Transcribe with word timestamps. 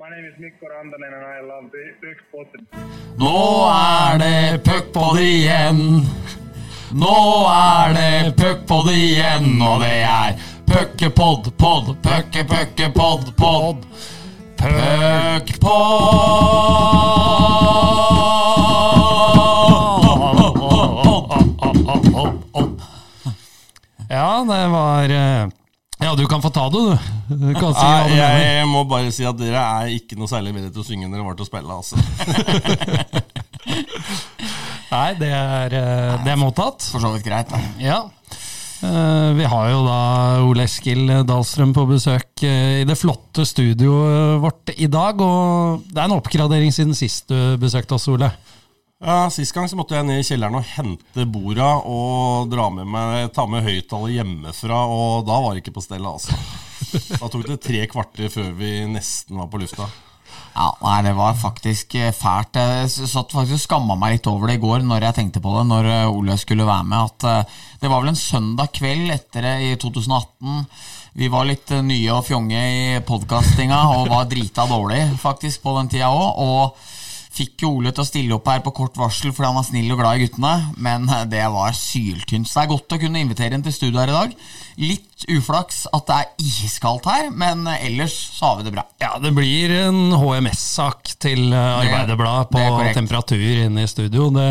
My 0.00 0.08
name 0.08 0.24
is 0.24 0.38
Mikko 0.38 0.66
Rantanen 0.66 1.12
and 1.12 1.26
I 1.26 1.40
love 1.42 1.70
Puckpodden. 2.00 2.66
Nå 3.18 3.68
er 3.68 4.18
det 4.18 4.64
puckpod 4.64 5.18
igjen. 5.20 6.06
Nå 6.96 7.48
er 7.52 7.92
det 7.98 8.32
puckpod 8.38 8.88
igjen, 8.94 9.60
og 9.60 9.80
det 9.84 9.98
er 10.08 10.40
puckepod, 10.64 11.52
pod, 11.60 11.92
pucke, 12.00 12.44
pucke, 12.48 12.88
pod, 12.96 13.36
pod. 13.36 13.76
Puckpod. 14.56 15.90
Ja, 24.08 24.44
det 24.48 24.66
var 24.72 25.04
eh, 25.20 25.59
Ja, 26.10 26.16
du 26.18 26.24
kan 26.26 26.42
få 26.42 26.50
ta 26.50 26.64
det, 26.74 26.80
du. 26.82 27.36
Du 27.38 27.52
kan 27.54 27.70
si 27.70 27.84
Nei, 27.86 28.16
jeg, 28.18 28.38
jeg 28.58 28.66
må 28.66 28.80
bare 28.90 29.12
si 29.14 29.22
at 29.28 29.36
dere 29.38 29.60
er 29.62 29.92
ikke 29.94 30.16
noe 30.18 30.26
særlig 30.26 30.50
bedre 30.56 30.72
til 30.74 30.82
å 30.82 30.86
synge 30.88 31.06
enn 31.06 31.12
dere 31.14 31.22
var 31.22 31.36
til 31.38 31.46
å 31.46 31.50
spille. 31.52 31.70
altså. 31.70 31.94
Nei, 34.90 35.10
det 35.20 35.28
er, 35.30 35.76
eh, 35.78 36.16
det 36.24 36.32
er 36.32 36.40
mottatt. 36.40 36.82
For 36.90 36.98
så 37.04 37.12
vidt 37.14 37.22
greit, 37.28 37.52
da. 37.52 37.60
Ja. 37.78 38.00
Eh, 38.82 39.30
Vi 39.38 39.46
har 39.52 39.70
jo 39.70 39.84
da 39.86 39.98
Ole 40.48 40.66
Eskil 40.66 41.06
Dahlstrøm 41.28 41.76
på 41.76 41.86
besøk 41.92 42.42
eh, 42.42 42.80
i 42.82 42.86
det 42.88 42.98
flotte 42.98 43.46
studioet 43.46 44.40
vårt 44.42 44.74
i 44.82 44.90
dag. 44.90 45.22
Og 45.22 45.86
det 45.92 45.94
er 46.00 46.08
en 46.10 46.16
oppgradering 46.18 46.74
siden 46.74 46.98
sist 46.98 47.30
du 47.30 47.54
besøkte 47.62 47.94
oss, 48.00 48.08
Ole. 48.10 48.32
Ja, 49.00 49.30
Sist 49.32 49.54
gang 49.56 49.64
så 49.64 49.78
måtte 49.78 49.96
jeg 49.96 50.04
ned 50.04 50.20
i 50.20 50.24
kjelleren 50.26 50.58
og 50.58 50.66
hente 50.74 51.24
borda 51.24 51.70
og 51.88 52.50
dra 52.52 52.66
med 52.74 52.84
meg, 52.84 53.30
ta 53.32 53.46
med 53.48 53.64
høyttaler 53.64 54.12
hjemmefra, 54.12 54.82
og 54.92 55.24
da 55.24 55.38
var 55.40 55.56
det 55.56 55.62
ikke 55.62 55.72
på 55.78 55.84
stell, 55.86 56.04
altså. 56.04 56.36
Da 57.16 57.30
tok 57.32 57.46
det 57.48 57.62
tre 57.64 57.86
kvarter 57.88 58.28
før 58.32 58.50
vi 58.58 58.82
nesten 58.92 59.40
var 59.40 59.48
på 59.48 59.62
lufta. 59.62 59.86
Ja, 60.52 60.66
nei, 60.82 60.98
det 61.06 61.14
var 61.16 61.38
faktisk 61.38 61.94
eh, 61.96 62.12
fælt. 62.12 62.58
Jeg 62.60 62.90
satt 62.92 63.32
faktisk 63.32 63.56
og 63.56 63.62
skamma 63.62 63.96
meg 63.96 64.18
litt 64.18 64.28
over 64.28 64.50
det 64.50 64.58
i 64.58 64.62
går 64.66 64.84
når 64.84 65.06
jeg 65.06 65.16
tenkte 65.16 65.42
på 65.44 65.54
det, 65.56 65.64
når 65.70 65.88
eh, 65.94 66.12
Ole 66.12 66.36
skulle 66.42 66.68
være 66.68 66.88
med. 66.90 67.14
At 67.14 67.28
eh, 67.30 67.58
det 67.80 67.88
var 67.88 68.02
vel 68.02 68.12
en 68.12 68.20
søndag 68.20 68.72
kveld 68.76 69.14
etter 69.14 69.46
det 69.46 69.56
i 69.64 69.74
2018. 69.80 70.64
Vi 71.22 71.32
var 71.32 71.48
litt 71.48 71.72
nye 71.86 72.16
og 72.18 72.26
fjonge 72.28 72.64
i 72.74 73.02
podkastinga 73.06 73.80
og 73.94 74.10
var 74.12 74.28
drita 74.28 74.68
dårlig 74.68 75.06
faktisk 75.22 75.64
på 75.64 75.78
den 75.78 75.94
tida 75.94 76.10
òg. 76.12 76.74
Fikk 77.40 77.62
jo 77.64 77.70
Ole 77.78 77.88
til 77.96 78.02
å 78.02 78.08
stille 78.08 78.36
opp 78.36 78.48
her 78.50 78.60
på 78.60 78.72
kort 78.76 78.98
varsel 79.00 79.32
fordi 79.32 79.48
han 79.48 79.56
var 79.56 79.64
snill 79.64 79.94
og 79.94 80.00
glad 80.02 80.18
i 80.18 80.26
guttene, 80.26 80.50
men 80.84 81.06
eh, 81.08 81.22
det 81.30 81.46
var 81.54 81.72
syltynt. 81.76 82.50
Så 82.50 82.58
det 82.58 82.64
er 82.66 82.72
godt 82.74 82.96
å 82.96 82.98
kunne 83.00 83.22
invitere 83.24 83.56
ham 83.56 83.64
til 83.64 83.72
studio 83.72 84.02
her 84.02 84.12
i 84.12 84.16
dag. 84.18 84.34
Litt 84.80 85.24
uflaks 85.32 85.86
at 85.88 86.04
det 86.10 86.18
er 86.18 86.44
iskaldt 86.66 87.08
her, 87.08 87.30
men 87.32 87.64
eh, 87.70 87.86
ellers 87.88 88.18
så 88.36 88.50
har 88.50 88.60
vi 88.60 88.68
det 88.68 88.74
bra. 88.76 88.84
Ja, 89.00 89.14
det 89.22 89.32
blir 89.36 89.72
en 89.86 90.12
HMS-sak 90.20 91.14
til 91.22 91.48
eh, 91.48 91.80
Arbeiderbladet 91.80 92.60
er 92.60 92.76
på 92.76 92.94
temperatur 93.00 93.64
inne 93.64 93.86
i 93.86 93.90
studio. 93.90 94.28
Det, 94.36 94.50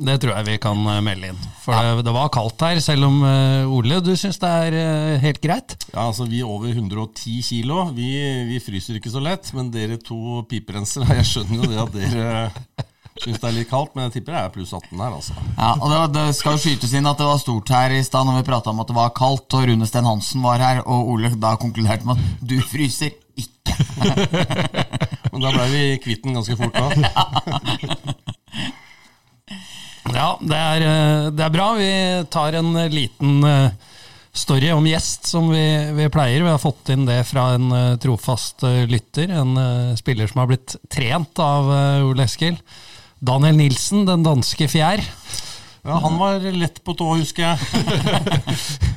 det 0.00 0.14
tror 0.22 0.32
jeg 0.38 0.46
vi 0.48 0.54
kan 0.62 0.78
eh, 0.88 1.00
melde 1.04 1.30
inn. 1.32 1.40
For 1.64 1.76
det, 1.76 2.04
det 2.06 2.14
var 2.16 2.30
kaldt 2.32 2.62
her, 2.64 2.78
selv 2.84 3.08
om 3.10 3.18
eh, 3.28 3.68
Ole, 3.68 3.98
du 4.04 4.12
syns 4.16 4.38
det 4.40 4.50
er 4.66 4.76
eh, 4.80 5.16
helt 5.22 5.40
greit? 5.44 5.76
Ja, 5.92 6.06
altså 6.08 6.24
Vi 6.30 6.42
over 6.46 6.70
110 6.72 7.40
kilo, 7.44 7.82
vi, 7.96 8.08
vi 8.48 8.60
fryser 8.64 8.96
ikke 9.00 9.12
så 9.12 9.20
lett. 9.24 9.50
Men 9.56 9.68
dere 9.74 9.98
to 10.00 10.40
piperensere, 10.50 11.08
jeg 11.20 11.28
skjønner 11.34 11.60
jo 11.64 11.70
det 11.74 11.82
at 11.84 11.92
dere 11.98 12.30
syns 13.20 13.36
det 13.42 13.48
er 13.50 13.52
litt 13.58 13.68
kaldt, 13.68 13.90
men 13.98 14.06
jeg 14.06 14.14
tipper 14.14 14.32
det 14.32 14.40
er 14.46 14.52
pluss 14.54 14.70
18 14.72 14.96
her, 14.96 15.12
altså. 15.18 15.34
Ja, 15.58 15.70
og 15.76 15.90
det, 15.90 15.96
var- 15.98 16.12
det 16.14 16.22
skal 16.38 16.54
jo 16.56 16.60
skytes 16.62 16.94
inn 16.96 17.08
at 17.10 17.18
det 17.20 17.26
var 17.28 17.40
stort 17.42 17.72
her 17.74 17.92
i 17.92 17.98
stad 18.06 18.24
når 18.24 18.38
vi 18.38 18.46
prata 18.48 18.72
om 18.72 18.80
at 18.80 18.88
det 18.88 18.96
var 18.96 19.10
kaldt, 19.18 19.56
og 19.58 19.66
Rune 19.68 19.88
Sten 19.90 20.08
Hansen 20.08 20.40
var 20.46 20.62
her, 20.64 20.80
og 20.88 21.10
Ole 21.12 21.28
da 21.42 21.50
konkluderte 21.60 22.08
med 22.08 22.16
at 22.16 22.46
du 22.48 22.56
fryser 22.64 23.12
ikke. 23.36 23.76
Men 25.34 25.44
da 25.44 25.52
ble 25.52 25.66
vi 25.74 25.82
kvitt 26.06 26.24
den 26.24 26.38
ganske 26.38 26.56
fort 26.56 26.80
da. 26.80 26.88
Ja, 30.08 30.38
det 30.40 30.56
er, 30.56 30.84
eh, 30.86 31.30
det 31.34 31.44
er 31.44 31.54
bra. 31.54 31.72
Vi 31.78 31.90
tar 32.32 32.56
en 32.58 32.72
eh, 32.76 32.90
liten 32.92 33.44
eh, 33.44 33.70
story 34.32 34.70
om 34.72 34.86
gjest, 34.88 35.28
som 35.28 35.50
vi, 35.52 35.64
vi 35.96 36.08
pleier. 36.12 36.44
Vi 36.44 36.52
har 36.52 36.62
fått 36.62 36.92
inn 36.94 37.04
det 37.08 37.20
fra 37.28 37.50
en 37.56 37.98
trofast 38.00 38.64
lytter. 38.88 39.32
En 39.34 39.58
spiller 39.98 40.30
som 40.30 40.42
har 40.42 40.50
blitt 40.52 40.76
trent 40.92 41.42
av 41.42 41.68
Ole 42.06 42.24
Eskil. 42.28 42.60
Daniel 43.18 43.58
Nilsen, 43.58 44.06
den 44.08 44.22
danske 44.24 44.70
fjær. 44.70 45.02
Ja, 45.82 45.98
Han 46.04 46.16
var 46.20 46.46
lett 46.54 46.78
på 46.84 46.94
tå, 46.94 47.10
husker 47.18 47.50
jeg. 47.50 48.78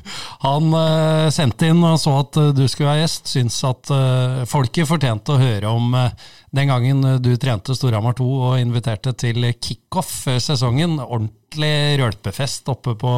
Han 0.43 0.73
uh, 0.75 1.31
sendte 1.31 1.69
inn 1.71 1.79
og 1.87 1.95
så 2.01 2.17
at 2.19 2.37
eh, 2.39 2.49
du 2.55 2.65
skulle 2.67 2.89
være 2.89 3.05
gjest. 3.05 3.29
Syns 3.31 3.61
at 3.67 3.91
uh, 3.95 4.41
folket 4.49 4.89
fortjente 4.89 5.35
å 5.35 5.39
høre 5.39 5.71
om 5.71 5.95
uh, 5.95 6.09
den 6.53 6.71
gangen 6.71 7.03
du 7.23 7.31
trente 7.39 7.75
Storhamar 7.77 8.17
2 8.19 8.27
og 8.49 8.57
inviterte 8.59 9.15
til 9.15 9.47
kickoff 9.55 10.11
før 10.25 10.41
sesongen. 10.43 10.97
Ordentlig 10.99 12.01
rølpefest 12.01 12.67
oppe 12.73 12.97
på 12.99 13.13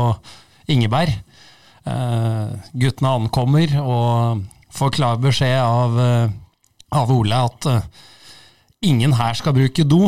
Ingeberg. 0.72 1.12
Guttene 1.86 3.10
ankommer 3.14 3.76
og 3.78 4.40
får 4.74 4.96
klar 4.96 5.20
beskjed 5.22 5.60
av, 5.62 6.00
av 6.98 7.12
Ole 7.14 7.42
at 7.46 7.68
ingen 8.82 9.14
her 9.20 9.38
skal 9.38 9.54
bruke 9.54 9.86
do. 9.86 10.08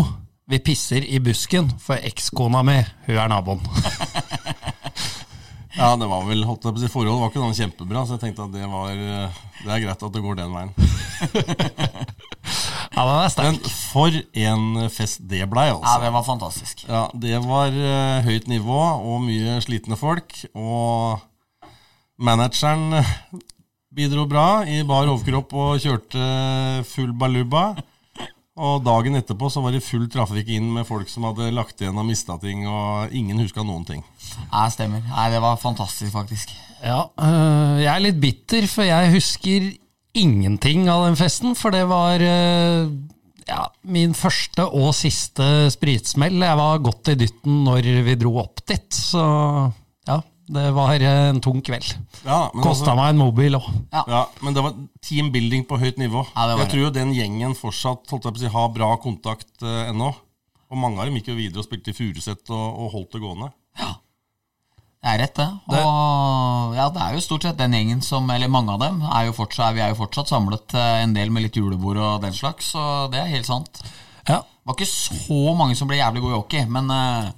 Vi 0.49 0.57
pisser 0.63 1.05
i 1.05 1.21
busken, 1.21 1.69
for 1.77 2.01
ekskona 2.01 2.63
mi, 2.65 2.79
hun 3.05 3.21
er 3.21 3.29
naboen. 3.29 3.61
Ja, 5.77 5.91
det 5.99 6.07
var 6.09 6.23
vel, 6.25 6.41
holdt 6.47 6.65
jeg 6.65 6.73
på 6.73 6.79
å 6.79 6.81
si, 6.81 6.89
Forholdet 6.89 7.21
var 7.21 7.29
ikke 7.31 7.43
noe 7.43 7.57
kjempebra, 7.57 8.01
så 8.07 8.15
jeg 8.17 8.23
tenkte 8.23 8.47
at 8.47 8.53
det 8.55 8.65
var 8.71 8.93
eh, 8.97 9.41
Det 9.61 9.73
er 9.75 9.83
greit 9.83 10.05
at 10.07 10.15
det 10.15 10.23
går 10.25 10.39
den 10.39 10.55
veien. 10.55 10.73
Ja, 12.97 13.03
den 13.05 13.19
er 13.21 13.29
sterk. 13.29 13.45
Men 13.51 13.57
for 13.69 14.15
en 14.41 14.87
fest 14.89 15.19
det 15.29 15.43
blei, 15.51 15.67
Ja, 15.69 15.75
altså. 15.77 15.97
det 16.01 16.09
var 16.15 16.23
fantastisk. 16.25 16.79
Ja, 16.87 17.03
Det 17.13 17.41
var 17.45 17.69
eh, 17.69 18.25
høyt 18.25 18.47
nivå 18.49 18.79
og 19.05 19.19
mye 19.27 19.59
slitne 19.61 19.97
folk. 19.99 20.33
Og 20.57 21.19
manageren 22.17 23.03
bidro 23.93 24.25
bra 24.29 24.63
i 24.65 24.81
bar 24.87 25.11
overkropp 25.11 25.53
og 25.53 25.77
kjørte 25.83 26.25
full 26.89 27.13
baluba. 27.13 27.67
Og 28.57 28.81
dagen 28.81 29.17
etterpå 29.19 29.51
så 29.53 29.61
var 29.61 29.75
det 29.75 29.83
full 29.85 30.07
trafikk 30.09 30.49
inn 30.55 30.71
med 30.73 30.87
folk 30.89 31.09
som 31.11 31.27
hadde 31.29 31.51
lagt 31.53 31.81
igjen 31.81 31.97
og 31.97 32.07
mista 32.07 32.39
ting, 32.41 32.65
og 32.65 33.13
ingen 33.13 33.37
huska 33.43 33.61
noen 33.61 33.85
ting. 33.85 34.01
Ja, 34.49 34.65
stemmer. 34.73 35.03
Nei, 35.05 35.27
det 35.33 35.41
var 35.43 35.59
fantastisk, 35.61 36.09
faktisk. 36.15 36.55
Ja, 36.81 37.03
øh, 37.21 37.77
jeg 37.83 37.91
er 37.93 38.01
litt 38.01 38.17
bitter, 38.21 38.65
for 38.69 38.87
jeg 38.87 39.13
husker 39.13 39.69
ingenting 40.17 40.87
av 40.89 41.05
den 41.05 41.19
festen. 41.19 41.53
For 41.57 41.73
det 41.73 41.83
var 41.89 42.23
øh, 42.23 42.89
ja, 43.47 43.61
min 43.87 44.15
første 44.17 44.65
og 44.65 44.89
siste 44.97 45.67
spritsmell. 45.73 46.41
Jeg 46.41 46.59
var 46.59 46.81
godt 46.83 47.13
i 47.13 47.17
dytten 47.21 47.61
når 47.67 47.91
vi 48.07 48.17
dro 48.19 48.33
opp 48.41 48.65
dit, 48.67 48.89
så 48.93 49.23
ja, 50.09 50.21
det 50.47 50.67
var 50.71 50.95
øh, 50.95 51.29
en 51.29 51.41
tung 51.43 51.59
kveld. 51.65 51.89
Ja, 52.23 52.47
Kosta 52.55 52.91
altså- 52.91 52.95
meg 52.95 53.09
en 53.11 53.19
mobil 53.19 53.57
òg. 53.59 53.67
Ja, 53.91 54.21
men 54.41 54.55
det 54.55 54.63
var 54.63 54.77
teambuilding 55.03 55.65
på 55.67 55.79
høyt 55.81 55.99
nivå. 55.99 56.23
Ja, 56.35 56.47
det 56.47 56.55
var 56.55 56.63
jeg 56.63 56.71
tror 56.71 56.83
jo 56.85 56.95
den 56.95 57.13
gjengen 57.15 57.55
fortsatt 57.57 58.07
holdt 58.09 58.29
jeg 58.29 58.33
på 58.33 58.39
å 58.39 58.43
si, 58.45 58.53
har 58.55 58.69
bra 58.75 58.89
kontakt 59.03 59.51
uh, 59.63 59.89
ennå. 59.89 60.13
Og 60.71 60.79
mange 60.79 60.99
av 60.99 61.07
dem 61.07 61.19
gikk 61.19 61.31
jo 61.31 61.37
videre 61.37 61.63
og 61.63 61.67
spilte 61.67 61.91
i 61.91 61.95
Furuset 61.95 62.51
og, 62.51 62.79
og 62.79 62.91
holdt 62.95 63.15
det 63.15 63.23
gående. 63.23 63.51
Ja, 63.79 63.93
Det 65.03 65.11
er 65.13 65.19
rett, 65.21 65.35
det. 65.37 65.47
Og 65.69 66.73
ja, 66.75 66.87
det 66.91 67.03
er 67.03 67.13
jo 67.15 67.21
stort 67.23 67.45
sett 67.45 67.59
den 67.59 67.75
gjengen 67.75 68.01
som, 68.03 68.27
eller 68.33 68.51
mange 68.51 68.73
av 68.73 68.81
dem, 68.81 69.03
er 69.03 69.27
jo 69.27 69.35
fortsatt, 69.37 69.75
vi 69.77 69.83
er 69.83 69.93
jo 69.93 69.99
fortsatt 70.01 70.31
samlet 70.31 70.75
eh, 70.75 71.03
en 71.03 71.13
del 71.15 71.31
med 71.31 71.45
litt 71.45 71.59
julebord 71.59 71.99
og 72.01 72.25
den 72.25 72.35
slags, 72.35 72.73
så 72.73 73.05
det 73.13 73.21
er 73.21 73.31
helt 73.31 73.47
sant. 73.47 73.79
Ja. 74.27 74.41
Det 74.41 74.67
var 74.67 74.75
ikke 74.75 74.89
så 74.91 75.53
mange 75.55 75.77
som 75.79 75.87
ble 75.87 76.01
jævlig 76.01 76.25
gode 76.25 76.33
i 76.33 76.39
hockey, 76.41 76.65
men 76.67 76.91
eh, 76.91 77.29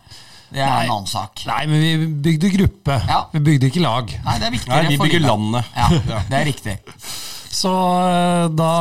det 0.52 0.60
er 0.62 0.70
Nei. 0.70 0.84
en 0.86 0.92
annen 0.96 1.10
sak. 1.10 1.44
Nei, 1.48 1.62
men 1.70 1.82
vi 1.84 2.08
bygde 2.30 2.50
gruppe. 2.58 3.00
Ja. 3.08 3.20
Vi 3.34 3.40
bygde 3.46 3.70
ikke 3.70 3.82
lag. 3.86 4.14
Nei, 4.26 4.38
det 4.42 4.48
er 4.48 4.54
viktigere 4.56 4.84
Nei, 4.84 4.92
vi 4.96 5.02
bygger 5.04 5.26
landet. 5.28 5.66
Ja, 5.80 6.22
det 6.30 6.38
er 6.40 6.46
riktig. 6.50 6.78
Så 7.50 7.70
øh, 7.74 8.44
da 8.54 8.72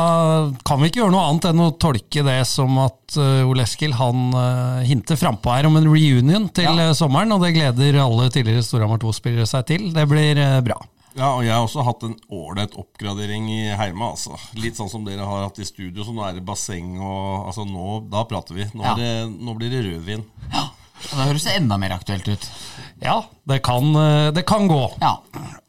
kan 0.67 0.77
vi 0.81 0.89
ikke 0.91 0.99
gjøre 1.01 1.13
noe 1.15 1.23
annet 1.31 1.47
enn 1.49 1.61
å 1.65 1.71
tolke 1.81 2.21
det 2.25 2.35
som 2.45 2.75
at 2.83 3.17
øh, 3.17 3.47
Ole 3.49 3.63
Eskil 3.65 3.95
han 3.97 4.27
øh, 4.37 4.83
hinter 4.85 5.17
frampå 5.17 5.55
her 5.55 5.65
om 5.69 5.79
en 5.79 5.89
reunion 5.89 6.45
til 6.53 6.69
Ja. 6.77 6.91
sommeren, 6.93 7.33
og 7.33 7.41
det 7.41 7.55
gleder 7.57 7.97
alle 8.03 8.29
tidligere 8.29 8.61
Storhamar 8.65 9.01
2-spillere 9.01 9.49
seg 9.49 9.65
til. 9.71 9.87
Det 9.95 10.05
blir 10.11 10.37
bra. 10.65 10.77
Ja, 11.17 11.31
og 11.33 11.41
jeg 11.43 11.51
har 11.51 11.65
også 11.65 11.81
hatt 11.83 12.03
en 12.05 12.13
ålreit 12.31 12.75
oppgradering 12.77 13.47
i 13.51 13.61
Heima. 13.75 14.11
altså. 14.13 14.37
Litt 14.61 14.77
sånn 14.77 14.91
som 14.93 15.01
dere 15.03 15.25
har 15.25 15.47
hatt 15.47 15.57
i 15.59 15.65
studio, 15.67 16.05
så 16.05 16.13
nå 16.13 16.21
er 16.29 16.37
det 16.37 16.45
basseng 16.47 16.93
og 17.01 17.49
altså 17.49 17.65
nå, 17.67 17.87
Da 18.13 18.21
prater 18.29 18.53
vi. 18.55 18.69
Nå, 18.77 18.85
Ja. 18.85 18.93
er 18.93 19.01
det, 19.01 19.39
nå 19.41 19.57
blir 19.57 19.73
det 19.73 19.81
rødvin. 19.89 20.21
Og 20.53 20.78
det 20.99 21.25
høres 21.29 21.45
enda 21.53 21.77
mer 21.79 21.95
aktuelt 21.95 22.27
ut. 22.27 22.49
Ja, 23.01 23.21
det 23.47 23.61
kan, 23.63 23.93
øh, 23.95 24.29
det 24.35 24.43
kan 24.47 24.67
gå. 24.67 24.81
Ja. 25.01 25.13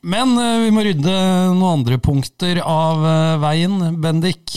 Men 0.02 0.34
øh, 0.38 0.64
vi 0.64 0.70
må 0.74 0.82
rydde 0.86 1.14
noen 1.54 1.80
andre 1.80 1.98
punkter 2.02 2.58
av 2.64 3.04
øh, 3.06 3.36
veien. 3.42 3.76
Bendik, 4.02 4.56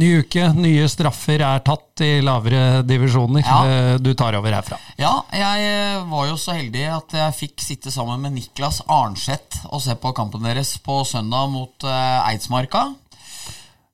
ny 0.00 0.08
uke, 0.22 0.46
nye 0.56 0.86
straffer 0.88 1.42
er 1.44 1.60
tatt 1.66 2.00
i 2.06 2.22
lavere 2.24 2.80
divisjoner. 2.88 3.44
Ja. 3.44 3.98
Du 4.00 4.14
tar 4.16 4.38
over 4.38 4.54
herfra. 4.56 4.78
Ja, 4.96 5.12
jeg 5.36 5.66
eh, 5.68 5.98
var 6.08 6.30
jo 6.30 6.38
så 6.40 6.56
heldig 6.56 6.86
at 6.94 7.16
jeg 7.18 7.36
fikk 7.42 7.60
sitte 7.66 7.92
sammen 7.92 8.22
med 8.24 8.32
Niklas 8.38 8.80
Arnseth 8.88 9.66
og 9.68 9.82
se 9.84 9.92
på 10.00 10.14
kampen 10.16 10.46
deres 10.48 10.72
på 10.80 11.02
søndag 11.04 11.50
mot 11.52 11.84
eh, 11.84 12.30
Eidsmarka. 12.32 12.86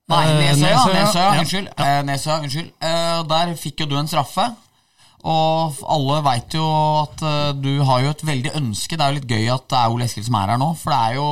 Nei, 0.06 0.20
Eh, 0.22 0.36
Nesøya. 0.38 0.70
Nesøya, 0.70 1.00
Nesøya, 1.02 1.24
ja. 1.26 1.40
unnskyld. 1.42 1.68
Eh, 1.82 1.96
Nesøya, 2.06 2.36
unnskyld. 2.44 2.68
Eh, 2.78 3.22
der 3.32 3.56
fikk 3.58 3.82
jo 3.82 3.88
du 3.90 3.96
en 3.98 4.06
straffe. 4.06 4.44
Og 5.24 5.80
alle 5.90 6.20
veit 6.26 6.54
jo 6.54 6.66
at 7.02 7.24
eh, 7.24 7.50
du 7.56 7.80
har 7.88 8.04
jo 8.04 8.12
et 8.12 8.26
veldig 8.26 8.54
ønske. 8.60 8.96
Det 8.96 9.04
er 9.04 9.14
jo 9.14 9.18
litt 9.20 9.32
gøy 9.32 9.50
at 9.54 9.66
det 9.72 9.80
er 9.80 9.94
Ole 9.94 10.06
Eskil 10.06 10.26
som 10.26 10.38
er 10.38 10.54
her 10.54 10.60
nå, 10.62 10.72
for 10.80 10.92
det 10.92 11.00
er 11.02 11.18
jo 11.18 11.28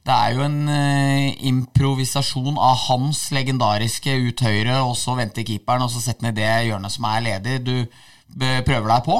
det 0.00 0.14
er 0.16 0.32
jo 0.32 0.44
en 0.46 0.60
eh, 0.72 1.34
improvisasjon 1.50 2.56
av 2.56 2.78
hans 2.86 3.26
legendariske 3.36 4.14
ut 4.28 4.40
høyre, 4.46 4.78
og 4.80 4.94
så 4.96 5.16
venter 5.18 5.44
keeperen, 5.46 5.84
og 5.84 5.92
så 5.92 6.00
setter 6.00 6.30
i 6.30 6.38
det 6.38 6.54
hjørnet 6.70 6.94
som 6.94 7.04
er 7.10 7.26
ledig. 7.26 7.58
Du 7.66 7.76
prøver 8.64 8.88
deg 8.94 9.04
på. 9.04 9.18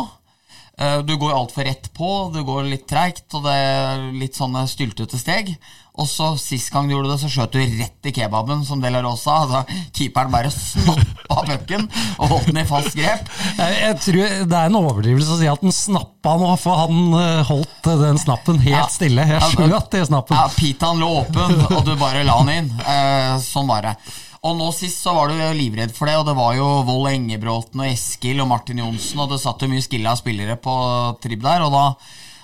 Uh, 0.80 1.02
Du 1.04 1.12
går 1.20 1.36
altfor 1.36 1.66
rett 1.68 1.90
på, 1.92 2.08
du 2.32 2.40
går 2.46 2.70
litt 2.70 2.86
treigt, 2.88 3.26
og 3.36 3.44
det 3.44 3.52
er 3.52 4.06
litt 4.16 4.38
sånne 4.38 4.64
styltete 4.70 5.20
steg. 5.20 5.52
Og 6.00 6.08
så 6.08 6.31
Sist 6.41 6.70
gang 6.73 6.88
du 6.88 6.94
gjorde 6.94 7.11
det, 7.12 7.19
så 7.20 7.29
skjøt 7.29 7.52
du 7.52 7.61
rett 7.61 8.08
i 8.08 8.12
kebaben, 8.17 8.62
som 8.64 8.81
De 8.81 8.88
La 8.93 9.02
Rosa. 9.05 9.35
Da 9.50 9.61
keeperen 9.97 10.32
bare 10.32 10.50
snappa 10.55 11.43
pucken 11.50 11.85
og 12.17 12.31
holdt 12.32 12.49
den 12.50 12.62
i 12.62 12.64
fast 12.69 12.97
grep. 12.97 13.29
Jeg, 13.61 13.99
tror 14.06 14.32
Det 14.49 14.56
er 14.62 14.70
en 14.70 14.79
overdrivelse 14.81 15.35
å 15.37 15.38
si 15.43 15.50
at 15.50 15.61
den 15.64 15.75
snappa 15.76 16.35
nå, 16.41 16.55
for 16.62 16.81
han 16.87 17.14
eh, 17.20 17.43
holdt 17.50 17.91
den 18.00 18.19
snappen 18.23 18.58
helt 18.64 18.76
Ja. 18.79 18.87
stille. 18.91 19.26
Jeg 19.29 19.52
skjøt 19.52 19.94
i 20.00 20.02
snappen. 20.08 20.41
Ja, 20.41 20.49
Pitaen 20.56 20.99
lå 21.02 21.11
åpen, 21.20 21.55
og 21.76 21.85
du 21.87 21.93
bare 22.00 22.25
la 22.26 22.41
den 22.43 22.56
inn. 22.64 22.73
Eh, 22.81 23.37
sånn 23.44 23.69
var 23.70 23.85
det. 23.91 23.94
Og 24.41 24.55
nå 24.56 24.70
sist 24.73 25.02
så 25.05 25.12
var 25.12 25.29
du 25.29 25.37
livredd 25.52 25.93
for 25.93 26.08
det, 26.08 26.14
og 26.17 26.25
det 26.31 26.32
var 26.38 26.55
jo 26.56 26.67
Vold 26.88 27.11
Engebråten 27.12 27.82
og 27.85 27.91
Eskil 27.91 28.41
og 28.41 28.49
Martin 28.49 28.81
Johnsen, 28.81 29.20
og 29.20 29.29
det 29.35 29.41
satt 29.43 29.61
jo 29.61 29.69
mye 29.69 29.85
skilla 29.85 30.14
spillere 30.17 30.56
på 30.56 30.73
tribb 31.20 31.44
der, 31.44 31.67
og 31.67 31.75
da, 31.76 31.82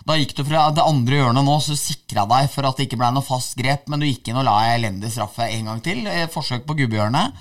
da 0.07 0.15
gikk 0.21 0.37
du 0.39 0.45
fra 0.47 0.69
det 0.71 0.85
andre 0.87 1.19
hjørnet 1.19 1.47
nå, 1.47 1.57
så 1.63 1.75
sikra 1.79 2.27
deg 2.31 2.51
for 2.53 2.69
at 2.69 2.79
det 2.79 2.87
ikke 2.87 2.99
ble 3.01 3.09
noe 3.17 3.27
fast 3.27 3.57
grep, 3.59 3.89
men 3.91 4.03
du 4.03 4.07
gikk 4.07 4.31
inn 4.31 4.39
og 4.39 4.47
la 4.47 4.61
elendig 4.77 5.11
straffe 5.11 5.49
en 5.51 5.73
gang 5.73 5.81
til. 5.83 6.05
eh, 6.07 6.29
Forsøk 6.31 6.67
på 6.69 6.77
gubbehjørnet. 6.79 7.41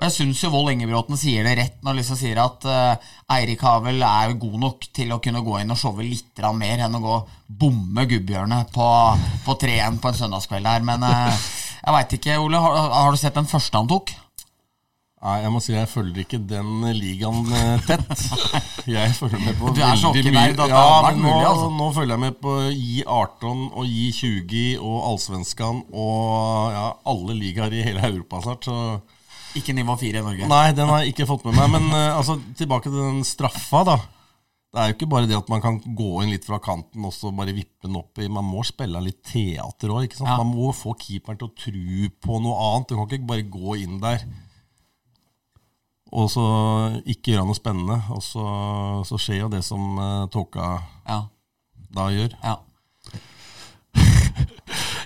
Og 0.00 0.06
jeg 0.06 0.14
syns 0.14 0.40
jo 0.40 0.48
Vold 0.48 0.72
Engebråten 0.72 1.18
sier 1.20 1.44
det 1.44 1.58
rett 1.58 1.82
når 1.84 1.98
Lisa 1.98 2.16
sier 2.16 2.38
at 2.40 2.64
uh, 2.64 3.10
Eirik 3.36 3.60
Havel 3.60 4.00
er 4.00 4.32
god 4.40 4.54
nok 4.62 4.86
til 4.96 5.12
å 5.12 5.18
kunne 5.20 5.42
gå 5.44 5.58
inn 5.60 5.74
og 5.74 5.76
showe 5.76 6.00
litt 6.00 6.40
mer 6.56 6.86
enn 6.86 6.96
å 6.96 7.02
gå 7.04 7.16
bomme 7.60 8.06
gubbehjørnet 8.08 8.72
på, 8.72 8.86
på 9.44 9.56
3-1 9.60 10.00
på 10.00 10.08
en 10.08 10.18
søndagskveld 10.22 10.70
her. 10.72 10.86
Men 10.88 11.04
uh, 11.04 11.28
jeg 11.84 11.96
veit 11.98 12.16
ikke, 12.16 12.38
Ole. 12.40 12.64
Har, 12.64 12.80
har 12.96 13.12
du 13.12 13.20
sett 13.20 13.36
den 13.36 13.50
første 13.50 13.76
han 13.76 13.92
tok? 13.92 14.14
Nei, 15.20 15.34
jeg 15.44 15.50
må 15.52 15.60
si 15.60 15.74
jeg 15.74 15.88
følger 15.90 16.22
ikke 16.22 16.38
den 16.48 16.86
ligaen 16.96 17.42
eh, 17.52 17.82
tett. 17.84 18.22
Jeg 18.88 19.12
følger 19.18 19.42
med 19.44 19.58
på 19.58 19.68
Du 19.76 19.82
er 19.84 19.98
så 20.00 20.14
veldig 20.14 20.30
hockey-nerd 20.32 20.54
at 20.54 20.70
det 20.70 20.72
Ja, 20.72 20.84
vært 21.04 21.18
men 21.18 21.26
nå, 21.26 21.32
mulig, 21.34 21.48
altså. 21.50 21.66
nå 21.76 21.88
følger 21.92 22.14
jeg 22.14 22.22
med 22.22 22.38
på 22.40 22.54
J18 22.72 23.60
og 23.68 23.84
J20 23.84 24.62
og 24.80 24.96
Allsvenskan 25.10 25.82
og 25.92 26.72
ja, 26.72 26.86
alle 27.12 27.36
ligaer 27.36 27.76
i 27.76 27.84
hele 27.84 28.00
Europa 28.08 28.40
snart. 28.46 28.64
Så 28.64 29.60
Ikke 29.60 29.76
nivå 29.76 29.98
4 30.00 30.22
i 30.22 30.24
Norge. 30.24 30.48
Nei, 30.48 30.64
den 30.80 30.88
har 30.88 31.04
jeg 31.04 31.12
ikke 31.12 31.28
fått 31.28 31.44
med 31.50 31.58
meg. 31.60 31.68
Men 31.76 31.92
eh, 31.92 32.16
altså, 32.16 32.40
tilbake 32.56 32.88
til 32.88 32.98
den 33.04 33.20
straffa, 33.28 33.84
da. 33.92 34.00
Det 34.72 34.80
er 34.80 34.88
jo 34.92 34.96
ikke 34.96 35.12
bare 35.12 35.28
det 35.28 35.36
at 35.36 35.48
man 35.52 35.60
kan 35.60 35.80
gå 35.84 36.10
inn 36.24 36.32
litt 36.32 36.48
fra 36.48 36.62
kanten 36.62 37.04
og 37.04 37.12
så 37.12 37.28
bare 37.34 37.52
vippe 37.52 37.88
den 37.88 37.96
opp 37.98 38.20
i 38.22 38.28
Man 38.30 38.46
må 38.46 38.62
spille 38.64 39.04
litt 39.04 39.20
teater 39.28 39.92
òg. 39.92 40.14
Ja. 40.16 40.40
Man 40.40 40.54
må 40.56 40.72
få 40.72 40.96
keeperen 40.96 41.36
til 41.42 41.50
å 41.50 41.56
tro 41.58 42.12
på 42.24 42.40
noe 42.40 42.68
annet. 42.70 42.88
Du 42.88 42.96
kan 42.96 43.10
ikke 43.18 43.34
bare 43.34 43.50
gå 43.50 43.82
inn 43.84 44.00
der 44.00 44.24
og 46.10 46.30
så 46.32 46.46
ikke 47.04 47.34
gjøre 47.34 47.46
noe 47.48 47.58
spennende. 47.58 48.00
Og 48.14 48.22
så, 48.24 48.46
så 49.08 49.20
skjer 49.20 49.44
jo 49.44 49.52
det 49.52 49.62
som 49.66 49.94
uh, 49.98 50.26
Tåka 50.32 50.72
Ja, 51.06 51.22
da 51.94 52.10
gjør. 52.14 52.34
ja. 52.44 52.56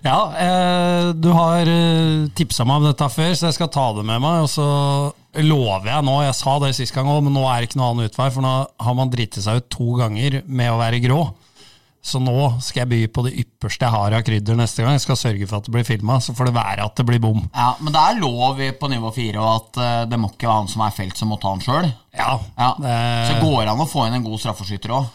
Ja, 0.04 0.18
eh, 0.36 1.06
du 1.16 1.30
har 1.32 1.64
eh, 1.64 2.26
tipsa 2.36 2.66
meg 2.68 2.82
om 2.82 2.88
dette 2.90 3.06
før, 3.08 3.30
så 3.32 3.48
jeg 3.48 3.56
skal 3.56 3.70
ta 3.72 3.86
det 3.96 4.02
med 4.04 4.20
meg. 4.20 4.42
Og 4.44 4.50
så 4.52 4.66
lover 5.40 5.88
jeg 5.88 6.04
nå, 6.04 6.16
jeg 6.26 6.36
sa 6.36 6.58
det 6.60 6.74
sist 6.76 6.92
gang 6.92 7.08
òg, 7.08 7.22
men 7.24 7.32
nå 7.32 7.46
er 7.48 7.62
det 7.62 7.70
ikke 7.70 7.80
noe 7.80 7.94
annen 7.94 8.10
utvei, 8.10 8.26
for 8.34 8.44
nå 8.44 8.52
har 8.84 8.98
man 8.98 9.12
driti 9.12 9.40
seg 9.40 9.62
ut 9.62 9.70
to 9.72 9.94
ganger 10.02 10.42
med 10.44 10.74
å 10.74 10.76
være 10.82 11.00
grå. 11.06 11.22
Så 12.04 12.20
nå 12.20 12.34
skal 12.60 12.82
jeg 12.82 12.88
by 12.90 12.98
på 13.16 13.22
det 13.24 13.30
ypperste 13.40 13.86
jeg 13.86 13.94
har 13.94 14.12
av 14.18 14.24
krydder 14.26 14.58
neste 14.58 14.84
gang. 14.84 14.92
Jeg 14.98 15.04
skal 15.06 15.16
sørge 15.16 15.46
for 15.48 15.56
at 15.56 15.68
det 15.68 15.72
blir 15.72 15.86
filma, 15.88 16.18
så 16.20 16.34
får 16.36 16.50
det 16.50 16.56
være 16.58 16.84
at 16.84 16.98
det 17.00 17.06
blir 17.08 17.22
bom. 17.24 17.38
ja 17.54 17.70
men 17.80 17.94
det 17.94 18.02
er 18.02 18.18
lov 18.20 18.60
på 18.80 18.90
nivå 18.92 19.12
4 19.14 19.40
og 19.40 19.52
at 19.54 19.78
eh, 19.80 20.02
det 20.10 20.18
må 20.20 20.28
ikke 20.28 20.50
være 20.50 20.58
han 20.58 20.68
som 20.68 20.82
er 20.84 20.92
felt 20.98 21.16
som 21.16 21.32
må 21.32 21.38
ta 21.40 21.54
han 21.54 21.64
sjøl. 21.64 21.88
Ja, 22.12 22.34
Ja. 22.60 22.74
det- 22.76 23.30
Så 23.30 23.40
går 23.40 23.64
det 23.64 23.72
an 23.72 23.80
å 23.80 23.88
få 23.88 24.04
inn 24.06 24.18
en 24.18 24.26
god 24.26 24.38
straffeskytter 24.42 24.92
òg, 24.92 25.06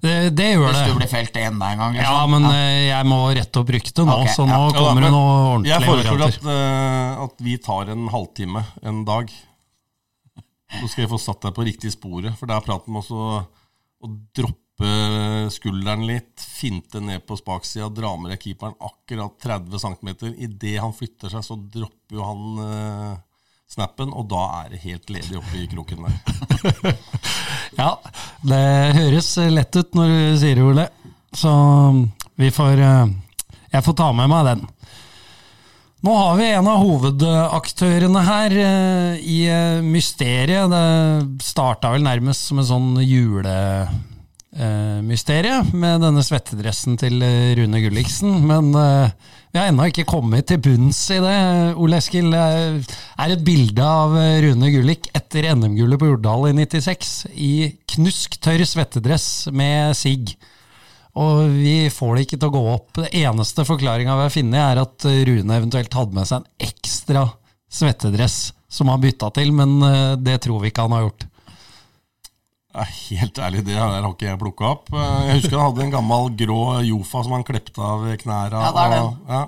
det, 0.00 0.12
det 0.38 0.46
gjør 0.54 0.70
hvis 0.72 0.88
du 0.88 0.94
blir 0.94 1.10
felt 1.10 1.36
enda 1.36 1.72
en 1.72 1.78
gang. 1.82 1.92
liksom. 1.98 2.14
Ja, 2.16 2.26
men 2.30 2.42
ja. 2.48 2.96
jeg 2.96 3.06
må 3.10 3.18
rette 3.34 3.60
opp 3.60 3.72
ryktet 3.74 4.06
nå, 4.06 4.14
okay, 4.22 4.32
så 4.32 4.46
nå 4.46 4.54
ja. 4.54 4.60
Ja, 4.62 4.70
da, 4.72 4.78
kommer 4.86 5.02
det 5.02 5.10
noe 5.10 5.34
ordentlig. 5.50 5.72
Jeg 5.74 5.88
foreslår 5.88 6.24
at, 6.28 6.38
uh, 6.46 7.24
at 7.24 7.44
vi 7.44 7.56
tar 7.58 7.90
en 7.92 8.08
halvtime 8.08 8.64
en 8.86 9.04
dag. 9.04 9.32
Så 10.78 10.88
skal 10.92 11.04
jeg 11.04 11.10
få 11.10 11.18
satt 11.20 11.42
deg 11.42 11.54
på 11.56 11.66
riktig 11.66 11.92
sporet, 11.92 12.36
for 12.38 12.46
det 12.46 12.56
er 12.56 12.64
praten 12.64 12.94
om 12.94 13.00
også 13.02 13.20
å 14.04 14.10
droppe 14.36 14.67
skulderen 15.50 16.04
litt, 16.06 16.38
finte 16.38 17.00
ned 17.02 17.24
på 17.26 17.34
spaksida, 17.38 17.88
dra 17.90 18.12
med 18.14 18.30
deg 18.30 18.44
keeperen 18.44 18.76
akkurat 18.78 19.34
30 19.42 19.80
cm. 19.82 20.10
Idet 20.38 20.76
han 20.78 20.94
flytter 20.94 21.32
seg, 21.32 21.42
så 21.42 21.56
dropper 21.58 22.14
jo 22.14 22.26
han 22.26 22.60
eh, 22.62 23.16
snappen, 23.68 24.12
og 24.14 24.28
da 24.30 24.44
er 24.62 24.72
det 24.72 24.82
helt 24.84 25.10
ledig 25.12 25.38
oppe 25.40 25.60
i 25.60 25.68
kroken 25.72 26.06
der. 26.06 26.94
Ja, 27.78 27.92
det 28.42 28.64
høres 28.96 29.28
lett 29.52 29.76
ut 29.76 29.92
når 29.94 30.08
du 30.10 30.38
sier 30.40 30.58
det, 30.58 30.64
Ole. 30.66 30.86
Så 31.36 31.52
vi 32.40 32.50
får 32.50 32.80
eh, 32.82 33.12
Jeg 33.74 33.84
får 33.86 33.96
ta 34.00 34.08
med 34.16 34.30
meg 34.32 34.48
den. 34.48 34.64
Nå 36.06 36.14
har 36.14 36.36
vi 36.38 36.46
en 36.54 36.68
av 36.70 36.82
hovedaktørene 36.82 38.20
her 38.26 38.56
eh, 38.64 39.22
i 39.22 39.38
eh, 39.50 39.84
mysteriet. 39.84 40.70
Det 40.70 41.44
starta 41.44 41.92
vel 41.94 42.06
nærmest 42.06 42.48
som 42.48 42.62
en 42.62 42.68
sånn 42.68 42.90
julemysterie 44.58 45.60
med 45.72 46.02
denne 46.02 46.22
svettedressen 46.24 46.96
til 46.98 47.22
eh, 47.22 47.54
Rune 47.58 47.80
Gulliksen. 47.80 48.40
Men 48.46 48.72
uh, 48.74 49.10
vi 49.52 49.58
har 49.58 49.70
ennå 49.70 49.88
ikke 49.88 50.06
kommet 50.08 50.48
til 50.50 50.60
bunns 50.60 50.98
i 51.14 51.20
det. 51.22 51.38
Ole 51.78 51.98
Eskil, 51.98 52.32
er 52.34 52.78
et 53.28 53.44
bilde 53.44 53.82
av 53.84 54.16
eh, 54.18 54.40
Rune 54.44 54.70
Gullik 54.74 55.08
etter 55.14 55.50
NM-gullet 55.54 56.00
på 56.00 56.10
Jordal 56.10 56.50
i 56.50 56.56
96 56.58 57.14
i 57.34 57.52
knusktørr 57.94 58.64
svettedress 58.66 59.48
med 59.52 59.96
sigg. 59.96 60.34
Og 61.18 61.48
vi 61.54 61.88
får 61.90 62.14
det 62.14 62.26
ikke 62.26 62.38
til 62.38 62.50
å 62.50 62.54
gå 62.54 62.66
opp. 62.74 62.92
Det 62.98 63.14
eneste 63.22 63.66
forklaringa 63.66 64.18
vi 64.18 64.26
har 64.26 64.34
funnet, 64.34 64.60
er 64.60 64.82
at 64.84 65.08
Rune 65.30 65.58
eventuelt 65.62 65.98
hadde 65.98 66.18
med 66.18 66.28
seg 66.30 66.42
en 66.42 66.68
ekstra 66.68 67.24
svettedress 67.68 68.38
som 68.68 68.90
han 68.92 69.00
bytta 69.00 69.30
til, 69.38 69.52
men 69.56 69.78
eh, 69.82 70.14
det 70.20 70.42
tror 70.44 70.62
vi 70.62 70.72
ikke 70.72 70.86
han 70.86 70.96
har 70.98 71.08
gjort. 71.08 71.28
Ja, 72.74 72.84
helt 72.84 73.38
ærlig, 73.40 73.62
det 73.64 73.74
der 73.74 73.80
har 74.02 74.04
ikke 74.12 74.26
jeg 74.28 74.38
plukka 74.38 74.66
opp. 74.74 74.90
Jeg 74.92 75.38
husker 75.40 75.56
han 75.58 75.70
hadde 75.70 75.84
en 75.86 75.94
gammel 75.94 76.28
grå 76.36 76.58
Jofa 76.84 77.22
som 77.24 77.32
han 77.38 77.44
klepte 77.48 77.80
av 77.82 78.04
knæra. 78.20 78.60
Ja, 78.66 78.72
det 78.76 78.82
er 78.84 78.90
den. 78.94 79.06
og- 79.06 79.32
Ja. 79.32 79.46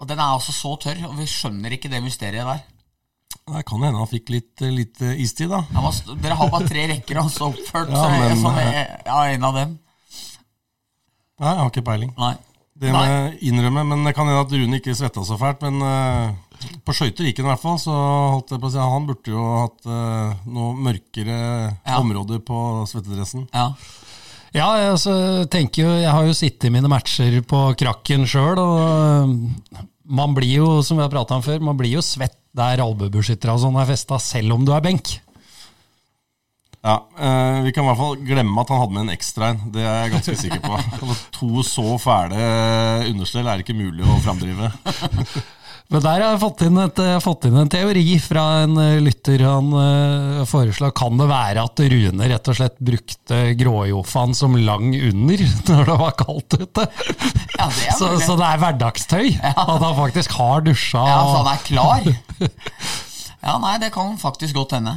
Og 0.00 0.06
den 0.06 0.18
er 0.18 0.28
altså 0.36 0.52
så 0.54 0.76
tørr, 0.78 1.00
og 1.08 1.16
vi 1.18 1.24
skjønner 1.26 1.72
ikke 1.74 1.90
det 1.90 2.00
mysteriet 2.04 2.46
der. 2.46 2.60
Det 3.48 3.64
kan 3.66 3.82
hende 3.82 3.98
han 3.98 4.06
fikk 4.06 4.28
litt, 4.30 4.60
litt 4.60 5.00
istid, 5.00 5.48
da. 5.50 5.64
Ja, 5.74 5.80
var, 5.80 5.92
dere 6.22 6.34
har 6.38 6.50
bare 6.50 6.68
tre 6.68 6.86
rekker, 6.92 7.18
og 7.18 7.30
så 7.34 7.48
oppført 7.50 7.90
Ja, 7.90 8.04
men, 8.08 8.36
så 8.38 8.52
jeg, 8.60 8.74
jeg, 8.74 9.02
jeg 9.04 9.16
er 9.16 9.34
en 9.34 9.44
av 9.44 9.54
dem. 9.54 9.78
Nei, 11.40 11.48
jeg 11.50 11.58
har 11.58 11.70
ikke 11.72 11.84
peiling. 11.84 12.14
Nei. 12.18 12.34
Det 12.78 12.92
må 12.94 13.00
jeg 13.02 13.38
innrømme, 13.50 13.82
men 13.90 14.04
det 14.06 14.14
kan 14.14 14.28
hende 14.28 14.40
at 14.44 14.52
Rune 14.54 14.78
ikke 14.78 14.94
svetta 14.94 15.24
så 15.26 15.36
fælt. 15.38 15.62
Men 15.66 15.82
eh, 15.82 16.34
på 16.84 16.94
skøyter 16.96 17.28
gikk 17.28 17.38
han 17.42 17.46
i 17.46 17.52
hvert 17.52 17.62
fall, 17.62 17.78
så 17.82 17.94
holdt 18.34 18.50
jeg 18.54 18.60
på 18.62 18.68
å 18.70 18.72
si 18.74 18.82
han 18.82 19.06
burde 19.08 19.32
jo 19.34 19.44
hatt 19.60 19.86
uh, 19.86 20.32
noe 20.50 20.74
mørkere 20.88 21.38
Ja. 21.86 21.98
områder 22.00 22.40
på 22.46 22.58
svettedressen. 22.90 23.46
Ja. 23.54 23.68
Ja, 24.56 24.66
altså, 24.94 25.44
tenker 25.52 25.84
jo, 25.84 25.90
jeg 26.00 26.08
har 26.10 26.24
jo 26.24 26.32
sittet 26.34 26.70
i 26.70 26.72
mine 26.72 26.88
matcher 26.88 27.34
på 27.46 27.58
krakken 27.78 28.24
sjøl, 28.26 28.56
og 28.56 29.84
man 30.08 30.32
blir 30.34 30.54
jo, 30.62 30.68
som 30.82 30.96
vi 30.96 31.04
har 31.04 31.12
prata 31.12 31.36
om 31.36 31.44
før, 31.44 31.60
man 31.60 31.76
blir 31.76 31.98
jo 31.98 32.02
svett 32.04 32.38
der 32.56 32.80
albuebeskyttere 32.80 33.52
og 33.54 33.60
sånn 33.60 33.76
er 33.78 33.90
festa, 33.90 34.16
selv 34.18 34.56
om 34.56 34.64
du 34.64 34.72
er 34.72 34.80
benk. 34.82 35.18
Ja, 36.78 36.94
eh, 37.18 37.60
Vi 37.66 37.72
kan 37.74 37.84
i 37.84 37.88
hvert 37.90 37.98
fall 38.00 38.16
glemme 38.24 38.62
at 38.62 38.70
han 38.72 38.80
hadde 38.80 38.94
med 38.96 39.02
en 39.04 39.12
ekstra 39.12 39.50
en. 39.52 39.60
Det 39.74 39.82
er 39.84 39.96
jeg 40.06 40.12
ganske 40.14 40.36
sikker 40.40 40.60
på. 40.64 40.78
To 41.38 41.62
så 41.66 41.98
fæle 42.00 42.38
understell 43.10 43.46
er 43.50 43.58
det 43.60 43.66
ikke 43.66 43.76
mulig 43.76 44.06
å 44.06 44.16
framdrive. 44.24 44.70
Men 45.88 46.02
der 46.04 46.20
har 46.20 46.34
jeg 46.34 46.40
fått 46.42 46.62
inn, 46.66 46.78
et, 46.82 46.98
fått 47.24 47.46
inn 47.48 47.56
en 47.62 47.70
teori 47.72 48.04
fra 48.20 48.42
en 48.66 48.76
øh, 48.76 48.98
lytter. 49.00 49.40
Han 49.48 49.70
uh, 49.72 50.42
foreslår 50.48 50.92
kan 50.96 51.16
det 51.16 51.28
være 51.30 51.64
at 51.64 51.80
Rune 51.94 52.28
rett 52.28 52.50
og 52.52 52.58
slett 52.58 52.76
brukte 52.76 53.38
gråjofaen 53.56 54.36
som 54.36 54.56
lang 54.60 54.92
under 54.92 55.44
når 55.70 55.88
det 55.88 55.96
var 56.02 56.16
kaldt 56.20 56.58
ute? 56.60 56.84
Ja, 57.56 57.70
det 57.72 57.86
er 57.88 57.96
Så, 57.96 58.10
så 58.20 58.36
det 58.36 58.50
er 58.50 58.60
hverdagstøy? 58.66 59.30
At 59.40 59.72
han 59.72 59.96
faktisk 59.96 60.36
har 60.36 60.66
dusja? 60.66 61.06
Ja, 61.08 61.22
så 61.24 61.40
han 61.40 61.52
er 61.54 61.64
klar? 61.70 62.10
Ja, 63.38 63.54
nei, 63.62 63.76
det 63.78 63.92
kan 63.94 64.16
faktisk 64.18 64.56
godt 64.58 64.72
hende. 64.74 64.96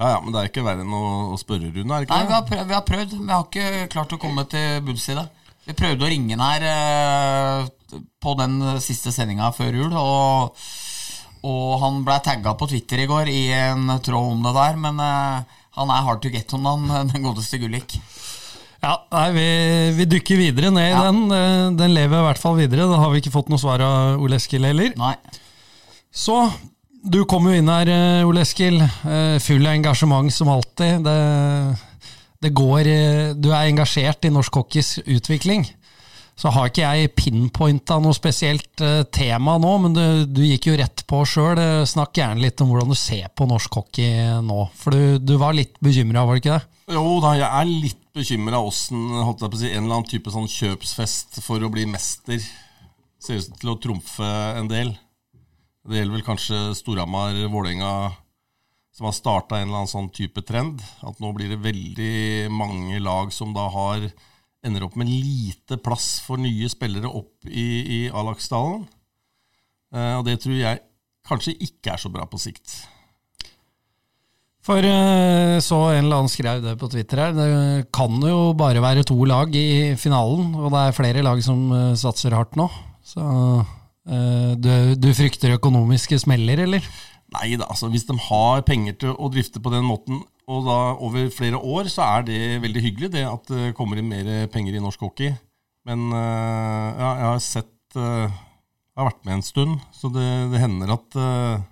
Ja, 0.00 0.14
ja, 0.14 0.20
Men 0.24 0.32
det 0.32 0.40
er 0.40 0.48
ikke 0.48 0.64
verre 0.64 0.82
enn 0.82 0.94
å, 0.96 1.02
å 1.34 1.38
spørre 1.38 1.68
Rune, 1.68 1.84
er 1.84 2.02
det 2.02 2.08
ikke 2.08 2.16
nei, 2.18 2.40
det? 2.48 2.62
vi 2.70 2.74
har 2.74 2.84
prøvd, 2.88 3.12
vi 3.20 3.34
har 3.34 3.44
ikke 3.44 3.88
klart 3.92 4.14
å 4.16 4.18
komme 4.22 4.46
til 4.50 4.80
bunns 4.86 5.04
i 5.12 5.16
det. 5.18 5.26
Vi 5.66 5.74
prøvde 5.78 6.02
å 6.06 6.10
ringe 6.10 6.34
den 6.34 6.42
her 6.42 6.64
eh, 6.66 8.00
på 8.22 8.32
den 8.40 8.56
siste 8.82 9.12
sendinga 9.14 9.52
før 9.54 9.76
jul, 9.82 9.92
og 9.98 10.56
Og 11.42 11.72
han 11.82 12.04
blei 12.06 12.20
tagga 12.22 12.52
på 12.54 12.68
Twitter 12.70 13.00
i 13.02 13.06
går 13.10 13.26
i 13.26 13.40
en 13.56 13.88
tråd 13.98 14.28
om 14.36 14.42
det 14.46 14.52
der, 14.54 14.76
men 14.78 15.00
eh, 15.02 15.42
han 15.74 15.90
er 15.90 16.04
hard 16.06 16.20
to 16.22 16.30
get 16.30 16.52
om 16.54 16.62
dagen, 16.68 17.08
den 17.12 17.24
godeste 17.26 17.58
Gullik. 17.58 17.96
Ja, 18.82 18.92
nei, 19.14 19.24
vi, 19.34 19.46
vi 19.98 20.06
dykker 20.10 20.38
videre 20.38 20.70
ned 20.74 20.86
i 20.88 20.92
Ja. 20.92 21.00
den. 21.08 21.24
Eh, 21.34 21.70
Den 21.78 21.94
lever 21.94 22.20
i 22.20 22.26
hvert 22.28 22.38
fall 22.42 22.56
videre. 22.60 22.86
Da 22.90 22.98
har 23.02 23.10
vi 23.10 23.18
ikke 23.22 23.34
fått 23.34 23.50
noe 23.50 23.58
svar 23.62 23.82
av 23.82 24.22
Ole 24.22 24.38
Eskil 24.38 24.62
heller. 24.66 24.94
Nei. 24.98 25.14
Så, 26.14 26.38
du 27.02 27.24
kom 27.26 27.46
jo 27.50 27.54
inn 27.58 27.70
her, 27.70 27.90
Ole 28.26 28.42
Eskil. 28.46 28.78
Full 29.42 29.66
av 29.66 29.74
engasjement 29.74 30.30
som 30.34 30.50
alltid. 30.52 31.02
Det, 31.06 31.18
det 32.42 32.50
går 32.56 32.88
eh, 32.90 33.30
Du 33.38 33.52
er 33.52 33.68
engasjert 33.70 34.26
i 34.26 34.32
norsk 34.34 34.60
hockeys 34.60 34.96
utvikling. 35.04 35.66
Så 36.38 36.50
har 36.50 36.70
ikke 36.70 36.88
jeg 36.96 37.12
pinpointa 37.14 37.98
noe 38.02 38.16
spesielt 38.16 38.82
eh, 38.82 39.04
tema 39.14 39.58
nå, 39.62 39.72
men 39.84 39.94
du, 39.96 40.04
du 40.26 40.42
gikk 40.46 40.70
jo 40.70 40.76
rett 40.80 41.04
på 41.08 41.22
sjøl. 41.28 41.60
Snakk 41.86 42.18
gjerne 42.18 42.42
litt 42.42 42.60
om 42.64 42.72
hvordan 42.72 42.90
du 42.92 42.98
ser 42.98 43.28
på 43.36 43.46
norsk 43.50 43.80
hockey 43.80 44.40
nå. 44.42 44.64
For 44.78 44.96
du, 44.96 45.20
du 45.22 45.36
var 45.40 45.54
litt 45.56 45.78
bekymra, 45.84 46.26
var 46.26 46.38
det 46.38 46.44
ikke 46.44 46.58
det? 46.58 46.80
Jo 46.92 47.20
da, 47.22 47.36
jeg 47.38 47.48
er 47.48 47.70
litt 47.70 48.00
bekymra 48.12 48.58
åssen 48.60 49.06
si, 49.56 49.70
en 49.70 49.84
eller 49.84 50.00
annen 50.00 50.08
type 50.10 50.32
sånn 50.32 50.50
kjøpsfest 50.50 51.38
for 51.44 51.62
å 51.62 51.70
bli 51.72 51.86
mester 51.88 52.42
ser 53.22 53.38
ut 53.38 53.60
til 53.60 53.72
å 53.72 53.78
trumfe 53.80 54.28
en 54.58 54.68
del. 54.70 54.92
Det 55.86 55.98
gjelder 55.98 56.16
vel 56.16 56.26
kanskje 56.26 56.58
Storhamar, 56.78 57.36
Vålerenga, 57.50 57.92
som 58.92 59.08
har 59.08 59.16
starta 59.16 59.58
en 59.58 59.68
eller 59.68 59.82
annen 59.82 59.90
sånn 59.90 60.10
type 60.12 60.44
trend. 60.46 60.82
At 61.00 61.20
nå 61.22 61.32
blir 61.36 61.52
det 61.52 61.62
veldig 61.64 62.52
mange 62.52 63.00
lag 63.02 63.32
som 63.34 63.54
da 63.56 63.66
har 63.72 64.08
ender 64.62 64.84
opp 64.86 64.94
med 65.00 65.10
lite 65.10 65.78
plass 65.82 66.20
for 66.22 66.38
nye 66.38 66.68
spillere 66.70 67.10
opp 67.10 67.48
i, 67.48 67.68
i 67.82 68.00
A-lagsdalen. 68.14 68.84
Eh, 69.92 70.14
og 70.20 70.26
det 70.28 70.38
tror 70.44 70.54
jeg 70.54 70.82
kanskje 71.26 71.56
ikke 71.58 71.94
er 71.94 72.02
så 72.02 72.12
bra 72.12 72.28
på 72.30 72.40
sikt. 72.42 72.76
For 74.62 74.78
eh, 74.86 75.58
så 75.58 75.78
en 75.90 76.04
eller 76.04 76.20
annen 76.20 76.30
skrev 76.30 76.62
det 76.62 76.76
på 76.78 76.88
Twitter 76.92 77.24
her. 77.24 77.34
Det 77.34 77.90
kan 77.94 78.14
jo 78.22 78.52
bare 78.58 78.82
være 78.82 79.02
to 79.06 79.18
lag 79.26 79.50
i 79.58 79.94
finalen, 79.98 80.52
og 80.54 80.70
det 80.70 80.82
er 80.82 80.98
flere 80.98 81.24
lag 81.26 81.42
som 81.42 81.64
eh, 81.74 81.94
satser 81.98 82.36
hardt 82.38 82.54
nå. 82.58 82.68
Så 83.02 83.22
eh, 84.06 84.52
du, 84.54 84.70
du 84.94 85.10
frykter 85.18 85.56
økonomiske 85.56 86.20
smeller, 86.22 86.62
eller? 86.68 86.86
Nei 87.32 87.56
da, 87.56 87.66
altså 87.72 87.88
hvis 87.92 88.04
de 88.08 88.16
har 88.28 88.62
penger 88.68 88.96
til 89.00 89.16
å 89.16 89.30
drifte 89.32 89.62
på 89.62 89.72
den 89.72 89.86
måten, 89.88 90.20
og 90.50 90.66
da 90.66 90.78
over 91.00 91.30
flere 91.32 91.56
år, 91.56 91.88
så 91.92 92.04
er 92.18 92.26
det 92.26 92.40
veldig 92.64 92.82
hyggelig 92.84 93.12
det 93.14 93.24
at 93.28 93.50
det 93.52 93.74
kommer 93.78 94.00
inn 94.00 94.10
mer 94.10 94.48
penger 94.52 94.76
i 94.76 94.82
norsk 94.82 95.04
hockey. 95.06 95.32
Men 95.88 96.10
uh, 96.12 96.88
ja, 96.98 97.10
jeg 97.18 97.26
har 97.26 97.40
sett 97.42 97.96
uh, 97.98 98.30
Jeg 98.30 99.00
har 99.00 99.08
vært 99.08 99.24
med 99.26 99.34
en 99.38 99.46
stund, 99.46 99.78
så 99.96 100.10
det, 100.14 100.26
det 100.52 100.60
hender 100.62 100.92
at 100.94 101.16
uh, 101.18 101.62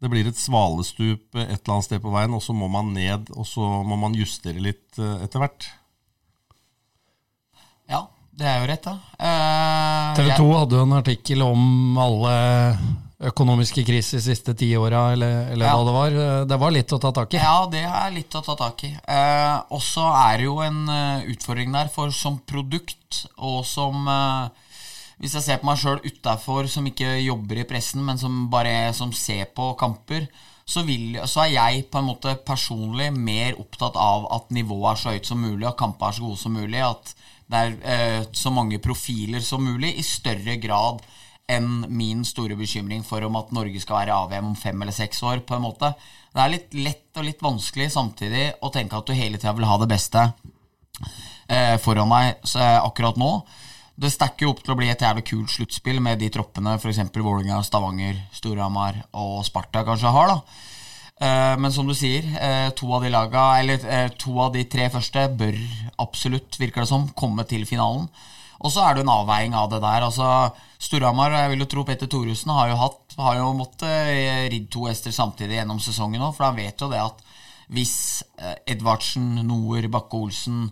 det 0.00 0.12
blir 0.12 0.28
et 0.28 0.38
svalestup 0.38 1.34
et 1.34 1.56
eller 1.56 1.74
annet 1.74 1.88
sted 1.88 2.04
på 2.04 2.12
veien, 2.14 2.36
og 2.36 2.44
så 2.44 2.54
må 2.56 2.68
man 2.70 2.92
ned, 2.94 3.32
og 3.34 3.48
så 3.48 3.64
må 3.84 3.98
man 4.00 4.14
justere 4.16 4.60
litt 4.62 5.00
etter 5.00 5.40
hvert. 5.40 5.66
Ja, 7.88 8.02
det 8.36 8.46
er 8.50 8.60
jo 8.60 8.68
rett, 8.68 8.84
da. 8.84 8.94
Eh, 9.16 10.14
TV 10.18 10.28
jeg- 10.28 10.38
2 10.38 10.48
hadde 10.52 10.76
jo 10.76 10.82
en 10.84 10.98
artikkel 10.98 11.42
om 11.42 11.98
alle 11.98 12.34
økonomiske 13.16 13.80
kriser 13.86 14.18
de 14.18 14.24
siste 14.26 14.52
ti 14.58 14.68
åra, 14.76 15.12
eller, 15.14 15.46
eller 15.52 15.66
Ja. 15.66 15.76
hva 15.76 15.84
det 15.86 15.94
var. 15.96 16.46
Det 16.46 16.58
var 16.60 16.70
litt 16.74 16.92
å 16.92 16.98
ta 17.00 17.12
tak 17.16 17.32
i. 17.34 17.38
Ja, 17.40 17.66
det 17.72 17.84
er 17.88 18.10
litt 18.12 18.34
å 18.36 18.42
ta 18.44 18.54
tak 18.56 18.84
i. 18.84 18.92
Eh, 18.92 19.56
og 19.72 19.80
så 19.80 20.04
er 20.12 20.36
det 20.36 20.44
jo 20.44 20.58
en 20.60 20.82
eh, 20.88 21.24
utfordring 21.32 21.72
der, 21.72 21.88
for 21.88 22.10
som 22.12 22.38
produkt 22.44 23.26
og 23.38 23.64
som 23.64 24.06
eh, 24.08 24.48
Hvis 25.16 25.32
jeg 25.32 25.42
ser 25.46 25.56
på 25.62 25.64
meg 25.64 25.78
sjøl 25.80 26.00
utafor, 26.04 26.66
som 26.68 26.84
ikke 26.84 27.14
jobber 27.24 27.62
i 27.62 27.64
pressen, 27.64 28.02
men 28.04 28.18
som 28.20 28.50
bare 28.52 28.92
som 28.92 29.14
ser 29.16 29.46
på 29.56 29.70
kamper, 29.80 30.26
så, 30.68 30.82
vil, 30.84 31.16
så 31.24 31.46
er 31.46 31.54
jeg 31.54 31.86
på 31.88 32.02
en 32.02 32.10
måte 32.10 32.34
personlig 32.44 33.06
mer 33.16 33.56
opptatt 33.56 33.96
av 33.96 34.26
at 34.36 34.50
nivået 34.52 34.90
er 34.90 35.00
så 35.00 35.14
høyt 35.14 35.24
som 35.30 35.40
mulig, 35.40 35.64
at 35.64 35.78
kampene 35.80 36.10
er 36.12 36.18
så 36.18 36.26
gode 36.26 36.36
som 36.42 36.52
mulig, 36.52 36.82
at 36.84 37.14
det 37.48 37.62
er 37.62 37.72
eh, 37.94 38.26
så 38.36 38.52
mange 38.52 38.76
profiler 38.78 39.40
som 39.40 39.64
mulig, 39.64 39.94
i 39.96 40.04
større 40.04 40.58
grad 40.60 41.00
enn 41.48 41.86
min 41.88 42.24
store 42.26 42.56
bekymring 42.58 43.04
for 43.06 43.22
om 43.26 43.36
at 43.38 43.52
Norge 43.54 43.80
skal 43.82 44.00
være 44.00 44.16
AVM 44.16 44.50
om 44.50 44.56
fem 44.58 44.82
eller 44.82 44.94
seks 44.94 45.22
år. 45.22 45.44
på 45.46 45.54
en 45.54 45.62
måte. 45.62 45.92
Det 46.34 46.42
er 46.42 46.52
litt 46.52 46.74
lett 46.74 47.20
og 47.20 47.24
litt 47.24 47.42
vanskelig 47.42 47.90
samtidig 47.92 48.48
å 48.60 48.70
tenke 48.74 48.98
at 48.98 49.06
du 49.06 49.14
hele 49.14 49.38
tida 49.38 49.54
vil 49.56 49.68
ha 49.68 49.78
det 49.78 49.88
beste 49.88 50.26
eh, 51.48 51.76
foran 51.80 52.12
deg 52.12 52.42
eh, 52.58 52.78
akkurat 52.82 53.16
nå. 53.16 53.30
Det 53.96 54.10
stacker 54.12 54.44
jo 54.44 54.52
opp 54.52 54.62
til 54.64 54.74
å 54.74 54.76
bli 54.76 54.90
et 54.92 55.00
jævlig 55.00 55.24
kult 55.24 55.52
sluttspill 55.54 56.02
med 56.04 56.20
de 56.20 56.28
troppene 56.34 56.74
f.eks. 56.76 57.00
Vålerenga, 57.14 57.62
Stavanger, 57.64 58.18
Storhamar 58.36 58.98
og 59.16 59.38
Sparta 59.46 59.86
kanskje 59.86 60.12
har. 60.12 60.34
da. 60.34 60.40
Eh, 61.16 61.56
Men 61.56 61.72
som 61.72 61.86
du 61.88 61.94
sier, 61.94 62.24
eh, 62.36 62.70
to 62.76 62.92
av 62.92 63.02
de 63.02 63.08
laga, 63.08 63.58
eller 63.60 63.80
eh, 63.86 64.08
to 64.18 64.36
av 64.40 64.52
de 64.52 64.64
tre 64.64 64.90
første 64.90 65.28
bør 65.32 65.56
absolutt, 65.98 66.58
virker 66.60 66.84
det 66.84 66.88
som, 66.88 67.08
komme 67.16 67.46
til 67.48 67.64
finalen. 67.64 68.10
Og 68.62 68.72
så 68.72 68.84
er 68.86 68.96
det 68.96 69.04
en 69.04 69.12
avveiing 69.12 69.56
av 69.58 69.68
det 69.72 69.82
der. 69.84 70.06
altså 70.06 70.52
Storhamar, 70.78 71.34
jeg 71.34 71.52
vil 71.52 71.64
jo 71.64 71.70
tro 71.72 71.84
Petter 71.84 72.08
Thoresen, 72.10 72.52
har 72.56 72.70
jo 72.72 72.80
hatt 72.80 73.16
Har 73.16 73.38
jo 73.38 73.52
måttet 73.56 74.50
ridd 74.52 74.66
to 74.72 74.86
hester 74.90 75.14
samtidig 75.14 75.56
gjennom 75.56 75.78
sesongen 75.80 76.20
òg, 76.20 76.34
for 76.36 76.50
han 76.50 76.58
vet 76.58 76.80
jo 76.80 76.90
det 76.92 77.00
at 77.00 77.22
hvis 77.72 78.22
eh, 78.38 78.74
Edvardsen, 78.74 79.40
Noer, 79.48 79.88
Bakke-Olsen, 79.90 80.66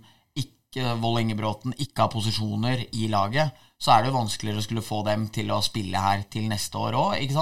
Vold 0.75 1.21
Ingebråten 1.21 1.75
ikke 1.79 2.03
har 2.03 2.11
posisjoner 2.11 2.81
i 2.99 3.07
laget, 3.07 3.55
så 3.79 3.93
er 3.93 4.03
det 4.03 4.11
jo 4.11 4.17
vanskeligere 4.17 4.63
å 4.63 4.65
skulle 4.65 4.85
få 4.85 5.03
dem 5.07 5.27
til 5.35 5.51
å 5.53 5.61
spille 5.63 6.01
her 6.01 6.25
til 6.33 6.47
neste 6.51 6.81
år 6.81 6.97
òg? 6.99 7.35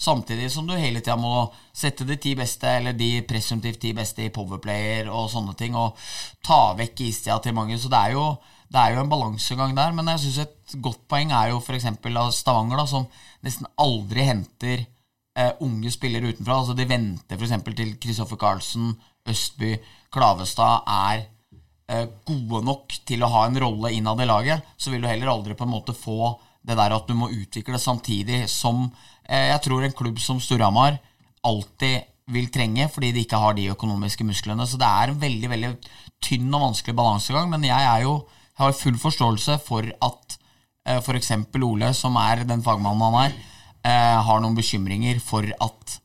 Samtidig 0.00 0.48
som 0.50 0.66
du 0.66 0.74
hele 0.74 1.02
tida 1.02 1.18
må 1.20 1.44
sette 1.76 2.06
de 2.08 2.16
ti 2.22 2.32
beste, 2.38 2.70
eller 2.80 2.96
de 2.96 3.10
presumptivt 3.28 3.82
ti 3.82 3.92
beste 3.96 4.24
i 4.24 4.32
powerplayer 4.34 5.10
og 5.12 5.30
sånne 5.30 5.54
ting, 5.58 5.76
og 5.76 5.98
ta 6.44 6.72
vekk 6.78 7.04
istida 7.06 7.38
til 7.44 7.54
mange. 7.58 7.78
Så 7.78 7.92
det 7.92 8.00
er 8.00 8.16
jo, 8.16 8.26
det 8.72 8.80
er 8.80 8.94
jo 8.94 9.02
en 9.02 9.12
balansegang 9.12 9.74
der. 9.76 9.92
Men 9.96 10.08
jeg 10.14 10.24
syns 10.24 10.40
et 10.46 10.76
godt 10.84 11.02
poeng 11.10 11.32
er 11.36 11.52
jo 11.52 11.60
f.eks. 11.60 11.88
av 11.92 12.32
Stavanger, 12.34 12.80
da, 12.80 12.86
som 12.88 13.08
nesten 13.44 13.68
aldri 13.82 14.26
henter 14.28 14.84
eh, 15.36 15.52
unge 15.64 15.92
spillere 15.92 16.32
utenfra. 16.32 16.60
Altså 16.62 16.76
De 16.78 16.88
venter 16.88 17.40
f.eks. 17.40 17.56
til 17.76 17.96
Kristoffer 18.02 18.40
Carlsen, 18.40 18.94
Østby, 19.28 19.76
Klavestad 20.12 20.88
er 20.88 21.26
eh, 21.92 22.06
gode 22.28 22.62
nok 22.66 22.96
til 23.08 23.22
å 23.24 23.30
ha 23.32 23.44
en 23.46 23.60
rolle 23.62 23.92
innad 23.94 24.22
i 24.22 24.28
laget, 24.28 24.72
så 24.76 24.92
vil 24.92 25.04
du 25.04 25.10
heller 25.10 25.30
aldri 25.32 25.56
på 25.58 25.66
en 25.66 25.74
måte 25.76 25.96
få 25.96 26.34
det 26.62 26.76
der 26.78 26.94
at 26.94 27.08
du 27.08 27.14
må 27.18 27.30
utvikle 27.32 27.78
samtidig 27.80 28.44
som 28.50 28.84
eh, 29.26 29.50
jeg 29.50 29.62
tror 29.66 29.84
en 29.84 29.96
klubb 29.98 30.20
som 30.22 30.40
Storhamar 30.42 30.98
alltid 31.42 32.08
vil 32.32 32.46
trenge, 32.54 32.86
fordi 32.92 33.10
de 33.12 33.24
ikke 33.24 33.40
har 33.40 33.56
de 33.56 33.70
økonomiske 33.72 34.24
musklene. 34.24 34.66
Så 34.66 34.78
det 34.78 34.86
er 34.86 35.10
en 35.10 35.18
veldig 35.20 35.48
veldig 35.50 35.72
tynn 36.22 36.54
og 36.54 36.68
vanskelig 36.68 36.94
balansegang, 36.96 37.50
men 37.50 37.66
jeg 37.66 37.82
er 37.82 38.04
jo 38.06 38.20
jeg 38.52 38.66
har 38.66 38.76
full 38.76 38.98
forståelse 39.00 39.58
for 39.64 39.88
at 39.88 40.36
eh, 40.86 41.00
f.eks. 41.00 41.32
Ole, 41.56 41.92
som 41.96 42.18
er 42.20 42.44
den 42.48 42.62
fagmannen 42.64 43.02
han 43.06 43.18
er, 43.24 43.36
eh, 43.88 44.18
har 44.26 44.40
noen 44.42 44.56
bekymringer 44.58 45.20
for 45.24 45.46
at 45.48 45.98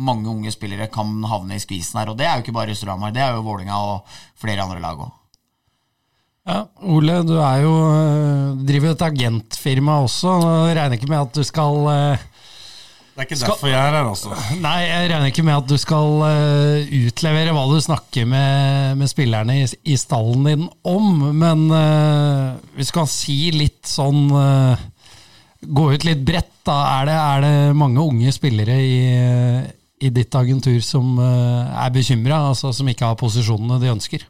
mange 0.00 0.28
unge 0.30 0.52
spillere 0.54 0.88
kan 0.92 1.12
havne 1.28 1.58
i 1.58 1.62
skvisen 1.62 2.00
her. 2.00 2.12
Og 2.12 2.18
det 2.18 2.26
er 2.26 2.38
jo 2.38 2.46
ikke 2.46 2.56
bare 2.56 2.76
Storhamar, 2.76 3.12
det 3.12 3.22
er 3.24 3.36
jo 3.36 3.44
Vålinga 3.44 3.76
og 3.84 4.20
flere 4.40 4.64
andre 4.64 4.80
lag 4.80 5.00
òg. 5.00 5.16
Ja, 6.48 6.62
Ole, 6.88 7.20
du 7.28 7.34
er 7.36 7.60
jo, 7.62 7.72
øh, 7.92 8.60
driver 8.66 8.88
jo 8.88 8.96
et 8.96 9.02
agentfirma 9.10 9.98
også. 10.06 10.38
Jeg 10.70 10.76
regner 10.78 10.96
ikke 10.96 11.10
med 11.10 11.20
at 11.20 11.34
du 11.36 11.44
skal 11.44 11.84
øh, 11.92 12.24
Det 13.20 13.26
er 13.26 13.28
ikke 13.28 13.36
Skal- 13.42 13.50
derfor 13.52 13.68
jeg 13.68 13.76
er 13.84 13.96
her, 13.98 14.06
altså. 14.08 14.30
Nei, 14.64 14.76
jeg 14.86 15.10
regner 15.10 15.28
ikke 15.28 15.42
med 15.44 15.56
at 15.58 15.66
du 15.68 15.74
skal 15.76 16.22
uh, 16.24 16.92
utlevere 17.04 17.52
hva 17.52 17.64
du 17.68 17.74
snakker 17.84 18.24
med, 18.32 18.94
med 18.96 19.10
spillerne 19.12 19.58
i, 19.60 19.66
i 19.92 19.96
stallen 20.00 20.46
din 20.48 20.62
om, 20.88 21.10
men 21.36 21.66
uh, 21.68 22.56
hvis 22.78 22.88
du 22.88 22.96
kan 22.96 23.10
si 23.12 23.36
litt 23.52 23.84
sånn 23.90 24.24
uh, 24.32 24.88
Gå 25.60 25.90
ut 25.92 26.06
litt 26.08 26.22
bredt, 26.24 26.54
da. 26.64 26.78
Er 27.02 27.10
det, 27.10 27.14
er 27.20 27.42
det 27.44 27.76
mange 27.76 28.00
unge 28.00 28.32
spillere 28.32 28.78
i, 28.80 28.94
i 30.00 30.08
ditt 30.16 30.32
agentur 30.40 30.78
som 30.80 31.18
er 31.20 31.92
bekymra, 31.92 32.38
altså 32.54 32.70
som 32.72 32.88
ikke 32.88 33.10
har 33.10 33.18
posisjonene 33.20 33.76
de 33.82 33.90
ønsker? 33.92 34.24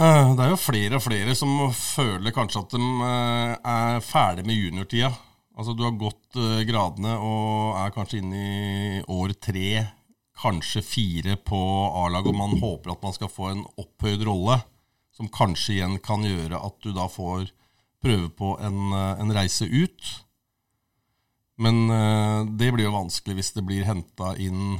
Eh, 0.00 0.34
Det 0.36 0.44
er 0.46 0.54
jo 0.54 0.58
flere 0.60 0.96
og 0.96 1.04
flere 1.04 1.34
som 1.36 1.52
føler 1.76 2.32
kanskje 2.32 2.62
at 2.64 2.74
de 2.76 2.80
eh, 3.10 3.52
er 3.76 4.00
ferdig 4.04 4.46
med 4.48 4.56
juniortida. 4.56 5.12
Altså 5.56 5.72
Du 5.72 5.84
har 5.86 5.96
gått 5.96 6.36
eh, 6.36 6.64
gradene 6.68 7.14
og 7.16 7.78
er 7.80 7.94
kanskje 7.94 8.20
inne 8.20 8.40
i 8.40 8.98
år 9.12 9.32
tre, 9.40 9.70
kanskje 10.36 10.82
fire 10.84 11.38
på 11.40 11.60
A-laget, 12.02 12.34
og 12.34 12.40
man 12.42 12.58
håper 12.60 12.92
at 12.92 13.06
man 13.06 13.16
skal 13.16 13.32
få 13.32 13.52
en 13.54 13.62
opphøyd 13.80 14.26
rolle, 14.28 14.58
som 15.16 15.32
kanskje 15.32 15.78
igjen 15.78 15.96
kan 16.04 16.26
gjøre 16.28 16.60
at 16.60 16.76
du 16.84 16.90
da 16.92 17.08
får 17.08 17.48
prøve 18.04 18.28
på 18.36 18.52
en, 18.60 18.92
eh, 18.92 19.22
en 19.24 19.32
reise 19.32 19.64
ut. 19.64 20.12
Men 21.56 21.88
eh, 21.88 22.44
det 22.60 22.70
blir 22.74 22.90
jo 22.90 22.98
vanskelig 22.98 23.40
hvis 23.40 23.54
det 23.56 23.64
blir 23.64 23.88
henta 23.88 24.34
inn 24.36 24.76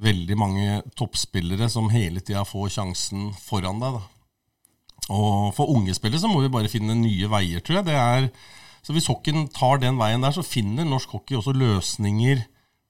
veldig 0.00 0.36
mange 0.36 0.82
toppspillere 0.96 1.68
som 1.72 1.92
hele 1.92 2.20
tida 2.24 2.44
får 2.44 2.72
sjansen 2.72 3.30
foran 3.36 3.80
deg. 3.84 4.00
Da. 4.00 4.04
Og 5.12 5.52
for 5.56 5.72
unge 5.76 5.94
spillere 5.96 6.20
så 6.20 6.28
må 6.32 6.40
vi 6.44 6.52
bare 6.52 6.72
finne 6.72 6.96
nye 6.96 7.28
veier, 7.32 7.60
tror 7.60 7.82
jeg. 7.82 7.88
Det 7.92 8.00
er 8.00 8.30
Så 8.86 8.94
hvis 8.94 9.08
hockeyen 9.10 9.48
tar 9.50 9.80
den 9.82 9.96
veien 9.98 10.22
der, 10.22 10.30
så 10.30 10.46
finner 10.46 10.86
norsk 10.86 11.16
hockey 11.16 11.34
også 11.34 11.56
løsninger 11.58 12.44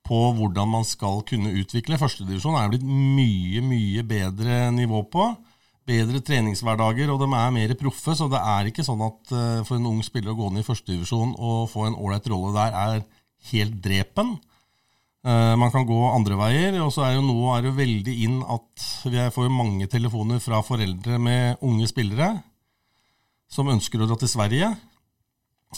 på 0.07 0.19
hvordan 0.37 0.69
man 0.69 0.85
skal 0.85 1.23
kunne 1.27 1.55
utvikle. 1.57 1.97
Førstedivisjon 1.97 2.59
er 2.61 2.69
blitt 2.71 2.85
mye, 2.85 3.63
mye 3.65 4.05
bedre 4.07 4.67
nivå 4.77 5.01
på. 5.09 5.31
Bedre 5.89 6.21
treningshverdager, 6.21 7.09
og 7.11 7.23
de 7.23 7.31
er 7.31 7.55
mer 7.55 7.73
proffe. 7.81 8.13
Så 8.19 8.29
det 8.29 8.43
er 8.43 8.69
ikke 8.69 8.85
sånn 8.85 9.01
at 9.07 9.33
uh, 9.33 9.63
for 9.65 9.79
en 9.79 9.89
ung 9.89 10.03
spiller 10.05 10.35
å 10.35 10.39
gå 10.39 10.51
ned 10.53 10.67
i 10.67 10.67
førstedivisjon 10.67 11.33
og 11.39 11.71
få 11.73 11.87
en 11.89 11.97
ålreit 11.97 12.29
rolle 12.29 12.53
der, 12.59 12.77
er 12.77 13.07
helt 13.53 13.79
drepen. 13.81 14.35
Uh, 15.27 15.55
man 15.59 15.73
kan 15.73 15.87
gå 15.89 15.97
andre 16.11 16.37
veier. 16.43 16.77
Og 16.85 16.93
så 16.93 17.07
er 17.07 17.17
jo 17.17 17.25
nå 17.25 17.39
er 17.55 17.65
det 17.65 17.73
veldig 17.79 18.19
inn 18.27 18.43
at 18.45 18.85
vi 19.09 19.25
får 19.33 19.49
mange 19.55 19.89
telefoner 19.89 20.45
fra 20.45 20.61
foreldre 20.67 21.17
med 21.23 21.65
unge 21.65 21.89
spillere 21.89 22.35
som 23.49 23.73
ønsker 23.73 24.03
å 24.03 24.11
dra 24.11 24.19
til 24.21 24.29
Sverige. 24.29 24.75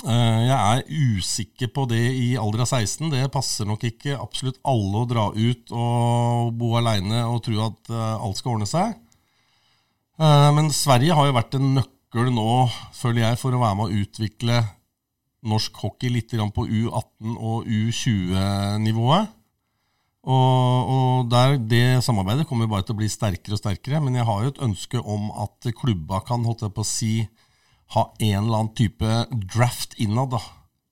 Eh, 0.07 0.41
jeg 0.47 0.55
er 0.55 1.19
usikker 1.19 1.71
på 1.75 1.85
det 1.91 2.05
i 2.15 2.29
alder 2.39 2.63
av 2.63 2.71
16. 2.71 3.11
Det 3.11 3.25
passer 3.35 3.67
nok 3.67 3.83
ikke 3.89 4.19
absolutt 4.19 4.61
alle 4.69 5.03
å 5.03 5.09
dra 5.09 5.29
ut 5.35 5.73
og 5.75 6.53
bo 6.59 6.73
aleine 6.79 7.25
og 7.27 7.43
tro 7.47 7.59
at 7.67 7.91
eh, 7.91 8.17
alt 8.17 8.39
skal 8.39 8.55
ordne 8.55 8.69
seg. 8.71 8.95
Eh, 10.19 10.51
men 10.55 10.71
Sverige 10.75 11.17
har 11.19 11.29
jo 11.29 11.37
vært 11.39 11.57
en 11.59 11.73
nøkkel 11.81 12.31
nå, 12.35 12.51
føler 12.97 13.25
jeg, 13.25 13.41
for 13.41 13.55
å 13.55 13.63
være 13.63 13.79
med 13.81 13.89
å 13.89 14.05
utvikle 14.05 14.61
norsk 15.49 15.83
hockey 15.83 16.11
litt 16.13 16.35
på 16.35 16.67
U18- 16.67 17.37
og 17.39 17.67
U20-nivået. 17.67 19.35
Og, 20.29 20.91
og 20.93 21.29
der, 21.31 21.57
Det 21.57 22.05
samarbeidet 22.05 22.47
kommer 22.49 22.69
bare 22.69 22.85
til 22.85 22.97
å 22.97 23.01
bli 23.01 23.09
sterkere 23.09 23.57
og 23.57 23.63
sterkere. 23.63 24.01
Men 24.03 24.19
jeg 24.19 24.27
har 24.29 24.43
jo 24.43 24.53
et 24.53 24.65
ønske 24.67 25.01
om 25.01 25.31
at 25.33 25.71
klubba 25.79 26.21
kan 26.27 26.45
holdt 26.45 26.67
jeg 26.67 26.75
på 26.75 26.85
å 26.85 26.89
si, 26.89 27.13
ha 27.95 28.05
en 28.19 28.45
eller 28.45 28.59
annen 28.63 28.75
type 28.77 29.27
draft 29.53 29.97
innad. 30.01 30.31
da. 30.35 30.43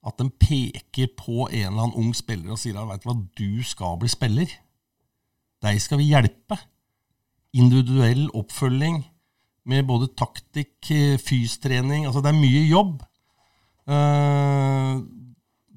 At 0.07 0.17
den 0.21 0.31
peker 0.31 1.11
på 1.19 1.49
en 1.51 1.73
eller 1.73 1.83
annen 1.87 1.99
ung 1.99 2.15
spiller 2.15 2.55
og 2.55 2.61
sier 2.61 2.79
vet 2.89 3.05
du 3.05 3.27
du 3.37 3.63
skal 3.63 3.99
bli 4.01 4.09
spiller. 4.09 4.49
Deg 5.63 5.81
skal 5.81 6.01
vi 6.01 6.09
hjelpe. 6.11 6.57
Individuell 7.57 8.27
oppfølging 8.37 9.01
med 9.67 9.85
både 9.87 10.09
taktikk, 10.15 10.89
fystrening 11.19 12.05
Altså, 12.05 12.21
det 12.21 12.31
er 12.31 12.39
mye 12.39 12.63
jobb. 12.69 13.01
Eh, 13.87 14.91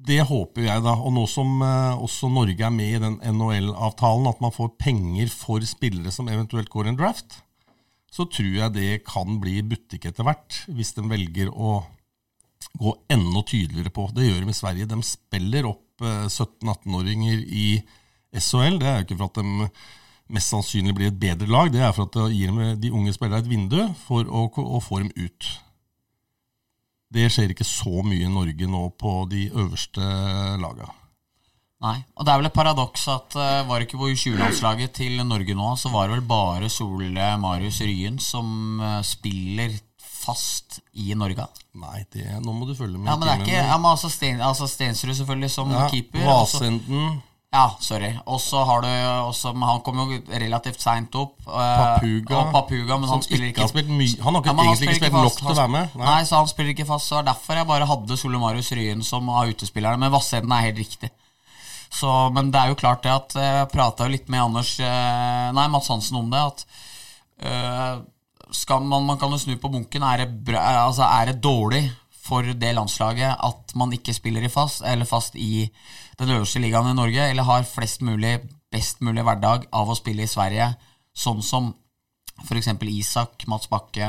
det 0.01 0.21
håper 0.27 0.65
jeg, 0.65 0.83
da. 0.85 0.95
Og 0.95 1.13
nå 1.15 1.25
som 1.29 1.61
eh, 1.65 2.01
også 2.01 2.29
Norge 2.31 2.65
er 2.65 2.73
med 2.73 2.95
i 2.95 3.01
den 3.01 3.17
NHL-avtalen, 3.35 4.29
at 4.31 4.41
man 4.43 4.53
får 4.55 4.75
penger 4.79 5.31
for 5.33 5.63
spillere 5.67 6.13
som 6.13 6.29
eventuelt 6.31 6.71
går 6.71 6.91
en 6.91 6.99
draft 6.99 7.41
så 8.11 8.27
tror 8.27 8.51
jeg 8.57 8.75
det 8.75 8.91
kan 9.07 9.39
bli 9.39 9.61
butikk 9.63 10.09
etter 10.09 10.27
hvert, 10.27 10.63
hvis 10.67 10.91
de 10.97 11.05
velger 11.07 11.51
å 11.51 11.79
gå 12.77 12.93
enda 13.11 13.43
tydeligere 13.47 13.93
på. 13.93 14.09
Det 14.15 14.27
gjør 14.27 14.43
de 14.43 14.51
i 14.51 14.57
Sverige. 14.57 14.89
De 14.91 14.99
spiller 15.05 15.67
opp 15.69 16.03
17-18-åringer 16.03 17.39
eh, 17.39 17.57
i 17.63 18.37
SHL. 18.37 18.79
Det 18.81 18.89
er 18.89 18.99
jo 18.99 19.07
ikke 19.07 19.19
for 19.19 19.31
at 19.31 19.41
de 19.41 19.71
mest 20.31 20.53
sannsynlig 20.53 20.95
blir 20.95 21.11
et 21.11 21.19
bedre 21.19 21.49
lag, 21.51 21.71
det 21.73 21.81
er 21.83 21.91
for 21.95 22.07
at 22.07 22.15
det 22.15 22.29
gir 22.37 22.53
de 22.79 22.93
unge 22.95 23.11
spillerne 23.15 23.43
et 23.43 23.51
vindu 23.51 23.81
for 24.05 24.27
å, 24.27 24.45
å 24.47 24.79
få 24.83 25.01
dem 25.01 25.11
ut. 25.19 25.49
Det 27.11 27.27
skjer 27.27 27.51
ikke 27.51 27.67
så 27.67 28.03
mye 28.07 28.23
i 28.23 28.31
Norge 28.31 28.69
nå 28.71 28.85
på 28.95 29.15
de 29.31 29.49
øverste 29.51 30.05
lagene. 30.61 31.00
Nei, 31.81 31.95
og 32.13 32.27
det 32.27 32.29
er 32.31 32.41
vel 32.41 32.49
et 32.51 32.53
paradoks 32.53 33.07
at 33.09 33.35
uh, 33.39 33.63
var 33.65 33.79
det 33.81 33.87
ikke 33.87 33.97
på 33.97 34.11
U20-landslaget 34.13 34.93
til 34.99 35.15
Norge 35.25 35.55
nå, 35.57 35.71
så 35.81 35.89
var 35.89 36.07
det 36.07 36.19
vel 36.19 36.27
bare 36.29 36.69
Sole 36.69 37.31
Marius 37.41 37.81
Ryen 37.81 38.19
som 38.21 38.77
uh, 38.77 38.99
spiller 39.05 39.73
fast 40.21 40.77
i 40.93 41.15
Norge? 41.17 41.47
Nei, 41.81 42.03
det, 42.13 42.27
nå 42.43 42.53
må 42.53 42.69
du 42.69 42.75
følge 42.77 42.99
med. 42.99 43.09
Ja, 43.09 43.17
men 43.17 43.25
det 43.25 43.33
er 43.33 43.43
ikke, 43.47 43.57
ja, 43.57 43.79
men 43.81 43.95
altså, 43.95 44.11
Sten, 44.13 44.43
altså 44.45 44.69
Stensrud 44.69 45.15
selvfølgelig 45.17 45.51
som 45.55 45.73
ja, 45.73 45.87
keeper. 45.89 46.21
Vasenden. 46.27 47.21
Ja, 47.51 47.65
sorry. 47.83 48.13
Og 48.31 48.37
så 48.39 48.61
har 48.63 48.79
du 48.79 48.87
også 49.27 49.51
Han 49.51 49.81
kom 49.83 49.97
jo 49.99 50.19
relativt 50.29 50.79
seint 50.79 51.15
opp. 51.19 51.33
Uh, 51.43 51.57
Papuga. 51.57 52.37
Og 52.37 52.53
Papuga 52.53 52.99
men 53.01 53.09
han 53.11 53.25
spiller 53.25 53.49
ikke, 53.49 53.65
har 53.65 53.71
spilt 53.73 53.89
mye 53.91 54.21
Han 54.23 54.37
har 54.37 54.45
ikke, 54.45 54.53
ja, 54.53 54.67
egentlig 54.69 54.87
ikke 54.87 55.01
spilt 55.01 55.17
nok 55.17 55.35
til 55.35 55.49
å 55.49 55.57
være 55.57 55.73
med. 55.73 55.97
Nei. 55.97 56.05
nei. 56.05 56.21
så 56.29 56.39
han 56.39 56.47
spiller 56.47 56.71
ikke 56.71 56.87
fast. 56.93 57.09
Så 57.11 57.17
er 57.19 57.27
derfor 57.27 57.59
jeg 57.59 57.67
bare 57.73 57.89
hadde 57.89 58.19
Sole 58.21 58.39
Marius 58.39 58.71
Ryen 58.77 59.03
som 59.03 59.27
av 59.33 59.51
utespillerne. 59.51 59.99
Men 59.99 60.13
Vassenden 60.13 60.55
er 60.55 60.69
helt 60.69 60.79
riktig. 60.79 61.11
Så, 61.91 62.09
men 62.31 62.51
det 62.53 62.59
er 62.61 62.71
jo 62.71 62.79
klart 62.79 63.03
det 63.03 63.11
at 63.11 63.33
Jeg 63.35 63.71
prata 63.73 64.07
litt 64.07 64.29
med 64.31 64.45
Anders 64.45 64.77
eh, 64.79 65.47
Nei, 65.51 65.67
Mats 65.71 65.89
Hansen 65.91 66.21
om 66.21 66.29
det. 66.31 66.39
At 66.39 66.63
uh, 67.43 68.03
skal 68.55 68.85
man, 68.87 69.03
man 69.09 69.19
kan 69.19 69.33
jo 69.33 69.39
snu 69.41 69.57
på 69.59 69.71
bunken. 69.73 70.05
Er 70.07 70.23
det, 70.23 70.55
altså 70.55 71.07
er 71.07 71.31
det 71.31 71.43
dårlig 71.43 71.83
for 72.21 72.45
det 72.45 72.75
landslaget 72.77 73.43
at 73.43 73.73
man 73.75 73.93
ikke 73.95 74.13
spiller 74.15 74.45
i 74.45 74.51
fast, 74.51 74.83
eller 74.87 75.09
fast 75.09 75.35
i 75.35 75.65
den 76.19 76.29
øverste 76.29 76.61
ligaen 76.61 76.91
i 76.91 76.97
Norge, 76.97 77.29
eller 77.29 77.47
har 77.47 77.67
flest 77.67 78.03
mulig, 78.05 78.37
best 78.71 79.01
mulig 79.01 79.23
hverdag 79.25 79.65
av 79.73 79.89
å 79.89 79.97
spille 79.97 80.27
i 80.27 80.29
Sverige, 80.29 80.69
sånn 81.17 81.41
som 81.43 81.71
f.eks. 82.45 82.69
Isak, 82.93 83.47
Mats 83.49 83.69
Bakke 83.71 84.07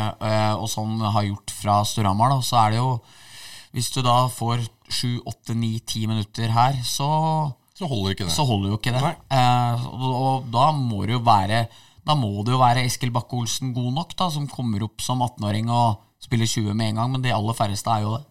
og 0.59 0.69
sånn 0.71 1.01
har 1.01 1.25
gjort 1.27 1.55
fra 1.57 1.81
Storhamar, 1.89 2.37
så 2.45 2.61
er 2.63 2.75
det 2.75 2.83
jo 2.83 2.95
Hvis 3.73 3.89
du 3.95 4.03
da 4.05 4.29
får 4.29 4.61
sju, 4.93 5.23
åtte, 5.25 5.55
ni, 5.57 5.79
ti 5.81 6.05
minutter 6.07 6.53
her, 6.53 6.77
så 6.85 7.09
så 7.83 7.91
holder 7.91 8.15
ikke 8.15 8.27
det. 8.29 8.35
Så 8.35 8.47
holder 8.47 8.73
jo 8.73 8.79
ikke 8.79 8.95
det. 8.95 9.15
Eh, 9.35 9.87
og, 9.91 10.13
og, 10.13 10.51
da 10.55 10.69
må 10.77 11.03
det 11.09 11.17
jo 11.17 11.23
være 11.27 11.65
Da 12.07 12.15
må 12.19 12.33
det 12.47 12.55
jo 12.55 12.59
være 12.63 12.83
Eskil 12.87 13.13
Bakke-Olsen 13.15 13.75
god 13.77 13.93
nok, 13.95 14.15
da, 14.19 14.27
som 14.35 14.49
kommer 14.51 14.83
opp 14.87 15.03
som 15.05 15.23
18-åring 15.23 15.71
og 15.71 16.03
spiller 16.23 16.47
20 16.51 16.75
med 16.75 16.93
en 16.93 17.03
gang, 17.03 17.11
men 17.13 17.23
de 17.23 17.35
aller 17.35 17.55
færreste 17.59 17.91
er 17.91 18.07
jo 18.07 18.17
det. 18.17 18.25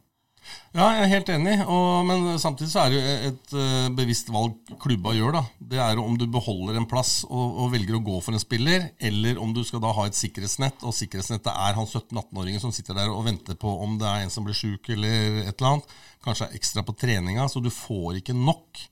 Ja, 0.71 0.85
jeg 0.95 1.03
er 1.03 1.09
helt 1.11 1.29
enig, 1.33 1.53
og, 1.67 2.05
men 2.07 2.39
samtidig 2.39 2.71
så 2.71 2.85
er 2.85 2.93
det 2.93 3.01
et 3.27 3.53
uh, 3.55 3.87
bevisst 3.95 4.31
valg 4.31 4.55
klubba 4.81 5.11
gjør. 5.15 5.35
da. 5.35 5.41
Det 5.73 5.81
er 5.83 5.99
om 5.99 6.15
du 6.19 6.23
beholder 6.31 6.79
en 6.79 6.87
plass 6.89 7.25
og, 7.27 7.57
og, 7.63 7.71
velger 7.73 7.97
å 7.97 8.03
gå 8.03 8.17
for 8.23 8.35
en 8.35 8.43
spiller, 8.43 8.89
eller 8.99 9.39
om 9.39 9.51
du 9.55 9.61
skal 9.67 9.83
da 9.83 9.91
ha 9.95 10.07
et 10.07 10.17
sikkerhetsnett, 10.17 10.83
og 10.87 10.95
sikkerhetsnettet 10.95 11.51
er 11.51 11.75
han 11.75 11.87
17-18-åringen 11.87 12.63
som 12.63 12.75
sitter 12.75 12.97
der 12.97 13.11
og 13.11 13.25
venter 13.27 13.59
på 13.59 13.75
om 13.83 13.97
det 13.99 14.07
er 14.07 14.23
en 14.23 14.33
som 14.33 14.47
blir 14.47 14.57
sjuk 14.57 14.91
eller 14.95 15.43
et 15.45 15.53
eller 15.53 15.73
annet. 15.73 15.93
Kanskje 16.23 16.47
er 16.47 16.57
ekstra 16.59 16.85
på 16.87 16.95
treninga, 17.03 17.47
så 17.51 17.63
du 17.63 17.71
får 17.73 18.21
ikke 18.21 18.37
nok. 18.37 18.85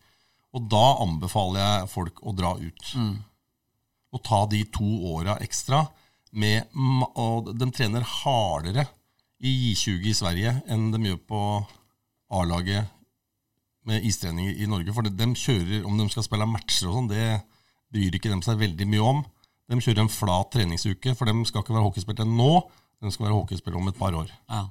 Og 0.58 0.70
da 0.72 0.86
anbefaler 1.04 1.62
jeg 1.62 1.90
folk 1.92 2.22
å 2.26 2.34
dra 2.36 2.56
ut. 2.58 2.94
Mm. 2.98 3.18
Og 4.16 4.24
ta 4.26 4.44
de 4.50 4.64
to 4.74 4.88
åra 5.12 5.38
ekstra 5.46 5.84
med 6.30 6.70
Og 7.18 7.48
de 7.58 7.68
trener 7.74 8.06
hardere 8.06 8.84
i 9.42 9.50
J20 9.72 10.10
i 10.12 10.14
Sverige 10.14 10.52
enn 10.70 10.92
de 10.94 11.00
gjør 11.08 11.22
på 11.32 11.42
A-laget 12.38 12.90
med 13.90 14.06
istreninger 14.06 14.60
i 14.62 14.68
Norge. 14.70 14.94
For 14.94 15.08
de 15.08 15.30
kjører, 15.34 15.86
om 15.88 15.98
de 15.98 16.06
skal 16.14 16.26
spille 16.28 16.46
matcher 16.50 16.92
og 16.92 17.00
sånn, 17.00 17.10
det 17.10 17.40
bryr 17.90 18.14
ikke 18.14 18.30
de 18.30 18.38
seg 18.46 18.62
veldig 18.62 18.90
mye 18.92 19.08
om. 19.16 19.24
De 19.70 19.80
kjører 19.82 20.04
en 20.04 20.14
flat 20.14 20.52
treningsuke, 20.54 21.16
for 21.18 21.30
de 21.30 21.50
skal 21.50 21.64
ikke 21.64 21.74
være 21.78 21.88
hockeyspillere 21.88 22.30
nå. 22.30 22.52
De 23.02 23.14
skal 23.16 23.30
være 23.30 23.40
hockeyspillere 23.40 23.82
om 23.82 23.90
et 23.90 23.98
par 23.98 24.18
år. 24.22 24.30
Ja 24.52 24.68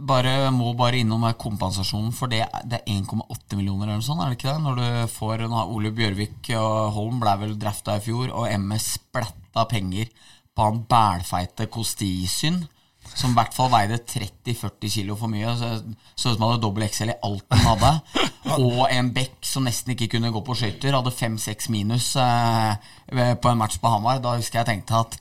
bare, 0.00 0.50
må 0.54 0.72
bare 0.78 1.02
innom 1.02 1.24
kompensasjonen, 1.38 2.12
for 2.16 2.32
det, 2.32 2.44
det 2.64 2.80
er 2.80 3.00
1,8 3.00 3.58
millioner 3.58 3.88
eller 3.88 4.00
noe 4.00 4.06
sånt, 4.06 4.22
er 4.24 4.32
det 4.32 4.38
ikke 4.38 4.52
det? 4.52 4.62
Når 4.64 4.78
du 4.80 5.12
får 5.12 5.46
Ole 5.50 5.92
Bjørvik 5.96 6.52
og 6.56 6.92
Holm 6.96 7.20
ble 7.22 7.34
vel 7.44 7.58
drafta 7.60 7.98
i 7.98 8.04
fjor, 8.04 8.32
og 8.32 8.48
MS 8.56 8.92
splatta 8.98 9.66
penger 9.70 10.08
på 10.52 10.68
han 10.68 10.82
bælfeite 10.88 11.68
Kostisyn, 11.72 12.62
som 13.02 13.32
i 13.32 13.36
hvert 13.36 13.54
fall 13.54 13.70
veide 13.72 13.98
30-40 14.08 14.90
kilo 14.94 15.16
for 15.18 15.32
mye. 15.32 15.52
Så 15.58 16.30
ut 16.30 16.36
som 16.36 16.44
han 16.44 16.52
hadde 16.52 16.62
dobbel 16.62 16.86
XL 16.86 17.12
i 17.12 17.20
alt 17.26 17.46
han 17.50 17.64
hadde. 17.66 18.20
Og 18.62 18.84
en 18.92 19.10
bekk 19.14 19.40
som 19.46 19.66
nesten 19.66 19.94
ikke 19.94 20.10
kunne 20.14 20.30
gå 20.32 20.42
på 20.46 20.56
skøyter. 20.58 20.94
Hadde 20.94 21.14
5-6 21.14 21.68
minus 21.74 22.12
eh, 22.20 22.76
på 23.10 23.50
en 23.50 23.58
match 23.58 23.80
på 23.82 23.90
Hamar. 23.90 24.22
Da 24.22 24.36
husker 24.38 24.62
jeg 24.62 24.70
tenkte 24.70 25.02
at 25.02 25.18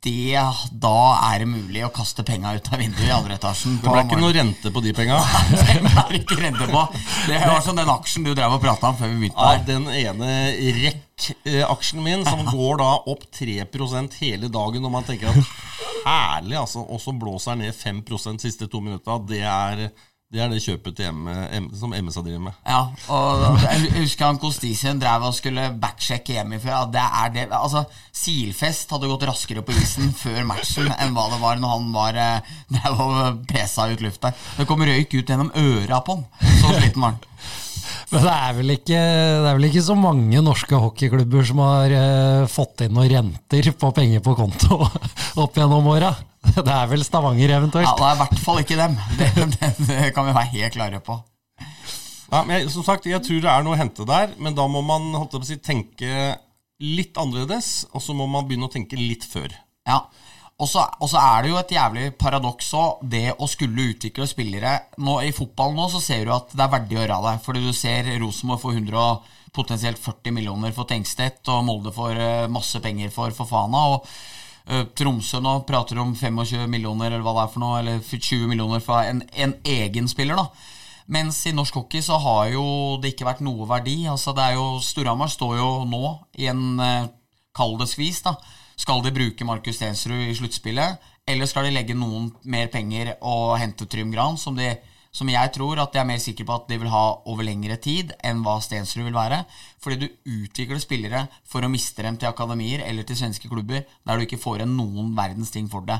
det, 0.00 0.40
da 0.80 0.98
er 1.28 1.42
det 1.42 1.48
mulig 1.50 1.82
å 1.84 1.90
kaste 1.92 2.24
penga 2.24 2.54
ut 2.56 2.68
av 2.72 2.80
vinduet 2.80 3.04
i 3.04 3.12
andre 3.12 3.36
etasjen. 3.36 3.76
Det 3.82 3.90
ble 3.90 4.04
ikke 4.06 4.20
noe 4.20 4.32
rente 4.32 4.72
på 4.72 4.82
de 4.84 4.94
penga? 4.96 5.18
det 5.52 5.74
er 5.90 6.14
ikke 6.16 6.38
rente 6.40 6.68
på. 6.70 6.84
Det 7.28 7.40
var 7.44 7.60
som 7.64 7.76
den 7.76 7.92
aksjen 7.92 8.24
du 8.24 8.32
drev 8.32 8.56
og 8.56 8.62
prata 8.64 8.92
om 8.92 8.96
før 8.96 9.12
vi 9.12 9.26
begynte 9.26 9.44
her. 9.44 9.58
Ja, 9.58 9.66
den 9.68 9.90
ene 9.92 10.30
REC-aksjen 10.78 12.00
min 12.06 12.24
som 12.24 12.46
går 12.48 12.80
da 12.80 12.94
opp 13.12 13.28
3% 13.36 14.16
hele 14.22 14.48
dagen, 14.48 14.88
og 14.88 14.94
man 14.96 15.04
tenker 15.04 15.34
at 15.34 15.52
herlig, 16.06 16.56
altså. 16.62 16.86
Og 16.88 17.02
så 17.02 17.12
blåser 17.12 17.58
den 17.58 17.68
ned 17.68 17.76
5% 17.76 18.46
siste 18.46 18.70
to 18.72 18.80
minutta. 18.80 19.18
Det 19.28 19.44
er 19.44 19.90
det 20.30 20.38
er 20.38 20.50
det 20.52 20.60
kjøpet 20.62 20.94
til 20.94 21.08
hjemme, 21.08 21.32
M, 21.58 21.64
som 21.74 21.90
MSA 21.90 22.22
driver 22.22 22.42
med. 22.44 22.58
Ja, 22.62 22.84
og 23.10 23.64
Jeg 23.64 23.88
husker 23.96 24.28
han 24.28 24.38
Kostisien 24.38 25.00
drev 25.02 25.24
og 25.26 25.34
skulle 25.34 25.64
backsjekke 25.82 26.36
hjemmefra. 26.36 26.84
Det 26.94 27.02
er 27.02 27.32
det, 27.34 27.46
altså, 27.56 27.82
Silfest 28.14 28.94
hadde 28.94 29.10
gått 29.10 29.26
raskere 29.26 29.64
på 29.66 29.74
isen 29.74 30.14
før 30.14 30.44
matchen 30.46 30.86
enn 31.02 31.16
hva 31.16 31.26
det 31.32 31.40
var 31.42 31.58
når 31.58 31.74
han 31.74 31.90
var 31.96 32.20
eh, 32.22 32.54
drev 32.76 33.02
og 33.08 33.42
pressa 33.50 33.88
ut 33.90 34.06
lufta. 34.06 34.30
Det 34.54 34.68
kom 34.70 34.86
røyk 34.86 35.18
ut 35.18 35.34
gjennom 35.34 35.50
øra 35.50 35.98
på 36.06 36.20
han. 36.20 36.24
Så 36.62 36.76
sliten 36.78 37.02
var 37.02 37.16
han. 37.16 37.26
Men 38.14 38.26
det 38.26 38.32
er, 38.36 38.54
vel 38.54 38.74
ikke, 38.76 39.02
det 39.02 39.50
er 39.50 39.58
vel 39.58 39.66
ikke 39.72 39.86
så 39.86 39.98
mange 39.98 40.46
norske 40.46 40.78
hockeyklubber 40.86 41.46
som 41.50 41.66
har 41.66 41.98
eh, 41.98 42.48
fått 42.50 42.86
inn 42.86 42.94
noen 42.94 43.10
renter 43.10 43.74
på 43.74 43.90
penger 43.98 44.22
på 44.22 44.38
konto 44.38 44.84
opp 45.42 45.58
gjennom 45.58 45.90
åra? 45.90 46.14
Det 46.56 46.72
er 46.72 46.86
vel 46.90 47.04
Stavanger 47.04 47.56
eventuelt? 47.58 47.88
Ja, 47.88 47.96
det 47.98 48.06
er 48.08 48.16
i 48.16 48.20
hvert 48.22 48.44
fall 48.44 48.62
ikke 48.62 48.78
dem. 48.80 48.96
Det, 49.18 49.28
det, 49.36 49.72
det 49.88 50.12
kan 50.16 50.28
vi 50.28 50.36
være 50.36 50.52
helt 50.54 50.76
klare 50.76 51.02
på. 51.04 51.18
Ja, 52.30 52.44
men 52.44 52.54
jeg, 52.56 52.70
som 52.70 52.86
sagt, 52.86 53.08
jeg 53.10 53.22
tror 53.26 53.42
det 53.42 53.50
er 53.50 53.64
noe 53.66 53.74
å 53.74 53.80
hente 53.80 54.06
der, 54.06 54.36
men 54.38 54.54
da 54.54 54.68
må 54.70 54.84
man 54.86 55.10
holdt 55.16 55.34
på 55.34 55.42
å 55.42 55.48
si, 55.48 55.58
tenke 55.58 56.36
litt 56.80 57.18
annerledes, 57.20 57.90
og 57.90 58.04
så 58.04 58.14
må 58.16 58.28
man 58.30 58.46
begynne 58.48 58.68
å 58.70 58.72
tenke 58.72 58.98
litt 58.98 59.26
før. 59.28 59.50
Ja, 59.88 60.04
og 60.60 60.68
så, 60.68 61.16
er 61.16 61.42
det 61.42 61.50
jo 61.50 61.58
et 61.58 61.72
jævlig 61.72 62.06
paradoks 62.20 62.68
òg, 62.76 63.04
det 63.08 63.32
å 63.32 63.48
skulle 63.48 63.94
utvikle 63.94 64.26
spillere 64.28 64.74
nå, 65.00 65.16
I 65.24 65.32
fotball 65.32 65.72
nå 65.72 65.86
så 65.88 66.02
ser 66.04 66.26
du 66.28 66.34
at 66.34 66.52
det 66.52 66.64
er 66.66 66.74
verdig 66.74 66.98
å 66.98 67.00
gjøre 67.00 67.20
det. 67.24 67.36
Fordi 67.46 67.62
du 67.64 67.72
ser 67.76 68.10
Rosenborg 68.20 68.60
få 68.60 68.74
100 68.74 68.98
og 69.00 69.30
potensielt 69.56 69.98
40 69.98 70.36
millioner 70.36 70.74
for 70.76 70.88
Tengstedt, 70.90 71.40
og 71.48 71.64
Molde 71.66 71.94
får 71.96 72.20
eh, 72.20 72.50
masse 72.52 72.82
penger 72.84 73.08
for 73.14 73.32
Fofana. 73.34 73.86
Og 73.94 74.04
Tromsø 74.94 75.40
nå 75.42 75.56
prater 75.66 75.98
om 75.98 76.12
25 76.14 76.68
millioner 76.70 77.10
eller 77.10 77.24
hva 77.26 77.34
det 77.38 77.46
er 77.46 77.54
for 77.54 77.62
noe, 77.64 77.80
eller 77.80 78.04
20 78.04 78.46
millioner 78.50 78.84
for 78.84 79.02
en, 79.02 79.24
en 79.34 79.56
egen 79.66 80.10
spiller. 80.10 80.38
da 80.38 80.76
mens 81.10 81.40
i 81.46 81.52
norsk 81.54 81.74
hockey 81.74 82.02
så 82.06 82.18
har 82.22 82.52
jo 82.52 82.64
det 83.02 83.14
ikke 83.14 83.26
vært 83.26 83.42
noe 83.42 83.66
verdi. 83.68 84.04
Altså 84.06 84.34
det 84.36 84.44
er 84.44 84.58
jo 84.58 84.78
Storhamar 84.84 85.30
står 85.32 85.56
jo 85.58 85.70
nå 85.90 86.04
i 86.38 86.46
en 86.50 86.62
eh, 86.84 87.08
kall 87.56 87.74
det 87.80 87.88
skvis, 87.90 88.22
da. 88.26 88.36
Skal 88.78 89.02
de 89.04 89.12
bruke 89.12 89.44
Markus 89.44 89.76
Stensrud 89.76 90.28
i 90.28 90.36
sluttspillet, 90.38 91.02
eller 91.28 91.50
skal 91.50 91.66
de 91.66 91.74
legge 91.74 91.96
noen 91.98 92.30
mer 92.48 92.70
penger 92.72 93.16
og 93.18 93.58
hente 93.60 93.88
Trym 93.90 94.14
Gran, 94.14 94.38
som, 94.40 94.54
de, 94.56 94.70
som 95.10 95.30
jeg 95.30 95.50
tror 95.54 95.80
at 95.82 95.92
de 95.94 95.98
er 95.98 96.06
mer 96.06 96.20
sikre 96.22 96.46
på 96.46 96.54
at 96.54 96.68
de 96.70 96.78
vil 96.78 96.90
ha 96.92 97.04
over 97.30 97.46
lengre 97.46 97.76
tid 97.82 98.12
enn 98.26 98.44
hva 98.44 98.60
Stensrud 98.62 99.04
vil 99.08 99.16
være? 99.16 99.42
Fordi 99.82 99.98
du 100.04 100.08
utvikler 100.38 100.82
spillere 100.82 101.24
for 101.48 101.66
å 101.66 101.70
miste 101.72 102.04
dem 102.06 102.18
til 102.20 102.30
akademier 102.30 102.84
eller 102.86 103.06
til 103.06 103.18
svenske 103.18 103.50
klubber 103.50 103.82
der 103.82 104.18
du 104.18 104.26
ikke 104.26 104.40
får 104.40 104.60
igjen 104.60 104.76
noen 104.78 105.10
verdens 105.18 105.50
ting 105.54 105.66
for 105.70 105.86
det. 105.88 105.98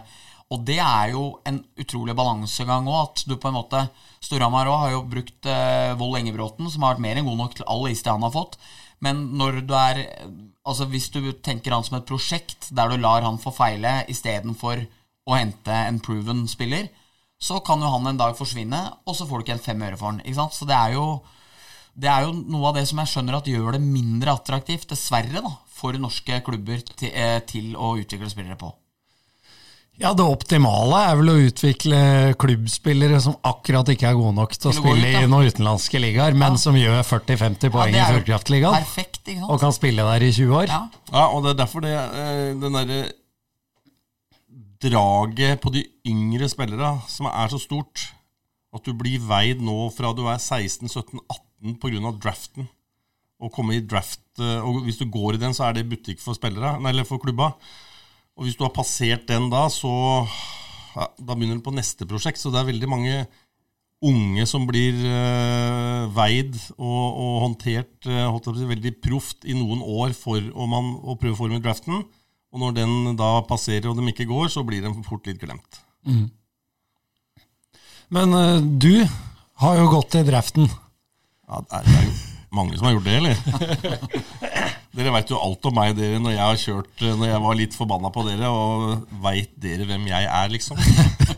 Og 0.50 0.62
det 0.66 0.80
er 0.82 1.12
jo 1.12 1.24
en 1.46 1.60
utrolig 1.78 2.14
balansegang 2.18 2.88
òg, 2.90 3.00
at 3.04 3.24
du 3.26 3.36
på 3.38 3.50
en 3.50 3.58
måte 3.58 3.84
Storhamar 4.22 4.70
òg 4.70 4.80
har 4.84 4.94
jo 4.96 5.02
brukt 5.10 5.46
eh, 5.46 5.92
Vold 5.98 6.18
Engebråten, 6.18 6.70
som 6.70 6.82
har 6.82 6.96
vært 6.96 7.04
mer 7.04 7.20
enn 7.20 7.28
god 7.28 7.38
nok 7.38 7.58
til 7.58 7.68
all 7.70 7.86
istid 7.90 8.10
han 8.10 8.26
har 8.26 8.34
fått. 8.34 8.58
Men 9.00 9.30
når 9.40 9.62
du 9.64 9.74
er 9.74 10.06
Altså 10.70 10.84
hvis 10.92 11.08
du 11.08 11.22
tenker 11.40 11.72
han 11.72 11.82
som 11.82 11.96
et 11.96 12.06
prosjekt 12.06 12.68
der 12.76 12.90
du 12.92 13.00
lar 13.00 13.24
han 13.24 13.38
få 13.40 13.50
feile 13.50 14.02
istedenfor 14.12 14.82
å 15.26 15.32
hente 15.34 15.72
en 15.72 15.98
proven 16.04 16.44
spiller, 16.52 16.90
så 17.40 17.60
kan 17.64 17.80
jo 17.80 17.90
han 17.94 18.10
en 18.10 18.20
dag 18.20 18.36
forsvinne, 18.36 18.80
og 19.08 19.16
så 19.16 19.26
får 19.28 19.40
du 19.40 19.46
ikke 19.46 19.56
en 19.56 19.68
fem 19.70 19.84
øre 19.88 19.96
for 19.96 20.12
han. 20.12 20.20
Ikke 20.24 20.40
sant? 20.42 20.56
Så 20.56 20.68
det 20.68 20.76
er 20.76 20.98
jo 20.98 21.06
det 22.00 22.08
er 22.08 22.26
jo 22.26 22.34
noe 22.36 22.70
av 22.70 22.76
det 22.78 22.86
som 22.88 23.00
jeg 23.02 23.10
skjønner 23.12 23.40
at 23.40 23.48
gjør 23.50 23.74
det 23.76 23.82
mindre 23.82 24.36
attraktivt, 24.38 24.88
dessverre, 24.92 25.42
da, 25.42 25.50
for 25.74 25.96
norske 26.00 26.38
klubber 26.46 26.84
til, 26.94 27.10
eh, 27.10 27.40
til 27.48 27.74
å 27.76 27.96
utvikle 28.00 28.30
spillere 28.30 28.56
på. 28.60 28.70
Ja, 30.00 30.14
Det 30.16 30.24
optimale 30.24 30.96
er 31.10 31.16
vel 31.18 31.28
å 31.28 31.40
utvikle 31.44 31.98
klubbspillere 32.40 33.18
som 33.20 33.34
akkurat 33.44 33.90
ikke 33.92 34.08
er 34.08 34.16
gode 34.16 34.32
nok 34.38 34.54
til 34.56 34.70
å 34.70 34.72
spille 34.72 35.10
ut, 35.10 35.18
i 35.18 35.28
noen 35.28 35.50
utenlandske 35.50 36.00
ligaer, 36.00 36.32
men 36.32 36.56
som 36.56 36.78
gjør 36.78 37.02
40-50 37.04 37.68
poeng 37.74 37.92
ja, 37.92 38.06
i 38.08 38.22
sant? 38.22 39.50
og 39.50 39.60
kan 39.60 39.74
spille 39.76 40.06
der 40.08 40.24
i 40.24 40.32
20 40.32 40.56
år. 40.56 40.72
Ja. 40.72 40.80
Ja, 41.12 41.26
og 41.26 41.44
det 41.44 41.52
er 41.52 41.58
derfor 41.60 41.84
det, 41.84 41.92
eh, 41.92 42.54
den 42.62 42.78
derre 42.78 43.02
draget 44.80 45.60
på 45.60 45.72
de 45.74 45.84
yngre 46.08 46.48
spillere 46.48 46.94
som 47.10 47.28
er 47.30 47.52
så 47.52 47.60
stort, 47.60 48.08
at 48.74 48.86
du 48.86 48.94
blir 48.96 49.22
veid 49.26 49.62
nå 49.62 49.88
fra 49.94 50.12
du 50.14 50.24
er 50.30 50.38
16-17-18 50.38 51.76
pga. 51.82 52.12
draften. 52.16 52.68
Og 53.40 53.52
komme 53.52 53.76
i 53.76 53.84
draft, 53.84 54.22
eh, 54.38 54.60
og 54.60 54.82
hvis 54.84 54.98
du 55.00 55.06
går 55.08 55.34
i 55.34 55.40
den, 55.40 55.54
så 55.56 55.68
er 55.68 55.78
det 55.78 55.88
butikk 55.88 56.20
for 56.20 56.36
spillere, 56.36 56.76
nei, 56.80 56.92
eller 56.92 57.08
for 57.08 57.22
klubba. 57.22 57.54
Og 58.36 58.44
hvis 58.44 58.56
du 58.56 58.64
har 58.66 58.74
passert 58.74 59.26
den 59.28 59.48
da, 59.52 59.68
så 59.68 60.26
ja, 60.90 61.06
Da 61.16 61.36
begynner 61.36 61.60
du 61.60 61.62
på 61.62 61.72
neste 61.72 62.06
prosjekt. 62.08 62.40
Så 62.40 62.50
det 62.50 62.60
er 62.60 62.72
veldig 62.72 62.88
mange 62.90 63.26
unge 64.02 64.46
som 64.48 64.64
blir 64.66 64.96
uh, 65.04 66.08
veid 66.16 66.56
og, 66.78 67.04
og 67.20 67.34
håndtert 67.44 68.08
uh, 68.08 68.30
holdt 68.32 68.48
jeg 68.48 68.54
på 68.54 68.56
å 68.56 68.60
si, 68.62 68.70
veldig 68.70 68.92
proft 69.04 69.44
i 69.44 69.54
noen 69.54 69.84
år 69.84 70.16
for 70.16 70.40
å, 70.40 70.66
man, 70.66 70.94
å 71.04 71.14
prøve 71.20 71.36
å 71.36 71.40
forme 71.44 71.60
draften. 71.62 72.00
Og 72.50 72.62
når 72.64 72.76
den 72.80 73.16
da 73.18 73.30
passerer 73.46 73.90
og 73.90 73.98
de 73.98 74.10
ikke 74.10 74.28
går, 74.30 74.50
så 74.50 74.64
blir 74.66 74.82
de 74.82 74.92
fort 75.06 75.26
litt 75.30 75.40
glemt. 75.42 75.82
Men 78.10 78.34
uh, 78.34 78.58
du 78.58 79.06
har 79.62 79.78
jo 79.78 79.90
gått 79.92 80.18
i 80.18 80.26
draften. 80.26 80.66
Ja, 81.46 81.62
det 81.62 81.78
er, 81.78 82.04
jo 82.06 82.14
mange 82.54 82.78
som 82.78 82.88
har 82.88 82.96
gjort 82.96 83.06
det, 83.06 83.16
eller? 83.20 83.36
Dere 84.96 85.12
veit 85.14 85.30
jo 85.30 85.38
alt 85.38 85.66
om 85.70 85.76
meg 85.76 85.92
dere 85.94 86.18
når 86.18 86.32
jeg 86.34 86.42
har 86.42 86.56
kjørt 86.58 87.02
Når 87.20 87.28
jeg 87.28 87.42
var 87.44 87.58
litt 87.60 87.76
forbanna 87.78 88.10
på 88.10 88.24
dere, 88.26 88.48
og 88.50 89.12
veit 89.22 89.52
dere 89.62 89.86
hvem 89.86 90.08
jeg 90.10 90.26
er, 90.26 90.50
liksom? 90.50 90.80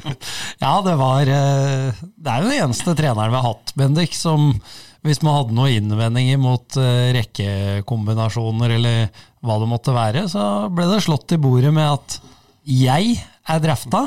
Ja, 0.64 0.72
det 0.86 0.94
var 0.96 1.28
eh, 1.28 2.00
Det 2.16 2.32
er 2.32 2.40
jo 2.40 2.48
den 2.48 2.56
eneste 2.56 2.94
treneren 2.96 3.34
vi 3.34 3.38
har 3.38 3.44
hatt, 3.50 3.74
Bendik, 3.76 4.16
som 4.16 4.54
hvis 5.02 5.22
man 5.24 5.34
hadde 5.34 5.56
noen 5.56 5.76
innvendinger 5.80 6.38
mot 6.40 6.78
eh, 6.78 7.10
rekkekombinasjoner 7.16 8.76
eller 8.76 9.24
hva 9.42 9.58
det 9.58 9.70
måtte 9.70 9.94
være, 9.96 10.28
så 10.30 10.68
ble 10.70 10.86
det 10.90 11.02
slått 11.02 11.34
i 11.34 11.40
bordet 11.42 11.72
med 11.74 11.88
at 11.90 12.20
jeg 12.68 13.16
er 13.50 13.62
drafta, 13.62 14.06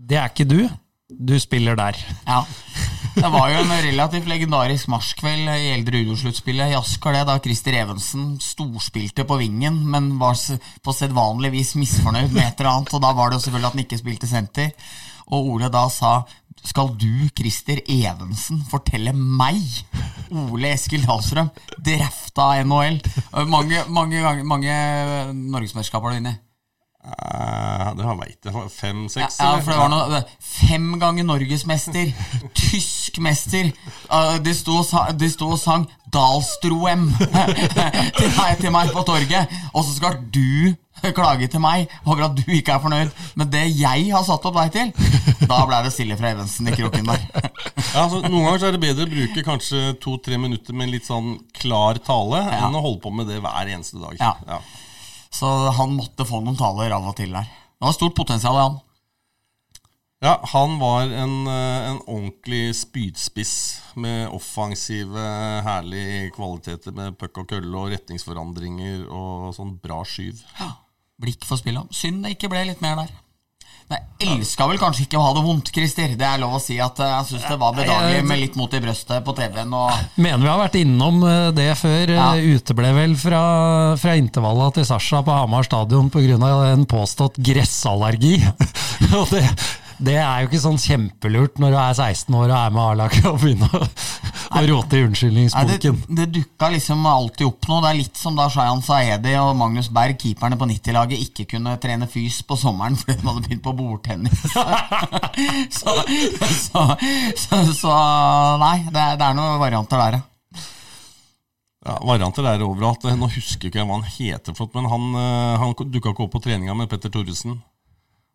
det 0.00 0.16
er 0.16 0.32
ikke 0.32 0.48
du. 0.48 0.62
Du 1.12 1.34
spiller 1.40 1.76
der. 1.76 1.98
Ja. 2.24 2.40
Det 3.12 3.28
var 3.28 3.50
jo 3.52 3.58
en 3.60 3.72
relativt 3.84 4.28
legendarisk 4.30 4.88
marsjkveld 4.88 5.50
i 5.52 5.72
eldre 5.74 6.00
Udo-sluttspillet 6.00 6.72
i 6.72 6.76
Asker, 6.78 7.18
da 7.28 7.36
Christer 7.44 7.76
Evensen 7.76 8.38
storspilte 8.40 9.26
på 9.28 9.36
vingen, 9.42 9.76
men 9.92 10.14
var 10.20 10.38
på 10.80 10.94
sedvanlig 10.96 11.52
vis 11.52 11.74
misfornøyd 11.76 12.32
med 12.32 12.46
et 12.46 12.62
eller 12.62 12.70
annet. 12.72 12.94
Og 12.96 13.04
da 13.04 13.12
var 13.12 13.28
det 13.28 13.36
jo 13.36 13.44
selvfølgelig 13.44 13.68
at 13.68 13.76
han 13.76 13.84
ikke 13.84 14.00
spilte 14.00 14.30
senter. 14.30 14.72
Og 15.28 15.52
Ole 15.52 15.68
da 15.72 15.84
sa 15.92 16.22
skal 16.64 16.92
du, 16.98 17.10
Christer 17.36 17.80
Evensen, 17.90 18.62
fortelle 18.70 19.12
meg, 19.16 19.58
Ole 20.30 20.72
Eskil 20.76 21.02
Dahlstrøm, 21.06 21.50
drafta 21.82 22.52
av 22.54 22.66
NHL? 22.66 23.00
Mange, 23.50 23.82
mange, 23.88 24.22
ganger- 24.22 24.46
mange 24.46 24.78
norgesmesterskap 25.34 26.02
har 26.06 26.14
du 26.14 26.20
vunnet. 26.22 26.40
det 27.98 28.04
har 28.06 28.14
veit 28.14 28.46
jeg. 28.46 28.54
Fem-seks? 28.70 29.40
Ja, 29.42 29.56
for 29.58 29.72
det 29.72 29.78
var 29.80 29.88
noe 29.90 30.20
Fem 30.38 30.84
ganger 31.02 31.26
norgesmester, 31.26 32.12
tysk 32.54 33.18
mester. 33.18 33.72
Uh, 34.06 34.38
sto 34.54 34.76
og 34.78 35.18
de 35.18 35.30
sto 35.32 35.48
og 35.50 35.58
sang 35.58 35.88
Dalstroem 36.14 37.08
til, 38.18 38.30
meg, 38.38 38.54
til 38.60 38.70
meg 38.70 38.94
på 38.94 39.02
torget. 39.08 39.50
Og 39.74 39.82
så 39.82 39.96
skal 39.96 40.20
du 40.30 40.76
klage 41.18 41.48
til 41.52 41.62
meg 41.62 41.90
over 42.04 42.24
at 42.28 42.36
du 42.38 42.44
ikke 42.54 42.76
er 42.76 42.82
fornøyd 42.84 43.10
med 43.40 43.50
det 43.54 43.64
jeg 43.78 44.10
har 44.12 44.24
satt 44.26 44.44
opp 44.48 44.58
deg 44.60 44.72
til. 44.76 44.92
Da 45.48 45.62
ble 45.68 45.80
det 45.86 45.92
stille 45.94 46.16
fra 46.20 46.30
Evensen 46.34 46.68
i 46.70 46.76
kroken 46.76 47.08
der. 47.10 47.26
Ja, 47.92 48.06
altså, 48.06 48.22
noen 48.24 48.46
ganger 48.46 48.60
så 48.62 48.68
er 48.70 48.76
det 48.78 48.80
bedre 48.86 49.04
å 49.04 49.10
bruke 49.12 49.42
kanskje 49.44 49.80
to-tre 50.00 50.38
minutter 50.40 50.72
med 50.72 50.86
en 50.86 50.92
litt 50.94 51.04
sånn 51.04 51.34
klar 51.58 51.98
tale, 52.00 52.38
Ja. 52.46 52.62
enn 52.64 52.78
å 52.78 52.80
holde 52.80 53.02
på 53.04 53.10
med 53.12 53.28
det 53.28 53.36
hver 53.44 53.68
eneste 53.68 54.00
dag. 54.00 54.16
Ja. 54.16 54.60
Så 55.32 55.50
han 55.76 55.92
måtte 55.98 56.24
få 56.28 56.40
noen 56.40 56.56
taler 56.56 56.94
av 56.96 57.10
og 57.10 57.18
til 57.18 57.34
der. 57.36 57.44
Det 57.52 57.84
var 57.84 57.92
stort 57.98 58.16
potensial 58.16 58.56
i 58.56 58.62
han. 58.64 58.80
Ja, 60.22 60.36
han 60.52 60.78
var 60.78 61.10
en, 61.10 61.46
eh, 61.50 61.88
en 61.90 61.98
ordentlig 62.06 62.76
spydspiss 62.78 63.54
med 63.98 64.28
offensive, 64.30 65.24
herlige 65.66 66.30
kvaliteter 66.36 66.94
med 66.94 67.16
puck 67.18 67.42
og 67.42 67.48
kølle 67.50 67.74
og 67.80 67.90
retningsforandringer 67.90 69.08
og 69.10 69.50
sånn 69.56 69.74
bra 69.82 70.00
skyv. 70.06 70.38
Blikk 71.22 71.46
for 71.48 71.60
spillet. 71.60 71.90
Synd 71.94 72.24
det 72.26 72.36
ikke 72.36 72.50
ble 72.52 72.66
litt 72.68 72.82
mer 72.84 73.04
der. 73.04 73.12
Jeg 73.92 74.30
elska 74.32 74.66
vel 74.70 74.78
kanskje 74.80 75.04
ikke 75.04 75.18
å 75.18 75.24
ha 75.26 75.32
det 75.36 75.42
vondt, 75.44 75.70
Christer. 75.74 76.14
Det 76.16 76.24
er 76.24 76.40
lov 76.40 76.54
å 76.56 76.60
si 76.62 76.78
at 76.80 77.00
eh, 77.02 77.10
jeg 77.18 77.28
syns 77.32 77.48
det 77.50 77.58
var 77.60 77.74
bedagelig 77.76 78.22
med 78.28 78.40
litt 78.40 78.56
mot 78.56 78.72
i 78.72 78.80
brøstet 78.80 79.24
på 79.26 79.34
TV-en. 79.36 79.74
og 79.76 80.22
Mener 80.22 80.44
vi 80.44 80.48
har 80.48 80.60
vært 80.62 80.78
innom 80.80 81.20
eh, 81.28 81.50
det 81.56 81.68
før. 81.80 82.14
Ja. 82.14 82.30
Eh, 82.38 82.56
Uteble 82.56 82.92
vel 82.96 83.16
fra, 83.20 83.42
fra 84.00 84.16
intervalla 84.16 84.70
til 84.72 84.86
Sasha 84.88 85.20
på 85.26 85.36
Hamar 85.36 85.68
stadion 85.68 86.08
pga. 86.14 86.38
en 86.70 86.86
påstått 86.88 87.36
gressallergi. 87.42 88.38
Og 89.18 89.28
det, 89.34 89.44
det 90.00 90.16
er 90.22 90.42
jo 90.42 90.50
ikke 90.50 90.62
sånn 90.62 90.80
kjempelurt 90.80 91.60
når 91.60 91.74
du 91.74 91.80
er 91.82 91.98
16 91.98 92.38
år 92.38 92.48
og 92.48 92.56
er 92.58 92.72
med 92.72 92.84
A-laget 92.86 93.28
og 93.28 93.42
begynner 93.42 93.76
å, 93.76 93.88
å 94.52 94.62
råte 94.68 94.98
i 94.98 95.04
Nei, 95.32 95.64
det, 95.68 95.92
det 96.08 96.26
dukka 96.34 96.68
liksom 96.72 97.06
alltid 97.06 97.46
opp 97.46 97.68
noe. 97.70 97.82
Det 97.84 97.90
er 97.90 97.98
litt 97.98 98.18
som 98.20 98.36
da 98.38 98.48
Shayan 98.52 98.82
Saedi 98.84 99.34
og 99.40 99.54
Magnus 99.58 99.88
Berg, 99.92 100.18
keeperne 100.20 100.58
på 100.60 100.68
90-laget, 100.70 101.22
ikke 101.26 101.46
kunne 101.54 101.76
trene 101.82 102.08
fys 102.10 102.42
på 102.46 102.58
sommeren 102.60 102.96
fordi 103.00 103.18
de 103.20 103.28
hadde 103.28 103.44
begynt 103.46 103.64
på 103.64 103.76
bordtennis. 103.78 104.44
så, 105.78 105.96
så, 106.58 106.84
så, 107.44 107.62
så 107.78 107.96
nei, 108.62 108.76
det 108.90 109.08
det 109.20 109.26
er 109.28 109.38
noen 109.38 109.58
varianter 109.62 110.00
der, 110.02 110.20
ja. 110.20 110.26
Ja, 111.82 111.96
varianter 112.06 112.46
er 112.46 112.62
overalt. 112.62 113.02
Nå 113.18 113.26
husker 113.34 113.66
jeg 113.66 113.72
ikke 113.72 113.82
hva 113.88 113.98
han 113.98 114.06
heter, 114.06 114.54
men 114.76 114.86
han, 114.86 115.06
eh, 115.18 115.62
han 115.62 115.72
dukka 115.82 116.12
ikke 116.12 116.26
opp 116.28 116.36
på 116.36 116.42
treninga 116.44 116.76
med 116.78 116.90
Petter 116.90 117.10
Thoresen. 117.10 117.58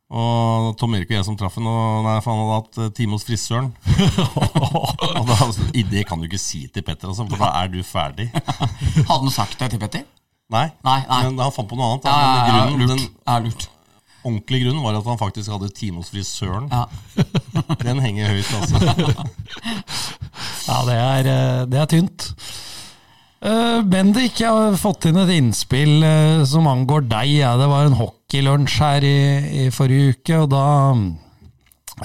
Og 0.08 0.78
Tom 0.80 0.94
Erik 0.96 1.10
og 1.12 1.18
jeg 1.18 1.26
som 1.28 1.36
traff 1.36 1.58
ham, 1.60 1.66
og 1.68 2.06
nei, 2.06 2.14
for 2.24 2.32
han 2.32 2.44
hadde 2.46 2.58
hatt 2.62 2.78
eh, 2.86 2.92
time 2.96 3.18
hos 3.18 3.26
frisøren. 3.28 3.74
og 5.20 5.24
da, 5.28 5.38
det 5.92 6.04
kan 6.08 6.22
du 6.22 6.28
ikke 6.30 6.40
si 6.40 6.62
til 6.72 6.86
Petter, 6.88 7.10
altså, 7.12 7.26
for 7.28 7.42
da 7.44 7.50
er 7.64 7.72
du 7.74 7.82
ferdig. 7.84 8.30
Hadde 9.10 9.18
han 9.26 9.34
sagt 9.36 9.60
det 9.60 9.74
til 9.74 9.82
Petter? 9.84 10.06
Nei, 10.48 10.70
Nei, 10.88 11.02
nei. 11.10 11.18
men 11.28 11.42
han 11.44 11.52
fant 11.52 11.68
på 11.68 11.76
noe 11.76 11.90
annet. 11.98 12.06
Da. 12.06 12.14
Ja, 12.14 12.22
ja, 12.24 12.46
ja, 12.48 12.62
grunnen, 12.70 12.80
lurt. 12.88 12.94
den, 12.94 13.18
Ja, 13.28 13.36
lurt. 13.44 13.66
ordentlige 14.24 14.64
grunn 14.70 14.80
var 14.86 14.96
at 15.02 15.10
han 15.12 15.20
faktisk 15.20 15.52
hadde 15.52 15.68
time 15.76 16.00
hos 16.00 16.14
frisøren. 16.14 16.70
Ja. 16.72 16.86
Den 17.84 18.00
henger 18.04 18.32
høyt, 18.32 18.54
altså. 18.62 18.80
Ja, 20.68 20.78
det 20.88 20.96
er, 20.96 21.30
eh, 21.34 21.66
det 21.72 21.82
er 21.84 21.92
tynt. 21.92 22.30
Uh, 23.44 23.84
Bendik, 23.86 24.40
jeg 24.42 24.50
har 24.50 24.80
fått 24.82 25.06
inn 25.12 25.20
et 25.22 25.30
innspill 25.36 26.00
uh, 26.02 26.42
som 26.48 26.66
angår 26.72 27.04
deg. 27.12 27.36
Ja. 27.44 27.52
Det 27.60 27.68
var 27.70 27.86
en 27.92 28.00
hockeylunsj 28.28 28.80
her 28.84 29.04
i, 29.08 29.18
i 29.66 29.70
forrige 29.72 30.16
uke, 30.18 30.38
og 30.44 30.50
da 30.52 30.64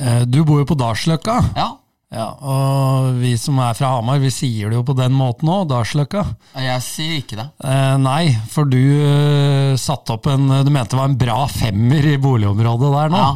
eh, 0.00 0.22
Du 0.30 0.44
bor 0.46 0.60
jo 0.62 0.66
på 0.70 0.78
Dalsløkka. 0.78 1.38
ja. 1.58 1.70
Ja, 2.12 2.26
og 2.44 3.14
vi 3.22 3.30
som 3.40 3.56
er 3.64 3.72
fra 3.72 3.94
Hamar, 3.94 4.18
vi 4.20 4.28
sier 4.28 4.68
det 4.68 4.76
jo 4.76 4.82
på 4.84 4.92
den 4.98 5.14
måten 5.16 5.48
òg, 5.48 5.62
Dalsløkka. 5.70 6.26
Jeg 6.60 6.82
sier 6.84 7.14
ikke 7.22 7.38
det. 7.38 7.46
Eh, 7.64 7.94
nei, 8.04 8.34
for 8.52 8.68
du 8.68 8.76
eh, 8.76 9.72
satte 9.80 10.12
opp 10.18 10.28
en 10.28 10.44
Du 10.60 10.68
mente 10.68 10.92
det 10.92 10.98
var 11.00 11.08
en 11.08 11.16
bra 11.16 11.38
femmer 11.48 12.04
i 12.10 12.18
boligområdet 12.20 12.90
der 12.98 13.14
nå. 13.14 13.22
Ja. 13.22 13.30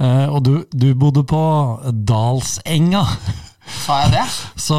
Eh, 0.00 0.32
og 0.32 0.40
du, 0.48 0.54
du 0.72 0.94
bodde 0.96 1.26
på 1.28 1.42
Dalsenga. 1.92 3.04
Sa 3.82 3.96
jeg 4.04 4.12
det? 4.12 4.22
Så 4.62 4.76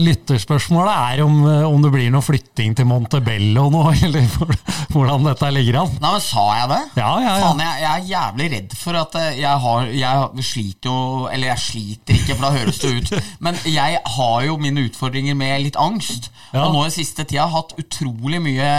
lytterspørsmålet 0.00 0.92
er 0.94 1.22
om, 1.24 1.34
eh, 1.50 1.64
om 1.68 1.82
det 1.84 1.90
blir 1.92 2.08
noe 2.14 2.24
flytting 2.24 2.74
til 2.78 2.86
Montebello 2.88 3.66
nå, 3.72 3.82
eller 4.06 4.24
hvor- 4.34 4.56
hvordan 4.94 5.26
dette 5.28 5.50
ligger 5.52 5.80
an. 5.82 5.92
Nei, 6.00 6.12
men 6.16 6.24
sa 6.24 6.44
jeg 6.60 6.70
det? 6.72 6.80
Ja, 7.00 7.10
ja, 7.20 7.34
ja. 7.34 7.48
Faen, 7.48 7.62
jeg, 7.64 7.82
jeg 7.82 7.90
er 7.90 8.08
jævlig 8.12 8.48
redd 8.54 8.76
for 8.78 9.00
at 9.02 9.18
eh, 9.20 9.28
jeg 9.42 9.62
har 9.66 9.90
Jeg 9.98 10.44
sliter 10.48 10.88
jo 10.90 11.28
Eller 11.32 11.52
jeg 11.52 11.58
sliter 11.66 12.14
ikke, 12.18 12.36
for 12.38 12.46
da 12.48 12.54
høres 12.56 12.78
det 12.82 12.94
ut. 12.96 13.12
Men 13.44 13.58
jeg 13.68 14.00
har 14.16 14.40
jo 14.46 14.56
mine 14.60 14.86
utfordringer 14.88 15.34
med 15.38 15.62
litt 15.66 15.76
angst. 15.80 16.30
Ja. 16.52 16.64
Og 16.64 16.74
nå 16.78 16.86
i 16.86 16.94
siste 16.94 17.24
tida 17.28 17.44
har 17.44 17.50
jeg 17.52 17.56
hatt 17.58 17.74
utrolig 17.84 18.40
mye 18.42 18.72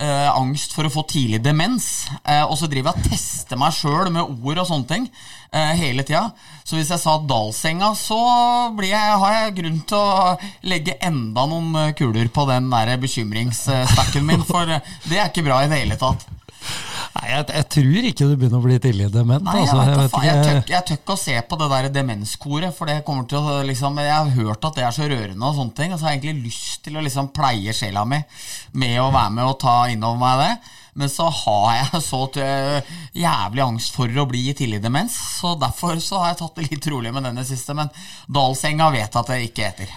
eh, 0.00 0.28
angst 0.30 0.74
for 0.76 0.86
å 0.86 0.92
få 0.92 1.04
tidlig 1.10 1.40
demens. 1.44 2.08
Eh, 2.22 2.44
og 2.44 2.56
så 2.60 2.68
driver 2.70 2.94
jeg 2.94 3.02
og 3.02 3.10
tester 3.12 3.60
meg 3.60 3.76
sjøl 3.76 4.12
med 4.14 4.38
ord 4.38 4.62
og 4.62 4.68
sånne 4.70 4.90
ting 4.90 5.08
eh, 5.52 5.74
hele 5.80 6.04
tida. 6.06 6.28
Så 6.64 6.78
hvis 6.78 6.90
jeg 6.92 7.02
sa 7.02 7.16
Dalsenga, 7.24 7.92
så 7.98 8.18
jeg, 8.84 9.18
har 9.22 9.36
jeg 9.36 9.56
grunn 9.60 9.80
til 9.88 9.98
å 9.98 10.34
legge 10.68 10.98
enda 11.04 11.46
noen 11.50 11.74
eh, 11.84 11.94
kuler 11.98 12.30
på 12.32 12.46
den 12.50 12.70
der 12.72 12.96
bekymringsstakken 13.00 14.26
min, 14.28 14.44
for 14.48 14.68
eh, 14.68 14.96
det 15.08 15.20
er 15.20 15.30
ikke 15.30 15.46
bra 15.48 15.62
i 15.64 15.70
det 15.70 15.82
hele 15.82 16.00
tatt. 16.00 16.26
Nei, 17.16 17.28
jeg, 17.32 17.46
jeg 17.54 17.66
tror 17.74 18.06
ikke 18.10 18.26
du 18.28 18.34
begynner 18.38 18.60
å 18.60 18.64
bli 18.64 18.76
tidlig 18.84 19.08
dement. 19.14 19.42
Nei, 19.44 19.54
jeg, 19.64 19.68
altså, 19.74 20.20
vet 20.20 20.26
jeg, 20.28 20.56
ikke- 20.62 20.72
jeg 20.74 20.84
tør 20.90 20.98
ikke 21.00 21.14
å 21.16 21.18
se 21.18 21.36
på 21.48 21.58
det 21.62 21.68
der 21.72 21.88
demenskoret, 21.96 22.74
for 22.76 22.86
det 22.90 22.98
kommer 23.06 23.26
til 23.28 23.38
å 23.38 23.58
liksom 23.66 23.96
Jeg 23.98 24.12
har 24.12 24.30
hørt 24.36 24.64
at 24.68 24.74
det 24.74 24.84
er 24.84 24.90
så 24.94 25.08
rørende 25.10 25.42
og 25.48 25.56
sånne 25.56 25.74
ting, 25.74 25.92
og 25.92 25.98
så 25.98 26.04
har 26.08 26.12
jeg 26.14 26.22
egentlig 26.22 26.44
lyst 26.50 26.84
til 26.84 26.96
å 26.98 27.02
liksom 27.02 27.32
pleie 27.34 27.72
sjela 27.72 28.04
mi 28.06 28.20
med 28.74 28.98
å 29.00 29.10
være 29.12 29.30
med 29.32 29.44
og 29.44 29.58
ta 29.60 29.76
innover 29.88 30.18
meg 30.18 30.38
det. 30.44 30.52
Men 30.98 31.08
så 31.12 31.28
har 31.30 31.74
jeg 31.78 32.00
så 32.02 32.24
jævlig 33.14 33.62
angst 33.64 33.94
for 33.94 34.10
å 34.18 34.24
bli 34.28 34.48
i 34.50 34.54
tidlig 34.58 34.80
demens, 34.82 35.14
så 35.40 35.54
derfor 35.60 36.00
så 36.02 36.18
har 36.22 36.32
jeg 36.32 36.40
tatt 36.42 36.58
det 36.58 36.68
litt 36.72 36.88
rolig 36.90 37.12
med 37.14 37.26
denne 37.28 37.44
siste. 37.46 37.74
Men 37.78 37.90
Dalsenga 38.26 38.90
vet 38.94 39.16
at 39.20 39.30
jeg 39.34 39.50
ikke 39.50 39.68
eter. 39.68 39.92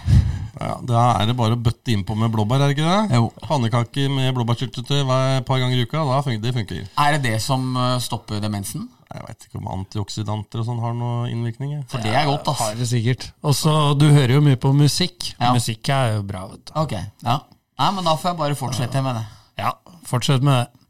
Ja, 0.60 0.76
Da 0.86 1.02
er 1.18 1.26
det 1.26 1.34
bare 1.38 1.56
å 1.56 1.60
bøtte 1.60 1.90
innpå 1.94 2.14
med 2.18 2.30
blåbær, 2.34 2.60
er 2.62 2.70
det 2.70 2.76
ikke 2.76 2.86
det? 3.08 3.16
Jo. 3.18 3.30
Pannekaker 3.48 4.10
med 4.14 4.34
blåbærsyltetøy 4.36 5.00
hver- 5.08 5.38
et 5.40 5.46
par 5.48 5.58
ganger 5.62 5.80
i 5.80 5.86
uka, 5.88 6.04
da 6.06 6.20
funker 6.22 6.42
det. 6.44 6.52
funker. 6.54 6.82
Er 7.02 7.16
det 7.16 7.22
det 7.24 7.38
som 7.42 7.64
uh, 7.76 7.96
stopper 7.98 8.38
demensen? 8.44 8.84
Jeg 9.12 9.24
veit 9.26 9.46
ikke 9.48 9.58
om 9.60 9.66
antioksidanter 9.74 10.62
og 10.62 10.68
sånn 10.68 10.78
har 10.80 10.94
noen 10.96 11.32
innvirkning. 11.32 11.82
For 11.90 12.00
det 12.00 12.14
er 12.16 12.28
godt, 12.30 12.46
Har 12.60 12.76
det 12.78 12.86
sikkert. 12.88 13.26
Og 13.44 13.56
så, 13.58 13.74
Du 13.98 14.06
hører 14.08 14.38
jo 14.38 14.44
mye 14.44 14.56
på 14.60 14.70
musikk. 14.72 15.32
Ja. 15.40 15.50
Musikk 15.52 15.88
er 15.92 16.14
jo 16.14 16.22
bra, 16.30 16.46
vet 16.48 16.64
du. 16.70 16.72
Ok, 16.80 16.94
ja. 17.26 17.40
Nei, 17.82 17.90
men 17.96 18.04
da 18.06 18.14
får 18.16 18.30
jeg 18.30 18.38
bare 18.38 18.54
fortsette 18.56 19.02
med 19.04 19.18
det. 19.18 19.24
Ja, 19.58 19.72
fortsett 20.08 20.42
med 20.46 20.62
det. 20.62 20.81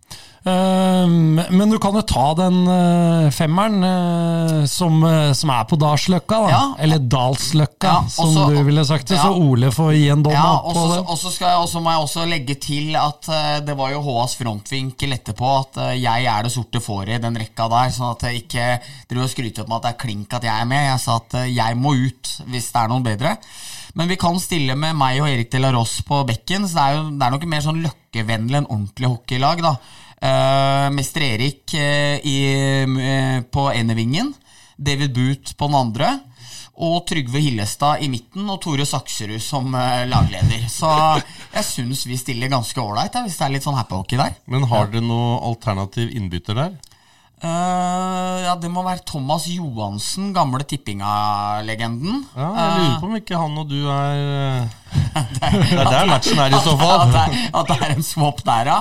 Ehm, 0.45 1.39
men 1.55 1.71
du 1.71 1.77
kan 1.79 1.95
jo 1.95 2.03
ta 2.03 2.33
den 2.35 2.57
eh, 2.67 3.29
femmeren 3.31 3.85
eh, 3.87 4.65
som, 4.67 4.97
eh, 5.07 5.31
som 5.39 5.53
er 5.55 5.69
på 5.71 5.79
Dalsløkka, 5.79 6.39
da. 6.47 6.51
Ja. 6.51 6.63
Eller 6.83 6.99
Dalsløkka, 6.99 7.93
Ja, 7.93 8.01
som 8.11 8.35
du 8.51 8.59
ville 8.67 8.83
sagt 8.89 9.07
det. 9.13 9.21
ja. 9.21 9.29
Så 9.29 9.37
Ole 9.39 9.71
får 9.75 9.93
gi 9.95 10.09
en 10.11 10.25
dom 10.27 10.35
Ja, 10.35 10.57
på 10.67 10.75
det. 10.91 10.99
og 11.07 11.15
så 11.21 11.31
skal 11.31 11.53
jeg, 11.53 11.63
og 11.63 11.83
må 11.87 11.95
jeg 11.95 12.07
også 12.09 12.27
legge 12.29 12.59
til 12.59 12.97
at 12.99 13.29
eh, 13.31 13.61
det 13.69 13.77
var 13.79 13.95
jo 13.95 14.03
HAs 14.09 14.35
frontvinkel 14.41 15.15
etterpå 15.19 15.53
at 15.61 15.79
eh, 15.87 15.95
jeg 16.03 16.27
er 16.27 16.43
det 16.49 16.53
sorte 16.57 16.83
fåret 16.83 17.17
i 17.21 17.23
den 17.23 17.39
rekka 17.39 17.69
der, 17.71 17.95
sånn 17.95 18.11
at 18.17 18.27
jeg 18.27 18.43
ikke 18.43 18.67
driver 19.11 19.29
og 19.29 19.35
skryter 19.37 19.63
opp 19.63 19.69
med 19.71 19.79
at 19.79 19.87
det 19.87 19.95
er 19.95 20.03
klink 20.07 20.35
at 20.41 20.49
jeg 20.51 20.57
er 20.59 20.71
med. 20.75 20.89
Jeg 20.91 21.05
sa 21.07 21.21
at 21.23 21.39
eh, 21.39 21.51
jeg 21.55 21.79
må 21.79 21.95
ut 21.95 22.35
hvis 22.51 22.73
det 22.75 22.83
er 22.83 22.91
noen 22.91 23.07
bedre. 23.07 23.37
Men 23.95 24.09
vi 24.09 24.17
kan 24.17 24.39
stille 24.41 24.75
med 24.75 24.97
meg 24.97 25.19
og 25.21 25.29
Erik 25.29 25.51
de 25.53 25.61
la 25.61 25.71
Ross 25.75 25.99
på 26.09 26.23
bekken, 26.27 26.67
så 26.67 26.75
det 26.79 26.85
er 26.85 26.95
jo 26.97 27.03
det 27.13 27.27
er 27.27 27.35
noe 27.35 27.51
mer 27.55 27.61
sånn 27.63 27.83
løkkevennlig 27.85 28.57
enn 28.63 28.71
ordentlig 28.73 29.11
hockeylag, 29.13 29.61
da. 29.63 29.75
Uh, 30.23 30.87
Mester 30.95 31.25
Erik 31.27 31.75
eh, 31.75 32.21
i, 32.23 32.37
eh, 32.55 33.41
på 33.43 33.65
enevingen, 33.75 34.29
David 34.77 35.15
Boot 35.17 35.57
på 35.59 35.67
den 35.67 35.75
andre. 35.75 36.13
Og 36.83 37.03
Trygve 37.07 37.43
Hillestad 37.43 38.01
i 38.03 38.09
midten 38.09 38.47
og 38.49 38.61
Tore 38.63 38.87
Sakserud 38.89 39.43
som 39.43 39.75
uh, 39.75 40.07
lagleder. 40.09 40.63
Så 40.71 40.89
jeg 41.53 41.67
syns 41.67 42.07
vi 42.07 42.17
stiller 42.21 42.51
ganske 42.53 42.81
ålreit, 42.81 43.19
hvis 43.27 43.37
det 43.39 43.49
er 43.49 43.55
litt 43.57 43.67
sånn 43.67 43.77
happy 43.77 43.99
hockey 43.99 44.21
der. 44.21 44.39
Men 44.47 44.65
har 44.71 44.89
dere 44.93 45.05
noe 45.05 45.37
alternativ 45.51 46.15
innbytter 46.15 46.59
der? 46.59 46.79
Eh, 47.43 48.37
ja, 48.45 48.53
Det 48.63 48.69
må 48.71 48.85
være 48.87 49.03
Thomas 49.09 49.49
Johansen, 49.51 50.31
gamle 50.37 50.63
Tippinga-legenden. 50.69 52.21
Ja, 52.37 52.51
Jeg 52.55 52.77
lurer 52.79 53.01
på 53.03 53.09
om 53.11 53.17
ikke 53.19 53.41
han 53.41 53.59
og 53.59 53.67
du 53.73 53.81
er 53.91 54.21
eh, 54.23 54.77
Det 55.73 55.81
er 55.81 55.91
der 55.91 56.07
matchen 56.11 56.39
er, 56.39 56.55
i 56.55 56.61
så 56.63 56.77
At 56.77 56.83
fall. 56.85 57.11
det, 57.11 57.25
er, 57.25 57.49
at 57.59 57.73
det 57.73 57.79
er 57.81 57.97
en 57.97 58.07
swap 58.07 58.45
der, 58.47 58.71
ja. 58.71 58.79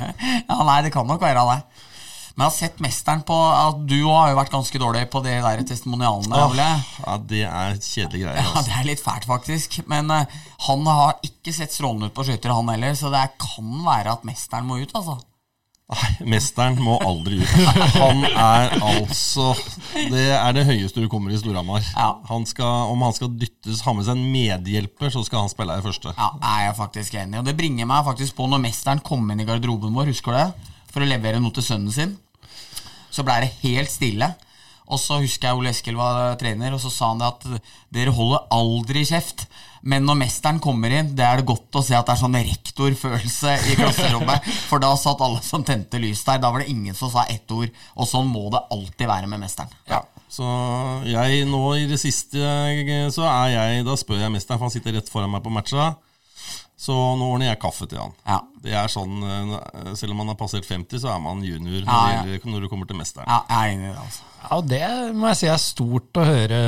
ja. 0.48 0.60
Nei, 0.62 0.78
det 0.86 0.94
kan 0.94 1.10
nok 1.10 1.26
være 1.26 1.42
det. 1.50 1.58
Men 2.34 2.44
jeg 2.44 2.50
har 2.50 2.54
sett 2.56 2.80
mesteren 2.82 3.20
på 3.26 3.34
at 3.46 3.82
Du 3.86 3.96
har 4.08 4.32
jo 4.32 4.38
vært 4.40 4.50
ganske 4.54 4.78
dårlig 4.82 5.04
på 5.10 5.20
de 5.22 5.34
der 5.42 5.60
testimonialene. 5.66 6.38
Oh, 6.38 6.54
Ja, 6.58 7.18
Det 7.18 7.44
er 7.46 7.76
kjedelige 7.78 8.26
greier. 8.26 8.40
Ja, 8.42 8.48
Altså. 8.54 8.64
Det 8.70 8.78
er 8.78 8.88
litt 8.88 9.02
fælt, 9.04 9.26
faktisk. 9.30 9.78
Men 9.90 10.10
uh, 10.10 10.24
han 10.66 10.86
har 10.86 11.18
ikke 11.26 11.54
sett 11.54 11.74
strålende 11.74 12.10
ut 12.10 12.14
på 12.16 12.26
skøyter, 12.26 12.54
han 12.54 12.70
heller. 12.74 12.94
Så 12.98 13.10
det 13.14 13.26
kan 13.42 13.70
være 13.86 14.14
at 14.18 14.26
mesteren 14.26 14.66
må 14.70 14.78
ut, 14.82 14.94
altså. 14.98 15.18
Nei, 15.92 16.10
Mesteren 16.32 16.78
må 16.80 16.94
aldri 17.04 17.42
ut. 17.42 17.50
Han 17.98 18.22
er 18.24 18.72
altså 18.78 19.50
Det 19.92 20.22
er 20.32 20.54
det 20.56 20.64
høyeste 20.64 21.02
du 21.02 21.10
kommer 21.12 21.34
i 21.34 21.36
Storhamar. 21.36 21.84
Ja. 21.92 22.06
Han 22.30 22.46
skal, 22.48 22.88
om 22.88 23.04
han 23.04 23.12
skal 23.12 23.34
dyttes, 23.36 23.82
ha 23.84 23.92
med 23.92 24.06
seg 24.06 24.16
en 24.16 24.30
medhjelper, 24.32 25.12
så 25.12 25.20
skal 25.26 25.44
han 25.44 25.52
spille 25.52 25.76
i 25.76 25.84
første. 25.84 26.14
Ja, 26.16 26.30
er 26.40 26.62
jeg 26.70 26.78
faktisk 26.80 27.18
enig. 27.20 27.42
Og 27.42 27.48
det 27.50 27.56
bringer 27.58 27.88
meg 27.90 28.06
faktisk 28.08 28.36
på 28.38 28.48
når 28.48 28.64
mesteren 28.64 29.04
kom 29.04 29.28
inn 29.34 29.44
i 29.44 29.48
garderoben 29.48 29.92
vår, 29.92 30.08
husker 30.14 30.32
du 30.32 30.40
det? 30.40 30.72
For 30.94 31.04
å 31.04 31.10
levere 31.10 31.42
noe 31.42 31.52
til 31.52 31.66
sønnen 31.66 31.92
sin. 31.92 32.16
Så 33.12 33.22
blei 33.26 33.42
det 33.44 33.52
helt 33.60 33.92
stille. 33.92 34.32
Og 34.92 35.00
så 35.00 35.20
husker 35.22 35.48
jeg 35.48 35.58
Ole 35.58 35.70
Eskil 35.72 35.96
var 35.96 36.34
trener, 36.40 36.74
og 36.76 36.82
så 36.82 36.90
sa 36.92 37.12
han 37.12 37.22
det 37.22 37.30
at 37.30 37.68
dere 37.94 38.12
holder 38.12 38.44
aldri 38.52 39.04
kjeft. 39.08 39.46
Men 39.84 40.06
når 40.08 40.16
mesteren 40.22 40.60
kommer 40.64 40.92
inn, 40.96 41.12
det 41.16 41.24
er 41.24 41.40
det 41.40 41.48
godt 41.48 41.76
å 41.76 41.82
se 41.84 41.96
at 41.96 42.08
det 42.08 42.14
er 42.14 42.20
sånn 42.22 42.36
rektorfølelse 42.36 43.54
i 43.70 43.76
klasserommet. 43.80 44.48
For 44.68 44.80
da 44.80 44.94
satt 45.00 45.24
alle 45.24 45.42
som 45.44 45.64
tente 45.64 46.00
lys 46.00 46.24
der. 46.24 46.40
Da 46.40 46.52
var 46.52 46.64
det 46.64 46.72
ingen 46.72 46.96
som 46.96 47.12
sa 47.12 47.26
ett 47.32 47.48
ord. 47.52 47.72
Og 47.96 48.08
sånn 48.08 48.28
må 48.28 48.46
det 48.52 48.64
alltid 48.72 49.08
være 49.08 49.28
med 49.28 49.44
mesteren. 49.44 49.72
Ja. 49.88 50.02
Så 50.34 50.44
jeg 51.06 51.44
nå 51.46 51.60
i 51.78 51.84
det 51.86 52.00
siste 52.00 52.40
så 53.14 53.26
er 53.28 53.50
jeg 53.52 53.84
Da 53.86 53.94
spør 53.94 54.18
jeg 54.18 54.32
mesteren, 54.34 54.58
for 54.58 54.66
han 54.66 54.72
sitter 54.74 54.96
rett 54.96 55.12
foran 55.12 55.30
meg 55.32 55.44
på 55.44 55.52
matcha. 55.52 55.92
Så 56.84 56.92
nå 56.92 57.30
ordner 57.32 57.48
jeg 57.48 57.60
kaffe 57.62 57.86
til 57.88 57.96
han. 58.02 58.12
Ja. 58.28 58.42
Det 58.64 58.74
er 58.76 58.90
sånn, 58.92 59.14
eh, 59.24 59.94
Selv 59.96 60.12
om 60.12 60.18
man 60.20 60.30
har 60.32 60.36
passert 60.40 60.66
50, 60.68 61.00
så 61.00 61.14
er 61.14 61.20
man 61.24 61.40
junior 61.44 61.80
når, 61.80 61.88
Ja, 61.88 62.00
ja. 62.12 62.22
det 62.26 62.34
gjelder, 62.36 62.52
når 62.52 62.66
du 62.66 62.68
kommer 62.72 62.88
til 62.90 62.98
mesteren. 62.98 63.28
Ja, 63.30 63.38
jeg 63.48 63.56
er 63.56 63.72
enig 63.74 63.88
i 63.88 63.92
det, 63.94 64.04
altså. 64.04 64.30
Ja, 64.44 64.50
og 64.58 64.66
Det 64.68 64.82
må 65.16 65.28
jeg 65.30 65.38
si 65.40 65.48
er 65.48 65.60
stort 65.62 66.20
å 66.20 66.24
høre, 66.28 66.58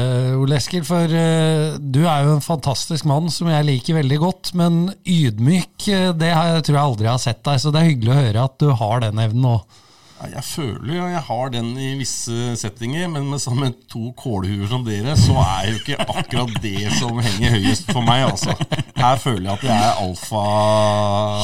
Ole 0.41 0.57
Eskil. 0.57 0.85
For 0.89 1.05
uh, 1.13 1.77
du 1.77 2.01
er 2.09 2.25
jo 2.25 2.37
en 2.39 2.45
fantastisk 2.45 3.05
mann 3.05 3.29
som 3.35 3.51
jeg 3.53 3.69
liker 3.69 3.99
veldig 4.01 4.21
godt. 4.23 4.55
Men 4.57 4.87
ydmyk, 5.05 5.89
eh, 5.93 6.13
det 6.17 6.33
har 6.33 6.55
jeg, 6.55 6.65
tror 6.71 6.79
jeg 6.79 6.87
aldri 6.87 7.11
har 7.13 7.21
sett 7.21 7.43
deg. 7.45 7.61
Så 7.61 7.73
det 7.75 7.83
er 7.83 7.91
hyggelig 7.93 8.15
å 8.15 8.23
høre 8.23 8.47
at 8.49 8.57
du 8.63 8.71
har 8.81 9.05
den 9.05 9.21
evnen 9.27 9.51
òg. 9.59 9.83
Ja, 10.17 10.31
Jeg 10.39 10.45
føler 10.49 10.95
jo 10.95 11.07
jeg 11.13 11.25
har 11.29 11.51
den 11.53 11.75
i 11.77 11.91
visse 12.01 12.57
settinger, 12.57 13.11
men 13.13 13.29
med, 13.29 13.43
med 13.61 13.75
to 13.93 14.15
kålhuer 14.17 14.71
som 14.71 14.85
dere, 14.87 15.13
så 15.21 15.37
er 15.43 15.75
jo 15.75 15.81
ikke 15.83 15.99
akkurat 16.09 16.55
det 16.65 16.89
som 16.97 17.21
henger 17.21 17.59
høyest 17.59 17.93
for 17.93 18.01
meg. 18.01 18.25
altså. 18.31 18.57
Her 19.07 19.21
føler 19.23 19.47
jeg 19.47 19.59
at 19.59 19.65
jeg 19.69 19.87
er 19.87 19.99
alfa... 20.03 20.45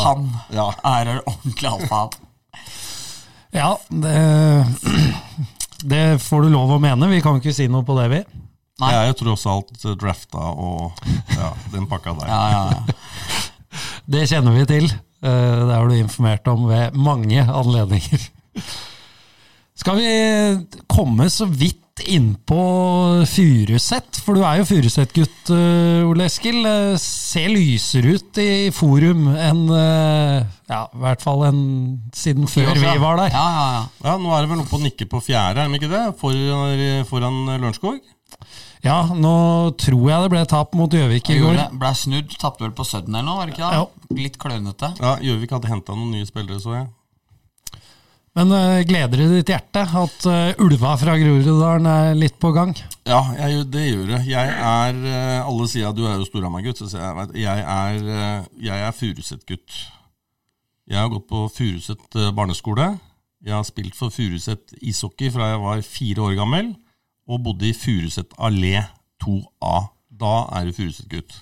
Han 0.03 0.29
Ja. 0.53 0.69
er 0.93 1.11
en 1.15 1.21
ordentlig 1.31 1.69
alfa. 1.71 2.03
Ja, 3.53 3.71
det, 3.93 4.17
det 5.85 6.03
får 6.25 6.47
du 6.47 6.49
lov 6.55 6.73
å 6.75 6.81
mene. 6.83 7.09
Vi 7.13 7.21
kan 7.25 7.37
ikke 7.39 7.53
si 7.55 7.67
noe 7.71 7.85
på 7.87 7.95
det, 8.01 8.07
vi. 8.13 8.21
Nei. 8.83 8.91
Jeg 8.95 8.99
er 9.03 9.11
jo 9.13 9.17
tross 9.21 9.45
alt 9.51 9.85
drafta 10.01 10.41
og 10.59 11.03
ja, 11.37 11.51
den 11.75 11.85
pakka 11.91 12.15
der. 12.19 12.31
Ja, 12.33 12.43
ja, 12.51 12.63
ja. 12.73 12.97
Det 14.11 14.25
kjenner 14.31 14.57
vi 14.57 14.65
til. 14.69 14.89
Eh, 15.23 15.61
Det 15.69 15.77
har 15.77 15.87
du 15.89 15.95
informert 16.01 16.49
om 16.51 16.65
ved 16.71 16.97
mange 16.99 17.45
anledninger. 17.45 18.25
Skal 19.79 20.01
vi 20.01 20.09
komme 20.91 21.29
så 21.33 21.47
vidt 21.49 21.82
kjapt 21.93 22.09
innpå 22.09 23.25
Furuset, 23.27 24.21
for 24.25 24.35
du 24.35 24.43
er 24.45 24.61
jo 24.61 24.65
Furuset-gutt, 24.65 25.51
uh, 25.51 26.09
Ole 26.09 26.27
Eskil. 26.27 26.65
Uh, 26.65 26.97
ser 26.97 27.49
lysere 27.51 28.17
ut 28.17 28.39
i 28.39 28.71
forum 28.73 29.29
enn 29.37 29.69
uh, 29.71 30.43
ja, 30.69 30.89
i 30.93 30.99
hvert 31.03 31.23
fall 31.23 31.45
enn 31.49 32.01
siden 32.15 32.47
før 32.49 32.75
vi 32.75 32.99
var 32.99 33.19
der. 33.19 33.33
Ja, 33.33 33.45
ja, 33.45 33.67
ja. 33.77 33.85
Ja, 34.05 34.17
Nå 34.19 34.33
er 34.33 34.43
det 34.43 34.53
vel 34.53 34.65
oppe 34.65 34.79
å 34.79 34.83
nikke 34.83 35.07
på 35.07 35.21
fjerde, 35.23 35.63
er 35.63 35.69
de 35.69 35.79
ikke 35.79 35.93
det? 35.93 36.05
For, 36.21 36.33
foran 37.09 37.45
Lørenskog? 37.59 38.01
Ja, 38.83 39.05
nå 39.15 39.35
tror 39.79 40.09
jeg 40.09 40.25
det 40.25 40.31
ble 40.33 40.41
tap 40.51 40.73
mot 40.75 40.91
Gjøvik 40.91 41.29
i 41.31 41.39
går. 41.39 41.61
Ble 41.79 41.93
snudd, 41.95 42.33
tapte 42.41 42.65
vel 42.65 42.73
på 42.75 42.87
Sudden 42.89 43.15
eller 43.15 43.29
noe, 43.29 43.39
var 43.39 43.51
det 43.51 43.55
ikke 43.55 43.69
det? 43.71 44.17
Litt 44.19 44.41
klønete. 44.43 44.95
Ja, 44.99 45.19
Gjøvik 45.23 45.55
hadde 45.55 45.71
henta 45.71 45.95
noen 45.95 46.17
nye 46.17 46.27
spillere, 46.27 46.59
så 46.63 46.75
jeg. 46.81 46.89
Men 48.39 48.49
uh, 48.49 48.81
gleder 48.89 49.21
det 49.21 49.29
ditt 49.35 49.51
hjerte 49.53 49.83
at 49.85 50.25
uh, 50.25 50.63
ulva 50.65 50.95
fra 50.97 51.19
Groruddalen 51.21 51.89
er 51.89 52.15
litt 52.17 52.39
på 52.41 52.49
gang? 52.57 52.73
Ja, 53.05 53.21
jeg, 53.37 53.67
det 53.75 53.83
gjør 53.91 54.07
det. 54.15 54.21
Jeg 54.31 54.55
er 54.57 55.01
uh, 55.05 55.49
Alle 55.51 55.67
sier 55.69 55.91
at 55.91 55.99
du 55.99 56.07
er 56.07 56.17
jo 56.17 56.29
Storhamar-gutt, 56.29 56.81
så 56.81 56.89
jeg 56.97 57.19
vet, 57.19 57.35
jeg 57.43 57.67
er, 57.75 58.47
jeg 58.57 58.87
er 58.87 58.97
Furuset-gutt. 58.97 59.81
Jeg 60.89 60.99
har 60.99 61.11
gått 61.13 61.29
på 61.29 61.45
Furuset 61.53 62.17
barneskole. 62.37 62.95
Jeg 63.45 63.57
har 63.57 63.67
spilt 63.69 63.99
for 63.99 64.15
Furuset 64.15 64.73
ishockey 64.81 65.29
fra 65.35 65.51
jeg 65.53 65.61
var 65.61 65.85
fire 65.85 66.25
år 66.25 66.37
gammel, 66.39 66.73
og 67.29 67.43
bodde 67.45 67.69
i 67.69 67.77
Furuset 67.77 68.33
allé 68.41 68.79
2A. 69.25 69.75
Da 70.23 70.35
er 70.57 70.71
du 70.71 70.77
Furuset-gutt. 70.79 71.37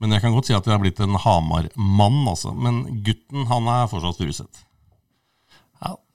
Men 0.00 0.16
jeg 0.16 0.24
kan 0.24 0.34
godt 0.34 0.48
si 0.48 0.56
at 0.56 0.66
jeg 0.66 0.74
har 0.74 0.82
blitt 0.82 1.00
en 1.04 1.18
Hamar-mann, 1.22 2.20
altså. 2.26 2.50
Men 2.56 2.82
gutten, 3.06 3.46
han 3.52 3.70
er 3.70 3.86
fortsatt 3.92 4.18
Furuset. 4.18 4.64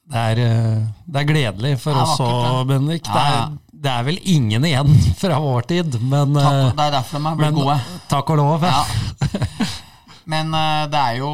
Det 0.05 0.21
er, 0.21 0.41
uh, 0.45 0.81
det 1.09 1.21
er 1.21 1.29
gledelig 1.29 1.71
for 1.81 1.97
oss 1.97 2.19
òg, 2.21 2.41
det. 2.45 2.65
Bendik. 2.73 3.07
Ja, 3.09 3.13
Det, 3.15 3.37
ja. 3.37 3.45
det 3.85 3.91
er 3.95 4.03
vel 4.09 4.19
ingen 4.35 4.67
igjen 4.69 4.91
fra 5.21 5.39
vår 5.41 5.65
tid, 5.71 5.97
men, 6.01 6.35
Takk, 6.37 6.59
uh, 6.59 6.75
det 6.77 6.85
er 6.85 6.93
derfor 6.99 7.17
de 7.19 7.31
er 7.31 7.39
blitt 7.41 7.57
gode. 7.57 7.79
takk 8.11 8.29
og 8.35 8.41
lov. 8.43 8.67
Ja. 8.69 8.83
Men 10.25 10.49
eh, 10.57 10.87
det 10.89 10.97
er 10.97 11.17
jo 11.19 11.27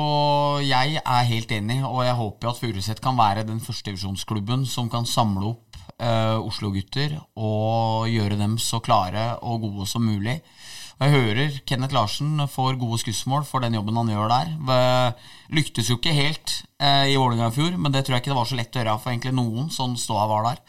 Jeg 0.68 0.98
er 1.00 1.28
helt 1.30 1.52
enig, 1.56 1.78
og 1.88 2.02
jeg 2.04 2.16
håper 2.18 2.48
jo 2.48 2.52
at 2.52 2.60
Furuset 2.60 3.00
kan 3.00 3.16
være 3.16 3.46
den 3.48 3.62
førstedivisjonsklubben 3.64 4.66
som 4.68 4.90
kan 4.92 5.08
samle 5.08 5.54
opp 5.54 5.78
uh, 6.04 6.44
Oslo-gutter 6.44 7.14
og 7.40 8.10
gjøre 8.12 8.36
dem 8.42 8.58
så 8.60 8.82
klare 8.84 9.38
og 9.40 9.64
gode 9.64 9.88
som 9.88 10.04
mulig. 10.04 10.42
Jeg 11.02 11.16
hører 11.16 11.56
Kenneth 11.66 11.96
Larsen 11.98 12.44
får 12.46 12.76
gode 12.78 13.00
skussmål 13.02 13.46
for 13.50 13.64
den 13.64 13.74
jobben 13.74 13.98
han 13.98 14.12
gjør 14.14 14.30
der. 14.30 15.16
Lyktes 15.50 15.90
jo 15.90 15.98
ikke 15.98 16.14
helt 16.14 16.54
eh, 16.78 17.10
i 17.10 17.18
Vålerenga 17.18 17.50
i 17.50 17.56
fjor, 17.56 17.74
men 17.74 17.94
det 17.94 18.04
tror 18.06 18.16
jeg 18.20 18.24
ikke 18.24 18.34
det 18.36 18.38
var 18.38 18.52
så 18.52 18.60
lett 18.60 18.78
å 18.78 18.84
gjøre 18.84 19.00
for 19.02 19.14
egentlig 19.14 19.34
noen, 19.34 19.72
sånn 19.74 19.98
ståa 19.98 20.28
var 20.30 20.46
der. 20.52 20.62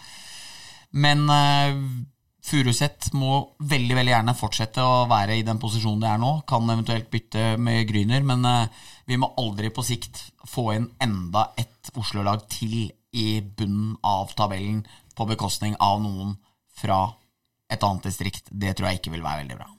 Men 0.92 1.28
Furuseth 2.42 3.06
Furuset 3.06 3.12
må 3.14 3.34
veldig 3.70 3.94
veldig 3.94 4.12
gjerne 4.12 4.34
fortsette 4.34 4.82
å 4.82 5.04
være 5.10 5.36
i 5.38 5.44
den 5.46 5.60
posisjonen 5.62 6.00
de 6.02 6.08
er 6.10 6.18
nå. 6.18 6.32
Kan 6.48 6.70
eventuelt 6.72 7.06
bytte 7.12 7.52
med 7.54 7.86
Gryner, 7.86 8.24
men 8.26 8.42
eh, 8.48 8.80
vi 9.06 9.18
må 9.20 9.30
aldri 9.38 9.70
på 9.70 9.84
sikt 9.86 10.24
få 10.50 10.72
inn 10.74 10.88
enda 11.02 11.50
et 11.60 11.92
Oslo-lag 11.94 12.42
til 12.50 12.88
i 13.12 13.26
bunnen 13.44 13.94
av 14.02 14.32
tabellen 14.34 14.80
på 15.14 15.28
bekostning 15.28 15.76
av 15.78 16.00
noen 16.02 16.34
fra 16.80 17.04
et 17.70 17.84
annet 17.84 18.10
distrikt. 18.10 18.50
Det 18.50 18.74
tror 18.74 18.90
jeg 18.90 19.02
ikke 19.02 19.14
vil 19.14 19.24
være 19.24 19.44
veldig 19.44 19.60
bra. 19.60 19.70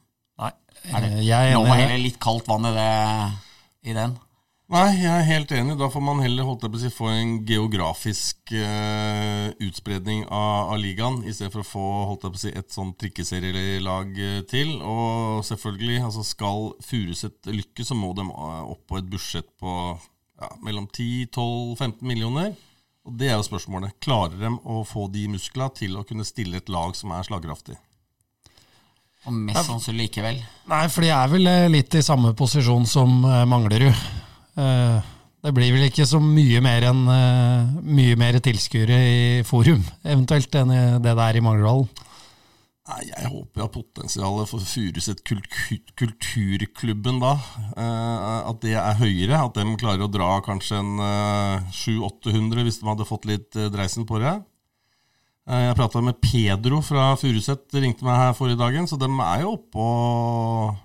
Nei, 0.41 0.51
Er 0.89 1.03
det 1.03 1.09
eh, 1.13 1.25
jeg 1.27 1.53
er 1.53 1.59
må 1.61 1.73
heller 1.75 2.01
litt 2.01 2.19
kaldt 2.21 2.47
vann 2.49 2.69
i, 2.69 2.73
det, 2.75 2.91
i 3.91 3.97
den? 3.97 4.15
Nei, 4.73 4.87
jeg 5.03 5.11
er 5.11 5.27
helt 5.27 5.51
enig. 5.53 5.75
Da 5.77 5.89
får 5.91 6.01
man 6.01 6.21
heller 6.23 6.47
holdt 6.47 6.63
på 6.63 6.79
å 6.79 6.81
si, 6.81 6.89
få 6.89 7.09
en 7.11 7.33
geografisk 7.45 8.53
uh, 8.55 9.51
utspredning 9.61 10.23
av, 10.23 10.71
av 10.73 10.79
ligaen, 10.81 11.19
i 11.27 11.33
stedet 11.35 11.51
for 11.53 11.61
å 11.61 11.67
få 11.67 11.83
holdt 12.09 12.25
på 12.25 12.31
å 12.39 12.41
si, 12.41 12.53
et 12.57 12.73
sånt 12.73 12.97
trikkeserielag 13.03 14.17
eh, 14.17 14.39
til. 14.49 14.73
Og 14.81 15.43
selvfølgelig, 15.45 15.99
altså 16.07 16.25
skal 16.25 16.71
Furuset 16.81 17.51
lykkes, 17.51 17.91
så 17.91 17.99
må 17.99 18.15
de 18.17 18.25
opp 18.33 18.81
på 18.89 18.97
et 18.97 19.13
budsjett 19.13 19.51
på 19.61 19.75
ja, 19.93 20.49
mellom 20.65 20.87
10-12-15 20.89 22.01
millioner. 22.09 22.55
Og 23.03 23.19
det 23.19 23.29
er 23.29 23.37
jo 23.37 23.45
spørsmålet. 23.45 23.99
Klarer 24.01 24.39
de 24.41 24.55
å 24.57 24.81
få 24.87 25.05
de 25.11 25.27
muskla 25.35 25.69
til 25.75 25.99
å 25.99 26.07
kunne 26.07 26.25
stille 26.25 26.63
et 26.63 26.71
lag 26.71 26.95
som 26.97 27.13
er 27.13 27.27
slagkraftig? 27.27 27.77
Og 29.23 29.35
mest 29.35 29.67
sannsynlig 29.69 30.09
likevel. 30.09 30.39
Nei, 30.71 30.83
for 30.91 31.05
de 31.05 31.11
er 31.15 31.31
vel 31.31 31.49
eh, 31.49 31.71
litt 31.71 31.95
i 31.95 32.03
samme 32.03 32.33
posisjon 32.37 32.87
som 32.89 33.21
eh, 33.27 33.43
Manglerud. 33.49 34.05
Eh, 34.59 35.11
det 35.43 35.51
blir 35.55 35.73
vel 35.75 35.89
ikke 35.89 36.07
så 36.07 36.21
mye 36.23 36.61
mer 36.63 36.85
enn 36.87 37.01
mye 37.83 38.15
mer 38.15 38.37
tilskuere 38.39 38.99
i 39.03 39.23
forum, 39.43 39.81
eventuelt, 40.07 40.55
enn 40.55 40.71
det 41.03 41.11
det 41.17 41.25
er 41.25 41.39
i 41.39 41.43
Manglerudhallen. 41.43 41.89
Nei, 42.83 43.03
Jeg 43.07 43.29
håper 43.31 43.63
at 43.63 43.71
potensialet 43.71 44.49
for 44.49 44.63
Furuset 44.67 45.21
kultur, 45.23 45.83
kulturklubben 45.95 47.21
da, 47.23 47.37
eh, 47.79 48.39
at 48.49 48.59
det 48.63 48.73
er 48.75 48.97
høyere. 48.99 49.39
At 49.39 49.55
de 49.55 49.77
klarer 49.79 50.03
å 50.03 50.11
dra 50.11 50.33
kanskje 50.43 50.81
en 50.81 50.99
eh, 50.99 51.69
700-800 51.71 52.65
hvis 52.67 52.81
de 52.81 52.89
hadde 52.89 53.07
fått 53.07 53.27
litt 53.29 53.55
dreisen 53.55 54.07
på 54.09 54.19
det. 54.19 54.35
Eh, 55.43 55.65
jeg 55.67 55.75
prata 55.75 55.99
med 55.99 56.21
Pedro 56.23 56.79
fra 56.85 57.11
Furuset, 57.19 57.67
ringte 57.75 58.05
meg 58.07 58.15
her 58.19 58.35
forrige 58.37 58.61
dagen, 58.61 58.87
så 58.87 58.95
de 58.99 59.09
er 59.11 59.43
jo 59.43 59.57
oppe 59.57 59.83
og, 59.83 60.77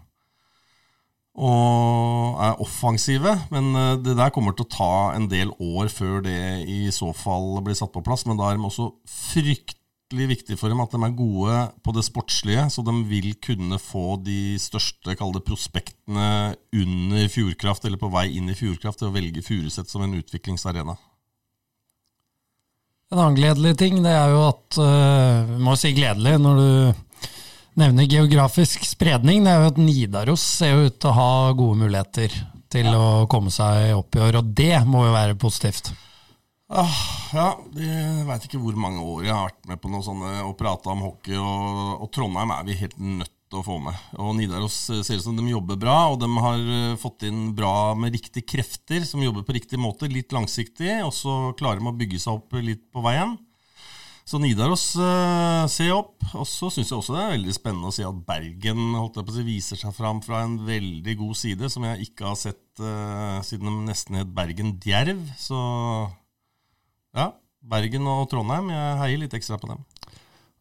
og 1.39 2.41
er 2.43 2.63
offensive. 2.65 3.37
Men 3.55 3.71
eh, 3.79 3.95
det 4.03 4.17
der 4.19 4.35
kommer 4.35 4.57
til 4.57 4.67
å 4.67 4.73
ta 4.75 4.93
en 5.15 5.29
del 5.31 5.55
år 5.55 5.93
før 5.95 6.25
det 6.27 6.41
i 6.67 6.89
så 6.95 7.13
fall 7.15 7.61
blir 7.63 7.79
satt 7.79 7.95
på 7.95 8.03
plass. 8.03 8.27
Men 8.27 8.41
da 8.41 8.49
er 8.49 8.59
de 8.59 8.67
også 8.67 8.91
fryktelig 9.07 10.27
viktig 10.33 10.59
for 10.59 10.73
dem 10.73 10.83
at 10.83 10.91
de 10.91 11.05
er 11.07 11.15
gode 11.15 11.61
på 11.87 11.95
det 11.95 12.03
sportslige, 12.09 12.67
så 12.75 12.83
de 12.83 12.97
vil 13.07 13.37
kunne 13.45 13.79
få 13.79 14.17
de 14.27 14.57
største 14.59 15.15
kall 15.21 15.39
prospektene 15.39 16.57
under 16.75 17.31
Fjordkraft, 17.31 17.87
eller 17.87 18.01
på 18.03 18.11
vei 18.11 18.27
inn 18.41 18.51
i 18.51 18.59
Fjordkraft, 18.59 19.05
til 19.05 19.13
å 19.13 19.15
velge 19.15 19.47
Furuset 19.47 19.87
som 19.87 20.03
en 20.03 20.19
utviklingsarena. 20.19 20.99
En 23.09 23.19
annen 23.19 23.39
gledelig 23.39 23.79
ting 23.81 24.03
det 24.05 24.13
er 24.13 24.35
jo 24.35 24.43
at 24.51 24.79
eh, 24.85 25.47
Vi 25.49 25.63
må 25.65 25.77
si 25.81 25.95
gledelig 25.97 26.35
når 26.45 26.59
du 26.61 27.05
nevner 27.79 28.11
geografisk 28.11 28.83
spredning. 28.85 29.45
Det 29.47 29.53
er 29.53 29.63
jo 29.63 29.71
at 29.71 29.79
Nidaros 29.81 30.43
ser 30.43 30.75
jo 30.75 30.89
ut 30.89 30.99
til 30.99 31.13
å 31.13 31.17
ha 31.17 31.31
gode 31.57 31.79
muligheter 31.85 32.35
til 32.69 32.89
å 32.93 33.25
komme 33.31 33.53
seg 33.55 33.95
opp 33.97 34.19
i 34.19 34.23
år, 34.27 34.41
og 34.41 34.51
det 34.59 34.83
må 34.85 35.07
jo 35.07 35.15
være 35.15 35.39
positivt. 35.41 35.93
Ah, 36.69 36.99
ja, 37.33 37.47
jeg 37.81 38.27
veit 38.29 38.45
ikke 38.45 38.61
hvor 38.61 38.77
mange 38.77 39.01
år 39.01 39.23
jeg 39.25 39.33
har 39.33 39.47
vært 39.47 39.71
med 39.71 39.81
på 39.81 39.93
noe 39.95 40.05
sånne 40.05 40.33
og 40.45 40.59
prata 40.59 40.93
om 40.93 41.07
hockey, 41.07 41.39
og, 41.41 42.03
og 42.03 42.11
Trondheim 42.13 42.53
er 42.59 42.67
vi 42.67 42.77
helt 42.83 42.99
nødt 43.01 43.33
å 43.57 43.65
få 43.65 43.79
med. 43.83 43.97
Og 44.21 44.35
Nidaros 44.37 44.77
ser 44.91 45.19
ut 45.19 45.25
som 45.25 45.37
de 45.39 45.47
jobber 45.49 45.79
bra, 45.81 45.97
og 46.13 46.21
de 46.23 46.29
har 46.45 46.63
eh, 46.77 46.97
fått 47.01 47.25
inn 47.29 47.53
bra 47.57 47.95
med 47.99 48.17
riktige 48.17 48.47
krefter, 48.57 49.05
som 49.09 49.23
jobber 49.25 49.47
på 49.47 49.57
riktig 49.57 49.81
måte, 49.81 50.11
litt 50.13 50.35
langsiktig, 50.37 50.99
og 51.07 51.15
så 51.17 51.39
klarer 51.59 51.83
de 51.83 51.91
å 51.91 51.99
bygge 51.99 52.21
seg 52.23 52.41
opp 52.41 52.59
litt 52.61 52.85
på 52.93 53.05
veien. 53.05 53.39
Så 54.29 54.37
Nidaros 54.43 54.91
eh, 55.01 55.65
se 55.73 55.87
opp. 55.95 56.19
Og 56.37 56.45
så 56.45 56.69
syns 56.69 56.91
jeg 56.91 56.99
også 56.99 57.15
det 57.17 57.23
er 57.23 57.35
veldig 57.39 57.55
spennende 57.57 57.89
å 57.89 57.95
si 57.97 58.05
at 58.05 58.19
Bergen 58.29 58.93
si, 59.33 59.45
viser 59.47 59.81
seg 59.81 59.95
fram 59.97 60.21
fra 60.25 60.43
en 60.45 60.59
veldig 60.67 61.15
god 61.17 61.39
side, 61.41 61.71
som 61.73 61.87
jeg 61.89 62.11
ikke 62.11 62.29
har 62.29 62.37
sett 62.37 62.83
uh, 62.85 63.41
siden 63.47 63.71
de 63.71 63.89
nesten 63.89 64.21
het 64.21 64.35
Bergen 64.37 64.75
Djerv. 64.85 65.25
Så 65.41 65.57
ja, 67.17 67.31
Bergen 67.65 68.05
og 68.13 68.27
Trondheim, 68.29 68.69
jeg 68.75 69.01
heier 69.01 69.25
litt 69.25 69.39
ekstra 69.39 69.57
på 69.63 69.73
dem. 69.73 69.81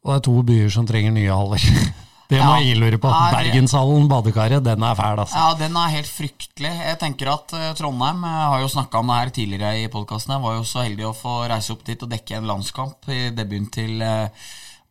Og 0.06 0.14
det 0.14 0.16
er 0.16 0.28
to 0.30 0.40
byer 0.48 0.72
som 0.72 0.88
trenger 0.88 1.12
nye 1.18 1.36
haller. 1.36 1.68
Det 2.28 2.42
må 2.44 2.58
Ja. 2.58 2.60
jeg 2.60 2.76
lure 2.78 2.98
på. 3.00 3.08
Bergenshallen, 3.32 4.08
badekaret, 4.12 4.64
den 4.64 4.84
er 4.84 4.96
fæl, 5.00 5.20
altså. 5.24 5.36
Ja, 5.38 5.54
den 5.56 5.76
er 5.80 5.88
helt 5.94 6.10
fryktelig. 6.12 6.72
Jeg 6.84 7.00
tenker 7.00 7.30
at 7.32 7.54
eh, 7.54 7.74
Trondheim 7.74 8.22
Jeg 8.28 8.50
har 8.52 8.60
jo 8.60 8.68
snakka 8.68 9.00
om 9.00 9.08
det 9.08 9.16
her 9.22 9.30
tidligere 9.30 9.84
i 9.84 9.88
podkasten. 9.88 10.34
Jeg 10.36 10.44
var 10.44 10.56
jo 10.58 10.64
så 10.68 10.84
heldig 10.84 11.06
å 11.08 11.16
få 11.16 11.36
reise 11.48 11.72
opp 11.72 11.86
dit 11.88 12.04
og 12.04 12.10
dekke 12.12 12.36
en 12.36 12.50
landskamp 12.52 13.08
i 13.08 13.30
debuten 13.32 13.70
til 13.72 14.02
eh, 14.02 14.28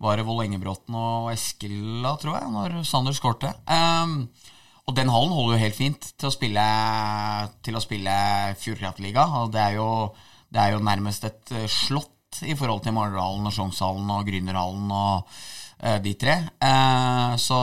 Var 0.00 0.16
det 0.16 0.24
Vold 0.26 0.44
Engebråten 0.46 0.94
og 0.96 1.30
Eskila, 1.32 2.16
tror 2.20 2.38
jeg, 2.40 2.48
når 2.52 2.74
Sander 2.84 3.12
skårte. 3.16 3.52
Um, 3.68 4.28
og 4.86 4.94
den 4.94 5.08
hallen 5.08 5.32
holder 5.32 5.56
jo 5.56 5.62
helt 5.64 5.76
fint 5.76 6.08
til 6.20 6.28
å 6.28 6.32
spille 6.34 6.64
Til 7.64 7.76
å 7.76 7.80
spille 7.84 8.16
Fjordkraftliga. 8.60 9.24
Og 9.42 9.52
det 9.52 9.60
er 9.60 9.76
jo, 9.78 9.88
det 10.52 10.62
er 10.62 10.72
jo 10.76 10.80
nærmest 10.84 11.24
et 11.28 11.52
eh, 11.52 11.66
slott 11.68 12.12
i 12.44 12.54
forhold 12.56 12.82
til 12.84 12.92
Mardalen 12.96 13.46
og 13.48 13.52
Sjongshallen 13.56 14.08
og 14.12 14.26
Grünerhallen 14.28 14.90
og 14.92 15.24
eh, 15.24 15.65
de 15.76 16.14
tre. 16.16 16.36
Eh, 16.62 17.36
så, 17.40 17.58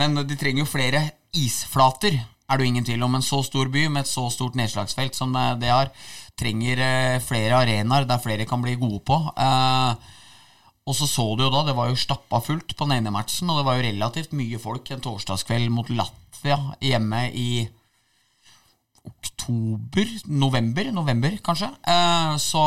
men 0.00 0.16
de 0.24 0.38
trenger 0.40 0.64
jo 0.64 0.70
flere 0.70 1.02
isflater, 1.36 2.16
er 2.48 2.58
det 2.58 2.64
jo 2.66 2.72
ingen 2.72 2.86
tvil 2.86 3.04
om. 3.04 3.14
En 3.16 3.24
så 3.24 3.42
stor 3.44 3.70
by 3.72 3.86
med 3.88 4.04
et 4.04 4.10
så 4.10 4.26
stort 4.32 4.56
nedslagsfelt 4.58 5.16
som 5.16 5.32
det, 5.36 5.46
det 5.62 5.72
har, 5.72 5.92
trenger 6.38 6.80
eh, 6.80 7.20
flere 7.24 7.60
arenaer 7.62 8.08
der 8.08 8.22
flere 8.22 8.48
kan 8.48 8.64
bli 8.64 8.76
gode 8.80 9.02
på. 9.08 9.18
Eh, 9.36 10.10
og 10.82 10.96
så 10.98 11.06
så 11.06 11.28
du 11.38 11.44
jo 11.44 11.52
da, 11.52 11.62
det 11.68 11.76
var 11.78 11.92
jo 11.92 11.98
stappa 11.98 12.40
fullt 12.42 12.74
på 12.74 12.88
den 12.88 12.98
ene 12.98 13.12
matchen, 13.14 13.50
og 13.50 13.60
det 13.60 13.66
var 13.68 13.78
jo 13.78 13.86
relativt 13.86 14.34
mye 14.34 14.58
folk 14.58 14.90
en 14.90 15.04
torsdagskveld 15.04 15.70
mot 15.70 15.92
Latvia 15.92 16.58
hjemme 16.82 17.28
i 17.38 17.50
oktober, 19.06 20.10
november, 20.26 20.90
november 20.94 21.38
kanskje. 21.44 21.70
Eh, 21.86 22.34
så, 22.42 22.64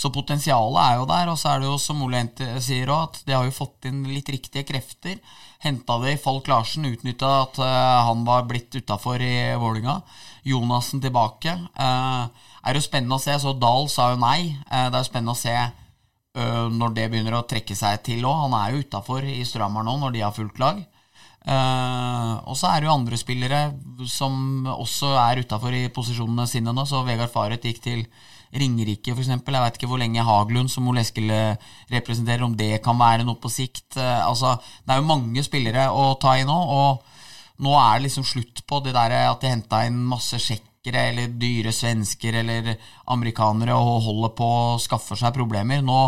så 0.00 0.08
potensialet 0.12 0.80
er 0.80 0.96
jo 0.96 1.06
der. 1.10 1.30
Og 1.32 1.38
så 1.40 1.52
er 1.52 1.60
det 1.60 1.68
jo 1.68 1.76
som 1.80 2.00
Ole 2.06 2.22
sier 2.64 2.90
òg, 2.92 3.10
at 3.10 3.22
de 3.26 3.36
har 3.36 3.44
jo 3.46 3.54
fått 3.54 3.88
inn 3.90 4.02
litt 4.08 4.30
riktige 4.32 4.64
krefter. 4.68 5.18
Henta 5.60 5.98
i 6.08 6.16
Falk 6.20 6.48
Larsen, 6.48 6.88
utnytta 6.88 7.32
at 7.42 7.60
uh, 7.60 8.06
han 8.08 8.24
var 8.24 8.46
blitt 8.48 8.72
utafor 8.80 9.20
i 9.20 9.52
Vålinga. 9.60 9.98
Jonassen 10.48 11.02
tilbake. 11.04 11.52
Uh, 11.76 12.32
er 12.64 12.78
jo 12.78 12.84
spennende 12.84 13.18
å 13.18 13.22
se. 13.22 13.36
Så 13.42 13.52
Dahl 13.60 13.90
sa 13.92 14.14
jo 14.14 14.22
nei. 14.22 14.54
Uh, 14.70 14.88
det 14.88 14.94
er 14.94 15.02
jo 15.02 15.10
spennende 15.10 15.36
å 15.36 15.44
se 15.44 15.56
når 16.30 16.92
det 16.94 17.04
begynner 17.10 17.34
å 17.34 17.46
trekke 17.50 17.74
seg 17.74 18.04
til 18.06 18.22
òg. 18.22 18.44
Han 18.44 18.52
er 18.54 18.70
jo 18.70 18.84
utafor 18.84 19.24
i 19.26 19.40
Strømmer 19.42 19.82
nå, 19.82 19.96
når 19.98 20.12
de 20.14 20.20
har 20.22 20.36
fullt 20.36 20.60
lag. 20.62 20.78
Uh, 21.40 22.36
og 22.44 22.54
så 22.60 22.68
er 22.68 22.82
det 22.82 22.86
jo 22.86 22.92
andre 22.92 23.16
spillere 23.16 23.60
som 24.06 24.66
også 24.68 25.14
er 25.22 25.40
utafor 25.40 25.74
i 25.74 25.88
posisjonene 25.92 26.44
sine 26.48 26.74
nå. 26.76 26.84
Så 26.86 27.00
Vegard 27.06 27.32
Faret 27.32 27.64
gikk 27.64 27.80
til 27.84 28.04
Ringerike, 28.56 29.14
f.eks. 29.14 29.30
Jeg 29.30 29.62
vet 29.64 29.78
ikke 29.78 29.90
hvor 29.90 30.00
lenge 30.02 30.24
Haglund, 30.26 30.72
som 30.72 30.88
Ole 30.90 31.04
Eskil 31.04 31.30
representerer, 31.90 32.42
om 32.46 32.56
det 32.58 32.80
kan 32.84 32.98
være 32.98 33.26
noe 33.26 33.38
på 33.40 33.52
sikt. 33.52 33.98
Uh, 33.98 34.26
altså, 34.26 34.56
det 34.84 34.94
er 34.94 35.02
jo 35.02 35.10
mange 35.10 35.44
spillere 35.46 35.86
å 35.94 36.14
ta 36.20 36.34
i 36.38 36.46
nå, 36.48 36.56
og 36.56 37.62
nå 37.62 37.76
er 37.76 37.98
det 37.98 38.08
liksom 38.08 38.26
slutt 38.26 38.64
på 38.66 38.80
det 38.84 38.96
der 38.96 39.14
at 39.20 39.44
de 39.44 39.52
henta 39.52 39.84
inn 39.86 40.00
masse 40.08 40.38
sjekkere 40.40 41.10
eller 41.10 41.32
dyre 41.38 41.74
svensker 41.76 42.40
eller 42.40 42.74
amerikanere 43.12 43.76
og 43.76 44.04
holder 44.06 44.36
på 44.38 44.50
å 44.50 44.78
skaffe 44.80 45.18
seg 45.20 45.36
problemer. 45.36 45.84
Nå 45.84 46.02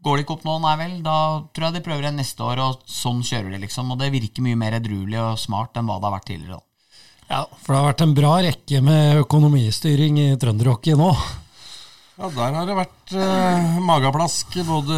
Går 0.00 0.16
det 0.16 0.24
ikke 0.24 0.36
opp 0.38 0.46
nå, 0.46 0.56
nei 0.62 0.72
vel, 0.80 0.94
da 1.04 1.16
tror 1.52 1.68
jeg 1.68 1.76
de 1.76 1.84
prøver 1.84 2.06
igjen 2.06 2.16
neste 2.18 2.44
år, 2.46 2.62
og 2.64 2.86
sånn 2.88 3.20
kjører 3.26 3.52
de, 3.52 3.60
liksom. 3.66 3.92
Og 3.92 4.00
det 4.00 4.12
virker 4.14 4.44
mye 4.46 4.58
mer 4.58 4.78
edruelig 4.78 5.18
og 5.20 5.40
smart 5.40 5.76
enn 5.76 5.88
hva 5.88 5.98
det 6.00 6.08
har 6.08 6.14
vært 6.16 6.28
tidligere. 6.30 6.58
Da. 6.58 6.64
Ja, 7.28 7.42
for 7.60 7.72
det 7.72 7.78
har 7.78 7.88
vært 7.90 8.04
en 8.06 8.16
bra 8.16 8.32
rekke 8.46 8.82
med 8.84 9.20
økonomistyring 9.22 10.18
i 10.22 10.26
trønderhockey 10.40 10.96
nå. 10.98 11.12
Ja, 12.22 12.28
der 12.30 12.54
har 12.54 12.68
det 12.68 12.74
vært 12.78 13.12
eh, 13.18 13.78
mageplask 13.82 14.52
både 14.62 14.94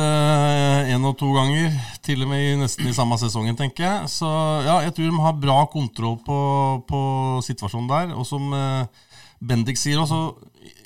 én 0.93 1.07
og 1.09 1.15
to 1.17 1.31
ganger. 1.33 1.73
Til 2.05 2.21
og 2.21 2.29
med 2.29 2.43
i, 2.51 2.51
nesten 2.61 2.91
i 2.91 2.93
samme 2.93 3.17
sesongen, 3.17 3.57
tenker 3.57 3.87
jeg. 3.87 4.11
Så 4.13 4.29
ja, 4.67 4.75
jeg 4.85 4.93
tror 4.93 5.09
de 5.09 5.23
har 5.25 5.39
bra 5.41 5.57
kontroll 5.73 6.19
på, 6.27 6.37
på 6.85 7.01
situasjonen 7.49 7.89
der. 7.89 8.13
Og 8.13 8.29
som 8.29 8.53
eh, 8.53 9.09
Bendik 9.41 9.81
sier 9.81 10.05
også, 10.05 10.21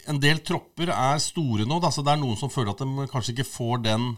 en 0.07 0.23
del 0.23 0.39
tropper 0.47 0.95
er 0.95 1.19
store 1.27 1.67
nå, 1.67 1.83
da, 1.83 1.91
så 1.91 2.07
det 2.07 2.15
er 2.15 2.23
noen 2.23 2.39
som 2.39 2.55
føler 2.55 2.71
at 2.71 2.87
de 2.87 3.11
kanskje 3.11 3.35
ikke 3.35 3.51
får 3.51 3.83
den 3.91 4.09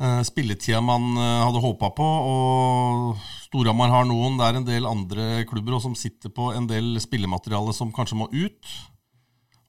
eh, 0.00 0.20
spilletida 0.32 0.80
man 0.80 1.12
uh, 1.12 1.44
hadde 1.44 1.66
håpa 1.68 1.92
på. 1.92 2.12
Og 2.32 3.26
Storhamar 3.50 3.92
har 3.92 4.08
noen. 4.08 4.40
Det 4.40 4.48
er 4.48 4.64
en 4.64 4.72
del 4.72 4.94
andre 4.96 5.32
klubber 5.50 5.76
som 5.84 5.92
sitter 5.92 6.32
på 6.32 6.54
en 6.56 6.72
del 6.72 6.96
spillemateriale 7.04 7.76
som 7.76 7.92
kanskje 7.92 8.24
må 8.24 8.32
ut. 8.32 8.78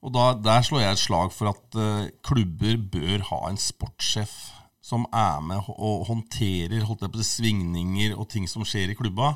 Og 0.00 0.14
da, 0.14 0.32
Der 0.32 0.62
slår 0.64 0.80
jeg 0.80 0.96
et 0.96 1.02
slag 1.02 1.32
for 1.32 1.52
at 1.52 1.76
uh, 1.76 2.08
klubber 2.24 2.78
bør 2.92 3.26
ha 3.30 3.40
en 3.50 3.60
sportssjef 3.60 4.32
som 4.90 5.04
er 5.14 5.40
med 5.44 5.68
og 5.76 6.06
håndterer 6.08 6.86
holdt 6.88 7.04
jeg 7.04 7.12
på 7.14 7.26
svingninger 7.26 8.16
og 8.16 8.28
ting 8.32 8.48
som 8.50 8.64
skjer 8.66 8.90
i 8.90 8.96
klubba. 8.98 9.34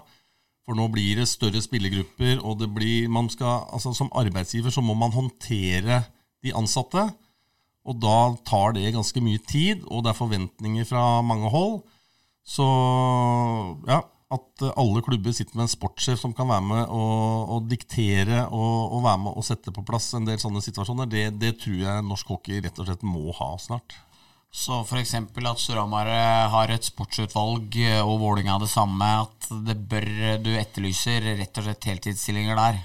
For 0.64 0.76
nå 0.76 0.88
blir 0.88 1.20
det 1.20 1.28
større 1.28 1.60
spillergrupper, 1.60 2.40
og 2.40 2.56
det 2.62 2.70
blir, 2.72 3.10
man 3.12 3.28
skal, 3.28 3.66
altså 3.68 3.92
som 3.92 4.10
arbeidsgiver 4.16 4.72
så 4.72 4.80
må 4.80 4.96
man 4.96 5.12
håndtere 5.12 6.00
de 6.42 6.54
ansatte. 6.56 7.04
Og 7.84 7.98
da 8.00 8.32
tar 8.48 8.72
det 8.72 8.94
ganske 8.94 9.20
mye 9.20 9.42
tid, 9.44 9.84
og 9.92 10.06
det 10.06 10.14
er 10.14 10.22
forventninger 10.22 10.88
fra 10.88 11.20
mange 11.20 11.52
hold. 11.52 11.82
Så 12.48 12.64
ja, 13.88 14.00
at 14.32 14.64
alle 14.72 15.02
klubber 15.04 15.34
sitter 15.36 15.58
med 15.58 15.66
en 15.66 15.74
sportssjef 15.74 16.18
som 16.20 16.32
kan 16.36 16.48
være 16.48 16.64
med 16.64 16.82
og, 16.86 17.50
og 17.54 17.68
diktere 17.68 18.46
og, 18.48 18.94
og, 18.94 19.02
være 19.04 19.20
med 19.26 19.36
og 19.36 19.44
sette 19.46 19.74
på 19.74 19.84
plass 19.86 20.14
en 20.16 20.26
del 20.26 20.40
sånne 20.40 20.62
situasjoner, 20.64 21.10
det, 21.10 21.26
det 21.40 21.52
tror 21.60 21.76
jeg 21.82 22.06
norsk 22.08 22.32
hockey 22.32 22.64
rett 22.64 22.80
og 22.80 22.88
slett 22.88 23.04
må 23.06 23.34
ha 23.36 23.52
snart. 23.60 23.98
Så 24.54 24.80
f.eks. 24.84 25.16
at 25.18 25.58
Storhamar 25.58 26.08
eh, 26.08 26.48
har 26.52 26.70
et 26.70 26.86
sportsutvalg 26.86 27.74
eh, 27.82 28.00
og 28.00 28.20
Vålinga 28.22 28.60
det 28.62 28.70
samme, 28.70 29.08
at 29.26 29.48
det 29.66 29.74
bør 29.90 30.06
du 30.44 30.52
etterlyser 30.54 31.26
rett 31.40 31.58
og 31.58 31.66
slett 31.66 31.88
heltidsstillinger 31.90 32.60
der? 32.60 32.78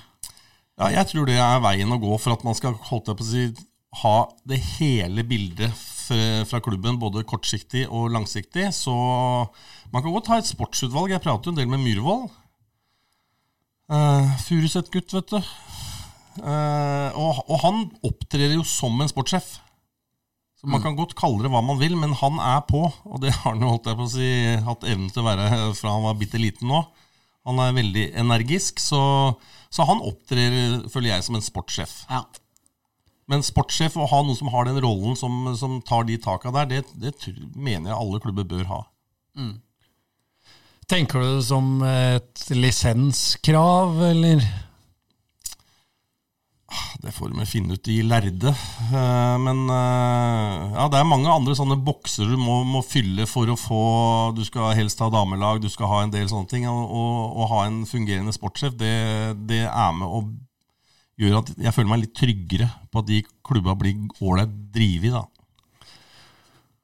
Ja, 0.79 0.89
jeg 0.95 1.11
tror 1.11 1.29
det 1.29 1.37
er 1.37 1.61
veien 1.61 1.93
å 1.93 1.99
gå 2.01 2.17
for 2.17 2.33
at 2.33 2.45
man 2.47 2.57
skal 2.57 2.77
holde 2.89 3.13
på 3.13 3.25
å 3.25 3.27
si, 3.27 3.45
ha 4.03 4.17
det 4.47 4.59
hele 4.77 5.23
bildet 5.25 5.73
fra 6.49 6.59
klubben, 6.61 6.97
både 7.01 7.25
kortsiktig 7.27 7.85
og 7.87 8.09
langsiktig. 8.13 8.69
Så 8.73 8.93
man 9.93 10.03
kan 10.03 10.13
godt 10.13 10.29
ha 10.31 10.39
et 10.41 10.49
sportsutvalg. 10.49 11.13
Jeg 11.13 11.23
prater 11.23 11.49
jo 11.49 11.55
en 11.55 11.59
del 11.59 11.69
med 11.69 11.81
Myhrvold. 11.83 12.29
Uh, 13.89 14.29
Furuset-gutt, 14.45 15.13
vet 15.17 15.33
du. 15.33 15.39
Uh, 16.39 17.09
og, 17.17 17.41
og 17.49 17.57
han 17.63 17.81
opptrer 18.05 18.53
jo 18.53 18.65
som 18.67 19.01
en 19.01 19.09
sportssjef. 19.09 19.57
Så 20.59 20.67
Man 20.67 20.81
kan 20.83 20.97
godt 20.97 21.15
kalle 21.15 21.45
det 21.45 21.49
hva 21.53 21.61
man 21.63 21.79
vil, 21.79 21.95
men 21.95 22.13
han 22.19 22.39
er 22.43 22.59
på. 22.67 22.83
Og 23.07 23.21
det 23.23 23.31
har 23.31 23.53
han 23.53 23.63
jo 23.63 23.71
holdt 23.71 23.87
jeg 23.87 23.99
på 23.99 24.05
å 24.05 24.11
si, 24.11 24.31
hatt 24.65 24.83
evnen 24.83 25.09
til 25.13 25.23
å 25.23 25.29
være 25.29 25.45
fra 25.79 25.93
han 25.95 26.03
var 26.03 26.19
bitte 26.19 26.41
liten 26.41 26.69
nå. 26.69 26.83
Han 27.47 27.61
er 27.63 27.77
veldig 27.77 28.03
energisk, 28.19 28.81
så, 28.83 29.01
så 29.71 29.87
han 29.87 30.03
opptrer, 30.05 30.83
føler 30.91 31.13
jeg, 31.13 31.25
som 31.25 31.39
en 31.39 31.45
sportssjef. 31.45 31.95
Ja. 32.11 32.25
Men 33.30 33.45
sportssjef, 33.45 33.97
å 33.97 34.07
ha 34.09 34.21
noen 34.25 34.38
som 34.38 34.49
har 34.53 34.65
den 34.65 34.80
rollen 34.82 35.17
som, 35.19 35.51
som 35.57 35.77
tar 35.86 36.07
de 36.09 36.17
taka 36.21 36.53
der, 36.55 36.69
det, 36.71 36.80
det, 36.97 37.13
mener 37.53 37.91
jeg 37.91 37.99
alle 37.99 38.21
klubber 38.23 38.47
bør 38.49 38.63
ha. 38.71 38.80
Mm. 39.38 39.59
Tenker 40.89 41.21
du 41.21 41.36
det 41.36 41.45
som 41.45 41.75
et 41.86 42.47
lisenskrav, 42.49 44.01
eller? 44.07 44.41
Det 47.01 47.13
får 47.13 47.32
vi 47.38 47.45
finne 47.47 47.77
ut, 47.77 47.88
i 47.88 48.01
lærde. 48.05 48.51
Eh, 48.51 49.36
men 49.41 49.61
eh, 49.73 50.73
ja, 50.75 50.89
det 50.91 50.99
er 50.99 51.07
mange 51.07 51.32
andre 51.32 51.55
sånne 51.57 51.77
bokser 51.86 52.30
du 52.30 52.36
må, 52.38 52.59
må, 52.67 52.82
fylle 52.86 53.25
for 53.30 53.49
å 53.49 53.57
få 53.57 53.84
Du 54.38 54.43
skal 54.45 54.75
helst 54.77 55.01
ha 55.01 55.07
damelag, 55.13 55.61
du 55.63 55.69
skal 55.71 55.89
ha 55.89 56.01
en 56.03 56.13
del 56.13 56.27
sånne 56.30 56.49
ting. 56.51 56.67
Og, 56.69 57.45
ha 57.53 57.63
en 57.65 57.82
fungerende 57.89 58.34
sportssjef, 58.36 58.75
det, 58.77 58.93
det 59.49 59.63
er 59.69 59.95
med 59.97 60.09
å 60.09 60.23
gjøre 61.20 61.43
at 61.43 61.51
jeg 61.59 61.76
føler 61.76 61.91
meg 61.91 62.05
litt 62.05 62.15
tryggere 62.17 62.70
på 62.89 63.03
at 63.03 63.09
de 63.09 63.20
klubba 63.45 63.76
blir 63.80 64.07
ålreit 64.24 64.55
drevet. 64.74 65.17
da. 65.17 65.26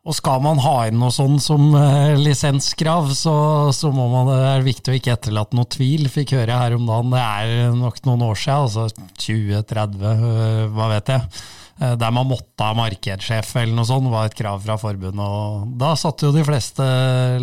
Og 0.05 0.13
skal 0.13 0.41
man 0.45 0.59
ha 0.61 0.73
inn 0.86 0.99
noe 1.01 1.09
sånn 1.13 1.39
som 1.41 1.71
eh, 1.79 2.13
lisenskrav, 2.19 3.07
så, 3.17 3.33
så 3.73 3.89
må 3.93 4.05
man, 4.11 4.29
det 4.29 4.49
er 4.51 4.65
viktig 4.67 4.91
å 4.91 4.97
ikke 4.99 5.15
etterlate 5.15 5.57
noe 5.57 5.65
tvil. 5.73 6.05
Fikk 6.13 6.36
høre 6.38 6.59
her 6.61 6.75
om 6.77 6.86
dagen, 6.86 7.15
det 7.15 7.23
er 7.23 7.73
nok 7.73 7.97
noen 8.05 8.27
år 8.27 8.38
siden, 8.38 8.67
altså 8.67 9.07
20-30, 9.23 10.03
uh, 10.05 10.27
eh, 10.27 10.59
hva 10.75 10.91
vet 10.93 11.09
jeg. 11.15 11.41
Uh, 11.76 11.93
der 11.99 12.11
man 12.15 12.30
måtte 12.30 12.63
ha 12.63 12.76
markedssjef 12.78 13.49
eller 13.59 13.76
noe 13.76 13.88
sånt, 13.88 14.07
var 14.11 14.30
et 14.30 14.38
krav 14.38 14.61
fra 14.63 14.78
forbundet. 14.80 15.19
Og 15.19 15.73
da 15.82 15.93
satte 15.99 16.30
jo 16.30 16.36
de 16.36 16.45
fleste 16.47 16.86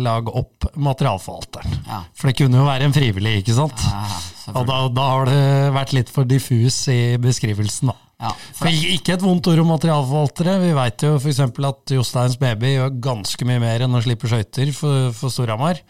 lag 0.01 0.29
opp 0.31 0.71
materialforvalteren. 0.73 1.75
Ja. 1.89 1.99
For 2.17 2.29
det 2.29 2.37
kunne 2.39 2.61
jo 2.61 2.69
være 2.69 2.89
en 2.89 2.95
frivillig, 2.95 3.39
ikke 3.43 3.57
sant? 3.57 3.83
Ja, 3.85 4.05
og 4.53 4.65
da, 4.67 4.79
da, 4.91 5.09
har 5.15 5.29
det 5.29 5.43
vært 5.75 5.93
litt 5.95 6.09
for 6.13 6.27
diffus 6.27 6.81
i 6.91 7.15
beskrivelsen, 7.21 7.93
da. 7.93 7.99
Ja, 8.23 8.31
for 8.55 8.71
ikke 8.71 9.17
et 9.17 9.23
vondt 9.25 9.49
ord 9.51 9.59
om 9.63 9.69
materialforvaltere. 9.73 10.55
Vi 10.61 10.71
veit 10.77 11.03
jo 11.03 11.17
f.eks. 11.17 11.41
at 11.43 11.93
Josteins 11.97 12.37
Baby 12.39 12.75
gjør 12.77 12.93
ganske 13.03 13.47
mye 13.47 13.59
mer 13.63 13.83
enn 13.83 13.97
å 13.97 14.01
slippe 14.05 14.29
skøyter 14.31 14.71
for, 14.75 15.09
for 15.17 15.33
Storhamar 15.33 15.81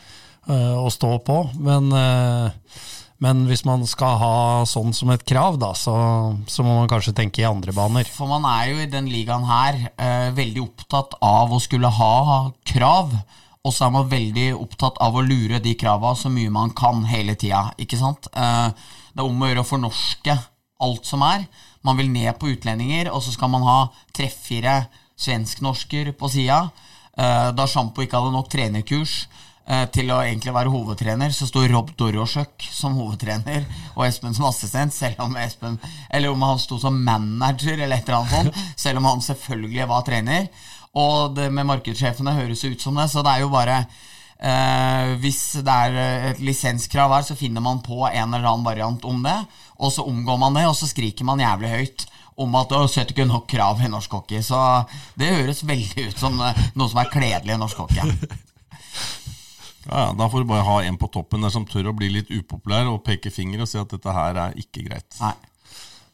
uh, 0.49 0.79
og 0.81 0.89
stå 0.95 1.11
på. 1.27 1.37
Men, 1.61 1.91
uh, 1.93 2.87
men, 3.23 3.45
hvis 3.47 3.63
man 3.67 3.85
skal 3.87 4.17
ha 4.19 4.35
sånn 4.67 4.91
som 4.95 5.11
et 5.13 5.23
krav, 5.27 5.55
da, 5.61 5.71
så, 5.77 5.95
så, 6.51 6.65
må 6.65 6.75
man 6.81 6.89
kanskje 6.91 7.15
tenke 7.15 7.43
i 7.43 7.47
andre 7.47 7.75
baner. 7.75 8.09
For 8.11 8.27
man 8.29 8.43
er 8.49 8.73
jo 8.73 8.81
i 8.83 8.89
den 8.91 9.07
ligaen 9.11 9.47
her 9.47 9.79
eh, 9.95 10.29
veldig 10.35 10.65
opptatt 10.65 11.15
av 11.23 11.53
å 11.53 11.61
skulle 11.63 11.91
ha 11.93 12.15
krav. 12.67 13.15
Og 13.63 13.71
så 13.71 13.87
er 13.87 13.93
man 13.95 14.09
veldig 14.11 14.49
opptatt 14.59 14.99
av 15.03 15.15
å 15.15 15.23
lure 15.23 15.61
de 15.63 15.71
krava 15.79 16.11
så 16.19 16.27
mye 16.27 16.51
man 16.51 16.73
kan 16.75 17.05
hele 17.07 17.37
tida. 17.39 17.69
Sant? 17.95 18.27
det 18.33 19.21
er 19.21 19.23
om 19.23 19.39
å 19.39 19.47
gjøre 19.47 19.63
å 19.63 19.69
fornorske 19.69 20.35
alt 20.83 21.07
som 21.07 21.23
er. 21.23 21.45
Man 21.87 21.99
vil 21.99 22.11
ned 22.11 22.35
på 22.39 22.51
utlendinger, 22.51 23.11
og 23.13 23.23
så 23.23 23.31
skal 23.31 23.51
man 23.53 23.63
ha 23.67 23.77
tre-fire 24.15 24.81
svensk-norsker 25.19 26.11
på 26.19 26.31
sida. 26.31 26.65
Eh, 27.13 27.49
da 27.53 27.67
Sjampo 27.69 28.01
ikke 28.01 28.17
hadde 28.17 28.33
nok 28.33 28.47
trenerkurs 28.49 29.27
eh, 29.27 29.42
til 29.95 30.09
å 30.11 30.17
egentlig 30.19 30.51
være 30.51 30.71
hovedtrener, 30.73 31.31
så 31.31 31.47
sto 31.47 31.61
Rob 31.71 31.93
Dorosjøk 31.95 32.65
som 32.67 32.97
hovedtrener 32.99 33.63
og 33.93 34.01
Espen 34.03 34.35
som 34.35 34.49
assistent, 34.49 34.91
selv 34.91 35.21
om 35.23 35.37
Espen 35.39 35.77
Eller 36.11 36.33
om 36.33 36.43
han 36.43 36.59
sto 36.59 36.75
som 36.81 36.97
manager 37.05 37.77
eller 37.77 37.95
et 37.95 38.09
eller 38.09 38.17
annet 38.19 38.33
sånt, 38.33 38.63
selv 38.75 38.99
om 38.99 39.07
han 39.07 39.23
selvfølgelig 39.23 39.87
var 39.87 40.03
trener. 40.03 40.49
Og 40.99 41.37
det 41.37 41.47
med 41.55 41.69
markedssjefene 41.71 42.35
høres 42.35 42.65
ut 42.67 42.83
som 42.83 42.99
det, 42.99 43.07
så 43.13 43.23
det 43.23 43.37
er 43.37 43.45
jo 43.45 43.53
bare 43.55 43.85
Eh, 44.43 45.13
hvis 45.23 45.61
det 45.63 45.73
er 45.73 45.93
et 46.33 46.39
lisenskrav 46.43 47.13
her, 47.15 47.23
så 47.23 47.37
finner 47.39 47.63
man 47.63 47.79
på 47.85 48.01
en 48.09 48.33
eller 48.33 48.49
annen 48.49 48.65
variant 48.65 49.05
om 49.07 49.21
det. 49.23 49.37
Og 49.79 49.93
så 49.95 50.03
omgår 50.07 50.39
man 50.41 50.57
det, 50.57 50.65
og 50.67 50.75
så 50.75 50.89
skriker 50.89 51.27
man 51.27 51.41
jævlig 51.43 51.71
høyt 51.71 52.07
om 52.43 52.55
at 52.57 52.71
det 52.71 52.81
setter 52.89 53.13
ikke 53.13 53.29
nok 53.29 53.45
krav 53.47 53.81
i 53.83 53.91
norsk 53.91 54.17
hockey. 54.17 54.41
Så 54.43 54.57
det 55.19 55.31
høres 55.35 55.63
veldig 55.67 56.09
ut 56.09 56.25
som 56.25 56.39
eh, 56.41 56.65
noe 56.75 56.91
som 56.91 57.03
er 57.03 57.13
kledelig 57.13 57.55
i 57.55 57.61
norsk 57.61 57.85
hockey. 57.85 58.03
Ja, 59.89 60.13
Da 60.15 60.29
får 60.31 60.43
du 60.43 60.49
bare 60.49 60.63
ha 60.67 60.77
en 60.87 60.97
på 60.97 61.09
toppen 61.11 61.41
der 61.43 61.51
som 61.53 61.65
tør 61.67 61.89
å 61.91 61.95
bli 61.97 62.09
litt 62.13 62.29
upopulær 62.31 62.87
og 62.91 63.01
peke 63.03 63.31
finger 63.33 63.65
og 63.65 63.67
si 63.67 63.77
at 63.81 63.91
dette 63.91 64.13
her 64.15 64.39
er 64.47 64.53
ikke 64.59 64.85
greit. 64.87 65.09
Nei. 65.19 65.33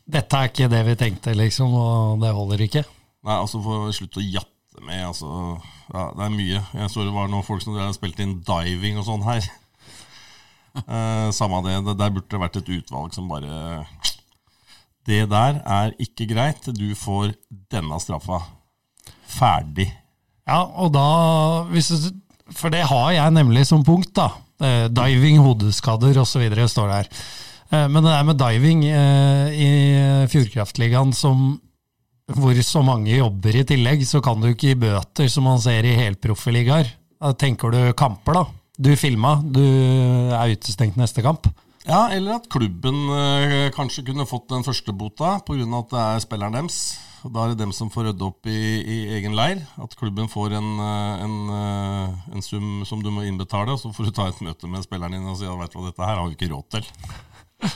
Dette 0.10 0.40
er 0.40 0.50
ikke 0.50 0.70
det 0.72 0.80
vi 0.88 0.96
tenkte, 0.98 1.36
liksom, 1.38 1.74
og 1.78 2.24
det 2.24 2.32
holder 2.34 2.64
ikke. 2.66 2.82
Nei, 3.28 3.36
altså 3.36 3.60
Få 3.62 3.76
slutte 3.94 4.22
å 4.22 4.26
jatte 4.26 4.82
med. 4.82 5.04
altså, 5.06 5.30
ja, 5.94 6.08
Det 6.18 6.26
er 6.26 6.34
mye. 6.34 6.62
Jeg 6.82 6.90
så 6.90 7.04
det 7.06 7.14
var 7.14 7.28
noen 7.30 7.46
folk 7.46 7.62
som 7.62 7.76
har 7.78 7.94
spilt 7.94 8.20
inn 8.24 8.40
diving 8.48 8.98
og 8.98 9.06
sånn 9.10 9.26
her. 9.28 9.46
Eh, 10.80 11.30
samme 11.34 11.58
det. 11.66 11.74
Der 11.98 12.12
burde 12.14 12.30
det 12.30 12.40
vært 12.40 12.58
et 12.60 12.68
utvalg 12.70 13.12
som 13.12 13.26
bare 13.28 13.88
Det 15.04 15.24
der 15.28 15.58
er 15.66 15.96
ikke 16.00 16.28
greit. 16.30 16.68
Du 16.78 16.94
får 16.96 17.34
denne 17.74 17.98
straffa. 18.00 18.38
Ferdig. 19.28 19.88
Ja, 20.48 20.62
og 20.64 20.94
da 20.94 21.64
hvis 21.74 21.90
du, 21.90 22.12
For 22.56 22.74
det 22.74 22.86
har 22.89 23.12
jeg 23.16 23.36
nemlig 23.36 23.66
som 23.70 23.84
punkt, 23.86 24.14
da. 24.18 24.32
Eh, 24.60 24.88
diving, 24.91 25.39
hodeskader 25.39 26.18
osv. 26.20 26.43
står 26.68 26.91
der. 26.91 27.10
Eh, 27.72 27.88
men 27.88 28.04
det 28.04 28.12
der 28.12 28.28
med 28.28 28.39
diving 28.39 28.84
eh, 28.86 29.56
i 29.56 29.70
Fjordkraftligaen 30.32 31.14
som 31.16 31.60
hvor 32.30 32.54
så 32.62 32.84
mange 32.86 33.16
jobber 33.16 33.56
i 33.58 33.66
tillegg, 33.66 34.04
så 34.06 34.20
kan 34.22 34.38
du 34.38 34.52
ikke 34.52 34.68
gi 34.68 34.78
bøter 34.78 35.30
som 35.32 35.47
man 35.50 35.62
ser 35.64 35.88
i 35.88 35.95
helproffeligaer. 35.97 36.91
Da 37.18 37.32
tenker 37.34 37.74
du 37.74 37.80
kamper, 37.97 38.38
da. 38.38 38.43
Du 38.78 38.91
filma, 38.95 39.39
du 39.41 39.64
er 39.64 40.54
utestengt 40.54 41.00
neste 41.00 41.26
kamp. 41.26 41.50
Ja, 41.88 42.06
eller 42.14 42.38
at 42.38 42.45
klubben 42.54 43.10
kanskje 43.74 44.06
kunne 44.12 44.30
fått 44.30 44.45
den 44.54 44.64
første 44.68 44.93
bota 44.93 45.39
pga. 45.41 45.66
at 45.80 45.89
det 45.89 46.04
er 46.04 46.22
spilleren 46.22 46.60
deres. 46.60 46.78
Da 47.24 47.44
er 47.44 47.52
det 47.52 47.60
dem 47.60 47.72
som 47.76 47.90
får 47.92 48.10
rydde 48.10 48.28
opp 48.28 48.48
i, 48.48 48.60
i, 48.80 48.98
egen 49.18 49.36
leir. 49.36 49.64
At 49.82 49.96
klubben 50.00 50.30
får 50.32 50.56
en, 50.60 50.70
eh, 50.86 51.24
en, 51.26 51.36
eh, 51.56 52.36
en, 52.36 52.46
sum 52.46 52.86
som 52.88 53.04
du 53.04 53.12
må 53.12 53.26
innbetale, 53.28 53.76
og 53.76 53.82
så 53.82 53.92
får 53.96 54.08
du 54.08 54.16
ta 54.16 54.30
et 54.30 54.44
møte 54.46 54.70
med 54.72 54.86
spilleren 54.86 55.18
din 55.18 55.28
og 55.28 55.40
si 55.40 55.50
at 55.50 55.76
dette 55.76 56.06
her 56.06 56.22
har 56.22 56.30
vi 56.30 56.38
ikke 56.38 56.52
råd 56.54 56.70
til. 56.78 56.88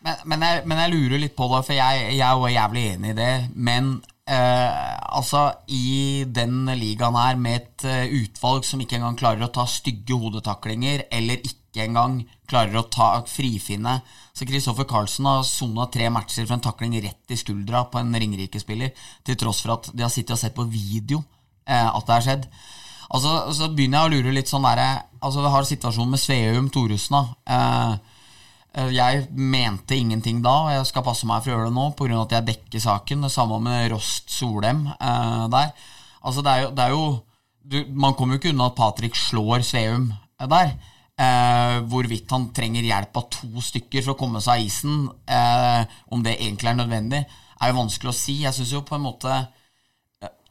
Men, 0.00 0.16
men, 0.24 0.40
jeg, 0.40 0.62
men, 0.64 0.78
jeg, 0.80 0.90
lurer 0.94 1.20
litt 1.20 1.34
på 1.36 1.44
det, 1.50 1.58
for 1.66 1.76
jeg, 1.76 2.04
jeg 2.16 2.24
er 2.24 2.52
jævlig 2.54 2.84
enig 2.94 3.10
i 3.12 3.16
det. 3.18 3.32
Men 3.52 3.90
eh, 4.24 4.94
altså, 5.12 5.42
i 5.68 6.24
den 6.24 6.70
ligaen 6.80 7.18
her, 7.20 7.36
med 7.36 7.58
et 7.58 7.84
uh, 7.84 8.14
utvalg 8.22 8.64
som 8.64 8.80
ikke 8.80 8.96
engang 8.96 9.18
klarer 9.20 9.44
å 9.44 9.50
ta 9.52 9.66
stygge 9.68 10.16
hodetaklinger, 10.16 11.04
eller 11.12 11.44
ikke 11.44 11.84
engang 11.84 12.22
klarer 12.50 12.80
å 12.80 12.88
ta 12.90 13.08
frifinne 13.30 14.00
Så 14.36 14.46
Kristoffer 14.48 14.88
Carlsen 14.90 15.28
har 15.28 15.46
sona 15.46 15.86
tre 15.92 16.10
matcher 16.12 16.46
for 16.46 16.56
en 16.56 16.64
takling 16.64 16.98
rett 17.02 17.32
i 17.32 17.38
skuldra 17.38 17.84
på 17.90 18.00
en 18.00 18.14
Ringerike-spiller, 18.14 18.92
til 19.24 19.38
tross 19.40 19.62
for 19.64 19.76
at 19.78 19.90
de 19.94 20.04
har 20.06 20.12
sittet 20.12 20.36
og 20.36 20.42
sett 20.42 20.56
på 20.56 20.68
video 20.70 21.22
eh, 21.66 21.86
at 21.86 22.06
det 22.06 22.16
har 22.16 22.26
skjedd. 22.26 22.46
Altså, 23.10 23.34
Så 23.54 23.72
begynner 23.74 24.04
jeg 24.04 24.10
å 24.10 24.14
lure 24.16 24.38
litt 24.38 24.50
sånn 24.50 24.66
derre 24.66 25.06
Altså, 25.20 25.42
vi 25.44 25.50
har 25.52 25.66
situasjonen 25.68 26.14
med 26.14 26.20
Sveum 26.22 26.70
Thoresen. 26.72 27.34
Eh, 27.44 27.98
Eh, 28.70 28.92
jeg 28.94 29.24
mente 29.34 29.96
ingenting 29.98 30.42
da, 30.44 30.52
og 30.66 30.70
jeg 30.76 30.86
skal 30.90 31.04
passe 31.06 31.26
meg 31.26 31.42
for 31.42 31.50
å 31.50 31.56
gjøre 31.56 31.70
det 31.70 31.74
nå 31.74 31.86
pga. 31.98 32.22
at 32.22 32.34
jeg 32.36 32.46
dekker 32.46 32.80
saken. 32.80 33.22
Det 33.22 33.32
samme 33.32 33.58
med 33.60 33.90
Rost 33.90 34.30
Solem 34.30 34.86
eh, 34.86 35.48
der. 35.50 35.72
Altså, 36.22 36.42
det 36.42 36.52
er 36.52 36.62
jo, 36.62 36.70
det 36.70 36.84
er 36.84 36.90
jo 36.90 37.04
du, 37.62 37.84
Man 37.92 38.14
kommer 38.14 38.34
jo 38.34 38.40
ikke 38.40 38.54
unna 38.54 38.66
at 38.70 38.76
Patrick 38.76 39.16
slår 39.16 39.62
Sveum 39.62 40.12
eh, 40.40 40.46
der. 40.46 40.76
Eh, 41.20 41.76
hvorvidt 41.92 42.32
han 42.32 42.48
trenger 42.56 42.86
hjelp 42.86 43.18
av 43.20 43.26
to 43.34 43.60
stykker 43.60 44.04
for 44.04 44.14
å 44.14 44.20
komme 44.20 44.40
seg 44.40 44.56
av 44.56 44.66
isen, 44.66 45.08
eh, 45.28 45.96
om 46.08 46.22
det 46.24 46.38
egentlig 46.38 46.70
er 46.70 46.78
nødvendig, 46.78 47.24
er 47.60 47.72
jo 47.72 47.80
vanskelig 47.82 48.12
å 48.12 48.16
si. 48.16 48.36
Jeg 48.46 48.56
syns 48.56 48.72
jo 48.72 48.80
på 48.86 48.96
en 48.96 49.04
måte 49.04 49.34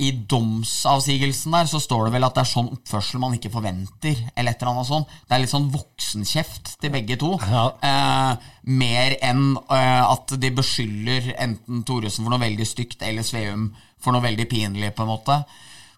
i 0.02 0.10
domsavsigelsen 0.32 1.54
der 1.54 1.68
så 1.70 1.80
står 1.82 2.08
det 2.08 2.14
vel 2.16 2.26
at 2.26 2.38
det 2.38 2.42
er 2.42 2.50
sånn 2.50 2.70
oppførsel 2.74 3.22
man 3.22 3.36
ikke 3.36 3.52
forventer. 3.54 4.16
eller 4.36 4.54
et 4.54 4.62
eller 4.62 4.72
annet 4.72 4.88
sånt. 4.88 5.12
Det 5.28 5.36
er 5.36 5.42
litt 5.44 5.52
sånn 5.52 5.68
voksenkjeft 5.74 6.72
til 6.82 6.94
begge 6.94 7.18
to. 7.20 7.34
Ja. 7.44 7.66
Eh, 7.84 8.48
mer 8.64 9.18
enn 9.26 9.58
eh, 9.58 10.04
at 10.06 10.34
de 10.40 10.52
beskylder 10.56 11.34
enten 11.38 11.84
Thoresen 11.84 12.24
for 12.24 12.34
noe 12.34 12.46
veldig 12.46 12.68
stygt 12.70 13.04
eller 13.06 13.28
Sveum 13.28 13.74
for 14.00 14.16
noe 14.16 14.24
veldig 14.24 14.48
pinlig. 14.50 14.94
på 14.96 15.04
en 15.04 15.12
måte. 15.12 15.44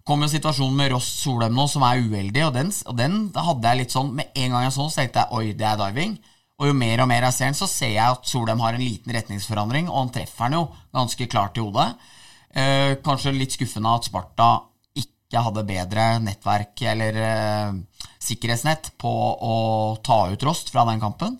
Kom 0.07 0.23
jo 0.23 0.29
situasjonen 0.31 0.77
med 0.79 0.93
Rost 0.95 1.19
Solheim 1.21 1.53
nå, 1.53 1.67
som 1.69 1.83
er 1.85 2.01
uheldig, 2.01 2.45
og 2.47 2.55
den, 2.55 2.71
og 2.89 2.97
den 2.97 3.17
hadde 3.35 3.69
jeg 3.69 3.81
litt 3.83 3.93
sånn 3.93 4.13
Med 4.17 4.31
en 4.33 4.55
gang 4.55 4.65
jeg 4.65 4.73
så 4.75 4.87
så 4.89 5.01
tenkte 5.01 5.25
jeg 5.25 5.37
oi, 5.37 5.57
det 5.57 5.67
er 5.67 5.77
diving. 5.81 6.15
Og 6.61 6.69
jo 6.69 6.77
mer 6.77 7.03
og 7.03 7.09
mer 7.09 7.25
jeg 7.27 7.37
ser 7.37 7.51
den, 7.51 7.57
så 7.57 7.67
ser 7.69 7.93
jeg 7.95 8.17
at 8.17 8.27
Solheim 8.29 8.61
har 8.61 8.77
en 8.77 8.83
liten 8.83 9.13
retningsforandring, 9.15 9.89
og 9.89 9.97
han 10.03 10.11
treffer 10.13 10.49
den 10.49 10.59
jo 10.59 10.65
ganske 10.93 11.29
klart 11.29 11.57
i 11.57 11.63
hodet. 11.63 11.87
Eh, 12.51 12.97
kanskje 13.05 13.33
litt 13.33 13.55
skuffende 13.55 13.93
at 13.95 14.09
Sparta 14.09 14.49
ikke 14.97 15.41
hadde 15.45 15.63
bedre 15.69 16.05
nettverk 16.21 16.83
eller 16.91 17.17
eh, 17.23 18.03
sikkerhetsnett 18.21 18.91
på 19.01 19.11
å 19.47 19.55
ta 20.03 20.25
ut 20.33 20.45
Rost 20.45 20.73
fra 20.73 20.83
den 20.89 21.01
kampen. 21.01 21.39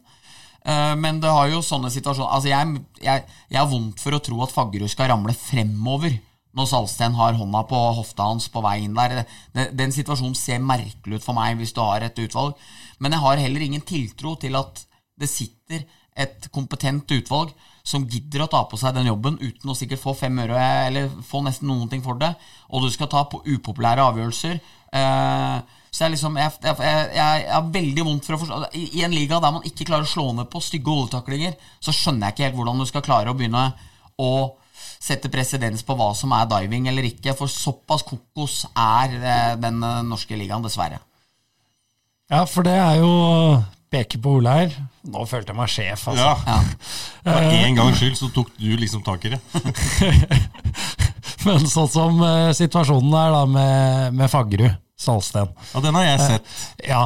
Eh, 0.63 0.95
men 0.97 1.19
det 1.21 1.33
har 1.33 1.49
jo 1.51 1.63
sånne 1.65 1.89
situasjoner 1.93 2.33
Altså, 2.37 2.51
jeg, 2.53 2.81
jeg, 3.01 3.25
jeg 3.49 3.59
har 3.59 3.69
vondt 3.69 4.01
for 4.01 4.13
å 4.13 4.21
tro 4.21 4.41
at 4.45 4.53
Faggerud 4.53 4.93
skal 4.93 5.09
ramle 5.11 5.33
fremover 5.37 6.17
når 6.57 6.67
Salsten 6.67 7.15
har 7.15 7.37
hånda 7.39 7.63
på 7.69 7.79
hofta 7.97 8.27
hans 8.27 8.49
på 8.51 8.63
vei 8.63 8.81
inn 8.83 8.97
der. 8.97 9.23
Den, 9.53 9.93
situasjonen 9.95 10.35
ser 10.35 10.63
merkelig 10.63 11.21
ut 11.21 11.25
for 11.25 11.37
meg 11.37 11.59
hvis 11.59 11.73
du 11.75 11.81
har 11.83 12.03
et 12.03 12.19
utvalg. 12.25 12.59
Men 12.99 13.15
jeg 13.15 13.23
har 13.23 13.43
heller 13.45 13.65
ingen 13.65 13.85
tiltro 13.87 14.35
til 14.39 14.57
at 14.59 14.83
det 15.21 15.29
sitter 15.31 15.85
et 16.19 16.47
kompetent 16.51 17.11
utvalg 17.15 17.53
som 17.87 18.03
gidder 18.09 18.43
å 18.43 18.49
ta 18.51 18.65
på 18.69 18.77
seg 18.77 18.93
den 18.97 19.07
jobben 19.07 19.39
uten 19.39 19.71
å 19.71 19.75
sikkert 19.77 20.01
få 20.03 20.13
fem 20.17 20.41
øre 20.43 20.59
eller 20.87 21.07
få 21.25 21.41
nesten 21.45 21.69
noen 21.71 21.89
ting 21.89 22.03
for 22.03 22.19
det, 22.19 22.33
og 22.69 22.83
du 22.83 22.91
skal 22.93 23.09
ta 23.09 23.23
på 23.31 23.39
upopulære 23.47 24.03
avgjørelser. 24.11 24.59
Eh, 24.91 25.77
så 25.91 26.05
jeg, 26.05 26.13
liksom, 26.13 26.37
jeg, 26.39 26.51
jeg, 26.67 27.07
jeg, 27.15 27.45
er 27.51 27.71
veldig 27.73 28.05
vondt 28.07 28.27
for 28.27 28.35
å 28.35 28.41
forstå 28.41 28.59
I, 28.79 28.83
I 28.99 29.05
en 29.07 29.15
liga 29.15 29.39
der 29.43 29.55
man 29.55 29.65
ikke 29.67 29.87
klarer 29.87 30.07
å 30.07 30.11
slå 30.11 30.29
ned 30.35 30.51
på 30.51 30.61
stygge 30.63 30.93
hodetaklinger, 30.93 31.55
så 31.83 31.95
skjønner 31.95 32.27
jeg 32.27 32.35
ikke 32.35 32.47
helt 32.49 32.59
hvordan 32.59 32.83
du 32.83 32.87
skal 32.87 33.05
klare 33.07 33.31
å 33.31 33.37
begynne 33.37 33.65
å 34.21 34.31
sette 35.01 35.31
presedens 35.33 35.81
på 35.85 35.95
hva 35.97 36.11
som 36.17 36.33
er 36.37 36.49
diving 36.49 36.85
eller 36.91 37.07
ikke, 37.09 37.33
for 37.37 37.49
såpass 37.49 38.05
kokos 38.05 38.61
er 38.69 39.15
eh, 39.17 39.53
den 39.61 39.81
eh, 39.81 40.01
norske 40.05 40.37
ligaen, 40.37 40.61
dessverre. 40.61 41.01
Ja, 42.31 42.45
for 42.47 42.63
det 42.67 42.77
er 42.77 43.01
jo 43.01 43.13
Peke 43.91 44.21
på 44.23 44.37
Ole 44.37 44.51
her. 44.55 44.75
Nå 45.11 45.25
følte 45.27 45.51
jeg 45.51 45.57
meg 45.57 45.71
sjef, 45.73 46.05
altså. 46.07 46.29
Ja. 46.47 46.59
For 47.25 47.47
en 47.57 47.79
gangs 47.79 47.97
skyld 47.99 48.15
så 48.21 48.29
tok 48.31 48.53
du 48.55 48.69
liksom 48.79 49.01
tak 49.03 49.25
i 49.27 49.33
det. 49.33 49.41
Men 51.47 51.65
sånn 51.67 51.89
som 51.91 52.21
situasjonen 52.55 53.17
er 53.17 53.35
da 53.35 53.41
med, 53.49 54.15
med 54.15 54.31
Faggerud, 54.31 54.79
Salsten. 54.95 55.51
Ja, 55.73 55.83
den 55.83 55.97
har 55.97 56.07
jeg 56.07 56.23
sett. 56.23 56.55
Ja. 56.87 57.03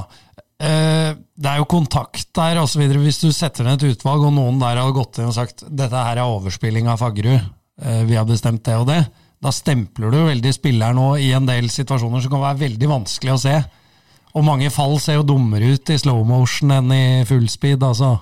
Det 0.59 1.49
er 1.49 1.57
jo 1.57 1.65
kontakt 1.71 2.29
der 2.37 2.59
osv. 2.61 2.83
Hvis 3.01 3.23
du 3.23 3.31
setter 3.33 3.65
ned 3.65 3.81
et 3.81 3.95
utvalg, 3.95 4.27
og 4.27 4.35
noen 4.35 4.61
der 4.61 4.83
har 4.83 4.93
gått 4.93 5.23
inn 5.23 5.31
og 5.31 5.37
sagt 5.39 5.65
dette 5.65 6.05
her 6.05 6.19
er 6.19 6.35
overspilling 6.35 6.91
av 6.91 7.01
Faggerud, 7.01 7.47
vi 7.75 8.15
har 8.15 8.27
bestemt 8.27 8.63
det 8.63 8.75
og 8.79 8.85
det, 8.87 9.01
da 9.43 9.51
stempler 9.51 10.13
du 10.13 10.21
veldig 10.29 10.53
spilleren 10.55 10.97
nå 10.97 11.09
i 11.21 11.31
en 11.35 11.47
del 11.47 11.67
situasjoner 11.69 12.23
som 12.23 12.31
kan 12.33 12.43
være 12.45 12.61
veldig 12.63 12.89
vanskelig 12.89 13.33
å 13.35 13.41
se. 13.41 13.55
Og 14.35 14.43
mange 14.43 14.71
fall 14.73 14.97
ser 14.99 15.19
jo 15.19 15.27
dummere 15.27 15.75
ut 15.75 15.91
i 15.93 15.99
slow 15.99 16.23
motion 16.27 16.73
enn 16.75 16.91
i 16.91 17.05
full 17.27 17.47
speed. 17.51 17.83
altså. 17.83 18.17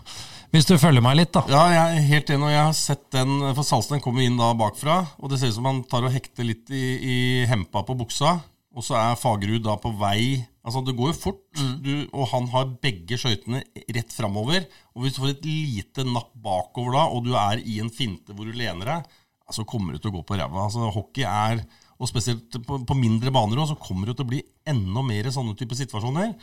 Hvis 0.53 0.67
du 0.69 0.75
følger 0.77 1.01
meg 1.01 1.17
litt, 1.17 1.31
da. 1.33 1.41
Ja, 1.49 1.63
jeg 1.73 1.83
er 1.97 2.09
helt 2.11 2.29
enig. 2.29 2.45
og 2.45 2.53
Jeg 2.53 2.61
har 2.61 2.75
sett 2.77 3.05
den, 3.15 3.31
for 3.57 3.65
Salsten 3.65 4.03
kommer 4.03 4.21
inn 4.21 4.37
da 4.37 4.51
bakfra. 4.57 4.99
Og 5.17 5.31
det 5.31 5.39
ser 5.41 5.49
ut 5.49 5.57
som 5.57 5.69
han 5.69 5.81
tar 5.89 6.05
og 6.05 6.13
hekter 6.13 6.45
litt 6.45 6.69
i, 6.69 6.83
i 7.01 7.15
hempa 7.49 7.81
på 7.87 7.97
buksa. 7.97 8.35
Og 8.73 8.85
så 8.85 8.97
er 8.99 9.17
Fagerud 9.17 9.65
da 9.65 9.77
på 9.81 9.93
vei 9.97 10.43
Altså, 10.63 10.79
det 10.87 10.93
går 10.95 11.09
jo 11.09 11.15
fort, 11.19 11.41
mm. 11.59 11.71
du, 11.83 11.89
og 12.15 12.29
han 12.31 12.45
har 12.53 12.69
begge 12.79 13.17
skøytene 13.19 13.59
rett 13.97 14.13
framover. 14.15 14.63
Og 14.95 15.03
hvis 15.03 15.17
du 15.17 15.19
får 15.19 15.33
et 15.33 15.47
lite 15.49 16.05
napp 16.07 16.29
bakover 16.39 16.95
da, 16.95 17.01
og 17.11 17.25
du 17.25 17.33
er 17.35 17.59
i 17.59 17.81
en 17.83 17.91
finte 17.91 18.31
hvor 18.31 18.47
du 18.47 18.55
lener 18.55 18.87
deg, 18.87 19.17
så 19.51 19.65
kommer 19.67 19.93
du 19.95 20.01
til 20.01 20.11
å 20.11 20.17
gå 20.17 20.23
på 20.27 20.37
ræva. 20.39 20.67
Altså, 20.67 20.91
hockey 20.93 21.25
er 21.27 21.63
og 22.01 22.09
spesielt 22.09 22.57
på, 22.65 22.79
på 22.83 22.97
mindre 22.97 23.31
baner 23.31 23.59
også, 23.59 23.77
så 23.77 23.87
kommer 23.87 24.09
det 24.09 24.17
til 24.17 24.25
å 24.25 24.31
bli 24.33 24.43
enda 24.67 25.03
mer 25.05 25.29
sånne 25.31 25.55
type 25.59 25.75
situasjoner. 25.77 26.33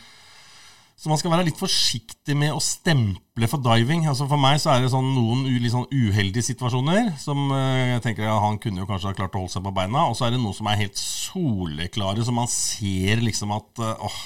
Så 1.00 1.08
man 1.08 1.16
skal 1.16 1.32
være 1.32 1.46
litt 1.48 1.56
forsiktig 1.56 2.34
med 2.36 2.52
å 2.52 2.60
stemple 2.60 3.48
for 3.48 3.62
diving. 3.64 4.02
Altså 4.10 4.26
For 4.28 4.40
meg 4.40 4.58
så 4.60 4.74
er 4.74 4.82
det 4.84 4.90
sånn 4.92 5.14
noen 5.14 5.46
litt 5.48 5.72
sånn 5.72 5.88
uheldige 5.88 6.44
situasjoner 6.50 7.14
som 7.20 7.46
uh, 7.54 7.94
jeg 7.94 8.02
tenker 8.04 8.26
ja, 8.26 8.34
han 8.42 8.58
kunne 8.60 8.82
jo 8.82 8.88
kanskje 8.88 9.08
ha 9.08 9.16
klart 9.16 9.38
å 9.38 9.40
holde 9.40 9.54
seg 9.54 9.64
på 9.64 9.72
beina. 9.78 10.04
Og 10.10 10.18
så 10.18 10.26
er 10.26 10.34
det 10.34 10.42
noe 10.42 10.52
som 10.56 10.68
er 10.68 10.82
helt 10.82 11.00
soleklare, 11.00 12.20
som 12.26 12.36
man 12.36 12.50
ser 12.52 13.24
liksom 13.24 13.56
at 13.56 13.80
uh, 13.80 14.04
åh, 14.10 14.20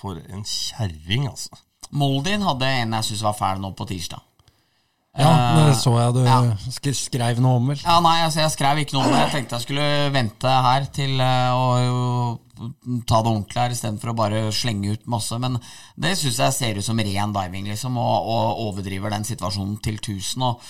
for 0.00 0.18
en 0.18 0.42
kjerring, 0.42 1.30
altså. 1.30 1.62
Moldin 1.94 2.42
hadde 2.48 2.66
en 2.80 2.98
jeg 2.98 3.12
syns 3.12 3.22
var 3.28 3.38
fæl 3.38 3.62
nå 3.62 3.70
på 3.78 3.86
tirsdag. 3.86 4.26
Ja, 5.12 5.32
det 5.58 5.64
eh, 5.74 5.74
så 5.76 5.90
jeg 5.98 6.14
du 6.16 6.22
ja. 6.24 6.38
skrev 6.96 7.40
noe 7.44 7.58
om, 7.58 7.66
vel? 7.68 7.80
Ja, 7.84 7.98
Nei, 8.00 8.22
altså, 8.24 8.40
jeg 8.40 8.54
skrev 8.54 8.80
ikke 8.80 8.96
noe 8.96 9.04
om 9.04 9.12
det. 9.12 9.20
Jeg 9.26 9.32
tenkte 9.34 9.58
jeg 9.58 9.66
skulle 9.66 9.88
vente 10.14 10.54
her 10.66 10.88
til 10.96 11.20
uh, 11.20 11.52
å 11.52 13.02
ta 13.04 13.20
det 13.20 13.28
ordentlig 13.28 13.60
her 13.60 13.74
istedenfor 13.74 14.12
å 14.12 14.16
bare 14.16 14.40
slenge 14.56 14.94
ut 14.96 15.04
masse. 15.12 15.36
Men 15.42 15.60
det 16.00 16.14
syns 16.16 16.40
jeg 16.40 16.56
ser 16.56 16.80
ut 16.80 16.86
som 16.86 17.04
ren 17.04 17.36
diving, 17.36 17.68
liksom, 17.68 18.00
og, 18.00 18.32
og 18.32 18.64
overdriver 18.70 19.12
den 19.12 19.28
situasjonen 19.28 19.76
til 19.84 20.00
1000. 20.00 20.48
Og 20.48 20.64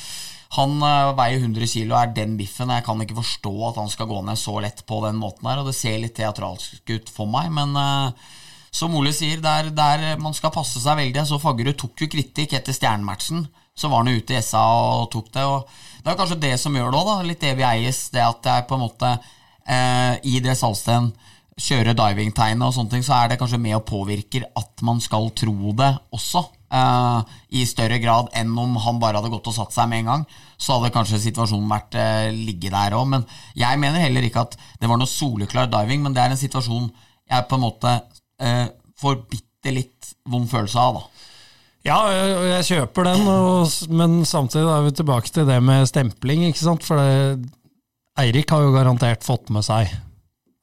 han 0.58 0.76
uh, 0.82 1.14
veier 1.22 1.38
100 1.38 1.70
kg 1.76 1.86
og 1.86 1.96
er 2.02 2.12
den 2.18 2.34
biffen. 2.40 2.74
Jeg 2.74 2.88
kan 2.88 3.06
ikke 3.06 3.20
forstå 3.22 3.54
at 3.70 3.78
han 3.84 3.94
skal 3.94 4.10
gå 4.10 4.24
ned 4.26 4.42
så 4.42 4.58
lett 4.64 4.82
på 4.90 5.04
den 5.06 5.22
måten 5.22 5.52
her, 5.52 5.62
og 5.62 5.70
det 5.70 5.78
ser 5.78 6.02
litt 6.02 6.18
teatralsk 6.18 6.82
ut 6.90 7.14
for 7.14 7.30
meg, 7.30 7.46
men 7.54 7.78
uh, 7.78 8.34
som 8.74 8.94
Ole 8.98 9.14
sier, 9.14 9.38
der, 9.44 9.70
der 9.70 10.16
man 10.18 10.34
skal 10.34 10.50
passe 10.50 10.80
seg 10.80 10.98
veldig. 10.98 11.28
Så 11.28 11.38
Faggerud 11.38 11.76
tok 11.78 12.02
jo 12.02 12.10
kritikk 12.10 12.56
etter 12.56 12.74
stjernematchen. 12.74 13.44
Så 13.74 13.88
var 13.88 14.02
han 14.04 14.12
ute 14.12 14.36
i 14.36 14.42
SA 14.44 14.62
og 15.00 15.10
tok 15.12 15.32
det. 15.32 15.44
og 15.48 15.68
Det 16.04 16.12
er 16.12 16.18
kanskje 16.18 16.40
det 16.42 16.54
som 16.60 16.74
gjør 16.76 16.92
det 16.92 17.02
òg, 17.02 17.26
litt 17.26 17.44
evig 17.48 17.66
eies. 17.68 18.06
Det 18.12 18.22
at 18.24 18.48
er 18.52 18.66
på 18.68 18.76
en 18.76 18.84
måte 18.84 19.12
eh, 19.66 20.16
i 20.28 20.40
det 20.44 20.56
Salsten 20.58 21.12
kjører 21.62 21.94
divingtegnet 21.96 22.64
og 22.64 22.74
sånne 22.74 22.94
ting, 22.94 23.04
så 23.04 23.14
er 23.18 23.30
det 23.30 23.38
kanskje 23.40 23.60
med 23.60 23.76
og 23.76 23.86
påvirker 23.88 24.46
at 24.58 24.82
man 24.84 25.00
skal 25.04 25.30
tro 25.36 25.72
det 25.78 25.90
også. 26.16 26.44
eh, 26.72 27.36
I 27.60 27.64
større 27.68 27.98
grad 28.02 28.30
enn 28.38 28.52
om 28.58 28.76
han 28.80 29.00
bare 29.00 29.20
hadde 29.20 29.32
gått 29.32 29.50
og 29.52 29.56
satt 29.56 29.74
seg 29.74 29.88
med 29.90 30.02
en 30.02 30.10
gang. 30.12 30.26
Så 30.56 30.76
hadde 30.76 30.92
kanskje 30.94 31.20
situasjonen 31.26 31.70
vært 31.72 31.96
eh, 32.00 32.28
ligge 32.32 32.72
der 32.72 32.96
òg. 32.96 33.08
Men 33.14 33.26
jeg 33.58 33.80
mener 33.80 34.04
heller 34.04 34.24
ikke 34.28 34.46
at 34.46 34.56
det 34.80 34.88
var 34.90 35.00
noe 35.00 35.10
soleklar 35.10 35.70
diving, 35.72 36.04
men 36.04 36.16
det 36.16 36.24
er 36.24 36.34
en 36.34 36.40
situasjon 36.40 36.90
jeg 37.32 37.48
på 37.48 37.56
en 37.56 37.64
måte 37.64 37.96
eh, 38.42 38.68
får 39.00 39.24
bitte 39.30 39.72
litt 39.72 40.14
vond 40.28 40.48
følelse 40.50 40.80
av. 40.80 40.98
da. 41.00 41.11
Ja, 41.82 41.98
jeg, 42.14 42.66
kjøper 42.68 43.08
den, 43.08 43.24
og, 43.26 43.66
men 43.90 44.20
samtidig 44.28 44.70
er 44.70 44.84
vi 44.86 44.94
tilbake 44.94 45.32
til 45.34 45.48
det 45.48 45.58
med 45.66 45.88
stempling, 45.90 46.44
ikke 46.46 46.62
sant? 46.62 46.86
For 46.86 47.00
det, 47.00 47.50
Eirik 48.22 48.52
har 48.54 48.62
jo 48.62 48.74
garantert 48.74 49.26
fått 49.26 49.50
med 49.50 49.66
seg 49.66 49.90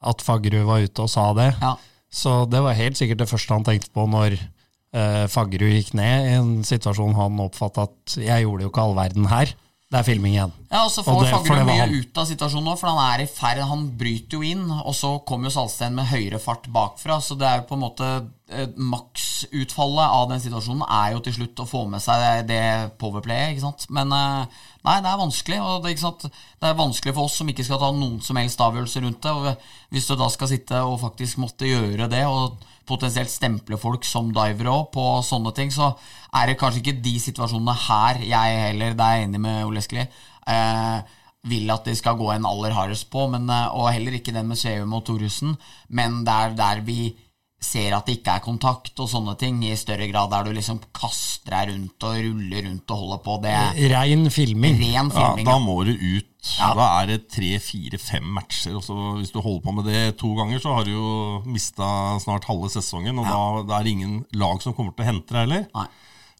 at 0.00 0.24
Faggerud 0.24 0.64
var 0.68 0.86
ute 0.86 1.04
og 1.04 1.12
sa 1.12 1.26
det. 1.36 1.50
Ja. 1.60 1.74
Så 2.10 2.44
det 2.50 2.62
var 2.64 2.78
helt 2.78 2.98
sikkert 2.98 3.20
det 3.20 3.28
første 3.30 3.52
han 3.52 3.66
tenkte 3.66 3.92
på 3.94 4.06
når 4.08 4.38
eh, 4.38 5.26
Faggerud 5.30 5.76
gikk 5.76 5.92
ned, 5.98 6.30
i 6.30 6.38
en 6.38 6.54
situasjon 6.66 7.18
han 7.18 7.42
oppfatta 7.44 7.84
at 7.90 8.16
'jeg 8.16 8.46
gjorde 8.46 8.64
jo 8.64 8.72
ikke 8.72 8.86
all 8.86 8.96
verden 8.96 9.28
her'. 9.30 9.52
Det 9.90 9.98
er 9.98 10.06
filming 10.06 10.36
igjen. 10.36 10.52
Ja, 10.70 10.84
og 10.84 10.92
så 10.94 11.02
får 11.02 11.24
var 11.48 11.64
mye 11.66 11.86
ut 11.90 12.18
av 12.22 12.26
situasjonen 12.28 12.68
nå, 12.70 12.76
for 12.78 12.92
han 12.92 13.00
er 13.08 13.24
i 13.24 13.26
ferd, 13.26 13.58
han 13.66 13.88
bryter 13.98 14.36
jo 14.38 14.46
inn, 14.46 14.68
og 14.70 14.94
så 14.94 15.16
kommer 15.26 15.50
jo 15.50 15.56
Salsten 15.56 15.96
med 15.96 16.06
høyere 16.06 16.38
fart 16.38 16.68
bakfra, 16.70 17.16
så 17.18 17.34
det 17.34 17.48
er 17.48 17.58
jo 17.58 17.64
på 17.66 17.74
en 17.74 17.82
måte 17.82 18.10
eh, 18.54 18.70
Maksutfallet 18.78 20.14
av 20.14 20.28
den 20.30 20.44
situasjonen 20.44 20.86
er 20.86 21.16
jo 21.16 21.24
til 21.26 21.34
slutt 21.40 21.64
å 21.64 21.66
få 21.66 21.82
med 21.90 22.04
seg 22.04 22.46
det, 22.46 22.62
powerplayet, 23.02 23.56
ikke 23.56 23.66
sant. 23.66 23.88
Men 23.90 24.14
eh, 24.14 24.62
nei, 24.86 24.96
det 25.02 25.10
er 25.10 25.22
vanskelig, 25.24 25.58
og 25.58 25.88
det, 25.88 25.96
det 26.30 26.70
er 26.70 26.82
vanskelig 26.84 27.16
for 27.16 27.26
oss 27.26 27.40
som 27.42 27.50
ikke 27.50 27.66
skal 27.66 27.82
ta 27.82 27.90
noen 27.90 28.20
som 28.22 28.38
helst 28.38 28.62
avgjørelse 28.62 29.02
rundt 29.08 29.26
det. 29.26 29.34
og 29.34 29.90
Hvis 29.90 30.06
du 30.06 30.14
da 30.14 30.30
skal 30.30 30.54
sitte 30.54 30.84
og 30.86 31.00
faktisk 31.02 31.42
måtte 31.42 31.66
gjøre 31.66 32.06
det, 32.14 32.28
og 32.30 32.62
potensielt 32.88 33.30
stemple 33.30 33.78
folk 33.80 34.04
som 34.06 34.32
divere 34.34 34.72
òg 34.72 34.90
på 34.94 35.06
sånne 35.26 35.52
ting, 35.56 35.72
så 35.72 35.92
er 36.36 36.50
det 36.50 36.58
kanskje 36.60 36.82
ikke 36.82 37.00
de 37.04 37.14
situasjonene 37.22 37.76
her 37.86 38.20
jeg 38.24 38.60
heller, 38.66 38.94
det 38.98 39.06
er 39.06 39.16
jeg 39.18 39.28
enig 39.28 39.40
med 39.46 39.64
Ole 39.68 39.82
Eskeli, 39.82 40.06
eh, 40.50 41.16
vil 41.50 41.72
at 41.72 41.86
de 41.88 41.96
skal 41.96 42.18
gå 42.20 42.28
en 42.34 42.46
aller 42.48 42.74
hardest 42.76 43.08
på, 43.12 43.26
men, 43.32 43.48
eh, 43.50 43.68
og 43.74 43.92
heller 43.92 44.18
ikke 44.18 44.34
den 44.36 44.48
med 44.48 44.60
Sveum 44.60 44.92
og 44.96 45.04
Thoresen, 45.08 45.56
men 45.88 46.22
det 46.24 46.36
er 46.36 46.56
der 46.58 46.84
vi 46.84 47.14
ser 47.60 47.92
at 47.92 48.06
det 48.08 48.14
ikke 48.18 48.34
er 48.38 48.40
kontakt 48.44 49.00
og 49.04 49.08
sånne 49.12 49.34
ting, 49.38 49.58
i 49.68 49.74
større 49.76 50.06
grad 50.08 50.30
der 50.32 50.46
du 50.48 50.54
liksom 50.56 50.78
kaster 50.96 51.52
deg 51.52 51.68
rundt 51.74 52.06
og 52.08 52.16
ruller 52.24 52.64
rundt 52.66 52.90
og 52.94 53.02
holder 53.02 53.20
på. 53.26 53.34
Det 53.44 53.52
er 53.52 53.90
Rein 53.92 54.30
filming. 54.32 54.78
ren 54.80 55.10
Ja, 55.12 55.18
filming. 55.18 55.46
da 55.46 55.58
må 55.60 55.74
du 55.84 55.92
ut. 55.92 56.26
Ja. 56.56 56.70
Da 56.74 56.86
er 57.02 57.06
det 57.10 57.18
tre, 57.28 57.50
fire, 57.60 57.98
fem 58.00 58.24
matcher. 58.24 58.78
Og 58.78 58.82
så 58.86 58.94
hvis 59.18 59.30
du 59.34 59.42
holder 59.44 59.60
på 59.66 59.74
med 59.76 59.84
det 59.92 60.16
to 60.16 60.32
ganger, 60.38 60.58
så 60.58 60.72
har 60.78 60.84
du 60.88 60.94
jo 60.94 61.42
mista 61.44 62.16
snart 62.24 62.48
halve 62.48 62.70
sesongen. 62.72 63.18
Og 63.20 63.28
da, 63.28 63.40
da 63.68 63.78
er 63.78 63.84
det 63.84 63.92
ingen 63.92 64.22
lag 64.40 64.62
som 64.64 64.72
kommer 64.72 64.96
til 64.96 65.04
å 65.04 65.10
hente 65.10 65.36
deg 65.36 65.44
heller. 65.44 65.66
Nei. 65.76 65.86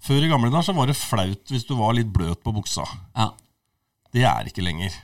Før 0.01 0.25
i 0.25 0.31
gamle 0.33 0.49
dager 0.49 0.71
så 0.71 0.77
var 0.79 0.89
det 0.89 0.97
flaut 0.97 1.53
hvis 1.53 1.67
du 1.69 1.75
var 1.77 1.93
litt 1.99 2.09
bløt 2.09 2.41
på 2.43 2.55
buksa. 2.57 2.87
Ja. 3.15 3.29
Det 4.17 4.25
er 4.25 4.49
ikke 4.49 4.65
lenger. 4.65 4.97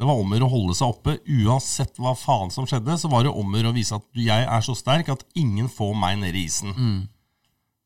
Det 0.00 0.08
var 0.08 0.16
om 0.16 0.30
å 0.32 0.48
holde 0.48 0.74
seg 0.78 0.94
oppe. 0.94 1.18
Uansett 1.28 1.98
hva 2.00 2.14
faen 2.16 2.48
som 2.54 2.64
skjedde, 2.68 2.94
så 2.96 3.10
var 3.12 3.26
det 3.26 3.34
om 3.36 3.52
å 3.52 3.72
vise 3.76 3.98
at 3.98 4.06
jeg 4.16 4.46
er 4.48 4.62
så 4.64 4.72
sterk 4.78 5.10
at 5.12 5.26
ingen 5.36 5.68
får 5.68 5.92
meg 6.00 6.22
ned 6.22 6.38
i 6.38 6.46
isen. 6.48 6.72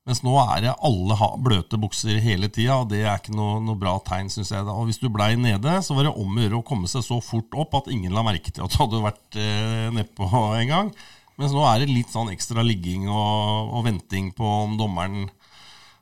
Mens 0.04 0.20
nå 0.20 0.34
er 0.36 0.60
det 0.60 0.74
alle 0.84 1.16
har 1.16 1.38
bløte 1.40 1.78
bukser 1.80 2.20
hele 2.20 2.50
tida, 2.52 2.76
og 2.82 2.90
det 2.92 3.00
er 3.02 3.16
ikke 3.16 3.34
noe, 3.34 3.56
noe 3.64 3.78
bra 3.80 3.96
tegn, 4.04 4.28
syns 4.30 4.52
jeg. 4.52 4.66
da. 4.66 4.76
Og 4.76 4.90
hvis 4.90 5.00
du 5.00 5.08
blei 5.10 5.32
nede, 5.40 5.78
så 5.82 5.96
var 5.96 6.06
det 6.06 6.12
om 6.12 6.36
å 6.36 6.44
gjøre 6.44 6.60
å 6.60 6.66
komme 6.68 6.90
seg 6.92 7.06
så 7.06 7.18
fort 7.24 7.56
opp 7.56 7.78
at 7.80 7.90
ingen 7.90 8.12
la 8.14 8.22
merke 8.26 8.52
til 8.52 8.66
at 8.66 8.74
du 8.74 8.82
hadde 8.82 9.00
vært 9.06 9.38
eh, 9.40 9.88
nedpå 9.96 10.28
en 10.28 10.70
gang. 10.70 10.92
Mens 11.40 11.56
nå 11.56 11.64
er 11.66 11.82
det 11.82 11.90
litt 11.90 12.12
sånn 12.14 12.30
ekstra 12.30 12.62
ligging 12.62 13.08
og, 13.08 13.72
og 13.74 13.88
venting 13.88 14.28
på 14.36 14.44
om 14.44 14.76
dommeren 14.78 15.24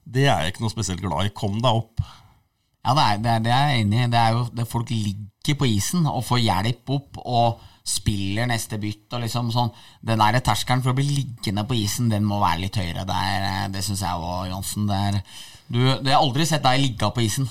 Det 0.04 0.26
er 0.26 0.42
jeg 0.42 0.52
ikke 0.52 0.66
noe 0.66 0.74
spesielt 0.74 1.00
glad 1.00 1.30
i. 1.30 1.32
Kom 1.32 1.62
deg 1.62 1.78
opp. 1.78 2.02
Ja, 2.82 2.94
det 2.98 3.02
er, 3.02 3.20
det, 3.22 3.32
er, 3.32 3.42
det 3.44 3.52
er 3.54 3.68
jeg 3.68 3.84
enig 3.84 4.00
i. 4.00 4.08
Det 4.10 4.22
er 4.22 4.32
jo 4.36 4.46
det 4.58 4.66
folk 4.70 4.90
ligger 4.90 5.58
på 5.58 5.68
isen 5.70 6.08
og 6.10 6.24
får 6.26 6.42
hjelp 6.42 6.96
opp 6.96 7.20
og 7.22 7.62
spiller 7.86 8.46
neste 8.50 8.78
bytt 8.82 9.14
og 9.14 9.24
liksom 9.24 9.50
sånn. 9.54 9.70
Den 10.06 10.22
der 10.22 10.42
terskelen 10.42 10.82
for 10.82 10.94
å 10.94 10.98
bli 10.98 11.06
liggende 11.10 11.64
på 11.66 11.78
isen, 11.78 12.10
den 12.10 12.26
må 12.26 12.40
være 12.42 12.64
litt 12.64 12.78
høyere. 12.78 13.06
Det, 13.06 13.22
er, 13.36 13.70
det 13.74 13.84
syns 13.86 14.04
jeg 14.04 14.18
òg, 14.18 14.50
Johnsen. 14.50 14.90
Det 14.90 14.98
er, 15.08 15.22
du, 15.66 15.80
det 16.02 16.14
har 16.14 16.20
aldri 16.20 16.46
sett 16.46 16.66
deg 16.66 16.82
ligge 16.82 17.10
på 17.14 17.24
isen. 17.26 17.48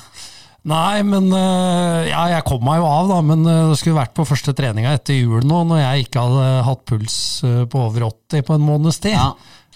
Nei, 0.67 1.01
men 1.01 1.31
øh, 1.33 2.03
Ja, 2.05 2.27
jeg 2.29 2.45
kom 2.45 2.61
meg 2.65 2.77
jo 2.77 2.85
av, 2.85 3.07
da, 3.09 3.21
men 3.25 3.41
øh, 3.49 3.71
det 3.71 3.79
skulle 3.79 3.97
vært 3.97 4.13
på 4.17 4.27
første 4.29 4.53
treninga 4.57 4.91
etter 4.93 5.17
jul 5.17 5.41
nå, 5.47 5.63
når 5.71 5.81
jeg 5.81 6.05
ikke 6.05 6.25
hadde 6.27 6.51
hatt 6.67 6.83
puls 6.91 7.15
øh, 7.47 7.63
på 7.71 7.81
over 7.87 8.05
80 8.11 8.45
på 8.45 8.57
en 8.59 8.67
måneds 8.67 9.01
tid. 9.01 9.15
Ja. 9.15 9.31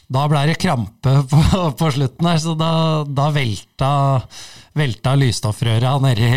Da 0.05 0.27
ble 0.29 0.43
det 0.51 0.59
krampe 0.61 1.15
på, 1.31 1.63
på 1.79 1.89
slutten 1.95 2.29
her, 2.29 2.37
så 2.43 2.53
da, 2.59 2.69
da 3.09 3.31
velta, 3.33 3.89
velta 4.75 5.13
lysstoffrøra 5.17 5.95
nedi 6.03 6.27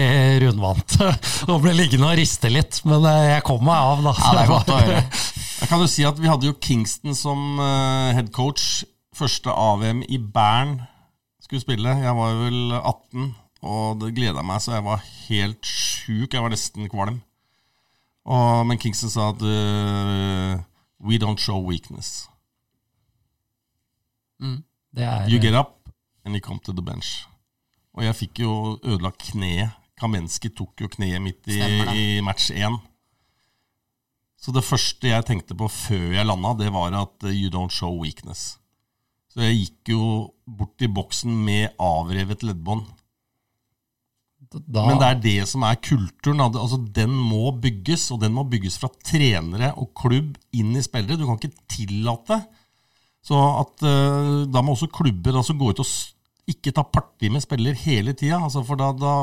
rundvannet 0.45 0.97
og 1.51 1.63
ble 1.65 1.75
liggende 1.77 2.11
og 2.11 2.19
riste 2.21 2.51
litt. 2.53 2.81
Men 2.87 3.03
øh, 3.03 3.25
jeg 3.33 3.45
kom 3.47 3.65
meg 3.67 3.91
av, 3.91 4.05
da. 4.07 4.15
Ja, 4.19 4.31
det 4.37 4.45
er 4.45 4.53
godt 4.53 4.73
å 4.73 4.79
høre. 4.83 5.03
Jeg 5.59 5.67
kan 5.73 5.81
jo 5.83 5.89
si 5.91 6.05
at 6.07 6.21
Vi 6.23 6.29
hadde 6.31 6.47
jo 6.47 6.55
Kingston 6.63 7.17
som 7.19 7.59
uh, 7.59 8.15
head 8.15 8.29
coach. 8.31 8.85
Første 9.19 9.51
AVM 9.51 10.05
i 10.07 10.21
Bern 10.23 10.77
skulle 11.43 11.65
spille. 11.65 11.97
Jeg 11.99 12.15
var 12.15 12.37
vel 12.39 12.77
18, 12.79 13.33
og 13.67 13.99
det 13.99 14.13
gleda 14.15 14.45
meg 14.47 14.63
så 14.63 14.77
jeg 14.77 14.85
var 14.87 15.03
helt 15.03 15.67
sjuk. 15.67 16.31
Jeg 16.31 16.45
var 16.45 16.53
nesten 16.55 16.87
kvalm. 16.93 17.19
Og, 18.29 18.69
men 18.71 18.79
Kingston 18.79 19.11
sa 19.11 19.33
at 19.33 19.43
uh, 19.43 20.63
We 21.03 21.19
don't 21.19 21.43
show 21.43 21.59
weakness. 21.59 22.29
Det 24.95 25.03
er, 25.03 25.27
You 25.27 25.43
get 25.43 25.59
up, 25.59 25.91
and 26.25 26.39
you 26.39 26.41
come 26.41 26.63
to 26.63 26.73
the 26.73 26.83
bench. 26.83 27.27
Og 27.99 28.05
jeg 28.07 28.15
fikk 28.15 28.45
jo 28.45 28.53
ødelagt 28.79 29.33
kneet. 29.33 29.75
Kamenski 29.99 30.53
tok 30.55 30.85
jo 30.85 30.89
kneet 30.93 31.19
mitt 31.23 31.43
i, 31.51 31.57
Stemmer 31.59 31.91
i 31.99 32.05
match 32.23 32.53
1. 32.55 32.77
Så 34.39 34.55
det 34.55 34.63
første 34.63 35.11
jeg 35.11 35.27
tenkte 35.27 35.57
på 35.59 35.67
før 35.67 36.13
jeg 36.15 36.29
landa, 36.29 36.53
det 36.61 36.71
var 36.71 36.95
at 36.95 37.27
uh, 37.27 37.33
you 37.35 37.51
don't 37.51 37.75
show 37.75 37.91
weakness. 37.99 38.53
Så 39.35 39.43
jeg 39.43 39.57
gikk 39.65 39.91
jo 39.97 40.03
bort 40.47 40.79
i 40.87 40.91
boksen 40.91 41.35
med 41.45 41.75
avrevet 41.83 42.47
leddbånd. 42.47 42.87
da, 44.55 44.87
Men 44.87 45.03
det 45.03 45.09
er 45.09 45.19
det 45.25 45.49
som 45.51 45.67
er 45.67 45.83
kulturen. 45.83 46.45
Altså, 46.47 46.79
den 46.79 47.11
må 47.11 47.51
bygges, 47.51 48.13
og 48.15 48.23
den 48.23 48.33
må 48.39 48.47
bygges 48.47 48.79
fra 48.79 48.93
trenere 49.03 49.73
og 49.75 49.91
klubb 49.99 50.39
inn 50.55 50.71
i 50.79 50.87
spillere. 50.87 51.19
Du 51.19 51.27
kan 51.27 51.43
ikke 51.43 51.67
tillate 51.75 52.45
så 53.29 53.39
at 53.61 53.85
eh, 53.85 54.47
Da 54.49 54.63
må 54.63 54.75
også 54.75 54.91
klubber 54.93 55.37
altså 55.41 55.57
gå 55.59 55.73
ut 55.73 55.83
og 55.83 55.89
ikke 56.49 56.73
ta 56.75 56.85
parti 56.85 57.31
med 57.33 57.45
spiller 57.45 57.77
hele 57.85 58.15
tida. 58.17 58.41
Altså, 58.41 58.65
for 58.67 58.81
da, 58.81 58.93
da 58.97 59.15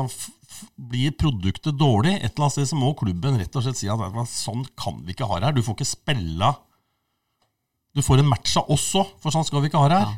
blir 0.76 1.14
produktet 1.18 1.76
dårlig. 1.78 2.16
Et 2.20 2.30
eller 2.30 2.46
annet 2.46 2.56
sted 2.56 2.70
så 2.70 2.78
må 2.78 2.92
klubben 2.98 3.40
rett 3.40 3.58
og 3.58 3.66
slett 3.66 3.80
si 3.80 3.90
at 3.90 4.30
sånn 4.30 4.64
kan 4.78 5.02
vi 5.04 5.16
ikke 5.16 5.28
ha 5.28 5.40
det 5.40 5.50
her. 5.50 5.56
Du 5.56 5.64
får 5.66 5.78
ikke 5.78 5.94
spille 5.96 6.54
Du 7.96 8.02
får 8.04 8.20
en 8.20 8.28
match 8.28 8.58
av 8.60 8.68
oss 8.68 8.90
òg, 8.98 9.14
for 9.22 9.32
sånn 9.32 9.46
skal 9.48 9.62
vi 9.64 9.70
ikke 9.70 9.80
ha 9.80 9.88
det 9.88 10.00
her. 10.02 10.16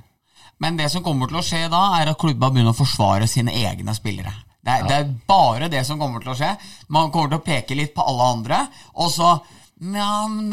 Men 0.59 0.79
det 0.79 0.89
som 0.91 1.05
kommer 1.07 1.31
til 1.31 1.39
å 1.39 1.45
skje 1.47 1.69
da, 1.71 1.83
er 2.01 2.11
at 2.11 2.19
klubba 2.19 2.51
begynner 2.51 2.75
å 2.75 2.79
forsvare 2.79 3.29
sine 3.31 3.55
egne 3.55 3.95
spillere. 3.95 4.33
Det 4.59 4.73
er, 4.75 4.89
det 4.89 4.97
er 4.97 5.13
bare 5.29 5.69
det 5.71 5.85
som 5.87 6.01
kommer 6.01 6.25
til 6.25 6.33
å 6.33 6.37
skje. 6.37 6.49
Man 6.91 7.13
kommer 7.15 7.31
til 7.31 7.39
å 7.39 7.47
peke 7.47 7.77
litt 7.79 7.95
på 7.95 8.03
alle 8.03 8.27
andre, 8.35 8.59
og 8.99 9.13
så 9.15 9.37
ja, 9.79 10.27
men 10.27 10.51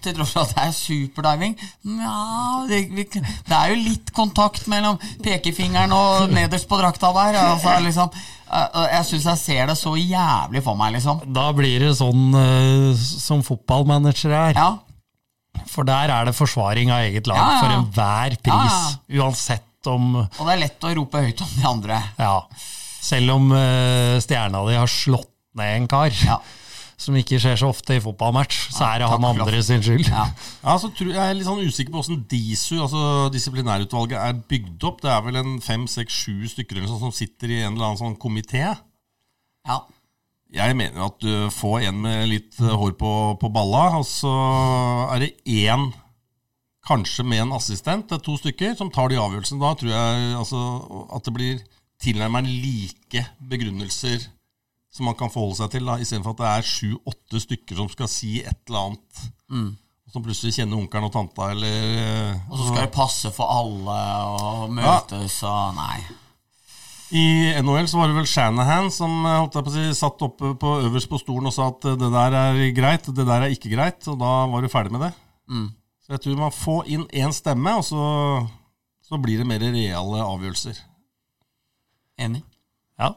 Til 0.00 0.14
tross 0.16 0.30
for 0.32 0.46
at 0.46 0.54
det 0.56 0.62
er 0.62 0.72
superdiving 0.72 1.54
Nja 1.84 2.64
det, 2.68 2.80
det 3.12 3.52
er 3.52 3.74
jo 3.74 3.76
litt 3.82 4.12
kontakt 4.16 4.64
mellom 4.72 4.96
pekefingeren 5.24 5.92
og 5.92 6.32
nederst 6.32 6.68
på 6.68 6.78
drakta 6.80 7.10
der. 7.16 7.38
Altså, 7.42 7.74
liksom, 7.84 8.10
eh, 8.48 8.80
jeg 8.94 9.06
syns 9.10 9.28
jeg 9.30 9.40
ser 9.42 9.70
det 9.70 9.76
så 9.80 9.94
jævlig 9.96 10.62
for 10.64 10.78
meg, 10.80 10.96
liksom. 10.96 11.22
da 11.28 11.46
blir 11.56 11.84
det 11.86 11.94
sånn 12.00 12.26
øh, 12.36 12.92
som 12.96 13.44
fotballmanager 13.46 14.32
er. 14.32 14.58
Ja, 14.58 15.64
For 15.68 15.88
der 15.88 16.12
er 16.14 16.28
det 16.28 16.36
forsvaring 16.36 16.92
av 16.94 17.06
eget 17.08 17.28
lag 17.30 17.40
Ja, 17.40 17.48
ja, 17.52 17.60
for 17.62 17.76
enhver 17.78 18.38
pris. 18.48 18.98
Uansett 19.20 19.88
om 19.92 20.14
Og 20.24 20.44
det 20.44 20.52
er 20.54 20.62
lett 20.64 20.84
å 20.88 20.94
rope 20.98 21.24
høyt 21.24 21.44
om 21.44 21.52
de 21.54 21.66
andre. 21.68 22.00
Ja. 22.18 22.38
Selv 23.08 23.36
om 23.36 23.52
stjerna 24.24 24.64
di 24.68 24.76
har 24.76 24.90
slått 24.90 25.30
ned 25.58 25.76
en 25.82 25.90
kar, 25.90 26.12
Ja, 26.26 26.40
som 26.98 27.14
ikke 27.14 27.38
skjer 27.38 27.58
så 27.60 27.68
ofte 27.70 27.94
i 27.94 28.02
fotballmatch, 28.02 28.72
så 28.74 28.88
er 28.88 29.02
det 29.02 29.10
han 29.12 29.26
andre 29.28 29.60
sin 29.62 29.84
skyld. 29.84 30.08
ja. 30.10 30.24
Ja, 30.66 30.74
så 30.82 30.90
tror 30.90 31.12
jeg 31.12 31.22
er 31.22 31.36
litt 31.38 31.46
sånn 31.46 31.62
usikker 31.62 31.94
på 31.94 32.00
hvordan 32.00 32.24
DISU, 32.30 32.80
altså 32.82 33.02
disiplinærutvalget, 33.34 34.18
er 34.18 34.40
bygd 34.50 34.88
opp. 34.88 34.98
Det 35.04 35.12
er 35.14 35.22
vel 35.26 35.38
en 35.38 35.54
fem, 35.64 35.86
seks, 35.90 36.24
sju 36.24 36.48
stykker 36.50 36.78
eller 36.80 36.90
sånn 36.90 37.06
som 37.06 37.14
sitter 37.14 37.54
i 37.54 37.62
en 37.62 37.76
eller 37.76 37.92
annen 37.92 38.02
sånn 38.02 38.18
komité. 38.20 38.66
ja. 39.68 39.78
Jeg 40.48 40.78
mener 40.78 40.96
jo 40.96 41.06
at 41.10 41.16
du 41.20 41.32
får 41.52 41.82
en 41.90 41.98
med 42.00 42.22
litt 42.30 42.56
hår 42.56 42.94
på, 42.96 43.10
på 43.36 43.50
balla, 43.52 43.98
og 43.98 44.06
så 44.08 44.30
er 45.12 45.26
det 45.26 45.34
én 45.44 45.90
kanskje 46.88 47.26
med 47.28 47.42
en 47.42 47.52
assistent, 47.52 48.06
det 48.08 48.16
er 48.16 48.24
to 48.24 48.38
stykker, 48.40 48.72
som 48.78 48.88
tar 48.88 49.10
de 49.12 49.20
avgjørelsene. 49.20 49.60
Da 49.60 49.74
tror 49.76 49.92
jeg 49.92 50.30
altså, 50.38 50.62
at 51.12 51.28
det 51.28 51.34
blir 51.36 51.60
tilnærmet 52.00 52.48
like 52.48 53.26
begrunnelser 53.50 54.24
som 54.98 55.06
man 55.08 55.16
kan 55.18 55.30
forholde 55.32 55.60
seg 55.62 55.72
til, 55.76 55.86
da, 55.88 55.96
istedenfor 56.02 56.34
at 56.34 56.40
det 56.42 56.48
er 56.50 56.70
sju-åtte 56.74 57.40
stykker 57.46 57.78
som 57.78 57.90
skal 57.92 58.10
si 58.10 58.40
et 58.42 58.58
eller 58.66 58.90
annet. 58.90 59.26
Som 60.08 60.24
plutselig 60.24 60.56
kjenner 60.56 60.80
onkelen 60.80 61.06
og 61.06 61.12
tanta, 61.14 61.50
eller 61.52 62.38
Og 62.48 62.56
så 62.56 62.70
skal 62.70 62.86
det 62.86 62.94
passe 62.94 63.30
for 63.36 63.50
alle 63.52 63.98
og 64.32 64.72
møtes 64.72 65.42
og 65.46 65.76
Nei. 65.76 65.98
I 67.08 67.24
NHL 67.64 67.86
så 67.88 67.96
var 68.02 68.10
det 68.10 68.18
vel 68.18 68.26
Shanahan 68.28 68.90
som 68.92 69.12
eh, 69.24 69.38
holdt 69.40 69.54
jeg 69.56 69.64
på 69.64 69.70
å 69.70 69.74
si, 69.78 69.84
satt 69.96 70.24
oppe 70.26 70.50
på, 70.60 70.72
øverst 70.84 71.08
på 71.08 71.20
stolen 71.22 71.48
og 71.48 71.54
sa 71.56 71.70
at 71.70 71.86
eh, 71.88 71.96
det 71.96 72.10
der 72.12 72.34
er 72.36 72.58
greit, 72.76 73.08
det 73.16 73.24
der 73.24 73.46
er 73.46 73.54
ikke 73.54 73.70
greit, 73.72 74.02
og 74.12 74.18
da 74.20 74.32
var 74.52 74.60
du 74.60 74.68
ferdig 74.68 74.92
med 74.92 75.06
det. 75.06 75.12
Så 76.04 76.12
jeg 76.16 76.24
tror 76.24 76.36
man 76.42 76.52
får 76.52 76.90
inn 76.92 77.06
én 77.16 77.32
stemme, 77.32 77.72
og 77.80 77.86
så, 77.88 78.02
så 79.08 79.20
blir 79.24 79.40
det 79.40 79.48
mer 79.48 79.64
reale 79.64 80.20
avgjørelser. 80.24 80.82
Enig. 82.26 82.42
Ja. 83.00 83.14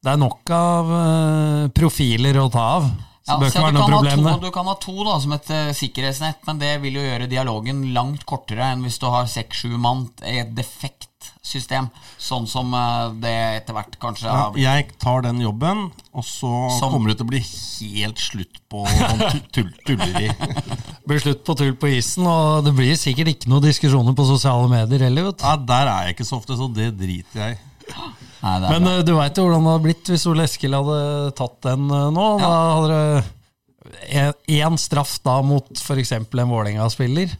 Det 0.00 0.14
er 0.14 0.20
nok 0.20 0.48
av 0.56 0.90
eh, 0.96 1.64
profiler 1.76 2.38
å 2.40 2.48
ta 2.52 2.62
av. 2.78 2.86
Så 3.20 3.34
Ja, 3.34 3.36
det 3.36 3.42
bør 3.42 3.50
så 3.50 3.58
ikke 3.58 3.64
være 3.66 3.72
du, 3.72 3.76
noe 3.76 3.84
kan 3.84 3.92
ha 3.92 3.98
problem, 4.00 4.22
to, 4.24 4.40
du 4.40 4.54
kan 4.54 4.68
ha 4.70 4.74
to 4.80 4.94
da, 5.04 5.16
som 5.20 5.34
et 5.36 5.50
uh, 5.52 5.58
sikkerhetsnett, 5.76 6.38
men 6.48 6.60
det 6.62 6.70
vil 6.82 6.94
jo 6.96 7.02
gjøre 7.04 7.26
dialogen 7.30 7.82
langt 7.94 8.24
kortere 8.26 8.70
enn 8.72 8.80
hvis 8.86 8.96
du 8.98 9.04
har 9.12 9.28
seks-sju 9.28 9.74
mann 9.76 10.06
i 10.24 10.38
et 10.40 10.54
defekt 10.56 11.28
system, 11.44 11.90
sånn 12.16 12.48
som 12.48 12.72
uh, 12.72 13.12
det 13.20 13.34
etter 13.58 13.76
hvert 13.76 13.98
kanskje 14.00 14.24
Ja, 14.24 14.38
har 14.46 14.54
blitt. 14.54 14.64
jeg 14.64 14.88
tar 15.04 15.20
den 15.28 15.44
jobben, 15.44 15.84
og 16.16 16.24
så 16.24 16.54
Som- 16.78 16.96
kommer 16.96 17.12
det 17.12 17.18
til 17.20 17.28
å 17.28 17.32
bli 17.34 17.42
helt 17.44 18.24
slutt 18.24 18.62
på 18.72 18.86
sånn 18.88 19.22
tull, 19.52 19.68
tulleri. 19.84 20.32
Blir 21.10 21.22
slutt 21.26 21.44
på 21.44 21.58
tull 21.60 21.76
på 21.76 21.92
isen, 21.92 22.24
og 22.24 22.64
det 22.64 22.72
blir 22.80 22.96
sikkert 22.98 23.34
ikke 23.34 23.52
noen 23.52 23.68
diskusjoner 23.68 24.16
på 24.16 24.26
sosiale 24.32 24.64
medier 24.72 25.06
heller, 25.10 25.28
vet 25.28 25.44
du. 25.44 25.44
Ja, 25.44 25.54
der 25.60 25.92
er 25.92 26.08
jeg 26.08 26.16
ikke 26.16 26.28
så 26.32 26.40
ofte, 26.40 26.56
så 26.56 26.72
det 26.72 26.88
driter 26.96 27.44
jeg 27.44 27.60
i. 27.60 28.00
Nei, 28.42 28.54
Men 28.70 28.82
bra. 28.86 28.92
eh, 28.98 29.02
du 29.04 29.12
veit 29.18 29.36
jo 29.36 29.44
hvordan 29.44 29.64
det 29.66 29.72
hadde 29.74 29.84
blitt 29.84 30.10
hvis 30.14 30.26
Ole 30.30 30.46
Eskil 30.48 30.72
hadde 30.78 30.98
tatt 31.36 31.58
den 31.66 31.86
nå. 31.90 32.00
nå. 32.16 32.26
Da 32.40 32.50
hadde 32.78 32.98
det 33.00 34.34
én 34.60 34.76
straff 34.80 35.18
da 35.24 35.38
mot 35.44 35.68
f.eks. 35.76 36.12
en 36.12 36.26
Vålerenga-spiller, 36.30 37.32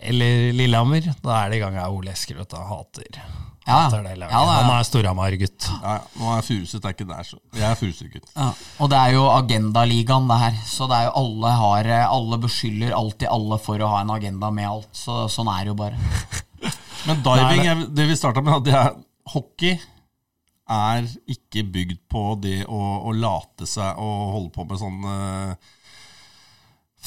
eller 0.00 0.52
Lillehammer. 0.56 1.10
Da 1.24 1.42
er 1.44 1.50
det 1.52 1.58
i 1.58 1.62
gang 1.64 1.76
av 1.80 1.96
Ole 1.96 2.12
Eskil. 2.14 2.36
Vet 2.38 2.50
du. 2.52 2.56
Han 2.60 2.68
hater, 2.70 3.20
Ja, 3.68 3.78
hater 3.88 4.02
det 4.06 4.14
laget. 4.18 4.32
ja, 4.32 4.44
da, 4.44 4.52
er- 4.52 4.62
Han 4.64 4.70
er 4.78 4.84
Storhamar-gutt. 4.88 5.68
Ja, 5.82 5.96
ja, 5.96 6.00
nå 6.20 6.30
er 6.36 6.42
Furuset 6.46 6.84
er 6.84 6.94
ikke 6.96 7.08
der, 7.08 7.24
så 7.24 7.38
jeg 7.54 7.66
er 7.70 7.74
Furuset-gutt. 7.80 8.28
Ja, 8.36 8.50
og 8.80 8.90
det 8.92 8.98
er 8.98 9.12
jo 9.16 9.26
agendaligaen, 9.32 10.28
det 10.28 10.38
her. 10.44 10.56
Så 10.66 10.88
det 10.88 10.96
er 11.00 11.04
jo 11.08 11.12
alle 11.24 11.52
har 11.62 11.84
eh, 11.98 12.06
Alle 12.08 12.38
beskylder 12.38 12.92
alltid 12.96 13.28
alle 13.28 13.58
for 13.58 13.78
å 13.78 13.88
ha 13.92 14.00
en 14.04 14.10
agenda 14.10 14.50
med 14.50 14.68
alt. 14.68 14.88
Så 14.92 15.26
sånn 15.32 15.48
er 15.52 15.64
det 15.64 15.72
jo 15.74 15.78
bare. 15.82 15.96
Men 17.06 17.22
diving, 17.22 17.62
det, 17.64 17.94
det 17.96 18.08
vi 18.08 18.16
starta 18.16 18.40
med, 18.44 18.64
det 18.64 18.74
er 18.74 18.92
hockey 19.34 19.78
er 20.68 21.06
ikke 21.30 21.62
bygd 21.72 21.98
på 22.12 22.22
det 22.42 22.62
å, 22.68 22.78
å 23.08 23.12
late 23.16 23.66
seg 23.68 23.96
og 24.00 24.32
holde 24.34 24.52
på 24.54 24.64
med 24.68 24.80
sånn 24.80 25.04
eh, 25.08 25.70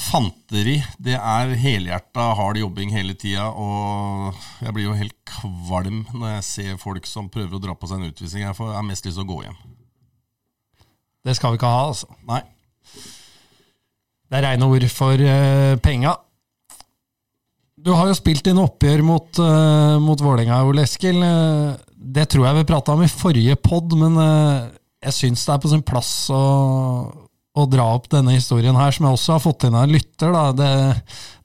fanteri. 0.02 0.78
Det 0.98 1.18
er 1.20 1.52
helhjerta 1.62 2.30
hard 2.40 2.58
jobbing 2.62 2.94
hele 2.96 3.14
tida, 3.20 3.50
og 3.52 4.34
jeg 4.64 4.74
blir 4.76 4.88
jo 4.88 4.96
helt 4.98 5.18
kvalm 5.30 6.04
når 6.16 6.38
jeg 6.38 6.48
ser 6.48 6.80
folk 6.82 7.06
som 7.10 7.30
prøver 7.32 7.58
å 7.60 7.62
dra 7.64 7.76
på 7.78 7.90
seg 7.92 8.00
en 8.02 8.10
utvisning. 8.10 8.48
Jeg 8.48 8.58
får- 8.58 8.72
jeg 8.72 8.80
har 8.80 8.88
mest 8.90 9.06
lyst 9.06 9.18
til 9.20 9.26
å 9.28 9.32
gå 9.36 9.44
hjem. 9.46 9.60
Det 11.24 11.36
skal 11.38 11.52
vi 11.54 11.60
ikke 11.62 11.70
ha, 11.70 11.84
altså. 11.92 12.08
Nei. 12.26 12.42
Det 14.32 14.40
er 14.40 14.46
reine 14.48 14.66
ord 14.66 14.88
for 14.90 15.14
uh, 15.22 15.76
penga. 15.84 16.16
Du 17.82 17.92
har 17.94 18.08
jo 18.08 18.16
spilt 18.18 18.48
inn 18.48 18.58
oppgjør 18.62 19.04
mot, 19.04 19.40
uh, 19.42 20.00
mot 20.02 20.18
Vålerenga, 20.22 20.64
Ole 20.66 20.84
Eskil. 20.88 21.18
Eh, 21.22 21.76
det 22.02 22.28
tror 22.32 22.48
jeg 22.48 22.60
vi 22.62 22.70
prata 22.72 22.96
om 22.96 23.04
i 23.06 23.10
forrige 23.12 23.58
pod, 23.62 23.94
men 23.98 24.18
eh, 24.18 24.70
jeg 25.06 25.18
syns 25.18 25.44
det 25.46 25.54
er 25.54 25.62
på 25.62 25.72
sin 25.72 25.84
plass 25.86 26.14
å, 26.34 26.42
å 27.54 27.66
dra 27.70 27.86
opp 27.96 28.08
denne 28.12 28.34
historien 28.36 28.78
her, 28.78 28.94
som 28.94 29.08
jeg 29.08 29.18
også 29.18 29.36
har 29.36 29.44
fått 29.44 29.68
inn 29.68 29.78
av 29.78 29.86
en 29.86 29.94
lytter. 29.94 30.34
Det, 30.58 30.72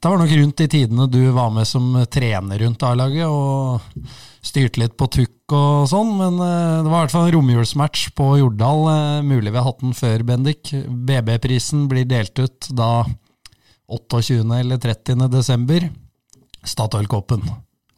det 0.01 0.09
var 0.09 0.21
nok 0.21 0.33
rundt 0.39 0.63
de 0.63 0.69
tidene 0.71 1.09
du 1.13 1.19
var 1.35 1.53
med 1.53 1.69
som 1.69 1.91
trener 2.13 2.63
rundt 2.63 2.85
A-laget 2.87 3.29
og 3.29 4.01
styrte 4.47 4.81
litt 4.81 4.95
på 4.97 5.09
tukk 5.11 5.53
og 5.57 5.85
sånn, 5.91 6.15
men 6.19 6.41
eh, 6.43 6.79
det 6.81 6.89
var 6.89 6.97
i 6.97 7.05
hvert 7.05 7.15
fall 7.15 7.29
en 7.29 7.35
romjulsmatch 7.37 8.09
på 8.17 8.31
Jordal. 8.41 8.83
eh, 8.95 9.21
mulig 9.27 9.53
vi 9.53 9.59
har 9.59 9.69
hatt 9.69 9.85
den 9.85 9.95
før, 9.97 10.25
Bendik. 10.27 10.73
BB-prisen 10.73 11.85
blir 11.91 12.09
delt 12.09 12.37
ut 12.41 12.71
da 12.73 13.05
28. 13.87 14.41
eller 14.57 14.81
30. 14.83 15.29
desember. 15.31 15.87
Statoil-koppen. 16.67 17.45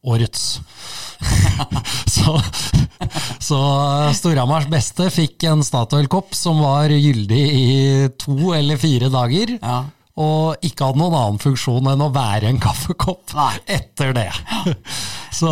Årets. 0.03 0.59
så 2.15 2.39
så 3.39 3.59
Storhamars 4.13 4.67
beste 4.69 5.07
fikk 5.13 5.43
en 5.49 5.63
Statoil-kopp 5.65 6.35
som 6.37 6.59
var 6.63 6.91
gyldig 6.91 7.41
i 7.55 7.69
to 8.19 8.53
eller 8.55 8.77
fire 8.79 9.09
dager. 9.11 9.55
Ja. 9.61 9.79
Og 10.19 10.65
ikke 10.67 10.89
hadde 10.89 10.99
noen 10.99 11.15
annen 11.15 11.39
funksjon 11.39 11.85
enn 11.93 12.01
å 12.03 12.09
være 12.11 12.49
en 12.49 12.57
kaffekopp 12.59 13.31
Nei. 13.37 13.53
etter 13.71 14.11
det. 14.17 14.27
Så 15.39 15.47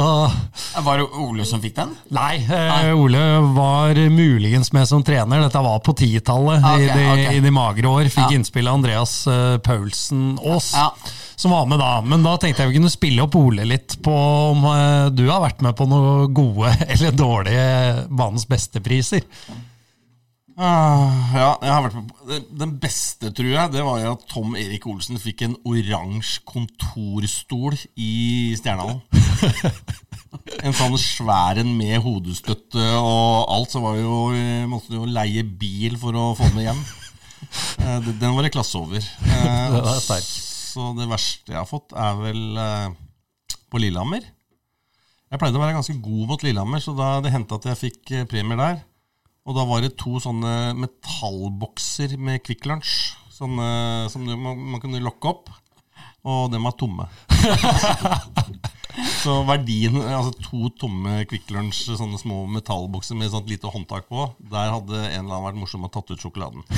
Var 0.83 0.97
det 0.99 1.05
Ole 1.21 1.45
som 1.47 1.61
fikk 1.63 1.75
den? 1.77 1.93
Nei, 2.11 2.41
Nei, 2.49 2.89
Ole 2.97 3.21
var 3.55 3.95
muligens 4.11 4.73
med 4.75 4.89
som 4.89 5.03
trener. 5.05 5.45
Dette 5.45 5.61
var 5.63 5.79
på 5.85 5.93
titallet 5.95 6.59
okay, 6.65 6.83
i, 6.83 6.89
de, 6.89 7.05
ok. 7.13 7.29
i 7.37 7.43
de 7.45 7.53
magre 7.55 7.93
år. 7.93 8.09
Fikk 8.11 8.25
Ja. 8.25 8.35
innspill 8.41 8.67
av 8.67 8.79
Andreas 8.81 9.13
uh, 9.29 9.55
Paulsen 9.63 10.33
Aas, 10.43 10.73
Ja. 10.75 10.89
som 11.37 11.53
var 11.55 11.69
med 11.69 11.79
da. 11.79 11.93
Men 12.01 12.25
da 12.25 12.35
tenkte 12.41 12.65
jeg 12.65 12.73
vi 12.73 12.79
kunne 12.81 12.91
spille 12.91 13.23
opp 13.23 13.37
Ole 13.39 13.63
litt 13.69 13.95
på 14.03 14.17
om 14.51 14.65
uh, 14.67 15.07
du 15.13 15.27
har 15.29 15.45
vært 15.45 15.61
med 15.63 15.77
på 15.79 15.87
noen 15.87 16.33
gode 16.35 16.73
eller 16.91 17.15
dårlige 17.15 18.07
banens 18.09 18.49
beste-priser. 18.49 19.23
Ah, 20.57 21.35
ja, 21.37 21.49
jeg 21.61 21.69
har 21.69 21.83
vært 21.85 21.97
på 22.09 22.37
Den 22.57 22.71
beste, 22.81 23.29
tror 23.37 23.49
jeg, 23.51 23.71
det 23.75 23.83
var 23.85 23.99
jo 24.01 24.13
at 24.15 24.23
Tom 24.31 24.55
Erik 24.57 24.87
Olsen 24.89 25.19
fikk 25.21 25.43
en 25.45 25.53
oransje 25.69 26.41
kontorstol 26.49 27.77
i 27.93 28.55
Stjernehallen. 28.57 29.03
En 30.61 30.73
sånn 30.75 30.97
svær 30.99 31.57
en 31.61 31.69
med 31.77 32.01
hodestøtte 32.03 32.83
og 32.99 33.47
alt, 33.53 33.71
så 33.71 33.79
var 33.81 33.95
jo, 33.97 34.17
måtte 34.69 34.91
du 34.91 34.97
jo 34.99 35.05
leie 35.09 35.41
bil 35.45 35.95
for 36.01 36.17
å 36.19 36.25
få 36.37 36.49
den 36.51 36.65
hjem. 36.65 36.81
Eh, 37.85 38.09
Den 38.19 38.35
var 38.35 38.43
det 38.45 38.51
klasse 38.53 38.77
over. 38.81 38.99
Eh, 39.37 39.77
Det. 40.09 40.19
Så 40.27 40.91
det 40.97 41.07
verste 41.09 41.53
jeg 41.53 41.57
har 41.61 41.69
fått, 41.69 41.95
er 41.97 42.19
vel 42.19 42.41
eh, 42.61 42.89
på 43.71 43.81
Lillehammer. 43.81 44.25
Jeg 45.31 45.41
pleide 45.41 45.57
å 45.57 45.63
være 45.63 45.77
ganske 45.79 45.95
god 46.03 46.27
mot 46.33 46.43
Lillehammer, 46.45 46.83
så 46.83 46.93
da 46.97 47.09
det 47.23 47.33
hendte 47.33 47.57
at 47.57 47.69
jeg 47.71 47.81
fikk 47.85 48.13
premier 48.29 48.59
der. 48.61 48.77
Og 49.47 49.55
da 49.55 49.63
var 49.67 49.83
det 49.83 49.95
to 49.99 50.19
sånne 50.19 50.73
metallbokser 50.75 52.17
med 52.19 52.43
Kvikk 52.43 52.67
Lunsj 52.67 53.15
sånne, 53.37 53.69
som 54.11 54.25
du, 54.27 54.33
man, 54.35 54.59
man 54.73 54.81
kunne 54.83 55.03
lokke 55.03 55.31
opp. 55.31 55.51
Og 56.27 56.49
dem 56.51 56.65
var 56.67 56.75
tomme. 56.75 57.07
Så 59.21 59.43
verdien 59.45 59.99
Altså 60.01 60.31
to 60.41 60.71
tomme 60.81 61.19
Kvikk 61.29 61.51
Lunsj, 61.53 61.93
sånne 61.99 62.17
små 62.19 62.41
metallbokser 62.49 63.17
med 63.17 63.29
sånt 63.31 63.49
lite 63.49 63.69
håndtak 63.71 64.09
på, 64.09 64.25
der 64.51 64.73
hadde 64.73 65.03
en 65.05 65.21
eller 65.21 65.37
annen 65.37 65.45
vært 65.45 65.59
morsom 65.61 65.85
og 65.85 65.93
tatt 65.93 66.11
ut 66.11 66.23
sjokoladen. 66.23 66.65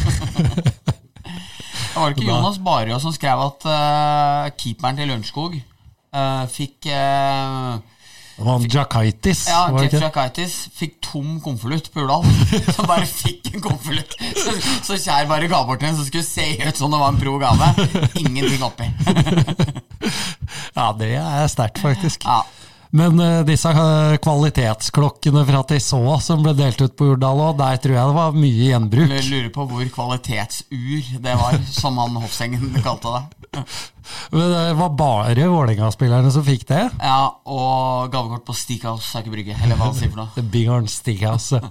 Det 1.89 1.97
var 1.97 2.13
ikke 2.13 2.27
Jonas 2.27 2.59
Barø 2.63 2.95
som 3.01 3.11
skrev 3.11 3.41
at 3.43 3.65
uh, 3.67 4.45
keeperen 4.55 4.99
til 4.99 5.09
Lørenskog 5.09 5.55
uh, 5.57 6.45
fikk 6.51 6.87
uh, 6.93 7.81
Det 8.39 8.45
var 8.47 8.65
Jakaitis, 8.71 9.47
Ja, 9.51 9.81
Jeff? 9.83 9.97
Jakaitis 9.99 10.53
fikk 10.71 10.93
tom 11.03 11.41
konvolutt 11.43 11.89
på 11.91 12.05
Urdal. 12.05 12.23
Så 12.75 12.85
bare 12.87 13.03
fikk 13.03 13.49
en 13.51 13.65
konvolutt. 13.65 14.15
Så, 14.39 14.53
så 14.87 14.95
Kjær 14.95 15.27
bare 15.27 15.49
ga 15.51 15.59
bort 15.67 15.83
en 15.83 15.97
som 15.97 16.07
skulle 16.07 16.23
se 16.23 16.45
ut 16.63 16.79
som 16.79 16.93
det 16.93 17.01
var 17.01 17.11
en 17.11 17.19
pro 17.19 17.35
gave. 17.41 17.73
Ingenting 18.23 18.63
oppi. 18.63 18.87
Ja, 20.73 20.93
det 20.95 21.11
er 21.19 21.47
sterkt, 21.51 21.81
faktisk. 21.83 22.23
Ja. 22.25 22.39
Men 22.89 23.19
uh, 23.21 23.43
disse 23.45 23.69
eh, 23.69 24.15
kvalitetsklokkene 24.23 25.43
fra 25.45 25.61
Tissot 25.69 26.23
som 26.25 26.41
ble 26.41 26.55
delt 26.57 26.79
ut 26.81 26.95
på 26.97 27.11
Urdal 27.13 27.43
òg, 27.43 27.59
der 27.59 27.77
tror 27.83 27.95
jeg 27.95 28.09
det 28.09 28.15
var 28.17 28.39
mye 28.39 28.69
gjenbruk. 28.71 29.11
Jeg 29.13 29.27
lurer 29.27 29.51
på 29.53 29.65
hvor 29.69 29.91
kvalitetsur 29.93 31.11
det 31.21 31.35
var, 31.43 31.59
som 31.69 31.99
han 32.01 32.17
Hofsengen 32.17 32.79
kalte 32.81 33.13
det. 33.13 33.38
Men 34.33 34.51
det 34.53 34.65
var 34.79 34.91
bare 34.97 35.47
Vålerenga-spillerne 35.49 36.31
som 36.33 36.45
fikk 36.45 36.67
det. 36.69 36.83
Ja, 37.01 37.21
Og 37.49 38.11
gavekort 38.13 38.45
på 38.47 38.55
Steakhouse 38.57 39.17
Aker 39.19 39.33
Brygge, 39.33 39.57
eller 39.63 39.79
hva 39.79 39.89
han 39.89 39.97
sier 39.97 40.11
for 40.13 40.23
noe. 40.25 40.45
Big 40.53 40.69
Horn 40.69 40.89
Steakhouse. 40.89 41.61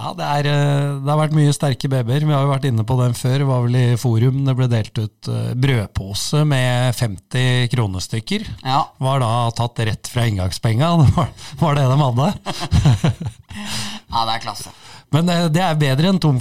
Ja, 0.00 0.14
det, 0.16 0.24
er, 0.24 0.46
eh, 0.48 0.90
det 1.04 1.10
har 1.12 1.18
vært 1.20 1.34
mye 1.36 1.52
sterke 1.52 1.88
babyer. 1.92 2.24
Vi 2.24 2.32
har 2.32 2.46
jo 2.46 2.52
vært 2.54 2.64
inne 2.70 2.86
på 2.88 2.96
den 3.02 3.12
før. 3.18 3.34
Det 3.42 3.48
var 3.50 3.66
vel 3.66 3.76
i 3.76 3.98
Forum 4.00 4.38
det 4.46 4.54
ble 4.56 4.68
delt 4.72 4.96
ut 4.96 5.28
eh, 5.28 5.50
brødpose 5.60 6.40
med 6.48 6.96
50 6.96 7.68
kronestykker. 7.74 8.46
Ja, 8.64 8.80
Var 8.96 9.20
da 9.20 9.32
tatt 9.58 9.82
rett 9.90 10.08
fra 10.08 10.24
inngangspenga. 10.30 10.88
Det 11.04 11.12
var, 11.18 11.28
var 11.60 11.76
det 11.76 11.84
de 11.90 11.98
hadde. 12.00 12.30
ja 14.14 14.24
det 14.24 14.38
er 14.38 14.42
klasse. 14.46 14.72
Men 15.10 15.26
det, 15.26 15.36
det 15.56 15.62
er 15.64 15.74
bedre 15.80 16.10
enn 16.12 16.20
tom, 16.22 16.36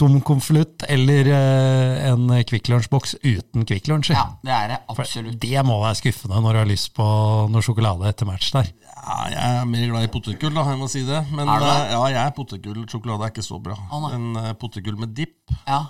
tom 0.00 0.14
konvolutt 0.24 0.86
eller 0.88 1.28
eh, 1.28 2.06
en 2.08 2.30
Kvikk 2.48 2.70
Lunsj-boks 2.72 3.18
uten 3.20 3.66
Kvikk 3.68 3.90
Lunsj. 3.90 4.14
Ja, 4.16 4.22
det 4.40 4.54
er 4.56 4.70
det 4.72 4.78
For 4.88 5.02
absolutt. 5.04 5.36
Det 5.42 5.64
må 5.68 5.76
være 5.82 5.98
skuffende 5.98 6.40
når 6.40 6.56
du 6.56 6.60
har 6.62 6.70
lyst 6.70 6.92
på 6.96 7.04
noe 7.52 7.64
sjokolade 7.66 8.08
etter 8.08 8.28
match 8.30 8.48
der. 8.54 8.70
Ja, 8.94 9.16
jeg 9.28 9.58
er 9.60 9.66
mer 9.68 9.82
glad 9.90 10.06
i 10.06 10.10
potetgull, 10.14 10.54
da, 10.56 10.62
jeg 10.70 10.80
må 10.80 10.86
si 10.88 11.02
det. 11.04 11.18
Men 11.36 11.50
Er 11.52 11.60
det? 11.60 11.72
eh, 11.74 11.90
ja, 11.92 11.98
jeg 12.14 12.20
er 12.22 12.32
potetgull. 12.38 12.78
Sjokolade 12.88 13.26
er 13.26 13.34
ikke 13.34 13.44
så 13.44 13.58
bra. 13.60 13.76
Å, 13.92 14.00
en 14.16 14.30
eh, 14.40 14.52
potetgull 14.62 14.96
med 15.02 15.12
dipp, 15.18 15.34
Ja, 15.68 15.82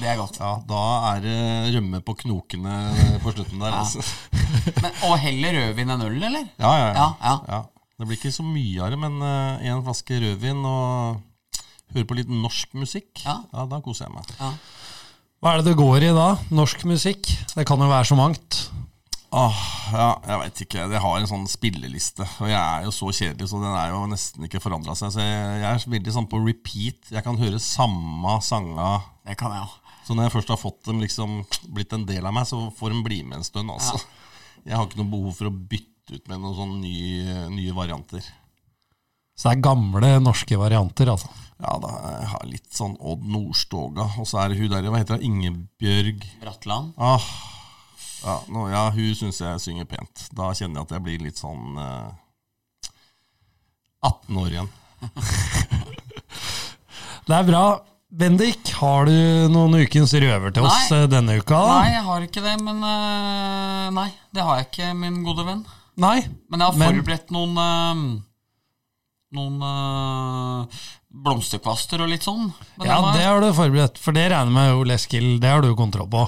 det 0.00 0.08
er 0.14 0.16
godt. 0.22 0.38
ja, 0.40 0.54
da 0.70 0.84
er 1.10 1.20
det 1.26 1.74
rømme 1.76 2.00
på 2.08 2.14
knokene 2.24 2.78
på 3.20 3.34
slutten 3.36 3.60
der. 3.60 3.76
Altså. 3.82 4.00
Men, 4.82 4.96
og 5.10 5.18
heller 5.20 5.58
rødvin 5.58 5.92
enn 5.92 6.06
øl, 6.08 6.16
eller? 6.30 6.48
Ja, 6.56 6.72
ja, 6.80 6.88
ja. 6.96 7.10
Ja, 7.20 7.34
ja. 7.52 7.60
Det 8.00 8.08
blir 8.08 8.16
ikke 8.16 8.32
så 8.32 8.42
mye 8.48 8.80
av 8.82 8.90
det, 8.90 8.96
men 8.98 9.20
én 9.62 9.82
flaske 9.84 10.16
rødvin 10.24 10.64
og 10.66 11.20
høre 11.94 12.08
på 12.08 12.16
litt 12.18 12.30
norsk 12.32 12.74
musikk, 12.78 13.24
Ja. 13.24 13.38
da 13.52 13.80
koser 13.84 14.06
jeg 14.08 14.14
meg. 14.14 14.58
Hva 15.42 15.52
er 15.54 15.62
det 15.62 15.72
det 15.72 15.76
går 15.80 16.02
i 16.06 16.12
da? 16.14 16.28
Norsk 16.54 16.84
musikk? 16.86 17.26
Det 17.54 17.66
kan 17.66 17.78
jo 17.82 17.88
være 17.90 18.06
så 18.06 18.16
mangt. 18.16 18.68
Åh, 19.32 19.60
ja, 19.96 20.08
jeg 20.28 20.38
veit 20.42 20.60
ikke. 20.66 20.82
Jeg 20.92 21.00
har 21.00 21.18
en 21.18 21.26
sånn 21.30 21.46
spilleliste, 21.48 22.26
og 22.42 22.50
jeg 22.50 22.58
er 22.60 22.84
jo 22.84 22.90
så 22.92 23.08
kjedelig, 23.16 23.48
så 23.48 23.60
den 23.62 23.72
er 23.72 23.88
jo 23.94 24.02
nesten 24.10 24.44
ikke 24.44 24.60
forandra 24.60 24.92
seg. 24.94 25.08
Så 25.14 25.22
jeg, 25.24 25.62
jeg 25.62 25.70
er 25.72 25.86
veldig 25.94 26.12
sånn 26.12 26.28
på 26.28 26.40
repeat. 26.44 27.08
Jeg 27.10 27.24
kan 27.24 27.38
høre 27.40 27.58
samme 27.64 28.34
sanga. 28.44 28.90
Det 29.24 29.38
kan 29.40 29.54
jeg 29.56 29.64
også. 29.64 29.78
Så 30.04 30.14
når 30.18 30.26
jeg 30.28 30.34
først 30.34 30.48
har 30.52 30.60
fått 30.60 30.82
dem 30.84 31.00
liksom 31.00 31.38
blitt 31.72 31.92
en 31.96 32.04
del 32.04 32.26
av 32.28 32.34
meg, 32.36 32.44
så 32.50 32.58
får 32.76 32.92
de 32.92 33.02
bli 33.06 33.22
med 33.24 33.38
en 33.40 33.46
stund, 33.46 33.70
altså. 33.72 34.02
Jeg 34.66 34.76
har 34.76 34.84
ikke 34.86 35.00
noe 35.00 35.10
behov 35.14 35.32
for 35.38 35.48
å 35.48 35.54
bytte 35.54 36.18
ut 36.18 36.28
med 36.28 36.42
noen 36.42 36.56
sånne 36.58 36.80
nye, 36.82 37.36
nye 37.54 37.72
varianter. 37.74 38.22
Så 39.38 39.48
det 39.48 39.56
er 39.56 39.64
gamle 39.64 40.10
norske 40.20 40.58
varianter, 40.60 41.08
altså. 41.14 41.30
Ja 41.62 41.76
da, 41.78 41.90
jeg 42.18 42.28
har 42.32 42.46
litt 42.50 42.72
sånn 42.74 42.96
Odd 42.98 43.22
Nordstoga, 43.30 44.08
og 44.18 44.26
så 44.26 44.40
er 44.42 44.50
det 44.50 44.58
hun 44.58 44.70
der, 44.72 44.88
hva 44.90 44.98
heter 44.98 45.20
hun, 45.20 45.26
Ingebjørg 45.28 46.24
Bratland. 46.42 46.92
Ah, 46.98 47.22
ja, 48.24 48.34
nå, 48.50 48.64
ja, 48.72 48.80
hun 48.94 49.14
syns 49.18 49.38
jeg 49.44 49.62
synger 49.62 49.86
pent. 49.90 50.24
Da 50.34 50.50
kjenner 50.58 50.80
jeg 50.82 50.88
at 50.88 50.94
jeg 50.96 51.04
blir 51.06 51.22
litt 51.28 51.38
sånn 51.38 51.78
eh, 51.78 52.10
18 54.10 54.42
år 54.42 54.50
igjen. 54.56 54.70
Det 57.26 57.34
er 57.38 57.46
bra. 57.46 57.62
Bendik, 58.12 58.68
har 58.76 59.06
du 59.08 59.14
noen 59.54 59.78
ukens 59.86 60.10
røver 60.20 60.52
til 60.52 60.66
oss 60.68 60.90
Nei. 60.90 60.98
eh, 60.98 61.06
denne 61.08 61.36
uka? 61.40 61.60
Nei, 61.78 61.92
jeg 61.94 62.02
har 62.10 62.24
ikke 62.26 62.42
det, 62.44 62.56
men 62.60 62.82
øh, 62.84 63.86
Nei, 63.96 64.08
det 64.36 64.42
har 64.44 64.58
jeg 64.60 64.66
ikke, 64.68 64.88
min 64.98 65.22
gode 65.24 65.46
venn. 65.46 65.62
Nei. 66.02 66.18
Men 66.50 66.60
jeg 66.60 66.66
har 66.66 66.76
Men- 66.82 66.98
forberedt 66.98 67.30
noen 67.32 67.56
øh, 67.62 68.02
Noen 69.32 69.62
øh, 69.64 70.80
blomsterkvaster 71.24 72.02
og 72.04 72.10
litt 72.12 72.24
sånn. 72.26 72.50
Men 72.76 72.88
Ja, 72.90 72.98
det 73.14 73.24
har 73.24 73.40
du 73.40 73.48
forberedt, 73.56 73.96
for 74.00 74.12
det 74.16 74.26
regner 74.32 74.52
med, 74.52 74.70
Jo 74.74 74.84
Eskil, 74.92 75.38
det 75.40 75.48
har 75.52 75.62
du 75.64 75.70
kontroll 75.78 76.08
på. 76.12 76.26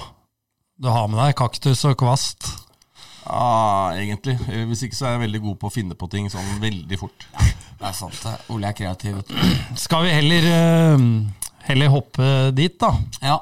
Du 0.81 0.89
har 0.91 1.05
med 1.07 1.21
deg 1.21 1.35
kaktus 1.37 1.85
og 1.87 1.95
kvast. 2.01 2.49
Ja, 3.25 3.93
egentlig. 3.97 4.35
Eh, 4.49 4.65
Hvis 4.69 4.83
ikke 4.85 4.97
så 4.97 5.07
er 5.07 5.15
jeg 5.15 5.23
veldig 5.27 5.41
god 5.45 5.59
på 5.61 5.69
å 5.69 5.73
finne 5.73 5.95
på 5.97 6.09
ting 6.11 6.27
sånn 6.33 6.59
veldig 6.61 6.99
fort. 6.99 7.25
Det 7.35 7.87
er 7.89 7.95
sant, 7.97 8.17
det. 8.23 8.35
Ole 8.53 8.69
er 8.69 8.77
kreativ. 8.77 9.21
Skal 9.77 10.05
vi 10.05 10.13
heller, 10.13 10.45
eh, 10.49 11.05
heller 11.69 11.93
hoppe 11.93 12.51
dit, 12.57 12.77
da? 12.81 12.93
Ja, 13.21 13.39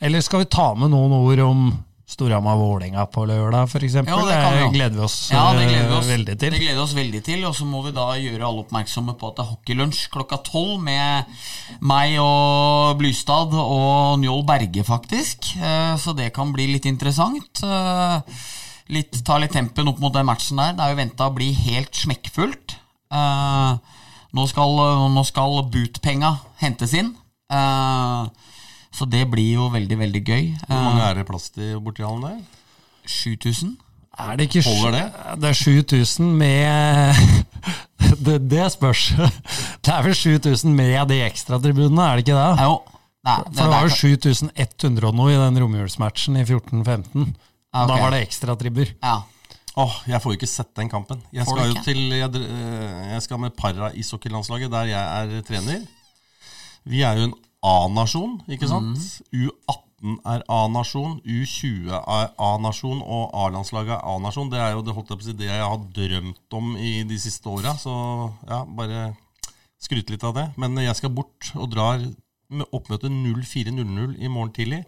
Eller 0.00 0.20
skal 0.26 0.42
vi 0.42 0.50
ta 0.50 0.72
med 0.74 0.90
noen 0.90 1.12
ord 1.14 1.38
om 1.38 1.60
Storhamar-Vålerenga 2.04 3.06
på 3.08 3.22
lørdag, 3.26 3.64
f.eks.? 3.70 3.94
Ja, 3.96 4.02
det 4.04 4.34
kan 4.44 4.72
gleder 4.74 4.98
vi 4.98 5.04
oss, 5.06 5.14
ja 5.32 5.44
det, 5.56 5.62
gleder 5.70 5.86
vi 5.88 5.94
eh, 5.94 5.98
oss, 5.98 6.08
veldig 6.10 6.34
til. 6.42 6.50
det 6.52 6.60
gleder 6.60 6.76
vi 6.76 6.82
oss 6.84 6.94
veldig 6.98 7.22
til. 7.24 7.44
Og 7.48 7.54
så 7.56 7.64
må 7.68 7.80
vi 7.86 7.92
da 7.96 8.04
gjøre 8.20 8.44
alle 8.44 8.64
oppmerksomme 8.66 9.14
på 9.20 9.30
at 9.30 9.38
det 9.38 9.44
er 9.46 9.50
hockeylunsj 9.54 10.02
klokka 10.12 10.38
tolv 10.44 10.82
med 10.84 11.32
meg 11.80 12.18
og 12.20 12.98
Blystad 13.00 13.56
og 13.56 14.18
Njål 14.20 14.44
Berge, 14.50 14.84
faktisk. 14.84 15.54
Eh, 15.56 15.94
Så 16.04 16.12
det 16.18 16.28
kan 16.36 16.52
bli 16.52 16.68
litt 16.74 16.84
interessant. 16.90 17.64
Eh, 17.64 18.20
Litt, 18.92 19.16
ta 19.24 19.38
litt 19.40 19.54
tempen 19.56 19.88
opp 19.88 19.96
mot 20.02 20.12
den 20.12 20.26
matchen 20.28 20.58
der. 20.60 20.74
Det 20.76 20.82
er 20.84 20.90
jo 20.92 20.98
venta 20.98 21.30
å 21.30 21.32
bli 21.32 21.46
helt 21.56 21.96
smekkfullt. 21.96 22.74
Nå 24.34 24.44
skal, 24.50 24.74
nå 25.14 25.22
skal 25.24 25.62
bootpenga 25.72 26.34
hentes 26.60 26.92
inn. 26.98 27.14
Eh, 27.48 28.43
Så 28.94 29.06
det 29.10 29.24
blir 29.30 29.54
jo 29.56 29.68
veldig, 29.74 29.96
veldig 29.98 30.22
gøy. 30.24 30.44
Hvor 30.68 30.76
mange 30.84 31.02
Eh, 31.02 31.08
er 31.10 31.14
det 31.18 31.26
plass 31.26 31.48
til 31.50 31.80
borti 31.82 32.04
hallen 32.06 32.22
der? 32.22 32.38
7000? 33.10 33.76
Er 34.18 34.36
det 34.38 34.44
ikke 34.46 34.62
Holder 34.62 34.92
det? 34.94 35.04
Det 35.42 35.48
er 35.50 35.56
7000 35.58 36.28
med 36.38 37.14
det, 38.26 38.36
det 38.50 38.66
spørs. 38.72 39.08
Det 39.82 39.90
er 39.94 40.02
vel 40.06 40.14
7000 40.14 40.70
med 40.78 41.08
de 41.10 41.18
ekstratribunene, 41.26 42.04
er 42.06 42.20
det 42.20 42.28
ikke 42.28 42.38
det? 42.38 42.62
Jo. 42.62 42.76
Nei, 43.24 43.36
det, 43.40 43.56
For 43.56 43.64
det 43.64 43.70
var 43.72 43.80
jo 43.82 43.90
er- 43.90 43.98
7100 43.98 45.08
og 45.08 45.14
noe 45.18 45.32
i 45.32 45.38
den 45.40 45.58
romjulsmatchen 45.64 46.36
i 46.38 46.44
14-15. 46.44 47.34
Okay. 47.74 47.88
Da 47.90 47.96
var 48.04 48.10
det 48.14 48.20
ekstratribber. 48.28 48.92
Ja. 49.02 49.16
Åh, 49.82 49.94
jeg 50.06 50.22
får 50.22 50.30
jo 50.34 50.38
ikke 50.38 50.46
sett 50.52 50.70
den 50.78 50.88
kampen. 50.92 51.22
Jeg 51.34 51.48
skal 51.48 51.72
jo 51.72 51.80
til 51.82 52.02
Jeg, 52.14 52.30
eh, 52.38 53.08
jeg 53.16 53.22
skal 53.24 53.40
med 53.42 53.56
para-ishockeylandslaget, 53.58 54.70
der 54.70 54.84
jeg 54.92 55.02
er 55.24 55.42
trener. 55.48 55.80
Vi 56.86 57.02
er 57.02 57.18
jo 57.18 57.24
en 57.30 57.34
A-nasjon, 57.64 58.38
ikke 58.52 58.68
sant? 58.68 59.00
Mm. 59.32 59.48
U18 59.48 60.18
er 60.34 60.42
A-nasjon, 60.52 61.14
U20 61.24 61.94
er 61.96 62.26
A-nasjon, 62.36 63.00
og 63.00 63.30
A-landslaget 63.44 63.94
er 63.96 64.04
A-nasjon. 64.10 64.50
Det 64.52 64.60
er 64.60 64.74
jo 64.74 64.82
det, 64.84 64.94
holdt 64.96 65.14
jeg 65.14 65.20
på 65.20 65.24
å 65.24 65.28
si, 65.30 65.36
det 65.38 65.48
jeg 65.48 65.64
har 65.64 65.86
drømt 65.96 66.58
om 66.58 66.74
i 66.76 66.92
de 67.08 67.18
siste 67.20 67.48
åra. 67.48 67.72
Så 67.80 67.94
ja, 68.50 68.60
bare 68.68 69.14
skryte 69.80 70.12
litt 70.12 70.28
av 70.28 70.36
det. 70.36 70.46
Men 70.60 70.76
jeg 70.82 71.00
skal 71.00 71.14
bort 71.16 71.54
og 71.56 71.72
drar 71.72 72.04
med 72.52 72.76
oppmøte 72.76 73.08
04.00 73.08 74.20
i 74.20 74.28
morgen 74.28 74.52
tidlig. 74.54 74.84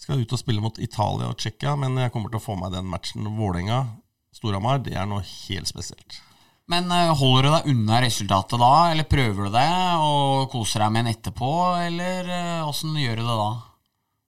Skal 0.00 0.22
ut 0.22 0.32
og 0.32 0.40
spille 0.40 0.62
mot 0.64 0.78
Italia 0.80 1.28
og 1.28 1.42
Tsjekkia, 1.42 1.74
men 1.76 1.98
jeg 2.00 2.14
kommer 2.14 2.32
til 2.32 2.40
å 2.40 2.46
få 2.46 2.56
meg 2.56 2.72
den 2.72 2.88
matchen 2.88 3.26
Vålerenga-Storhamar. 3.36 4.84
Det 4.86 4.94
er 4.96 5.10
noe 5.10 5.26
helt 5.26 5.68
spesielt. 5.68 6.22
Men 6.70 6.90
eh, 6.94 7.10
holder 7.18 7.46
du 7.46 7.50
deg 7.54 7.68
unna 7.72 7.98
resultatet 8.04 8.60
da, 8.62 8.72
eller 8.92 9.08
prøver 9.10 9.48
du 9.48 9.54
det 9.56 9.68
og 10.04 10.50
koser 10.52 10.84
deg 10.84 10.92
med 10.94 11.04
en 11.06 11.12
etterpå, 11.14 11.50
eller 11.86 12.28
eh, 12.30 12.68
åssen 12.68 12.94
gjør 13.00 13.18
du 13.18 13.24
det 13.26 13.38
da? 13.40 13.48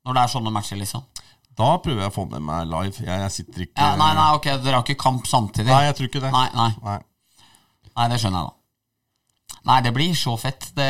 Når 0.03 0.16
det 0.18 0.22
er 0.24 0.32
sånne 0.32 0.51
matcher, 0.55 0.80
liksom? 0.80 1.05
Da 1.53 1.68
prøver 1.84 2.01
jeg 2.07 2.11
å 2.11 2.14
få 2.14 2.24
med 2.32 2.43
meg 2.43 2.66
live. 2.66 2.97
Jeg, 3.05 3.20
jeg 3.26 3.32
sitter 3.36 3.66
ikke 3.66 3.76
Ja, 3.84 3.93
nei, 4.01 4.11
nei, 4.16 4.26
ok, 4.38 4.49
dere 4.64 4.78
har 4.80 4.86
ikke 4.86 4.99
kamp 5.05 5.28
samtidig? 5.28 5.68
Nei, 5.70 5.84
jeg 5.90 5.99
tror 5.99 6.09
ikke 6.11 6.24
det. 6.24 6.32
Nei, 6.34 6.49
nei, 6.57 6.68
Nei. 6.88 6.99
nei, 7.93 8.07
det 8.11 8.18
skjønner 8.22 8.40
jeg 8.43 8.51
da. 8.51 8.59
Nei, 9.68 9.76
det 9.84 9.93
blir 9.95 10.14
så 10.18 10.32
fett. 10.40 10.72
Det 10.74 10.88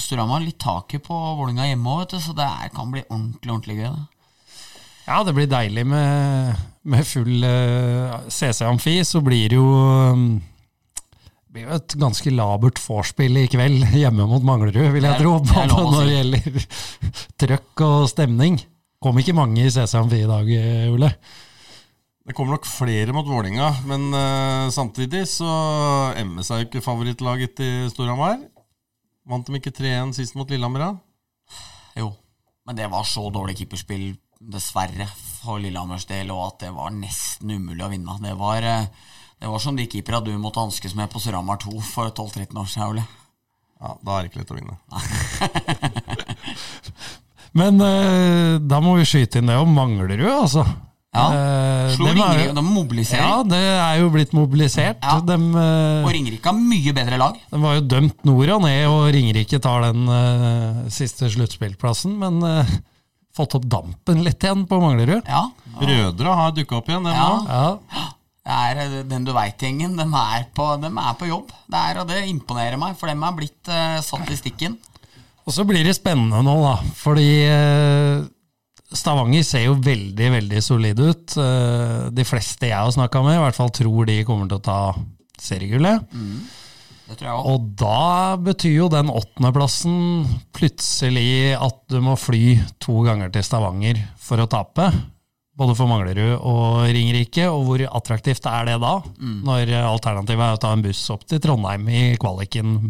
Storhamar 0.00 0.38
har 0.38 0.46
litt 0.46 0.60
taket 0.62 1.04
på 1.04 1.12
Vålerenga 1.36 1.66
hjemme 1.68 1.96
òg, 1.98 2.14
så 2.24 2.32
det 2.38 2.46
er, 2.46 2.70
kan 2.72 2.94
bli 2.94 3.02
ordentlig, 3.10 3.50
ordentlig 3.50 3.76
gøy. 3.82 3.90
Det. 3.90 4.30
Ja, 5.10 5.18
det 5.26 5.34
blir 5.36 5.50
deilig 5.52 5.84
med, 5.90 6.62
med 6.84 7.06
full 7.08 7.44
CC 8.28 8.64
Amfi. 8.66 8.98
Så 9.06 9.22
blir 9.24 9.52
det 9.52 9.58
jo 9.58 9.70
det 11.54 11.62
blir 11.62 11.68
jo 11.68 11.76
et 11.76 11.94
ganske 12.02 12.30
labert 12.34 12.80
vorspiel 12.82 13.36
i 13.44 13.46
kveld 13.46 13.84
hjemme 14.02 14.26
mot 14.26 14.42
Manglerud, 14.42 14.90
vil 14.96 15.06
jeg 15.06 15.20
tro. 15.22 15.36
Både 15.38 15.66
når 15.70 15.98
det 16.00 16.16
gjelder 16.16 16.68
trøkk 17.44 17.84
og 17.86 18.08
stemning. 18.10 18.58
Kom 19.04 19.20
ikke 19.20 19.36
mange 19.36 19.62
i 19.62 19.70
CC 19.70 19.94
Amfi 20.00 20.22
i 20.24 20.30
dag, 20.30 20.48
eh, 20.50 20.88
Ole. 20.90 21.12
Det 22.24 22.32
kommer 22.32 22.56
nok 22.56 22.64
flere 22.64 23.12
mot 23.12 23.26
Vålinga, 23.28 23.66
men 23.84 24.06
uh, 24.16 24.70
samtidig 24.72 25.26
så 25.28 25.48
MS 26.24 26.48
er 26.48 26.62
jo 26.62 26.68
ikke 26.70 26.80
favorittlaget 26.80 27.52
til 27.58 27.90
Storhamar. 27.92 28.38
Vant 29.28 29.44
de 29.44 29.60
ikke 29.60 29.74
3-1 29.76 30.14
sist 30.16 30.36
mot 30.38 30.48
Lillehammer? 30.48 30.86
da? 30.86 31.60
Jo, 32.00 32.08
men 32.64 32.80
det 32.80 32.88
var 32.92 33.04
så 33.04 33.26
dårlig 33.28 33.58
keeperspill, 33.60 34.14
dessverre, 34.40 35.06
for 35.44 35.60
Lillehammers 35.62 36.06
del, 36.10 36.30
og 36.34 36.46
at 36.48 36.64
det 36.64 36.72
var 36.74 36.90
nesten 36.96 37.52
umulig 37.54 37.84
å 37.84 37.90
vinne. 37.92 38.16
Det 38.24 38.32
var, 38.40 38.64
eh, 38.64 38.86
det 39.40 39.50
var 39.52 39.60
som 39.62 39.76
de 39.76 39.86
keepera 39.86 40.22
du 40.24 40.32
måtte 40.40 40.62
hanskes 40.64 40.96
med 40.98 41.12
på 41.12 41.20
Surhamar 41.22 41.60
2 41.62 41.76
for 41.84 42.10
12-13 42.10 42.56
år 42.64 42.66
siden, 42.72 42.88
Ole. 42.94 43.04
Ja, 43.84 43.94
Da 44.06 44.16
er 44.18 44.22
det 44.24 44.30
ikke 44.32 44.40
lett 44.42 44.54
å 44.54 44.58
vinne. 44.58 44.78
Men 47.54 47.78
eh, 47.86 48.56
da 48.64 48.80
må 48.82 48.96
vi 48.98 49.04
skyte 49.06 49.38
inn 49.38 49.50
det 49.52 49.58
om 49.60 49.70
Manglerud, 49.76 50.26
altså. 50.32 50.64
Ja, 51.14 51.28
Eh, 51.30 51.92
Slo 51.94 52.08
er 52.08 52.16
Ringerike, 52.16 52.54
de 52.56 52.62
mobiliserer. 52.66 53.22
Ja, 53.22 53.42
det 53.46 53.58
er 53.60 53.98
jo 54.00 54.08
blitt 54.10 54.32
mobilisert. 54.34 54.98
Ja. 55.04 55.20
De, 55.22 55.36
eh, 55.36 56.00
Og 56.02 56.08
Ringerike 56.10 56.48
har 56.50 56.56
mye 56.58 56.94
bedre 56.96 57.18
lag. 57.20 57.36
De 57.52 57.60
var 57.62 57.76
jo 57.76 57.84
dømt 57.92 58.24
nord 58.26 58.50
og 58.56 58.64
ned, 58.64 58.80
og 58.90 59.04
Ringerike 59.14 59.60
tar 59.62 59.84
den 59.86 60.08
eh, 60.10 60.80
siste 60.90 61.28
sluttspillplassen. 61.30 62.16
Men 62.18 62.40
eh, 62.48 62.72
fått 63.34 63.54
opp 63.58 63.64
dampen 63.66 64.22
litt 64.24 64.42
igjen 64.44 64.66
på 64.70 64.78
Manglerud. 64.82 65.24
Ja, 65.26 65.48
Brødre 65.80 66.34
har 66.38 66.52
dukka 66.54 66.76
opp 66.78 66.88
igjen, 66.92 67.02
dem 67.06 67.14
Ja. 67.16 67.28
nå. 67.34 67.80
Ja, 67.90 68.04
det 68.44 68.58
er 68.60 68.82
eh, 68.84 69.02
den 69.10 69.24
du 69.24 69.32
veit-gjengen. 69.34 69.96
De, 69.98 70.04
er 70.04 70.44
på- 70.54 70.76
de 70.82 70.86
er 70.92 71.14
på 71.18 71.26
jobb. 71.30 71.48
Det 71.70 71.80
er, 71.80 72.00
og 72.02 72.06
det 72.08 72.20
imponerer 72.28 72.78
meg, 72.78 72.96
for 73.00 73.08
dem 73.10 73.22
er 73.24 73.32
blitt 73.38 73.70
uh, 73.72 73.98
satt 74.04 74.30
i 74.30 74.36
stikken. 74.38 74.76
Og 75.46 75.52
så 75.52 75.64
blir 75.68 75.82
det 75.84 75.96
spennende 75.96 76.42
nå, 76.46 76.54
da. 76.62 76.76
Fordi 76.96 77.26
uh, 77.50 78.24
Stavanger 78.94 79.42
ser 79.44 79.64
jo 79.66 79.74
veldig, 79.82 80.28
veldig 80.38 80.60
solide 80.62 81.08
ut. 81.10 81.34
Uh, 81.40 82.10
de 82.14 82.24
fleste 82.28 82.68
jeg 82.70 82.76
har 82.78 82.92
snakka 82.94 83.24
med, 83.24 83.40
i 83.40 83.42
hvert 83.42 83.56
fall 83.58 83.72
tror 83.74 84.06
de 84.06 84.20
kommer 84.28 84.46
til 84.48 84.60
å 84.60 84.64
ta 84.64 84.78
seriegullet. 85.40 86.04
Òg. 86.14 86.60
Og 87.44 87.66
da 87.76 88.36
betyr 88.40 88.78
jo 88.78 88.90
den 88.92 89.10
åttendeplassen 89.12 90.24
plutselig 90.56 91.52
at 91.58 91.82
du 91.92 91.98
må 92.04 92.16
fly 92.16 92.56
to 92.82 93.02
ganger 93.04 93.32
til 93.34 93.44
Stavanger 93.44 94.00
for 94.20 94.40
å 94.40 94.48
tape. 94.50 94.88
Både 95.54 95.76
for 95.78 95.86
Manglerud 95.86 96.40
og 96.40 96.80
Ringerike. 96.88 97.46
Og 97.52 97.68
hvor 97.68 97.84
attraktivt 98.00 98.48
er 98.50 98.70
det 98.72 98.78
da? 98.82 98.96
Når 99.20 99.74
alternativet 99.84 100.48
er 100.48 100.56
å 100.56 100.62
ta 100.64 100.72
en 100.74 100.82
buss 100.84 101.04
opp 101.14 101.28
til 101.30 101.42
Trondheim 101.44 101.86
i 101.92 102.04
kvaliken 102.20 102.80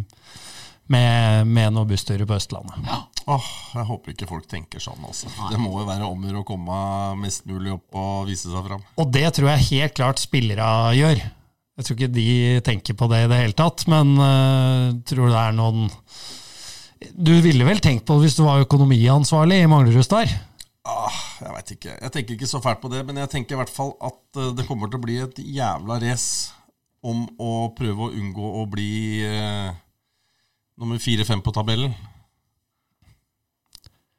med, 0.86 1.46
med 1.48 1.74
noen 1.74 1.88
bussturer 1.88 2.26
på 2.28 2.36
Østlandet. 2.38 2.88
Åh, 3.24 3.46
jeg 3.74 3.88
håper 3.88 4.12
ikke 4.12 4.28
folk 4.28 4.48
tenker 4.48 4.82
sånn. 4.84 5.00
altså. 5.04 5.30
Det 5.50 5.60
må 5.60 5.72
jo 5.80 5.86
være 5.88 6.08
om 6.08 6.26
å 6.40 6.44
komme 6.46 6.80
mest 7.22 7.46
mulig 7.48 7.72
opp 7.72 7.96
og 7.96 8.28
vise 8.28 8.50
seg 8.52 8.66
fram. 8.68 8.84
Og 9.00 9.12
det 9.12 9.30
tror 9.36 9.54
jeg 9.54 9.68
helt 9.70 9.96
klart 9.96 10.20
spillere 10.22 10.68
gjør. 10.98 11.24
Jeg 11.74 11.86
tror 11.86 11.98
ikke 11.98 12.14
de 12.14 12.26
tenker 12.62 12.94
på 12.98 13.08
det 13.10 13.24
i 13.24 13.30
det 13.30 13.38
hele 13.40 13.56
tatt, 13.58 13.82
men 13.90 14.14
uh, 14.20 14.94
tror 15.08 15.30
det 15.32 15.40
er 15.40 15.54
noen 15.56 15.88
Du 17.10 17.32
ville 17.42 17.66
vel 17.66 17.82
tenkt 17.82 18.06
på 18.06 18.14
det 18.14 18.28
hvis 18.28 18.36
du 18.38 18.44
var 18.46 18.62
økonomiansvarlig 18.62 19.58
i 19.64 19.70
Manglerud 19.70 20.06
Star? 20.06 20.30
Ah, 20.84 21.16
jeg 21.40 21.54
vet 21.56 21.72
ikke. 21.74 21.94
Jeg 21.96 22.12
tenker 22.12 22.36
ikke 22.36 22.48
så 22.48 22.60
fælt 22.62 22.82
på 22.82 22.90
det, 22.92 23.00
men 23.08 23.18
jeg 23.22 23.32
tenker 23.32 23.56
i 23.56 23.60
hvert 23.62 23.72
fall 23.72 23.94
at 24.04 24.38
eh, 24.40 24.50
det 24.52 24.66
kommer 24.68 24.90
til 24.92 25.00
å 25.00 25.04
bli 25.06 25.16
et 25.24 25.38
jævla 25.40 25.96
race 26.02 26.52
om 27.04 27.22
å 27.40 27.52
prøve 27.76 28.06
å 28.06 28.12
unngå 28.12 28.50
å 28.60 28.64
bli 28.68 29.24
uh, 29.24 29.72
nummer 30.80 31.00
fire-fem 31.00 31.42
på 31.44 31.52
tabellen. 31.56 31.92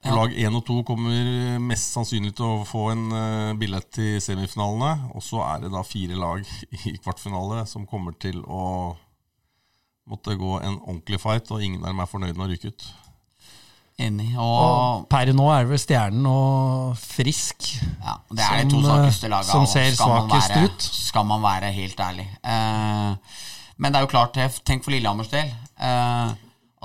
Ja. 0.05 0.13
Lag 0.15 0.33
én 0.37 0.53
og 0.53 0.61
to 0.67 0.83
kommer 0.85 1.57
mest 1.65 1.95
sannsynlig 1.95 2.35
til 2.37 2.45
å 2.45 2.65
få 2.67 2.91
en 2.93 3.05
eh, 3.17 3.53
billett 3.57 3.87
til 3.97 4.19
semifinalene. 4.21 5.09
Og 5.17 5.23
så 5.25 5.39
er 5.47 5.63
det 5.65 5.71
da 5.73 5.81
fire 5.87 6.17
lag 6.19 6.43
i 6.85 6.93
kvartfinale 7.01 7.63
som 7.69 7.87
kommer 7.89 8.13
til 8.21 8.43
å 8.45 8.93
måtte 10.05 10.35
gå 10.37 10.59
en 10.61 10.75
ordentlig 10.83 11.17
fight, 11.23 11.49
og 11.49 11.63
ingen 11.65 11.81
av 11.81 11.89
dem 11.89 12.03
er 12.03 12.11
fornøyd 12.11 12.37
med 12.37 12.45
å 12.45 12.51
rykke 12.51 12.69
ut. 12.75 12.85
Enig. 14.05 14.27
Og 14.35 14.61
Og 14.67 15.05
per 15.09 15.31
nå 15.33 15.47
er 15.55 15.63
det 15.63 15.71
vel 15.71 15.79
Stjernen 15.81 16.25
og 16.29 16.97
Frisk. 16.99 17.69
ja, 18.03 18.17
det 18.29 18.43
er 18.45 18.63
de 18.65 18.69
to 18.75 18.81
som, 18.83 18.89
svakeste 18.91 19.25
eh, 19.25 19.31
lagene. 19.33 19.51
som 19.55 19.65
og 19.65 19.71
ser 19.71 19.91
skal 19.95 20.11
man 20.11 20.29
svakest 20.29 20.51
være- 20.53 20.65
ut. 20.69 20.87
Skal 21.09 21.25
man 21.31 21.41
være 21.49 21.71
helt 21.79 21.99
ærlig. 22.03 22.27
Uh, 22.43 23.15
men 23.77 23.91
det 23.91 23.97
er 23.99 24.05
jo 24.05 24.11
klart, 24.11 24.37
tenk 24.67 24.83
for 24.85 24.91
Lillehammers 24.93 25.31
del. 25.31 25.49
Eh, 25.79 26.35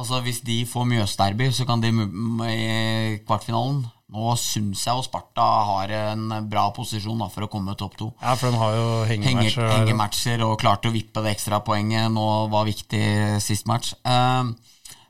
altså 0.01 0.21
Hvis 0.25 0.43
de 0.47 0.63
får 0.69 0.87
Mjøsderby, 0.89 1.51
så 1.53 1.67
kan 1.69 1.83
de 1.83 1.91
i 1.93 3.19
kvartfinalen. 3.27 3.85
Nå 4.11 4.33
syns 4.41 4.83
jeg 4.83 4.99
jo 4.99 5.05
Sparta 5.07 5.45
har 5.69 5.93
en 5.95 6.25
bra 6.51 6.65
posisjon 6.75 7.21
da, 7.23 7.29
for 7.31 7.47
å 7.47 7.51
komme 7.53 7.77
topp 7.79 7.95
to. 8.01 8.09
Ja, 8.19 8.35
for 8.39 8.51
de 8.51 8.59
har 8.59 8.75
jo 8.75 8.89
hengematcher. 9.07 9.61
Henge, 9.63 9.77
hengematcher 9.77 10.43
og 10.49 10.57
klarte 10.63 10.91
å 10.91 10.95
vippe 10.95 11.23
det 11.23 11.37
ekstrapoenget 11.37 12.11
nå 12.11 12.27
var 12.51 12.67
viktig 12.67 13.05
sist 13.45 13.71
match. 13.71 13.93
Eh, 14.03 14.51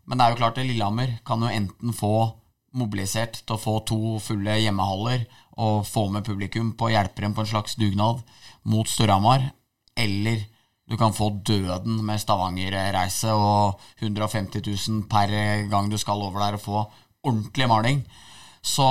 men 0.05 0.21
det 0.21 0.27
er 0.27 0.35
jo 0.35 0.41
klart 0.43 0.61
det 0.61 0.67
Lillehammer 0.69 1.17
kan 1.25 1.41
jo 1.41 1.49
enten 1.55 1.97
få 1.97 2.15
mobilisert 2.77 3.41
til 3.41 3.57
å 3.57 3.63
få 3.63 3.79
to 3.89 4.19
fulle 4.23 4.59
hjemmehaller 4.61 5.25
og 5.61 5.87
få 5.89 6.07
med 6.13 6.27
publikum 6.27 6.75
på 6.77 6.89
å 6.89 6.93
hjelpe 6.93 7.25
dem 7.25 7.33
på 7.35 7.45
en 7.45 7.51
slags 7.51 7.77
dugnad 7.81 8.21
mot 8.69 8.89
Storhamar, 8.89 9.49
eller 9.97 10.45
du 10.91 10.97
kan 10.99 11.15
få 11.15 11.29
døden 11.47 12.01
med 12.03 12.19
Stavanger-reise 12.19 13.31
og 13.39 13.79
150 14.03 14.59
000 14.67 15.05
per 15.11 15.31
gang 15.71 15.91
du 15.91 15.95
skal 16.01 16.23
over 16.27 16.43
der 16.43 16.59
og 16.59 16.65
få 16.65 16.83
ordentlig 17.31 17.69
maling. 17.71 18.03
Så, 18.61 18.87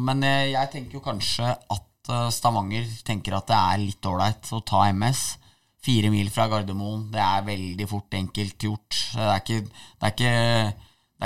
men 0.00 0.22
jeg, 0.24 0.52
jeg 0.54 0.72
tenker 0.72 0.98
jo 0.98 1.04
kanskje 1.04 1.50
at 1.50 2.12
eh, 2.12 2.28
Stavanger 2.32 2.86
tenker 3.06 3.36
at 3.36 3.48
det 3.50 3.58
er 3.58 3.82
litt 3.82 4.06
ålreit 4.08 4.52
å 4.56 4.62
ta 4.64 4.86
MS. 4.92 5.24
Fire 5.80 6.12
mil 6.12 6.28
fra 6.32 6.46
Gardermoen, 6.52 7.06
det 7.12 7.20
er 7.24 7.44
veldig 7.46 7.88
fort 7.88 8.16
enkelt 8.16 8.68
gjort. 8.68 8.96
Det 9.16 9.26
er 9.26 9.42
ikke, 9.42 9.60
det 10.00 10.10
ikke, 10.14 10.32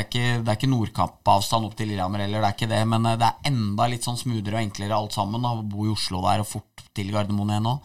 ikke, 0.04 0.24
ikke 0.54 0.70
Nordkapp-avstand 0.70 1.66
opp 1.66 1.74
til 1.78 1.90
Lillehammer 1.90 2.22
heller, 2.22 2.40
det 2.40 2.50
er 2.50 2.56
ikke 2.56 2.70
det. 2.72 2.82
Men 2.90 3.10
eh, 3.10 3.20
det 3.20 3.28
er 3.28 3.52
enda 3.52 3.90
litt 3.90 4.06
sånn 4.06 4.18
smoothere 4.18 4.58
og 4.58 4.66
enklere 4.66 4.98
alt 4.98 5.18
sammen 5.18 5.46
å 5.46 5.58
bo 5.62 5.86
i 5.86 5.92
Oslo 5.94 6.24
der 6.26 6.42
og 6.42 6.50
fort 6.50 6.88
til 6.96 7.14
Gardermoen 7.14 7.54
igjen 7.54 7.68
nå. 7.68 7.76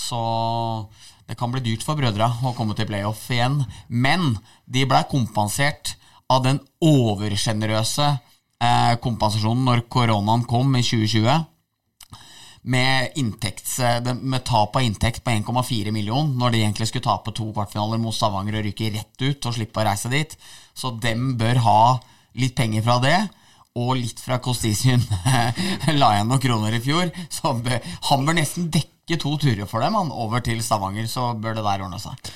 Så 0.00 0.20
det 1.30 1.38
kan 1.38 1.52
bli 1.52 1.62
dyrt 1.62 1.84
for 1.86 1.94
brødra 1.94 2.26
å 2.42 2.50
komme 2.58 2.74
til 2.74 2.88
playoff 2.90 3.28
igjen. 3.30 3.60
Men 3.86 4.34
de 4.66 4.82
blei 4.90 5.04
kompensert 5.10 5.94
av 6.30 6.42
den 6.42 6.58
oversjenerøse 6.82 8.08
eh, 8.10 8.96
kompensasjonen 9.02 9.62
når 9.68 9.84
koronaen 9.92 10.42
kom 10.50 10.74
i 10.74 10.82
2020. 10.82 11.46
Med, 12.70 13.14
inntekts, 13.16 13.78
med 14.20 14.42
tap 14.44 14.74
av 14.76 14.84
inntekt 14.84 15.22
på 15.24 15.32
1,4 15.32 15.94
million, 15.94 16.34
når 16.36 16.52
de 16.52 16.64
egentlig 16.64 16.90
skulle 16.90 17.06
tape 17.06 17.32
to 17.32 17.46
kvartfinaler 17.54 18.02
mot 18.02 18.14
Stavanger 18.14 18.58
og 18.58 18.66
ryke 18.66 18.90
rett 18.92 19.22
ut 19.22 19.46
og 19.48 19.54
slippe 19.56 19.80
å 19.80 19.86
reise 19.86 20.10
dit. 20.12 20.34
Så 20.74 20.92
dem 20.98 21.36
bør 21.40 21.62
ha 21.64 21.80
litt 22.42 22.58
penger 22.58 22.84
fra 22.84 22.98
det. 23.06 23.18
Og 23.78 23.94
litt 24.00 24.18
fra 24.18 24.40
Kostisien 24.42 24.98
la 26.00 26.14
igjen 26.16 26.26
noen 26.26 26.42
kroner 26.42 26.74
i 26.74 26.82
fjor. 26.82 27.14
Så 27.30 27.54
han 27.54 28.26
bør 28.26 28.36
nesten 28.42 28.66
dekke 28.66 28.99
to 29.18 29.34
turer 29.40 29.66
for 29.66 29.82
dem 29.82 29.98
han, 29.98 30.12
over 30.14 30.44
til 30.44 30.62
Stavanger, 30.62 31.08
så 31.10 31.32
bør 31.34 31.58
det 31.58 31.66
der 31.66 31.86
ordne 31.86 31.98
seg. 32.02 32.32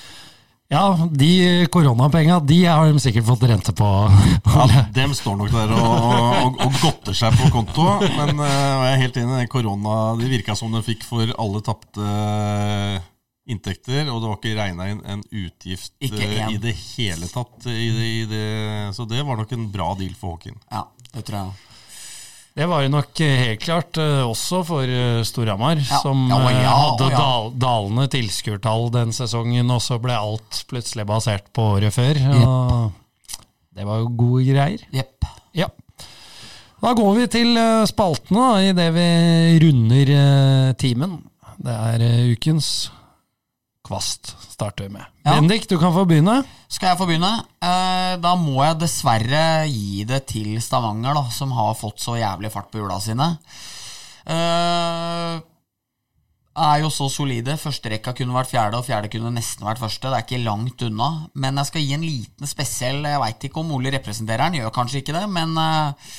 Ja, 0.67 0.97
de 1.13 1.67
koronapenga 1.69 2.39
de 2.41 2.63
har 2.65 2.89
de 2.89 3.01
sikkert 3.01 3.27
fått 3.27 3.43
rente 3.45 3.73
på. 3.77 3.89
Ja, 4.49 4.65
Dem 4.97 5.13
står 5.13 5.35
nok 5.37 5.51
der 5.53 5.73
og, 5.77 6.05
og, 6.41 6.61
og 6.65 6.79
godter 6.81 7.17
seg 7.17 7.37
på 7.37 7.51
konto. 7.53 7.85
Men 8.01 8.33
uh, 8.41 8.47
jeg 8.49 8.95
er 8.95 9.03
helt 9.03 9.19
enig, 9.21 9.43
korona 9.53 10.15
Det 10.17 10.31
virka 10.31 10.55
som 10.57 10.73
den 10.73 10.85
fikk 10.85 11.05
for 11.05 11.29
alle 11.37 11.61
tapte 11.65 12.15
inntekter, 13.45 14.09
og 14.09 14.23
det 14.23 14.29
var 14.31 14.39
ikke 14.39 14.55
regna 14.57 14.87
inn 14.89 15.01
en 15.05 15.21
utgift 15.29 15.93
Ikke 16.01 16.23
eh, 16.25 16.55
i 16.55 16.57
det 16.57 16.73
hele 16.97 17.29
tatt. 17.29 17.67
I 17.69 17.91
det, 17.93 18.07
i 18.09 18.23
det, 18.29 18.45
så 18.97 19.05
det 19.05 19.21
var 19.21 19.37
nok 19.37 19.53
en 19.53 19.67
bra 19.69 19.91
deal 19.99 20.15
for 20.17 20.33
Håkin. 20.33 20.57
Ja, 20.71 20.87
det 21.11 21.27
tror 21.27 21.43
jeg. 21.43 21.74
Det 22.55 22.65
var 22.71 22.85
jo 22.85 22.91
nok 22.93 23.19
eh, 23.19 23.33
helt 23.41 23.63
klart 23.65 23.97
eh, 23.99 24.21
også 24.23 24.61
for 24.63 24.87
eh, 24.87 25.19
Storhamar, 25.27 25.75
Ja. 25.81 25.99
som 25.99 26.21
Ja, 26.31 26.37
ja, 26.53 26.71
hadde 26.71 27.09
dal 27.11 27.49
dalende 27.59 28.05
tilskuertall 28.13 28.87
den 28.93 29.11
sesongen, 29.11 29.67
og 29.75 29.81
så 29.83 29.97
ble 29.99 30.15
alt 30.15 30.61
plutselig 30.69 31.03
basert 31.09 31.49
på 31.51 31.65
året 31.75 31.91
før. 31.95 32.15
Og 32.31 32.93
det 33.75 33.83
var 33.83 33.99
jo 33.99 34.07
gode 34.15 34.45
greier. 34.47 34.85
Yep. 34.95 35.27
Ja. 35.59 35.67
Da 36.79 36.93
går 36.95 37.15
vi 37.17 37.27
til 37.33 37.59
spaltene 37.89 38.47
idet 38.69 38.87
vi 38.95 39.07
runder 39.65 40.13
timen. 40.79 41.17
Det 41.59 41.75
er 41.75 42.31
ukens 42.35 42.89
Kvast 43.85 44.33
starter 44.49 44.87
vi 44.87 44.95
med. 44.95 45.05
Ja. 45.21 45.35
Bendik, 45.35 45.67
du 45.69 45.77
kan 45.77 45.93
få 45.93 46.07
begynne. 46.09 46.39
Skal 46.71 46.91
jeg 46.91 46.99
få 46.99 47.05
begynne? 47.09 47.31
Eh, 47.61 48.13
da 48.21 48.31
må 48.39 48.57
jeg 48.63 48.79
dessverre 48.81 49.43
gi 49.69 50.05
det 50.09 50.23
til 50.31 50.55
Stavanger, 50.63 51.13
da, 51.17 51.27
som 51.33 51.53
har 51.53 51.75
fått 51.77 52.01
så 52.01 52.17
jævlig 52.17 52.49
fart 52.53 52.71
på 52.73 52.81
hjula 52.81 52.97
sine. 53.03 53.35
Eh, 54.25 55.43
er 56.55 56.81
jo 56.81 56.89
så 56.93 57.07
solide. 57.11 57.57
Førsterekka 57.59 58.15
kunne 58.17 58.35
vært 58.35 58.53
fjerde, 58.53 58.79
og 58.79 58.87
fjerde 58.87 59.11
kunne 59.13 59.33
nesten 59.35 59.67
vært 59.67 59.83
første. 59.83 60.09
Det 60.09 60.17
er 60.17 60.25
ikke 60.25 60.43
langt 60.45 60.85
unna. 60.87 61.09
Men 61.37 61.61
jeg 61.61 61.69
skal 61.69 61.85
gi 61.85 61.93
en 61.97 62.07
liten 62.07 62.49
spesiell 62.49 63.05
Jeg 63.05 63.21
veit 63.21 63.47
ikke 63.47 63.61
om 63.61 63.73
Ole 63.75 63.93
representerer 63.93 64.47
den, 64.47 64.61
gjør 64.61 64.73
kanskje 64.75 65.03
ikke 65.03 65.17
det, 65.17 65.27
men 65.29 65.53
eh, 65.61 66.11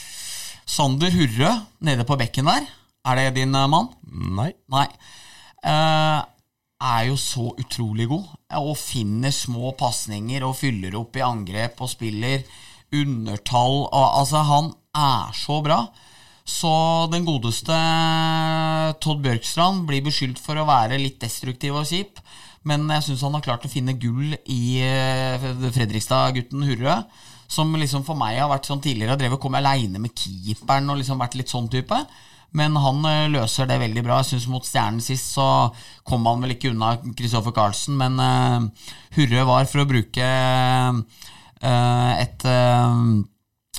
Sander 0.67 1.15
Hurre 1.15 1.53
nede 1.87 2.07
på 2.07 2.19
bekken 2.19 2.49
der, 2.51 2.67
er 3.07 3.21
det 3.21 3.37
din 3.41 3.55
eh, 3.55 3.69
mann? 3.71 3.91
Nei. 4.39 4.53
Nei. 4.71 4.87
Eh, 5.67 6.23
er 6.83 7.07
jo 7.09 7.17
så 7.17 7.51
utrolig 7.57 8.09
god 8.11 8.33
og 8.61 8.75
finner 8.79 9.33
små 9.33 9.73
pasninger 9.79 10.45
og 10.45 10.59
fyller 10.59 10.97
opp 10.99 11.17
i 11.17 11.25
angrep 11.25 11.81
og 11.81 11.91
spiller 11.91 12.45
undertall. 12.95 13.87
Og, 13.87 14.07
altså, 14.21 14.43
han 14.47 14.71
er 14.97 15.33
så 15.37 15.61
bra. 15.65 15.81
Så 16.47 16.71
den 17.11 17.25
godeste 17.27 17.77
Todd 19.03 19.23
Bjørkstrand 19.25 19.87
blir 19.89 20.05
beskyldt 20.07 20.39
for 20.39 20.59
å 20.61 20.67
være 20.69 21.01
litt 21.01 21.19
destruktiv 21.25 21.75
og 21.75 21.89
kjip. 21.89 22.21
Men 22.67 22.87
jeg 22.97 23.09
syns 23.09 23.25
han 23.27 23.35
har 23.35 23.45
klart 23.47 23.67
å 23.67 23.71
finne 23.71 23.97
gull 23.99 24.35
i 24.51 24.79
eh, 24.83 25.51
Fredrikstad-gutten 25.75 26.67
Hurre. 26.67 27.01
Som 27.51 27.75
liksom 27.79 28.03
for 28.07 28.19
meg 28.19 28.41
har 28.41 28.51
vært 28.51 28.67
sånn 28.69 28.83
tidligere. 28.83 29.15
Har 29.15 29.21
drevet 29.21 29.43
kommet 29.43 29.63
aleine 29.63 30.03
med 30.03 30.15
keeperen 30.19 30.91
og 30.91 31.01
liksom 31.01 31.21
vært 31.23 31.37
litt 31.39 31.51
sånn 31.51 31.71
type. 31.71 31.99
Men 32.57 32.77
han 32.81 33.05
eh, 33.09 33.29
løser 33.33 33.69
det 33.69 33.81
veldig 33.83 34.03
bra. 34.07 34.21
Jeg 34.23 34.33
synes 34.33 34.49
Mot 34.53 34.67
Stjernen 34.67 35.05
sist 35.05 35.35
så 35.37 35.47
kom 36.07 36.27
han 36.29 36.43
vel 36.45 36.57
ikke 36.57 36.73
unna 36.73 36.97
Kristoffer 37.17 37.55
Carlsen, 37.57 37.97
men 38.01 38.21
uh, 38.23 38.91
Hurre 39.17 39.47
var, 39.49 39.67
for 39.71 39.83
å 39.83 39.89
bruke 39.89 40.27
uh, 40.27 42.13
et 42.17 42.47
uh, 42.47 43.17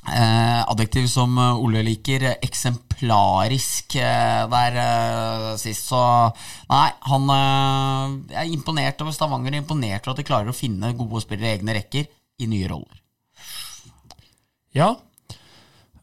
adjektiv 0.07 1.07
som 1.11 1.34
Ole 1.39 1.82
liker, 1.84 2.30
eksemplarisk 2.36 3.97
der 3.97 4.78
sist. 5.59 5.89
Så 5.89 6.03
nei, 6.69 6.86
han 7.09 7.34
er 7.34 8.53
imponert 8.53 9.03
over 9.03 9.15
Stavanger, 9.15 9.51
og 9.51 9.59
er 9.59 9.65
imponert 9.65 10.07
over 10.07 10.15
at 10.15 10.21
de 10.21 10.28
klarer 10.30 10.53
å 10.53 10.55
finne 10.55 10.93
gode 10.95 11.25
spillere 11.25 11.49
i 11.51 11.57
egne 11.57 11.75
rekker 11.82 12.07
i 12.39 12.47
nye 12.47 12.69
roller. 12.71 13.01
Ja. 14.78 14.93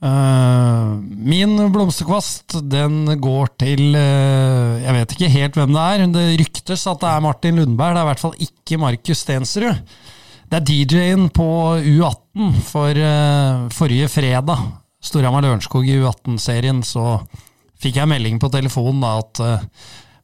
Eh, 0.03 0.87
min 1.25 1.57
blomsterkvast 1.73 2.59
den 2.69 3.07
går 3.23 3.53
til 3.61 3.95
uh, 3.97 4.81
Jeg 4.83 4.95
vet 4.99 5.15
ikke 5.15 5.33
helt 5.33 5.59
hvem 5.59 5.75
det 5.77 5.85
er. 5.85 6.07
Det 6.13 6.27
ryktes 6.43 6.87
at 6.91 7.01
det 7.01 7.11
er 7.11 7.25
Martin 7.25 7.61
Lundberg. 7.61 7.95
Det 7.95 8.03
er 8.03 8.07
i 8.07 8.11
hvert 8.11 8.25
fall 8.25 8.39
ikke 8.49 8.81
Markus 8.83 9.25
Stensrud. 9.25 9.97
Det 10.51 10.61
er 10.61 10.67
DJ-en 10.69 11.29
på 11.35 11.49
U18 11.81 12.61
for 12.67 13.01
uh, 13.01 13.67
forrige 13.73 14.11
fredag. 14.13 14.71
Storhamar 15.05 15.45
Lørenskog 15.45 15.89
i 15.89 15.99
U18-serien. 16.01 16.83
Så 16.85 17.19
fikk 17.81 18.01
jeg 18.01 18.11
melding 18.11 18.41
på 18.43 18.53
telefonen 18.53 19.05
da 19.05 19.19
at 19.23 19.45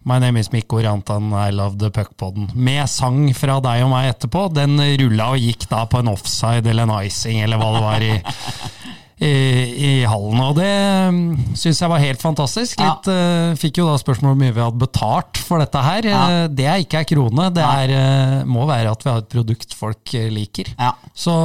My 0.09 0.17
name 0.17 0.41
is 0.41 0.49
Mikko 0.49 0.79
Rantan, 0.81 1.27
I 1.37 1.51
love 1.53 1.77
the 1.77 1.91
puckpodden. 1.93 2.47
Med 2.57 2.89
sang 2.89 3.27
fra 3.37 3.59
deg 3.61 3.83
og 3.85 3.91
meg 3.93 4.15
etterpå. 4.15 4.47
Den 4.57 4.81
rulla 5.03 5.27
og 5.35 5.45
gikk 5.45 5.67
da 5.69 5.83
på 5.85 6.01
en 6.01 6.09
offside 6.15 6.65
eller 6.73 6.89
en 6.89 6.95
icing 7.05 7.43
eller 7.45 7.61
hva 7.61 7.69
det 7.75 7.83
var 7.85 8.07
i, 8.07 8.15
i, 9.21 9.33
i 9.85 9.91
hallen. 10.09 10.41
Og 10.41 10.57
det 10.57 10.71
um, 11.11 11.21
syns 11.53 11.83
jeg 11.83 11.93
var 11.93 12.01
helt 12.01 12.23
fantastisk. 12.23 12.81
Litt, 12.81 13.11
uh, 13.13 13.53
fikk 13.61 13.83
jo 13.83 13.91
da 13.91 13.99
spørsmål 14.01 14.33
om 14.33 14.35
hvor 14.35 14.41
mye 14.41 14.57
vi 14.57 14.65
hadde 14.65 14.81
betalt 14.81 15.43
for 15.45 15.61
dette 15.61 15.85
her. 15.85 16.09
Ja. 16.09 16.23
Uh, 16.25 16.47
det 16.49 16.67
er 16.71 16.81
ikke 16.81 17.03
ei 17.03 17.11
krone. 17.13 17.51
Det 17.55 17.67
er, 17.67 17.93
uh, 17.93 18.49
må 18.49 18.65
være 18.71 18.95
at 18.95 19.05
vi 19.05 19.13
har 19.13 19.23
et 19.23 19.31
produkt 19.37 19.77
folk 19.77 20.17
liker. 20.33 20.73
Ja. 20.79 20.95
Så 21.13 21.37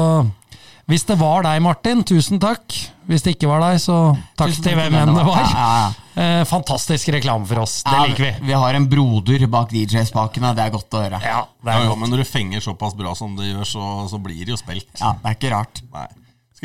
hvis 0.86 1.06
det 1.10 1.16
var 1.18 1.42
deg, 1.42 1.62
Martin, 1.66 2.04
tusen 2.06 2.38
takk. 2.42 2.64
Hvis 3.10 3.24
det 3.26 3.36
ikke 3.36 3.50
var 3.50 3.64
deg, 3.64 3.80
så 3.82 3.96
takk 4.38 4.52
Tusen 4.52 4.66
til 4.68 4.76
hvem 4.78 4.98
enn 4.98 5.14
det 5.18 5.24
var. 5.26 5.40
Ja, 5.42 5.54
ja, 5.54 5.70
ja. 5.82 6.04
Eh, 6.16 6.42
fantastisk 6.48 7.10
reklame 7.14 7.46
for 7.50 7.64
oss. 7.64 7.80
Det 7.86 7.94
Ja, 7.94 8.04
liker 8.06 8.24
vi. 8.24 8.34
Vi 8.48 8.54
har 8.54 8.78
en 8.78 8.86
broder 8.90 9.48
bak 9.52 9.74
DJ-spakene, 9.74 10.54
det 10.58 10.64
er 10.64 10.74
godt 10.74 10.94
å 10.94 11.02
høre. 11.02 11.20
Ja, 11.26 11.42
det 11.66 11.74
Ja, 11.74 11.88
jo, 11.90 11.96
men 12.00 12.14
når 12.14 12.22
du 12.22 12.30
fenger 12.30 12.62
såpass 12.62 12.94
bra 12.98 13.16
som 13.18 13.34
det 13.38 13.50
gjør, 13.50 13.66
så, 13.66 13.88
så 14.14 14.22
blir 14.22 14.46
det 14.46 14.54
jo 14.54 14.62
spilt. 14.62 14.90
Ja, 15.02 15.16
Det 15.22 15.32
er 15.32 15.38
ikke 15.40 15.54
rart. 15.58 15.82
Nei. 15.94 16.08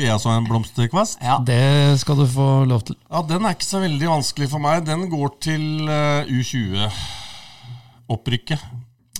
Skal 0.01 0.09
jeg 0.09 0.17
også 0.17 0.31
ha 0.31 0.39
en 0.39 0.47
blomsterkvast? 0.49 1.19
Ja. 1.21 1.35
Det 1.45 2.01
skal 2.01 2.17
du 2.17 2.25
få 2.25 2.65
lov 2.65 2.81
til. 2.87 2.95
Ja, 3.05 3.21
Den 3.21 3.45
er 3.45 3.53
ikke 3.53 3.67
så 3.67 3.77
veldig 3.83 4.07
vanskelig 4.09 4.49
for 4.49 4.57
meg. 4.57 4.81
Den 4.87 5.09
går 5.11 5.29
til 5.45 5.85
uh, 5.85 6.25
U20-opprykket. 6.25 8.57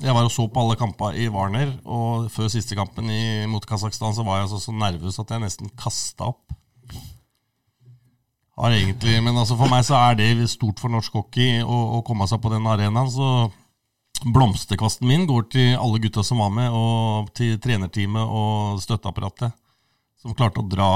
Jeg 0.01 0.15
var 0.17 0.25
og 0.25 0.34
så 0.34 0.49
på 0.49 0.57
alle 0.63 0.73
kampene 0.82 1.21
i 1.21 1.29
Warner, 1.29 1.77
og 1.86 2.34
før 2.34 2.49
siste 2.49 2.73
kampen 2.73 3.05
i, 3.13 3.45
mot 3.45 3.61
Kasakhstan 3.61 4.17
så 4.17 4.25
var 4.25 4.34
jeg 4.39 4.47
altså 4.47 4.57
så 4.63 4.71
nervøs 4.73 5.21
at 5.21 5.29
jeg 5.29 5.45
nesten 5.45 5.69
kasta 5.77 6.34
opp. 6.34 6.49
Har 8.57 8.73
egentlig, 8.73 9.21
Men 9.21 9.38
altså 9.38 9.53
for 9.61 9.69
meg 9.69 9.86
så 9.86 10.01
er 10.01 10.17
det 10.17 10.49
stort 10.49 10.82
for 10.82 10.89
norsk 10.89 11.13
hockey 11.13 11.61
å, 11.61 12.01
å 12.01 12.03
komme 12.09 12.25
seg 12.25 12.41
på 12.41 12.49
den 12.57 12.65
arenaen. 12.65 13.05
Så 13.13 13.53
blomsterkvasten 14.34 15.05
min 15.05 15.29
går 15.29 15.45
til 15.53 15.77
alle 15.77 16.01
gutta 16.01 16.25
som 16.25 16.41
var 16.41 16.49
med, 16.57 16.73
og 16.73 17.29
til 17.38 17.61
trenerteamet 17.61 18.25
og 18.25 18.82
støtteapparatet, 18.82 19.61
som 20.22 20.36
klarte 20.38 20.61
å 20.61 20.69
dra 20.69 20.91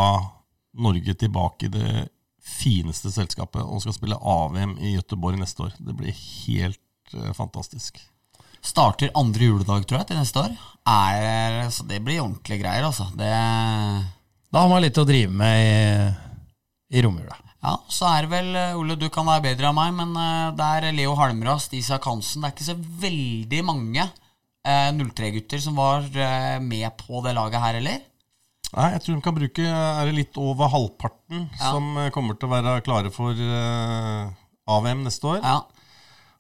Norge 0.76 1.16
tilbake 1.18 1.68
i 1.68 1.74
det 1.74 1.92
fineste 2.46 3.10
selskapet 3.14 3.64
og 3.64 3.82
skal 3.82 3.96
spille 3.96 4.20
AVM 4.20 4.76
i 4.78 4.96
Gøteborg 4.96 5.40
neste 5.42 5.66
år. 5.66 5.78
Det 5.82 5.96
blir 5.98 6.14
helt 6.14 7.16
uh, 7.16 7.32
fantastisk. 7.38 7.98
Starter 8.66 9.14
andre 9.18 9.50
juledag, 9.50 9.86
tror 9.86 10.02
jeg, 10.02 10.10
til 10.10 10.20
neste 10.20 10.42
år. 10.42 10.54
Er, 10.90 11.64
så 11.74 11.86
det 11.90 12.02
blir 12.06 12.22
ordentlige 12.22 12.62
greier, 12.64 12.86
altså. 12.86 13.08
Det, 13.18 13.30
Da 14.54 14.62
har 14.62 14.70
man 14.72 14.82
litt 14.82 14.98
å 15.02 15.06
drive 15.08 15.34
med 15.34 15.58
i, 15.66 16.98
i 16.98 17.04
romjula. 17.06 17.38
ja, 17.66 17.76
så 17.90 18.10
er 18.10 18.26
det 18.26 18.34
vel 18.34 18.50
eh, 18.58 18.78
Ole, 18.78 18.98
du 18.98 19.08
kan 19.14 19.26
være 19.30 19.48
bedre 19.52 19.70
av 19.70 19.78
meg, 19.78 19.94
men 19.98 20.14
uh, 20.18 20.54
det 20.58 20.70
er 20.78 20.98
Leo 20.98 21.16
Halmras, 21.18 21.70
Isak 21.74 22.06
Hansen 22.10 22.42
Det 22.42 22.52
er 22.52 22.56
ikke 22.58 22.70
så 22.72 22.78
veldig 23.06 23.62
mange 23.66 24.06
uh, 24.06 24.90
03-gutter 24.94 25.62
som 25.62 25.78
var 25.82 26.06
med 26.62 26.90
på 27.02 27.26
det 27.26 27.34
laget 27.38 27.66
her, 27.66 27.82
eller? 27.82 28.04
Nei, 28.74 28.90
jeg 28.96 29.04
tror 29.04 29.16
de 29.16 29.24
kan 29.24 29.36
bruke 29.38 29.66
Er 29.70 30.10
det 30.10 30.16
litt 30.18 30.38
over 30.42 30.72
halvparten 30.74 31.46
Ja. 31.60 31.72
som 31.72 31.96
eh, 32.02 32.12
kommer 32.16 32.38
til 32.40 32.50
å 32.50 32.54
være 32.56 32.82
klare 32.86 33.12
for 33.14 33.38
uh, 33.38 34.34
AVM 34.66 35.06
neste 35.06 35.30
år? 35.36 35.42
Ja. 35.44 35.62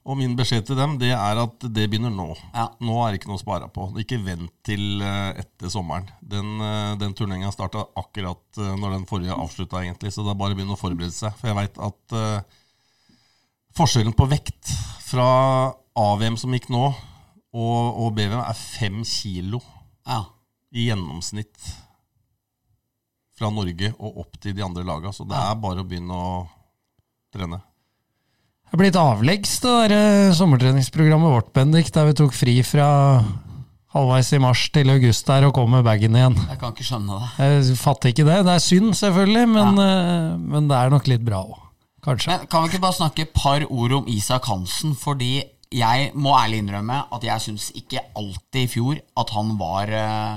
Og 0.06 0.20
min 0.20 0.36
beskjed 0.38 0.68
til 0.68 0.78
dem 0.78 1.00
det 1.02 1.10
er 1.16 1.40
at 1.42 1.64
det 1.74 1.88
begynner 1.90 2.12
nå. 2.14 2.28
Ja. 2.54 2.68
Nå 2.86 3.00
er 3.02 3.12
det 3.12 3.20
ikke 3.20 3.32
noe 3.32 3.40
å 3.40 3.42
spare 3.42 3.70
på. 3.74 3.88
Ikke 4.02 4.20
vent 4.22 4.52
til 4.68 5.02
uh, 5.02 5.32
etter 5.34 5.72
sommeren. 5.74 6.06
Den, 6.22 6.60
uh, 6.62 6.94
den 7.02 7.16
turneringa 7.18 7.50
starta 7.54 7.88
akkurat 7.98 8.60
eh, 8.62 8.76
når 8.78 9.00
den 9.00 9.08
forrige 9.10 9.34
avslutta, 9.34 9.82
egentlig. 9.82 10.14
Så 10.14 10.22
det 10.22 10.36
er 10.36 10.38
bare 10.38 10.54
å 10.54 10.60
begynne 10.60 10.78
å 10.78 10.80
forberede 10.80 11.16
seg. 11.16 11.34
For 11.40 11.50
jeg 11.50 11.58
veit 11.58 11.82
at 11.88 12.16
eh, 12.22 12.62
forskjellen 13.82 14.14
på 14.14 14.30
vekt 14.30 14.76
fra 15.08 15.26
AVM 15.98 16.38
som 16.38 16.54
gikk 16.54 16.70
nå, 16.74 16.86
og, 17.56 17.82
og 18.06 18.14
BVM 18.14 18.44
er 18.44 18.58
fem 18.60 19.02
kilo 19.08 19.62
ja. 20.06 20.22
i 20.76 20.90
gjennomsnitt 20.90 21.72
fra 23.36 23.52
Norge 23.52 23.92
og 24.00 24.22
opp 24.26 24.38
til 24.42 24.56
de 24.56 24.64
andre 24.66 24.86
laga. 24.88 25.14
Så 25.16 25.28
det 25.28 25.38
er 25.38 25.58
bare 25.62 25.84
å 25.84 25.88
begynne 25.88 26.16
å 26.16 26.36
trene. 27.36 27.62
Det 28.66 28.78
er 28.78 28.82
blitt 28.82 29.00
avleggs, 29.00 29.58
det 29.64 29.74
der 29.76 29.96
eh, 29.96 30.36
sommertreningsprogrammet 30.36 31.32
vårt, 31.32 31.52
Bendik, 31.56 31.92
der 31.94 32.10
vi 32.10 32.16
tok 32.18 32.34
fri 32.36 32.58
fra 32.66 32.88
halvveis 33.96 34.32
i 34.36 34.40
mars 34.44 34.66
til 34.76 34.90
august 34.92 35.30
der 35.30 35.46
og 35.48 35.54
kom 35.56 35.70
med 35.72 35.86
bagen 35.88 36.18
igjen. 36.18 36.36
Jeg 36.50 36.60
kan 36.60 36.74
ikke 36.74 36.88
skjønne 36.88 37.20
det. 37.22 37.30
Jeg 37.46 37.78
fatter 37.80 38.12
ikke 38.12 38.26
det. 38.28 38.40
Det 38.48 38.56
er 38.56 38.64
synd, 38.64 38.90
selvfølgelig, 39.00 39.46
men, 39.54 39.80
ja. 39.80 40.34
men 40.42 40.68
det 40.72 40.80
er 40.80 40.92
nok 40.92 41.08
litt 41.12 41.24
bra 41.24 41.46
òg. 41.46 41.62
Kanskje. 42.06 42.34
Men 42.34 42.50
kan 42.52 42.66
vi 42.66 42.74
ikke 42.74 42.84
bare 42.84 42.98
snakke 43.00 43.26
et 43.26 43.38
par 43.38 43.64
ord 43.66 43.96
om 44.02 44.10
Isak 44.12 44.50
Hansen? 44.52 44.94
Fordi 45.00 45.40
jeg 45.74 46.12
må 46.14 46.36
ærlig 46.38 46.62
innrømme 46.62 47.00
at 47.16 47.24
jeg 47.26 47.46
syns 47.48 47.72
ikke 47.78 48.04
alltid 48.18 48.62
i 48.62 48.70
fjor 48.70 49.00
at 49.22 49.34
han 49.36 49.56
var 49.62 49.90
eh, 49.90 50.36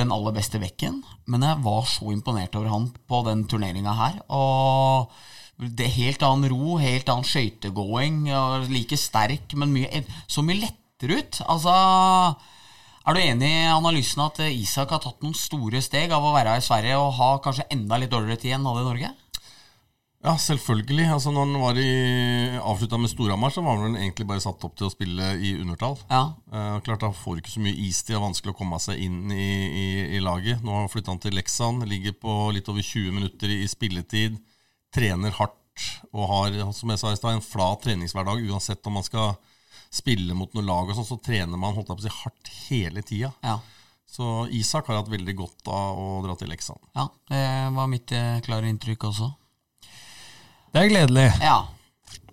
den 0.00 0.12
aller 0.14 0.34
beste 0.36 0.60
bekken. 0.62 1.02
Men 1.28 1.44
jeg 1.44 1.62
var 1.64 1.82
så 1.88 2.12
imponert 2.14 2.56
over 2.56 2.72
han 2.72 2.86
på 3.08 3.22
den 3.26 3.44
turneringa 3.50 3.94
her. 3.98 4.20
Og 4.32 5.12
det 5.58 5.88
er 5.88 5.96
helt 5.98 6.24
annen 6.24 6.50
ro, 6.52 6.76
helt 6.80 7.08
annen 7.12 7.28
skøytegåing. 7.28 8.22
Like 8.72 8.96
sterk, 9.00 9.52
men 9.58 9.74
mye, 9.74 10.04
så 10.30 10.44
mye 10.46 10.62
lettere 10.62 11.20
ut. 11.20 11.42
Altså 11.44 11.74
er 13.08 13.16
du 13.16 13.22
enig 13.22 13.48
i 13.48 13.68
analysen 13.72 14.20
at 14.20 14.40
Isak 14.50 14.90
har 14.92 15.00
tatt 15.00 15.22
noen 15.24 15.36
store 15.36 15.80
steg 15.84 16.12
av 16.12 16.24
å 16.28 16.34
være 16.34 16.58
i 16.58 16.64
Sverige 16.64 16.98
og 17.00 17.14
ha 17.16 17.30
kanskje 17.44 17.64
enda 17.72 17.96
litt 17.96 18.12
dårligere 18.12 18.42
tid 18.42 18.52
enn 18.52 18.66
han 18.66 18.74
hadde 18.74 18.84
i 18.84 18.88
Norge? 18.90 19.12
Ja, 20.24 20.32
selvfølgelig. 20.42 21.04
Altså, 21.14 21.30
når 21.30 21.44
han 21.46 21.60
var 21.62 21.78
i 21.78 21.90
avslutta 22.58 22.98
med 22.98 23.10
Storhamar, 23.12 23.52
så 23.54 23.62
var 23.62 23.78
han 23.84 23.94
egentlig 23.94 24.26
bare 24.26 24.42
satt 24.42 24.64
opp 24.66 24.74
til 24.78 24.88
å 24.88 24.92
spille 24.92 25.28
i 25.38 25.52
undertall. 25.60 25.94
Ja, 26.10 26.24
Eh, 26.48 26.80
klart 26.80 27.02
Han 27.06 27.14
får 27.14 27.38
ikke 27.38 27.52
så 27.52 27.60
mye 27.60 27.76
istid 27.86 28.16
og 28.16 28.24
vanskelig 28.24 28.54
å 28.54 28.58
komme 28.58 28.78
seg 28.80 28.98
inn 29.04 29.30
i, 29.30 29.48
i, 29.68 29.86
i 30.16 30.20
laget. 30.24 30.62
Nå 30.64 30.72
har 30.72 30.80
han 30.86 30.90
flytta 30.90 31.14
til 31.22 31.36
Leksand, 31.36 31.84
ligger 31.86 32.16
på 32.18 32.34
litt 32.56 32.68
over 32.72 32.82
20 32.82 33.12
minutter 33.14 33.52
i, 33.52 33.60
i 33.62 33.68
spilletid. 33.68 34.38
Trener 34.94 35.36
hardt 35.38 35.54
og 36.10 36.24
har 36.26 36.56
som 36.74 36.90
jeg 36.90 36.98
sa 36.98 37.12
i 37.12 37.18
sted, 37.20 37.36
en 37.36 37.44
flat 37.44 37.84
treningshverdag. 37.84 38.42
Uansett 38.50 38.86
om 38.90 38.96
man 38.98 39.06
skal 39.06 39.36
spille 39.92 40.34
mot 40.34 40.50
noe 40.56 40.64
lag, 40.66 40.88
og 40.90 40.96
sånn, 40.98 41.06
så 41.06 41.20
trener 41.22 41.60
man 41.60 41.76
holdt 41.76 41.92
på 41.92 41.94
å 42.00 42.02
si, 42.02 42.10
hardt 42.24 42.50
hele 42.68 43.02
tida. 43.06 43.32
ja. 43.46 43.58
Så 44.08 44.48
Isak 44.56 44.86
har 44.88 44.96
hatt 45.02 45.10
veldig 45.12 45.34
godt 45.36 45.68
av 45.68 45.98
å 46.00 46.22
dra 46.24 46.32
til 46.40 46.48
Leksand. 46.48 46.80
Ja, 46.96 47.02
det 47.28 47.42
var 47.76 47.90
mitt 47.92 48.10
eh, 48.16 48.38
klare 48.40 48.70
inntrykk 48.72 49.04
også. 49.10 49.26
Det 50.72 50.82
er 50.82 50.88
gledelig. 50.92 51.26
Ja. 51.40 51.58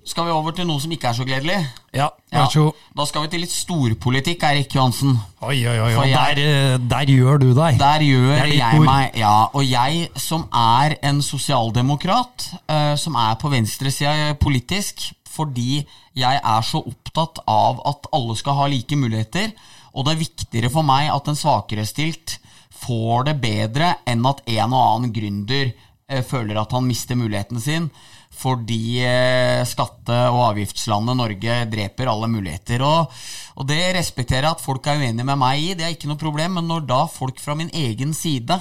Skal 0.06 0.28
vi 0.28 0.34
over 0.36 0.54
til 0.54 0.68
noe 0.70 0.82
som 0.82 0.92
ikke 0.94 1.08
er 1.10 1.16
så 1.18 1.26
gledelig? 1.26 1.56
Ja, 1.96 2.10
Ja. 2.32 2.44
vær 2.44 2.50
så 2.54 2.64
god. 2.68 2.82
Da 2.98 3.06
skal 3.06 3.22
vi 3.24 3.28
til 3.28 3.40
litt 3.42 3.52
storpolitikk, 3.52 4.44
Eirik 4.44 4.76
Johansen. 4.76 5.16
Oi, 5.42 5.66
oi, 5.66 5.80
oi. 5.80 5.96
oi. 5.96 6.08
Jeg- 6.10 6.36
der, 6.36 6.42
eh, 6.74 6.78
der 6.78 7.06
gjør 7.06 7.40
du 7.40 7.54
deg. 7.56 7.80
Der 7.80 8.00
gjør 8.00 8.54
jeg 8.54 8.80
ord. 8.80 8.86
meg 8.86 9.16
Ja, 9.16 9.46
og 9.54 9.64
jeg 9.66 10.10
som 10.16 10.48
er 10.54 10.96
en 11.02 11.22
sosialdemokrat, 11.22 12.54
uh, 12.70 12.96
som 12.96 13.16
er 13.16 13.36
på 13.36 13.50
venstresida 13.50 14.36
politisk, 14.38 15.14
fordi 15.28 15.86
jeg 16.16 16.36
er 16.44 16.62
så 16.62 16.86
opptatt 16.86 17.40
av 17.48 17.82
at 17.86 18.06
alle 18.14 18.36
skal 18.36 18.54
ha 18.54 18.68
like 18.68 18.96
muligheter, 18.96 19.54
og 19.96 20.06
det 20.06 20.14
er 20.14 20.26
viktigere 20.26 20.70
for 20.72 20.84
meg 20.84 21.10
at 21.10 21.28
en 21.28 21.36
svakere 21.36 21.86
stilt 21.86 22.38
får 22.86 23.26
det 23.26 23.42
bedre 23.42 23.96
enn 24.06 24.24
at 24.26 24.42
en 24.48 24.74
og 24.74 24.98
annen 25.02 25.14
gründer 25.14 25.74
uh, 26.12 26.22
føler 26.22 26.62
at 26.62 26.72
han 26.72 26.86
mister 26.86 27.16
muligheten 27.16 27.60
sin 27.60 27.90
fordi 28.36 29.00
eh, 29.06 29.64
skatte- 29.68 30.20
og 30.32 30.42
avgiftslandet 30.52 31.18
Norge 31.18 31.58
dreper 31.72 32.12
alle 32.12 32.30
muligheter. 32.32 32.84
Og, 32.86 33.16
og 33.56 33.68
det 33.70 33.82
respekterer 33.98 34.50
jeg 34.50 34.58
at 34.58 34.64
folk 34.64 34.88
er 34.92 35.02
uenige 35.02 35.28
med 35.28 35.40
meg 35.42 35.64
i, 35.64 35.74
det 35.78 35.88
er 35.88 35.96
ikke 35.96 36.12
noe 36.12 36.22
problem, 36.22 36.60
men 36.60 36.70
når 36.70 36.86
da 36.90 37.02
folk 37.12 37.42
fra 37.42 37.58
min 37.58 37.72
egen 37.74 38.14
side, 38.18 38.60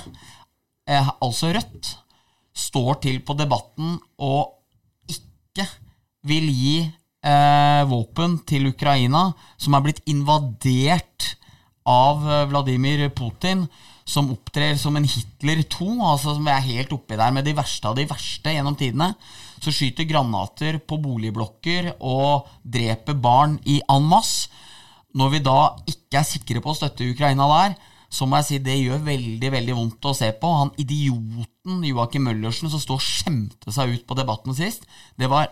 eh, 0.89 1.15
altså 1.21 1.53
Rødt, 1.55 1.97
står 2.55 3.01
til 3.03 3.19
på 3.27 3.35
debatten 3.35 3.97
og 4.23 5.11
ikke 5.11 5.67
vil 6.29 6.47
gi 6.55 6.77
eh, 6.85 7.83
våpen 7.91 8.39
til 8.49 8.71
Ukraina, 8.71 9.27
som 9.59 9.75
er 9.75 9.85
blitt 9.85 10.05
invadert 10.11 11.35
av 11.89 12.23
eh, 12.29 12.47
Vladimir 12.53 13.09
Putin, 13.17 13.67
som 14.05 14.31
opptrer 14.33 14.77
som 14.81 14.97
en 14.97 15.09
Hitler 15.09 15.63
2, 15.73 15.89
altså 16.05 16.37
som 16.37 16.49
er 16.53 16.67
helt 16.67 16.93
oppi 16.93 17.17
der 17.17 17.33
med 17.35 17.47
de 17.47 17.57
verste 17.57 17.89
av 17.89 17.97
de 17.99 18.07
verste 18.09 18.53
gjennom 18.53 18.77
tidene, 18.79 19.15
så 19.65 19.73
skyter 19.75 20.09
granater 20.09 20.79
på 20.85 20.99
boligblokker 21.01 21.95
og 22.05 22.51
dreper 22.63 23.17
barn 23.17 23.59
i 23.71 23.81
en 23.91 24.07
masse. 24.11 24.53
Når 25.15 25.31
vi 25.31 25.43
da 25.47 25.59
ikke 25.87 26.21
er 26.21 26.27
sikre 26.27 26.63
på 26.63 26.73
å 26.73 26.77
støtte 26.77 27.07
Ukraina 27.07 27.47
der, 27.51 27.77
så 28.15 28.27
må 28.27 28.39
jeg 28.41 28.47
si 28.47 28.61
det 28.63 28.77
gjør 28.79 29.03
veldig 29.07 29.51
veldig 29.55 29.77
vondt 29.79 30.09
å 30.11 30.15
se 30.15 30.31
på. 30.39 30.51
Han 30.61 30.73
idioten 30.81 31.83
Joakim 31.87 32.27
Møllersen 32.29 32.71
som 32.71 32.83
sto 32.83 32.99
og 32.99 33.05
skjemte 33.05 33.75
seg 33.75 33.95
ut 33.95 34.07
på 34.07 34.19
debatten 34.19 34.55
sist, 34.59 34.87
det 35.19 35.31
var 35.31 35.51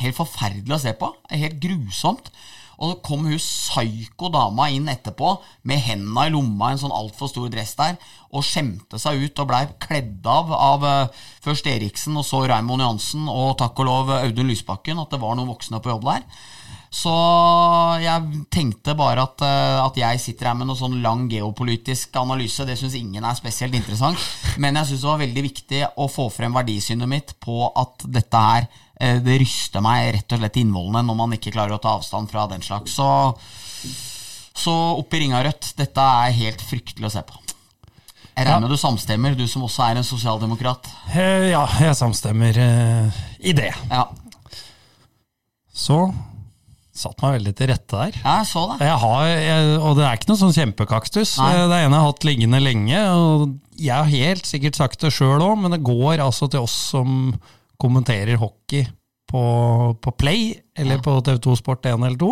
helt 0.00 0.16
forferdelig 0.16 0.76
å 0.76 0.82
se 0.86 0.94
på. 0.96 1.10
Helt 1.32 1.58
grusomt. 1.62 2.30
Og 2.82 2.90
så 2.90 2.98
kom 3.06 3.28
hun 3.30 3.38
psyko 3.38 4.28
dama 4.34 4.66
inn 4.74 4.90
etterpå 4.90 5.36
med 5.70 5.82
henda 5.84 6.26
i 6.26 6.32
lomma 6.34 6.72
en 6.72 6.80
sånn 6.82 6.94
altfor 6.94 7.30
stor 7.30 7.52
dress 7.52 7.76
der 7.78 7.94
og 8.32 8.42
skjemte 8.46 8.98
seg 8.98 9.22
ut 9.22 9.42
og 9.42 9.50
blei 9.50 9.62
kledd 9.82 10.26
av 10.26 10.50
av 10.56 10.86
uh, 10.88 11.20
først 11.44 11.68
Eriksen 11.70 12.18
og 12.18 12.26
så 12.26 12.42
Raymond 12.48 12.82
Johansen 12.82 13.28
og 13.30 13.54
takk 13.60 13.84
og 13.84 13.88
lov 13.88 14.12
Audun 14.16 14.50
Lysbakken, 14.50 14.98
at 14.98 15.14
det 15.14 15.22
var 15.22 15.38
noen 15.38 15.52
voksne 15.52 15.82
på 15.84 15.92
jobb 15.92 16.08
der. 16.08 16.26
Så 16.92 17.12
jeg 18.02 18.42
tenkte 18.52 18.92
bare 18.98 19.22
at, 19.24 19.40
uh, 19.46 19.78
at 19.86 19.96
jeg 19.96 20.20
sitter 20.20 20.50
her 20.50 20.58
med 20.58 20.68
noe 20.68 20.76
sånn 20.76 20.98
lang 21.04 21.24
geopolitisk 21.30 22.18
analyse. 22.20 22.66
Det 22.68 22.76
syns 22.80 22.98
ingen 22.98 23.24
er 23.24 23.38
spesielt 23.38 23.78
interessant. 23.78 24.20
Men 24.60 24.76
jeg 24.80 24.90
syns 24.90 25.04
det 25.04 25.12
var 25.12 25.22
veldig 25.22 25.44
viktig 25.46 25.84
å 26.02 26.08
få 26.12 26.28
frem 26.34 26.52
verdisynet 26.56 27.08
mitt 27.08 27.36
på 27.40 27.62
at 27.70 28.04
dette 28.10 28.42
her 28.48 28.68
Eh, 28.91 28.91
det 29.02 29.38
ryster 29.42 29.82
meg 29.84 30.12
rett 30.18 30.34
og 30.34 30.42
slett 30.42 30.58
innvollene 30.62 31.02
når 31.08 31.16
man 31.18 31.36
ikke 31.36 31.54
klarer 31.54 31.76
å 31.76 31.82
ta 31.82 31.96
avstand 31.98 32.30
fra 32.30 32.46
den 32.50 32.62
slags. 32.62 32.94
Så, 32.94 33.08
så 34.54 34.74
opp 34.98 35.14
i 35.16 35.24
ringa 35.24 35.42
rødt. 35.42 35.72
Dette 35.78 36.04
er 36.26 36.36
helt 36.38 36.62
fryktelig 36.62 37.10
å 37.10 37.14
se 37.16 37.24
på. 37.26 37.40
Jeg 38.32 38.46
regner 38.48 38.64
med 38.64 38.72
du 38.72 38.80
samstemmer, 38.80 39.34
du 39.36 39.44
som 39.50 39.64
også 39.66 39.82
er 39.90 39.98
en 40.00 40.06
sosialdemokrat? 40.06 40.88
Eh, 41.12 41.50
ja, 41.50 41.66
jeg 41.84 41.96
samstemmer 41.98 42.56
uh, 42.56 43.22
i 43.44 43.52
det. 43.56 43.68
Ja. 43.90 44.06
Så 45.68 46.06
satt 46.96 47.20
meg 47.24 47.38
veldig 47.38 47.52
til 47.56 47.70
rette 47.72 47.98
der. 47.98 48.16
Ja, 48.20 48.38
jeg 48.40 48.48
så 48.50 48.62
det. 48.70 48.78
Jeg 48.84 48.96
har, 49.02 49.26
jeg, 49.32 49.68
og 49.80 49.96
det 49.98 50.04
er 50.06 50.18
ikke 50.18 50.30
noe 50.30 50.40
sånn 50.42 50.56
kjempekaktus. 50.56 51.34
Nei. 51.40 51.50
Det 51.56 51.64
er 51.76 51.86
en 51.86 51.96
jeg 51.96 51.98
har 51.98 52.08
hatt 52.08 52.26
liggende 52.28 52.60
lenge. 52.62 53.02
og 53.12 53.80
Jeg 53.80 53.96
har 53.96 54.12
helt 54.12 54.48
sikkert 54.48 54.80
sagt 54.80 55.04
det 55.04 55.12
sjøl 55.16 55.44
òg, 55.44 55.56
men 55.60 55.76
det 55.76 55.82
går 55.84 56.24
altså 56.24 56.48
til 56.52 56.64
oss 56.64 56.76
som 56.92 57.34
kommenterer 57.82 58.38
hockey 58.40 58.86
på, 59.28 59.42
på 60.00 60.14
Play 60.20 60.52
eller 60.78 61.00
ja. 61.00 61.02
på 61.04 61.16
TV2 61.26 61.56
Sport 61.58 61.88
1 61.88 61.96
eller 61.98 62.20
2. 62.20 62.30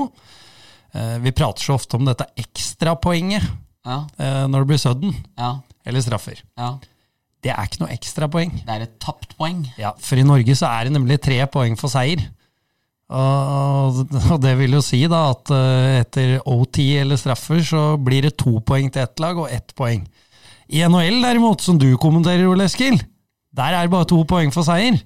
Eh, 0.93 1.19
vi 1.25 1.35
prater 1.37 1.65
så 1.65 1.77
ofte 1.79 1.99
om 1.99 2.07
dette 2.09 2.29
ekstrapoenget 2.41 3.45
ja. 3.87 4.03
eh, 4.19 4.47
når 4.51 4.65
det 4.65 4.71
blir 4.73 4.83
sudden 4.83 5.15
ja. 5.39 5.55
eller 5.87 6.05
straffer. 6.05 6.43
Ja. 6.59 6.75
Det 7.41 7.53
er 7.55 7.69
ikke 7.69 7.85
noe 7.85 7.95
ekstrapoeng. 7.95 8.53
Det 8.67 8.75
er 8.75 8.85
et 8.85 8.99
tapt 9.01 9.33
poeng. 9.39 9.63
Ja, 9.81 9.95
For 10.03 10.21
i 10.21 10.27
Norge 10.27 10.57
så 10.59 10.69
er 10.69 10.87
det 10.87 10.97
nemlig 10.99 11.21
tre 11.25 11.41
poeng 11.53 11.79
for 11.81 11.93
seier. 11.93 12.27
Og, 13.11 14.05
det 14.45 14.53
vil 14.61 14.77
jo 14.77 14.83
si 14.85 15.01
da 15.11 15.25
at 15.33 15.51
uh, 15.51 15.99
etter 15.99 16.37
OT 16.47 16.79
eller 17.01 17.19
straffer 17.19 17.63
så 17.67 17.85
blir 17.99 18.29
det 18.29 18.37
to 18.39 18.61
poeng 18.63 18.93
til 18.93 19.03
ett 19.03 19.23
lag 19.23 19.41
og 19.41 19.49
ett 19.51 19.73
poeng. 19.79 20.05
I 20.71 20.85
NHL 20.87 21.19
derimot, 21.25 21.65
som 21.65 21.81
du 21.81 21.89
kommenterer, 21.99 22.47
Ole 22.47 22.69
Eskil, 22.69 23.01
der 23.57 23.75
er 23.75 23.89
det 23.89 23.91
bare 23.91 24.07
to 24.07 24.21
poeng 24.29 24.53
for 24.55 24.69
seier. 24.69 25.01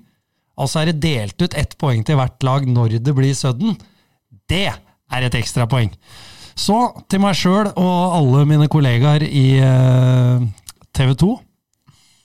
Altså 0.61 0.83
er 0.83 0.93
det 0.93 1.03
delt 1.03 1.41
ut 1.43 1.57
ett 1.59 1.75
poeng 1.81 2.05
til 2.07 2.19
hvert 2.19 2.47
lag 2.47 2.67
når 2.69 2.99
det 3.03 3.15
blir 3.17 3.35
sudden. 3.35 3.75
Det 4.51 4.69
er 4.71 5.27
et 5.27 5.39
ekstrapoeng. 5.39 5.91
Så 6.55 6.77
til 7.11 7.23
meg 7.23 7.35
sjøl 7.39 7.73
og 7.73 8.15
alle 8.15 8.45
mine 8.47 8.69
kollegaer 8.71 9.25
i 9.27 9.47
eh, 9.59 10.45
TV 10.95 11.17
2. 11.19 11.33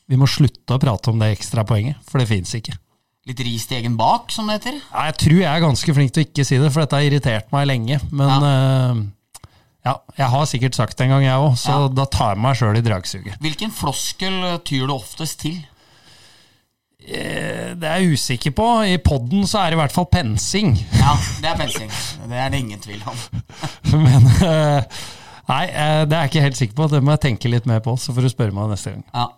Vi 0.10 0.18
må 0.18 0.30
slutte 0.30 0.76
å 0.76 0.82
prate 0.82 1.12
om 1.12 1.22
det 1.22 1.34
ekstrapoenget, 1.36 2.00
for 2.10 2.22
det 2.22 2.30
fins 2.30 2.54
ikke. 2.58 2.76
Litt 3.30 3.42
ris 3.46 3.68
til 3.70 3.82
egen 3.82 3.98
bak, 3.98 4.32
som 4.34 4.48
det 4.50 4.58
heter? 4.58 4.78
Ja, 4.90 5.06
jeg 5.10 5.18
tror 5.22 5.38
jeg 5.38 5.50
er 5.50 5.64
ganske 5.66 5.94
flink 5.94 6.14
til 6.16 6.24
å 6.24 6.28
ikke 6.30 6.46
si 6.48 6.58
det, 6.58 6.70
for 6.74 6.82
dette 6.82 6.98
har 6.98 7.06
irritert 7.06 7.52
meg 7.54 7.68
lenge. 7.70 8.00
Men 8.10 8.46
ja. 8.46 8.54
Uh, 8.96 9.02
ja 9.86 9.96
jeg 10.18 10.30
har 10.34 10.48
sikkert 10.50 10.80
sagt 10.80 10.98
det 10.98 11.06
en 11.06 11.14
gang, 11.14 11.28
jeg 11.28 11.44
òg, 11.44 11.58
så 11.62 11.76
ja. 11.76 11.92
da 12.00 12.08
tar 12.10 12.34
jeg 12.34 12.44
meg 12.46 12.58
sjøl 12.62 12.80
i 12.80 12.86
dragsuget. 12.86 13.38
Hvilken 13.44 13.74
floskel 13.76 14.40
tyr 14.66 14.90
du 14.90 14.96
oftest 14.96 15.42
til? 15.46 15.60
Eh, 17.00 17.72
det 17.80 17.88
er 17.88 18.02
jeg 18.04 18.18
usikker 18.20 18.54
på. 18.56 18.68
I 18.84 18.98
poden 19.02 19.48
så 19.48 19.64
er 19.64 19.72
det 19.72 19.80
i 19.80 19.82
hvert 19.82 19.96
fall 19.96 20.08
pensing. 20.12 20.76
Ja, 21.00 21.16
det 21.42 21.54
er 21.54 21.58
pensing. 21.60 21.92
Det 22.30 22.38
er 22.38 22.52
det 22.52 22.60
ingen 22.60 22.82
tvil 22.84 23.02
om. 23.08 23.18
Men 24.06 24.28
eh, 24.46 25.00
Nei, 25.50 25.64
eh, 25.66 26.04
det 26.06 26.14
er 26.14 26.28
jeg 26.28 26.30
ikke 26.30 26.46
helt 26.46 26.60
sikker 26.60 26.76
på. 26.78 26.88
Det 26.92 27.02
må 27.02 27.16
jeg 27.16 27.24
tenke 27.30 27.50
litt 27.50 27.70
mer 27.70 27.80
på. 27.86 27.96
Så 27.98 28.14
får 28.14 28.28
du 28.28 28.32
spørre 28.34 28.54
meg 28.56 28.70
neste 28.74 28.94
gang. 28.94 29.06
Ja. 29.16 29.30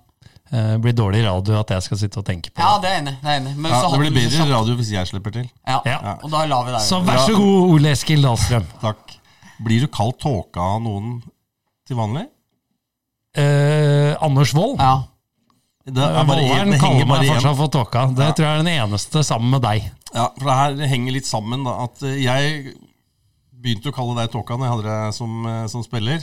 Det 0.52 0.82
blir 0.84 0.92
dårlig 0.92 1.22
radio 1.24 1.62
at 1.62 1.70
jeg 1.72 1.84
skal 1.86 2.00
sitte 2.02 2.20
og 2.20 2.26
tenke 2.28 2.50
på 2.52 2.58
det. 2.58 2.66
Ja, 2.66 2.80
det 2.84 2.90
er 2.90 2.98
enig. 3.00 3.14
Det, 3.22 3.30
er 3.30 3.38
enig. 3.40 3.54
Ja, 3.72 3.78
det 3.88 4.00
blir 4.02 4.16
bedre 4.18 4.48
radio 4.50 4.74
hvis 4.82 4.90
jeg 4.92 5.08
slipper 5.08 5.32
til. 5.38 5.46
Ja, 5.64 5.78
ja. 5.88 6.18
og 6.18 6.28
da 6.34 6.42
lar 6.50 6.66
vi 6.68 6.74
deg 6.74 6.84
Så 6.84 7.00
vær 7.08 7.22
så 7.24 7.38
god, 7.38 7.72
Ole 7.78 7.94
Eskil 7.96 8.26
Dahlstrøm. 8.26 8.66
Takk. 8.82 9.16
Blir 9.64 9.86
du 9.86 9.88
kalt 9.94 10.20
tåka 10.20 10.66
av 10.74 10.82
noen 10.84 11.22
til 11.88 11.96
vanlig? 12.02 12.26
Eh, 13.40 14.12
Anders 14.20 14.52
Wold? 14.58 14.82
Ja. 14.82 15.06
Volleren 15.90 16.76
kaller 16.78 17.08
meg 17.10 17.26
fortsatt 17.26 17.58
for 17.58 17.72
Tåka. 17.74 18.06
Det 18.14 18.28
ja. 18.28 18.36
tror 18.38 18.46
jeg 18.46 18.54
er 18.54 18.62
den 18.62 18.74
eneste 18.76 19.24
sammen 19.26 19.56
med 19.56 19.64
deg. 19.66 19.88
Ja, 20.12 20.28
for 20.36 20.46
det 20.46 20.58
her 20.60 20.92
henger 20.92 21.16
litt 21.16 21.30
sammen. 21.30 21.64
da, 21.66 21.88
at 21.88 22.04
eh, 22.06 22.20
Jeg 22.22 22.76
begynte 23.62 23.90
å 23.90 23.96
kalle 23.96 24.18
deg 24.20 24.32
Tåka 24.34 24.58
når 24.58 24.68
jeg 24.68 24.76
hadde 24.76 24.92
deg 24.92 25.18
som, 25.18 25.42
eh, 25.50 25.66
som 25.72 25.86
spiller. 25.86 26.22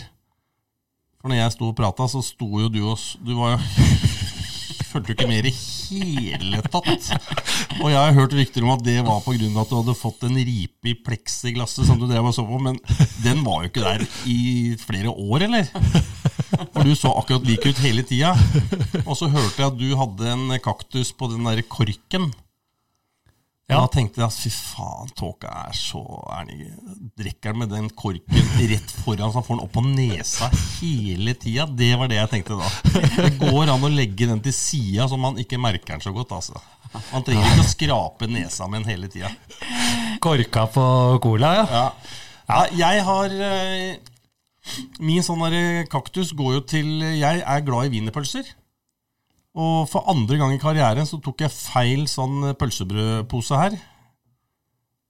For 1.18 1.32
når 1.32 1.40
jeg 1.42 1.56
sto 1.56 1.72
og 1.72 1.78
prata, 1.78 2.06
så 2.06 2.22
sto 2.22 2.46
jo 2.62 2.70
du 2.70 2.84
og 2.86 2.98
Du 3.26 3.34
var 3.38 3.56
jo 3.56 3.62
Fulgte 4.88 5.12
jo 5.12 5.16
ikke 5.18 5.28
med 5.28 5.44
i 5.44 5.52
hele 5.52 6.62
tatt. 6.64 7.10
Og 7.82 7.90
jeg 7.90 7.98
har 7.98 8.14
hørt 8.16 8.32
rykter 8.38 8.64
om 8.64 8.72
at 8.72 8.84
det 8.86 9.02
var 9.04 9.20
pga. 9.20 9.50
at 9.60 9.68
du 9.68 9.74
hadde 9.76 9.96
fått 9.98 10.24
en 10.24 10.38
ripe 10.38 10.88
i 10.88 10.94
pleksiglasset 10.96 11.84
som 11.84 11.98
du 12.00 12.06
drev 12.08 12.30
og 12.30 12.32
så 12.32 12.46
på, 12.48 12.60
men 12.62 12.78
den 13.20 13.42
var 13.44 13.66
jo 13.66 13.68
ikke 13.68 13.84
der 13.84 14.06
i 14.24 14.76
flere 14.80 15.12
år, 15.12 15.44
eller? 15.44 15.68
For 16.48 16.84
du 16.86 16.94
så 16.96 17.12
akkurat 17.20 17.46
lik 17.48 17.66
ut 17.68 17.80
hele 17.84 18.04
tida. 18.06 18.34
Og 19.04 19.16
så 19.18 19.28
hørte 19.30 19.60
jeg 19.60 19.68
at 19.68 19.80
du 19.80 19.88
hadde 20.00 20.34
en 20.34 20.60
kaktus 20.64 21.12
på 21.16 21.30
den 21.32 21.48
der 21.48 21.64
korken. 21.68 22.30
Ja. 23.68 23.82
Da 23.82 23.88
tenkte 23.92 24.22
jeg 24.22 24.30
at 24.30 24.32
fy 24.32 24.48
faen, 24.48 25.10
Tåka 25.12 25.50
er 25.66 25.74
så 25.76 26.00
ærlig. 26.32 26.70
Drikker 27.20 27.52
han 27.52 27.58
med 27.60 27.68
den 27.74 27.90
korken 27.92 28.46
rett 28.70 28.94
foran 29.02 29.28
så 29.28 29.42
han 29.42 29.44
får 29.44 29.58
den 29.58 29.64
opp 29.66 29.74
på 29.74 29.82
nesa 29.84 30.48
hele 30.78 31.34
tida? 31.36 31.66
Det 31.68 31.90
var 32.00 32.08
det 32.08 32.16
jeg 32.16 32.30
tenkte 32.32 32.56
da. 32.56 32.70
Det 33.18 33.34
går 33.42 33.68
an 33.68 33.84
å 33.84 33.92
legge 33.92 34.30
den 34.30 34.40
til 34.40 34.56
sida 34.56 35.04
så 35.10 35.20
man 35.20 35.36
ikke 35.42 35.60
merker 35.60 35.98
den 35.98 36.06
så 36.06 36.14
godt. 36.16 36.32
altså. 36.38 36.56
Man 37.10 37.26
trenger 37.26 37.44
ikke 37.44 37.66
å 37.66 37.68
skrape 37.74 38.30
nesa 38.32 38.70
med 38.72 38.86
den 38.86 38.94
hele 38.94 39.12
tida. 39.12 39.34
Korka 40.24 40.64
på 40.72 40.86
cola, 41.28 41.52
ja. 41.60 41.68
ja. 41.68 41.86
ja 42.48 42.62
jeg 42.80 43.04
har 43.04 43.36
eh, 43.50 44.14
Min 45.00 45.24
sånn 45.26 45.44
kaktus 45.90 46.32
går 46.36 46.58
jo 46.58 46.64
til 46.68 46.88
Jeg 47.18 47.42
er 47.42 47.66
glad 47.66 47.88
i 47.88 47.92
wienerpølser. 47.96 48.48
Og 49.58 49.88
for 49.90 50.06
andre 50.10 50.38
gang 50.38 50.52
i 50.54 50.60
karrieren 50.62 51.08
så 51.08 51.18
tok 51.22 51.42
jeg 51.42 51.54
feil 51.54 52.04
sånn 52.10 52.52
pølsebrødpose 52.60 53.58
her. 53.58 53.78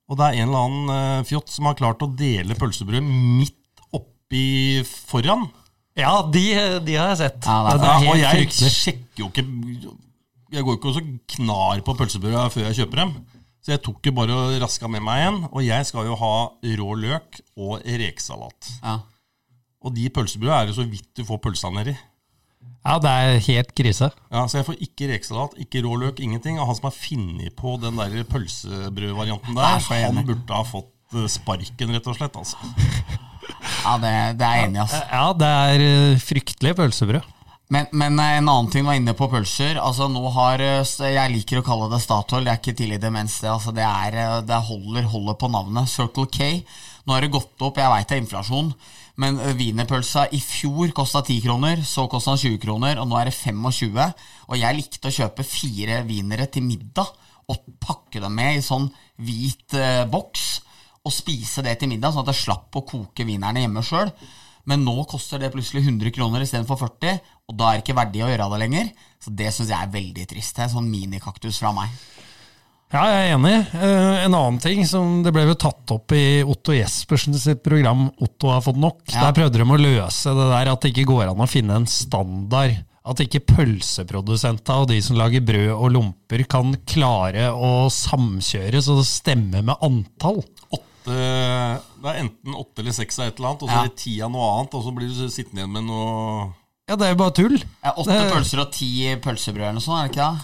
Og 0.09 0.17
det 0.17 0.25
er 0.25 0.39
en 0.41 0.49
eller 0.49 0.69
annen 0.69 1.27
fjott 1.29 1.51
som 1.53 1.69
har 1.69 1.77
klart 1.77 2.01
å 2.05 2.09
dele 2.17 2.57
pølsebrød 2.57 3.05
midt 3.05 3.83
oppi 3.93 4.81
foran. 4.87 5.49
Ja, 5.99 6.23
de, 6.23 6.45
de 6.87 6.95
har 6.97 7.11
jeg 7.13 7.21
sett. 7.25 7.45
Ja, 7.45 7.75
det 7.75 7.83
er, 7.83 8.05
ja, 8.07 8.13
og 8.13 8.21
jeg 8.23 8.39
fryktelig. 8.39 8.71
sjekker 8.79 9.25
jo 9.25 9.29
ikke 9.33 9.45
Jeg 10.55 10.65
går 10.65 10.79
ikke 10.79 10.93
og 10.95 11.11
knar 11.35 11.83
på 11.85 11.97
pølsebrød 11.99 12.55
før 12.55 12.67
jeg 12.71 12.79
kjøper 12.81 13.03
dem. 13.03 13.13
Så 13.61 13.75
jeg 13.75 13.83
tok 13.85 14.07
jo 14.09 14.15
bare 14.17 14.37
og 14.39 14.55
raska 14.63 14.89
med 14.89 15.03
meg 15.05 15.27
en. 15.27 15.41
Og 15.51 15.61
jeg 15.67 15.85
skal 15.91 16.07
jo 16.09 16.17
ha 16.17 16.35
rå 16.81 16.89
løk 17.03 17.41
og 17.59 17.83
rekesalat. 17.85 18.71
Ja. 18.81 18.95
Og 19.85 19.95
de 19.95 20.09
pølsebrødene 20.11 20.63
er 20.63 20.71
det 20.71 20.77
så 20.79 20.87
vidt 20.89 21.11
du 21.17 21.25
får 21.27 21.41
pølsa 21.45 21.71
nedi. 21.75 21.95
Ja, 22.87 22.97
det 23.03 23.11
er 23.11 23.41
helt 23.45 23.73
krise. 23.77 24.11
Ja, 24.33 24.47
Så 24.49 24.61
jeg 24.61 24.67
får 24.67 24.83
ikke 24.85 25.09
rekesalat, 25.13 25.57
ikke 25.61 25.83
rå 25.85 25.97
løk, 26.01 26.21
ingenting. 26.25 26.59
Og 26.59 26.67
han 26.71 26.79
som 26.79 26.89
har 26.89 26.97
funnet 26.97 27.57
på 27.59 27.77
den 27.83 27.99
der 28.01 28.23
pølsebrødvarianten 28.31 29.59
der, 29.59 29.81
han 30.07 30.23
burde 30.25 30.55
ha 30.55 30.65
fått 30.67 30.93
eh, 31.15 31.27
sparken, 31.31 31.95
rett 31.95 32.07
og 32.07 32.19
slett. 32.19 32.37
altså. 32.37 32.57
Ja, 33.79 33.95
det, 33.97 34.11
det 34.37 34.45
er 34.45 34.57
jeg 34.59 34.69
enig 34.69 34.77
i. 34.77 34.83
Altså. 34.83 34.99
Ja, 35.09 35.27
det 35.41 35.49
er 35.49 35.83
eh, 35.85 36.21
fryktelig 36.21 36.75
pølsebrød. 36.77 37.35
Men, 37.73 37.87
men, 37.93 38.17
en 38.17 38.49
annen 38.49 38.69
ting 38.73 38.87
var 38.89 38.97
inne 38.97 39.15
på 39.17 39.29
pølser. 39.31 39.79
Altså 39.81 40.09
nå 40.09 40.23
har, 40.35 40.61
eh, 40.65 41.13
Jeg 41.13 41.33
liker 41.33 41.61
å 41.61 41.65
kalle 41.65 41.89
det 41.93 42.01
Statoil, 42.05 42.45
det 42.45 42.53
er 42.53 42.61
ikke 42.61 42.77
tidlig 42.77 43.01
demens. 43.01 43.39
Det, 43.41 43.51
altså 43.53 43.73
det, 43.77 43.85
er, 43.85 44.43
det 44.49 44.61
holder, 44.69 45.09
holder 45.09 45.39
på 45.41 45.51
navnet. 45.53 45.89
Circle 45.93 46.29
K. 46.33 46.51
Nå 47.07 47.17
har 47.17 47.25
det 47.25 47.33
gått 47.33 47.65
opp, 47.65 47.81
jeg 47.81 47.93
veit 47.93 48.09
det 48.09 48.19
er 48.19 48.25
inflasjon. 48.25 48.73
Men 49.19 49.41
wienerpølsa 49.59 50.29
i 50.35 50.39
fjor 50.43 50.93
kosta 50.95 51.25
10 51.25 51.41
kroner, 51.43 51.81
så 51.83 52.07
kosta 52.11 52.37
den 52.37 52.55
20 52.55 52.61
kroner, 52.63 53.01
og 53.03 53.09
nå 53.11 53.19
er 53.19 53.31
det 53.31 53.35
25. 53.35 53.99
Og 54.47 54.61
jeg 54.61 54.79
likte 54.79 55.11
å 55.11 55.17
kjøpe 55.17 55.47
fire 55.47 56.05
wienere 56.07 56.47
til 56.55 56.67
middag 56.69 57.11
og 57.49 57.65
pakke 57.83 58.23
dem 58.23 58.37
med 58.39 58.59
i 58.59 58.65
sånn 58.65 58.87
hvit 59.25 59.75
eh, 59.75 60.05
boks 60.11 60.45
og 61.07 61.15
spise 61.15 61.65
det 61.65 61.79
til 61.81 61.91
middag, 61.91 62.13
sånn 62.13 62.27
at 62.27 62.35
jeg 62.35 62.45
slapp 62.45 62.79
å 62.79 62.85
koke 62.87 63.27
wienerne 63.27 63.65
hjemme 63.65 63.83
sjøl. 63.87 64.13
Men 64.69 64.85
nå 64.85 64.95
koster 65.09 65.41
det 65.41 65.51
plutselig 65.55 65.87
100 65.87 66.13
kroner 66.13 66.45
istedenfor 66.45 66.79
40, 66.83 67.19
og 67.49 67.57
da 67.57 67.71
er 67.71 67.79
det 67.79 67.87
ikke 67.87 67.97
verdig 67.97 68.23
å 68.23 68.29
gjøre 68.29 68.49
det 68.53 68.63
lenger. 68.67 68.91
Så 69.25 69.33
det 69.35 69.51
syns 69.57 69.73
jeg 69.73 69.81
er 69.81 69.95
veldig 69.95 70.27
trist. 70.29 70.55
Det 70.55 70.63
er 70.63 70.69
en 70.69 70.75
sånn 70.77 70.91
minikaktus 70.93 71.63
fra 71.63 71.73
meg. 71.75 71.95
Ja, 72.89 73.03
jeg 73.13 73.25
er 73.27 73.35
enig. 73.37 73.57
Eh, 73.77 74.19
en 74.25 74.33
annen 74.35 74.59
ting 74.65 74.79
som 74.89 75.19
det 75.25 75.33
ble 75.37 75.43
jo 75.45 75.57
tatt 75.61 75.91
opp 75.93 76.13
i 76.17 76.41
Otto 76.41 76.73
Jespersen 76.73 77.37
sitt 77.37 77.61
program 77.63 78.07
'Otto 78.17 78.49
har 78.49 78.63
fått 78.65 78.81
nok'. 78.81 79.13
Ja. 79.13 79.27
Der 79.27 79.37
prøvde 79.37 79.61
de 79.61 79.67
å 79.69 79.77
løse 79.77 80.33
det 80.33 80.47
der 80.55 80.73
at 80.73 80.81
det 80.81 80.95
ikke 80.95 81.05
går 81.13 81.29
an 81.29 81.45
å 81.45 81.49
finne 81.49 81.77
en 81.77 81.87
standard. 81.87 82.79
At 83.05 83.21
ikke 83.21 83.41
pølseprodusenter 83.45 84.83
og 84.83 84.89
de 84.89 85.01
som 85.05 85.17
lager 85.17 85.41
brød 85.45 85.71
og 85.77 85.93
lomper, 85.93 86.45
kan 86.49 86.75
klare 86.89 87.49
å 87.53 87.89
samkjøres 87.93 88.89
og 88.93 89.05
stemme 89.05 89.63
med 89.65 89.77
antall. 89.85 90.43
Åtte, 90.73 90.81
det 91.13 92.09
er 92.09 92.21
enten 92.25 92.57
åtte 92.57 92.81
eller 92.85 92.93
seks 92.93 93.19
av 93.21 93.29
et 93.29 93.37
eller 93.39 93.49
annet, 93.51 93.63
og 93.63 93.69
så 93.69 93.73
Ja. 93.73 93.81
er 93.85 93.89
det 93.89 93.97
ti 93.97 94.21
av 94.21 94.31
noe 94.33 94.49
annet, 94.61 94.75
og 94.75 94.85
så 94.85 94.95
blir 94.95 95.09
du 95.09 95.29
sittende 95.29 95.61
igjen 95.65 95.73
med 95.73 95.85
noe 95.85 96.53
Ja, 96.89 96.97
det 96.97 97.05
er 97.05 97.11
jo 97.15 97.21
bare 97.21 97.33
tull. 97.37 97.59
Ja, 97.85 97.93
åtte 97.93 98.07
Det- 98.17 98.33
pølser 98.33 98.61
og 98.61 98.73
ti 98.73 99.15
pølsebrød 99.21 99.61
eller 99.61 99.73
noe 99.77 99.81
sånt, 99.85 100.05
er 100.05 100.09
det 100.09 100.17
ikke 100.17 100.33
det? 100.33 100.41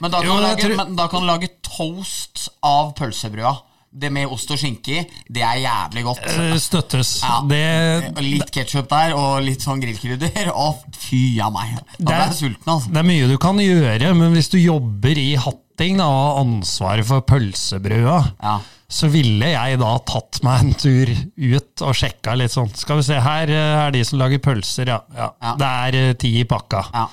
Men 0.00 0.10
da 0.12 0.20
kan, 0.20 0.26
Jo, 0.28 0.36
du 0.36 0.42
lage, 0.46 0.62
tror- 0.62 0.76
men 0.76 0.96
da 0.96 1.08
kan 1.08 1.20
du 1.24 1.26
lage 1.26 1.48
toast 1.66 2.48
av 2.62 2.94
pølsebrøda. 2.98 3.56
Det 3.98 4.10
med 4.12 4.28
ost 4.30 4.50
og 4.52 4.58
skinke 4.60 4.92
i, 4.98 5.02
det 5.32 5.40
er 5.42 5.62
jævlig 5.62 6.02
godt. 6.04 6.26
Eh, 6.28 6.52
Støttes. 6.60 7.14
Ja. 7.24 7.38
Det, 7.48 8.20
Litt 8.20 8.50
ketsjup 8.52 8.86
der, 8.90 9.14
og 9.16 9.40
litt 9.42 9.64
sånn 9.64 9.80
grillkrydder. 9.80 10.50
Å, 10.64 10.66
fy 10.94 11.40
a 11.40 11.48
meg. 11.50 11.78
Da 11.96 12.04
ble 12.04 12.18
jeg 12.26 12.36
sulten, 12.36 12.68
altså. 12.74 12.92
det 12.92 13.00
er 13.00 13.08
mye 13.08 13.30
du 13.30 13.38
kan 13.40 13.56
gjøre, 13.62 14.10
men 14.20 14.36
hvis 14.36 14.50
du 14.52 14.58
jobber 14.60 15.18
i 15.18 15.30
Hatting 15.40 15.96
da, 16.02 16.04
og 16.04 16.20
har 16.26 16.42
ansvaret 16.44 17.08
for 17.08 17.24
pølsebrøda, 17.32 18.18
Ja. 18.44 18.58
så 18.92 19.08
ville 19.12 19.50
jeg 19.56 19.80
da 19.80 19.94
tatt 20.12 20.42
meg 20.44 20.60
en 20.66 20.74
tur 20.84 21.14
ut 21.56 21.82
og 21.88 21.96
sjekka 21.96 22.36
litt 22.36 22.52
sånn. 22.54 22.70
Skal 22.76 23.00
vi 23.00 23.08
se, 23.08 23.18
her 23.24 23.48
eh, 23.48 23.86
er 23.86 23.96
de 23.96 24.04
som 24.04 24.20
lager 24.20 24.38
pølser, 24.44 24.92
ja. 24.92 25.00
ja. 25.16 25.32
Ja. 25.42 25.56
Det 25.64 25.72
er 25.88 25.98
eh, 26.10 26.12
ti 26.20 26.36
i 26.42 26.44
pakka. 26.44 26.84
Ja. 26.92 27.08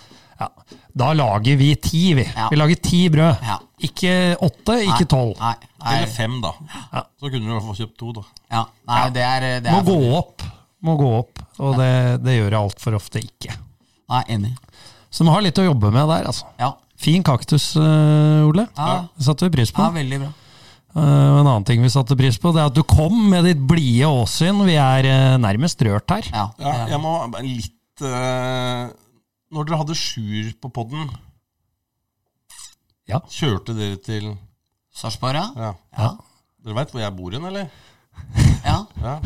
Ja. 0.96 1.00
Da 1.02 1.12
lager 1.14 1.58
vi 1.60 1.74
ti, 1.76 2.14
vi. 2.16 2.24
Ja. 2.24 2.48
Vi 2.52 2.56
lager 2.60 2.80
ti 2.80 3.02
brød. 3.12 3.42
Ja. 3.44 3.58
Ikke 3.84 4.14
åtte, 4.40 4.78
ikke 4.88 5.08
tolv. 5.12 5.34
Nei, 5.42 5.56
nei, 5.84 5.96
Eller 5.98 6.08
fem, 6.14 6.38
da. 6.42 6.54
Så 7.20 7.28
kunne 7.28 7.44
du 7.44 7.50
i 7.50 7.54
hvert 7.54 7.66
fall 7.68 7.80
kjøpt 7.82 7.98
to, 8.00 8.14
da. 8.16 8.24
ja, 8.56 8.62
nei 8.88 9.02
det 9.12 9.26
er, 9.28 9.48
det 9.66 9.74
Må 9.76 9.82
er 9.82 9.90
gå 9.90 9.98
opp. 10.22 10.46
Må 10.86 10.96
gå 11.02 11.10
opp. 11.18 11.44
Og 11.60 11.76
det, 11.80 11.92
det 12.24 12.38
gjør 12.38 12.48
jeg 12.48 12.62
altfor 12.62 12.96
ofte 12.96 13.20
ikke. 13.20 13.58
Nei, 14.14 14.24
enig. 14.38 14.54
Så 15.12 15.28
vi 15.28 15.36
har 15.36 15.44
litt 15.44 15.60
å 15.60 15.68
jobbe 15.68 15.92
med 15.92 16.08
der, 16.12 16.32
altså. 16.32 16.48
Ja, 16.62 16.74
Fin 16.96 17.24
kaktus, 17.28 17.74
eh, 17.76 18.48
Ole. 18.48 18.70
Ja. 18.78 19.06
Det 19.18 19.26
satte 19.28 19.50
vi 19.50 19.58
pris 19.58 19.72
på. 19.76 19.84
ja 19.84 19.92
veldig 19.92 20.20
bra. 20.24 20.32
Uh, 20.96 21.42
en 21.42 21.44
annen 21.44 21.66
ting 21.68 21.82
vi 21.84 21.90
satte 21.92 22.16
pris 22.16 22.38
på, 22.40 22.54
det 22.56 22.62
er 22.64 22.70
at 22.70 22.76
du 22.78 22.80
kom 22.88 23.18
med 23.34 23.44
ditt 23.44 23.60
blide 23.68 24.08
åsyn. 24.08 24.62
Vi 24.64 24.78
er 24.80 25.08
uh, 25.12 25.34
nærmest 25.44 25.82
rørt 25.84 26.08
her. 26.16 26.30
Ja, 26.32 26.46
Ja, 26.64 26.76
jeg 26.94 27.02
må 27.04 27.18
litt 27.44 28.04
eh, 28.06 28.86
Når 29.54 29.68
dere 29.68 29.78
hadde 29.84 29.96
Sjur 29.98 30.52
på 30.62 30.72
podden, 30.74 31.10
Ja. 33.08 33.20
kjørte 33.30 33.76
dere 33.78 33.98
til 34.02 34.32
Sarpsborg, 34.96 35.36
ja? 35.38 35.50
Ja. 35.56 35.74
Ja. 35.98 36.14
Dere 36.66 36.78
veit 36.80 36.92
hvor 36.94 37.04
jeg 37.04 37.14
bor 37.16 37.36
hen, 37.36 37.46
eller? 37.46 37.68
Ja. 38.66 38.80
Ja. 39.04 39.20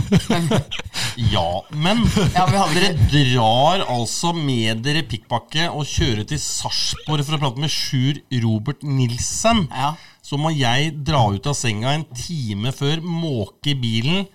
ja, 1.32 1.46
men 1.72 2.02
ja, 2.34 2.44
vi 2.50 2.58
hadde 2.60 2.82
dere 2.82 3.08
drar 3.14 3.84
altså 3.94 4.34
med 4.36 4.82
dere 4.84 5.06
pikkpakke 5.08 5.70
og 5.72 5.86
kjører 5.88 6.26
til 6.28 6.42
Sarpsborg 6.42 7.24
for 7.24 7.38
å 7.38 7.42
prate 7.46 7.64
med 7.64 7.72
Sjur 7.72 8.20
Robert 8.44 8.84
Nilsen. 8.84 9.68
Ja. 9.72 9.94
Så 10.26 10.38
må 10.42 10.52
jeg 10.52 10.92
dra 11.08 11.24
ut 11.32 11.48
av 11.48 11.56
senga 11.58 11.94
en 11.96 12.04
time 12.12 12.74
før, 12.76 13.00
måke 13.06 13.78
bilen, 13.80 14.28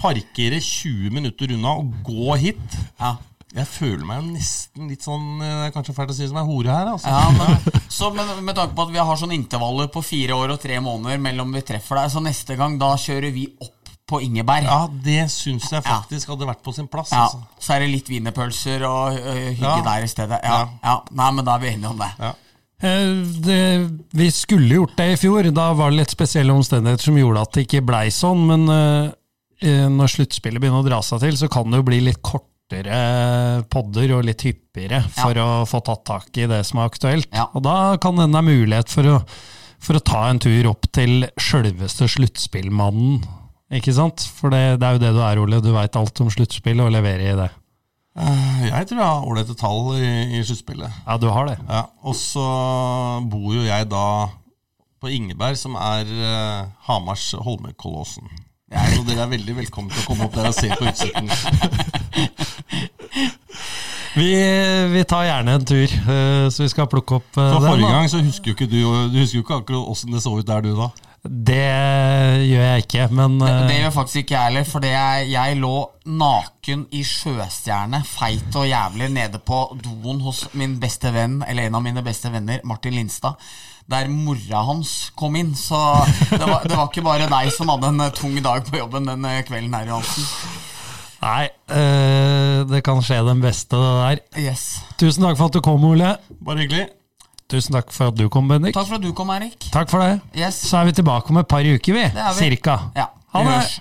parkere 0.00 0.62
20 0.64 1.12
minutter 1.12 1.52
unna 1.58 1.76
og 1.82 1.92
gå 2.06 2.38
hit. 2.40 2.80
Ja. 3.02 3.16
Jeg 3.56 3.66
føler 3.70 4.04
meg 4.04 4.18
jo 4.20 4.32
nesten 4.34 4.88
litt 4.90 5.04
sånn 5.06 5.40
eh, 5.40 5.52
Det 5.62 5.68
er 5.70 5.72
kanskje 5.74 5.94
fælt 5.96 6.10
å 6.12 6.16
si 6.18 6.26
som 6.28 6.36
en 6.42 6.48
hore 6.50 6.68
her, 6.74 6.90
altså. 6.92 7.08
Ja, 7.08 7.30
men, 7.32 7.80
så 7.98 8.10
med, 8.12 8.34
med 8.44 8.58
tanke 8.58 8.76
på 8.76 8.84
at 8.84 8.92
vi 8.92 9.00
har 9.00 9.16
sånne 9.20 9.38
intervaller 9.38 9.88
på 9.94 10.02
fire 10.04 10.36
år 10.36 10.52
og 10.56 10.60
tre 10.62 10.76
måneder 10.84 11.22
mellom 11.24 11.54
vi 11.56 11.62
treffer 11.64 12.02
deg, 12.02 12.12
så 12.12 12.20
neste 12.24 12.58
gang 12.60 12.76
da 12.82 12.92
kjører 13.00 13.32
vi 13.32 13.46
opp 13.64 13.72
på 14.06 14.20
Ingeberg. 14.22 14.68
Ja, 14.68 14.84
det 15.02 15.24
syns 15.34 15.64
jeg 15.72 15.82
faktisk 15.82 16.28
hadde 16.30 16.46
vært 16.46 16.60
på 16.62 16.70
sin 16.76 16.86
plass. 16.86 17.10
Ja, 17.10 17.24
Altså. 17.24 17.40
så 17.58 17.72
er 17.74 17.80
det 17.82 17.88
litt 17.90 18.06
wienerpølser 18.12 18.84
og 18.86 19.16
ø, 19.18 19.32
hygge 19.48 19.64
Ja. 19.66 19.80
der 19.88 20.04
i 20.06 20.10
stedet. 20.12 20.38
Ja, 20.46 20.58
ja. 20.84 20.92
Nei, 21.10 21.30
men 21.34 21.44
da 21.48 21.56
er 21.56 21.64
vi 21.64 21.72
enige 21.72 21.90
om 21.90 21.98
det. 22.04 22.10
Ja. 22.22 22.30
Eh, 22.86 23.16
det, 23.48 23.58
vi 24.20 24.28
skulle 24.30 24.78
gjort 24.78 24.94
det 25.00 25.08
i 25.14 25.18
fjor. 25.24 25.48
Da 25.56 25.72
var 25.74 25.90
det 25.90 26.04
litt 26.04 26.14
spesielle 26.14 26.54
omstendigheter 26.54 27.08
som 27.08 27.18
gjorde 27.18 27.42
at 27.48 27.56
det 27.56 27.64
ikke 27.66 27.82
blei 27.88 28.04
sånn. 28.14 28.44
Men 28.52 28.68
eh, 28.76 29.88
når 29.90 30.12
sluttspillet 30.14 30.62
begynner 30.62 30.84
å 30.84 30.86
dra 30.86 31.00
seg 31.02 31.24
til, 31.26 31.40
så 31.42 31.50
kan 31.50 31.72
det 31.74 31.80
jo 31.82 31.88
bli 31.90 31.98
litt 32.06 32.22
kortere 32.66 33.62
podder 33.70 34.12
og 34.16 34.24
litt 34.26 34.42
hyppigere 34.42 35.02
for 35.14 35.38
å 35.38 35.64
få 35.66 35.80
tatt 35.86 36.04
tak 36.06 36.38
i 36.38 36.46
det 36.50 36.64
som 36.66 36.80
er 36.80 36.88
aktuelt. 36.90 37.28
Ja. 37.32 37.46
Og 37.54 37.62
da 37.62 37.96
kan 38.02 38.16
det 38.18 38.26
ha 38.34 38.42
mulighet 38.42 38.90
for 38.90 39.06
å, 39.06 39.20
for 39.78 39.96
å 39.96 40.02
ta 40.02 40.24
en 40.30 40.40
tur 40.42 40.66
opp 40.72 40.88
til 40.92 41.28
sjølveste 41.38 42.08
sluttspillmannen. 42.10 43.22
Ikke 43.76 43.94
sant? 43.94 44.22
For 44.38 44.50
det, 44.50 44.78
det 44.80 44.86
er 44.86 44.96
jo 44.96 45.02
det 45.02 45.12
du 45.14 45.22
er, 45.22 45.38
Ole. 45.42 45.60
Du 45.62 45.72
veit 45.74 45.96
alt 45.98 46.20
om 46.22 46.30
sluttspill 46.30 46.82
og 46.82 46.90
leverer 46.94 47.32
i 47.32 47.36
det. 47.38 47.48
Eh, 48.16 48.66
Jeg 48.70 48.88
tror 48.88 48.98
jeg 49.00 49.06
har 49.06 49.26
ålreite 49.28 49.56
tall 49.58 49.94
i, 49.98 50.10
i 50.38 50.42
sluttspillet. 50.46 51.00
Ja, 51.06 51.18
du 51.22 51.28
har 51.30 51.50
det. 51.50 51.58
Ja, 51.68 51.84
og 52.02 52.18
så 52.18 52.46
bor 53.30 53.54
jo 53.54 53.62
jeg 53.66 53.88
da 53.92 54.06
på 55.02 55.10
Ingeberg, 55.12 55.58
som 55.60 55.74
er 55.78 56.08
uh, 56.08 56.66
Hamars 56.88 57.28
Holmenkollåsen. 57.36 58.30
Så 58.66 59.02
dere 59.06 59.22
er 59.22 59.30
veldig 59.30 59.54
velkommen 59.60 59.92
til 59.92 60.00
å 60.02 60.06
komme 60.08 60.26
opp 60.26 60.34
der 60.34 60.48
og 60.48 60.56
se 60.56 60.70
på 60.72 60.88
utsikten. 60.88 61.28
Vi, 64.16 64.30
vi 64.92 65.02
tar 65.04 65.26
gjerne 65.26 65.58
en 65.58 65.64
tur, 65.68 65.90
eh, 65.92 66.46
så 66.48 66.62
vi 66.64 66.70
skal 66.72 66.88
plukke 66.88 67.18
opp 67.18 67.36
eh, 67.36 67.50
For 67.50 67.60
den, 67.60 67.68
forrige 67.68 67.90
gang 67.92 68.08
så 68.08 68.22
husker 68.24 68.52
jo 68.52 68.56
ikke 68.56 68.68
du 68.70 68.78
Du 69.12 69.18
husker 69.20 69.42
jo 69.42 69.44
ikke 69.44 69.58
akkurat 69.60 69.90
åssen 69.92 70.14
det 70.14 70.22
så 70.24 70.32
ut 70.38 70.48
der, 70.48 70.64
du 70.64 70.72
da. 70.78 70.88
Det 71.26 71.58
gjør 72.46 72.62
jeg 72.62 72.84
ikke, 72.84 73.08
men 73.18 73.38
Det, 73.40 73.50
eh, 73.50 73.62
det 73.68 73.78
gjør 73.80 73.94
faktisk 73.96 74.20
ikke 74.22 74.36
jeg 74.36 74.48
heller, 74.48 74.68
for 74.68 74.86
jeg, 74.88 75.30
jeg 75.32 75.58
lå 75.60 75.74
naken 76.06 76.84
i 76.94 77.02
sjøstjerne, 77.04 78.02
feit 78.08 78.56
og 78.56 78.68
jævlig, 78.70 79.10
nede 79.16 79.40
på 79.42 79.62
doen 79.82 80.22
hos 80.24 80.46
min 80.54 80.78
beste 80.80 81.12
venn, 81.12 81.40
eller 81.48 81.66
en 81.66 81.80
av 81.80 81.84
mine 81.84 82.04
beste 82.06 82.30
venner, 82.32 82.62
Martin 82.64 82.96
Lindstad. 82.96 83.36
Der 83.90 84.08
mora 84.10 84.64
hans 84.66 85.12
kom 85.18 85.36
inn. 85.38 85.52
Så 85.54 85.78
det 86.30 86.42
var, 86.42 86.64
det 86.66 86.74
var 86.74 86.88
ikke 86.88 87.04
bare 87.06 87.28
deg 87.30 87.52
som 87.54 87.70
hadde 87.70 87.92
en 87.92 88.08
tung 88.16 88.34
dag 88.42 88.64
på 88.66 88.80
jobben 88.80 89.06
den 89.12 89.28
kvelden 89.46 89.76
her, 89.78 89.92
Johansen. 89.92 90.74
Nei, 91.22 91.46
eh, 91.72 92.64
det 92.68 92.82
kan 92.84 93.00
skje 93.02 93.22
den 93.26 93.40
beste, 93.40 93.76
det 93.78 93.94
der. 94.02 94.20
Yes. 94.50 94.66
Tusen 95.00 95.24
takk 95.24 95.38
for 95.38 95.48
at 95.48 95.56
du 95.56 95.62
kom, 95.64 95.84
Ole. 95.88 96.16
Bare 96.44 96.58
hyggelig. 96.64 96.88
Tusen 97.48 97.72
takk 97.78 97.92
for 97.94 98.10
at 98.10 98.16
du 98.18 98.28
kom, 98.28 98.48
Bendik. 98.50 98.74
Takk 98.74 98.88
for 98.90 98.98
at 98.98 99.02
du 99.06 99.12
kom, 99.16 99.30
Erik. 99.30 99.68
Takk 99.72 99.88
for 99.90 100.02
det. 100.02 100.20
Yes. 100.36 100.58
Så 100.66 100.80
er 100.80 100.88
vi 100.90 100.96
tilbake 100.98 101.30
om 101.30 101.38
et 101.40 101.48
par 101.48 101.62
uker, 101.62 101.94
vi. 101.94 102.02
Det 102.10 102.22
er 102.24 102.32
vi. 102.34 102.38
Cirka. 102.42 102.78
Ja, 102.98 103.06
Ha 103.32 103.42
vi 103.42 103.48
det. 103.48 103.54
hørs. 103.60 103.80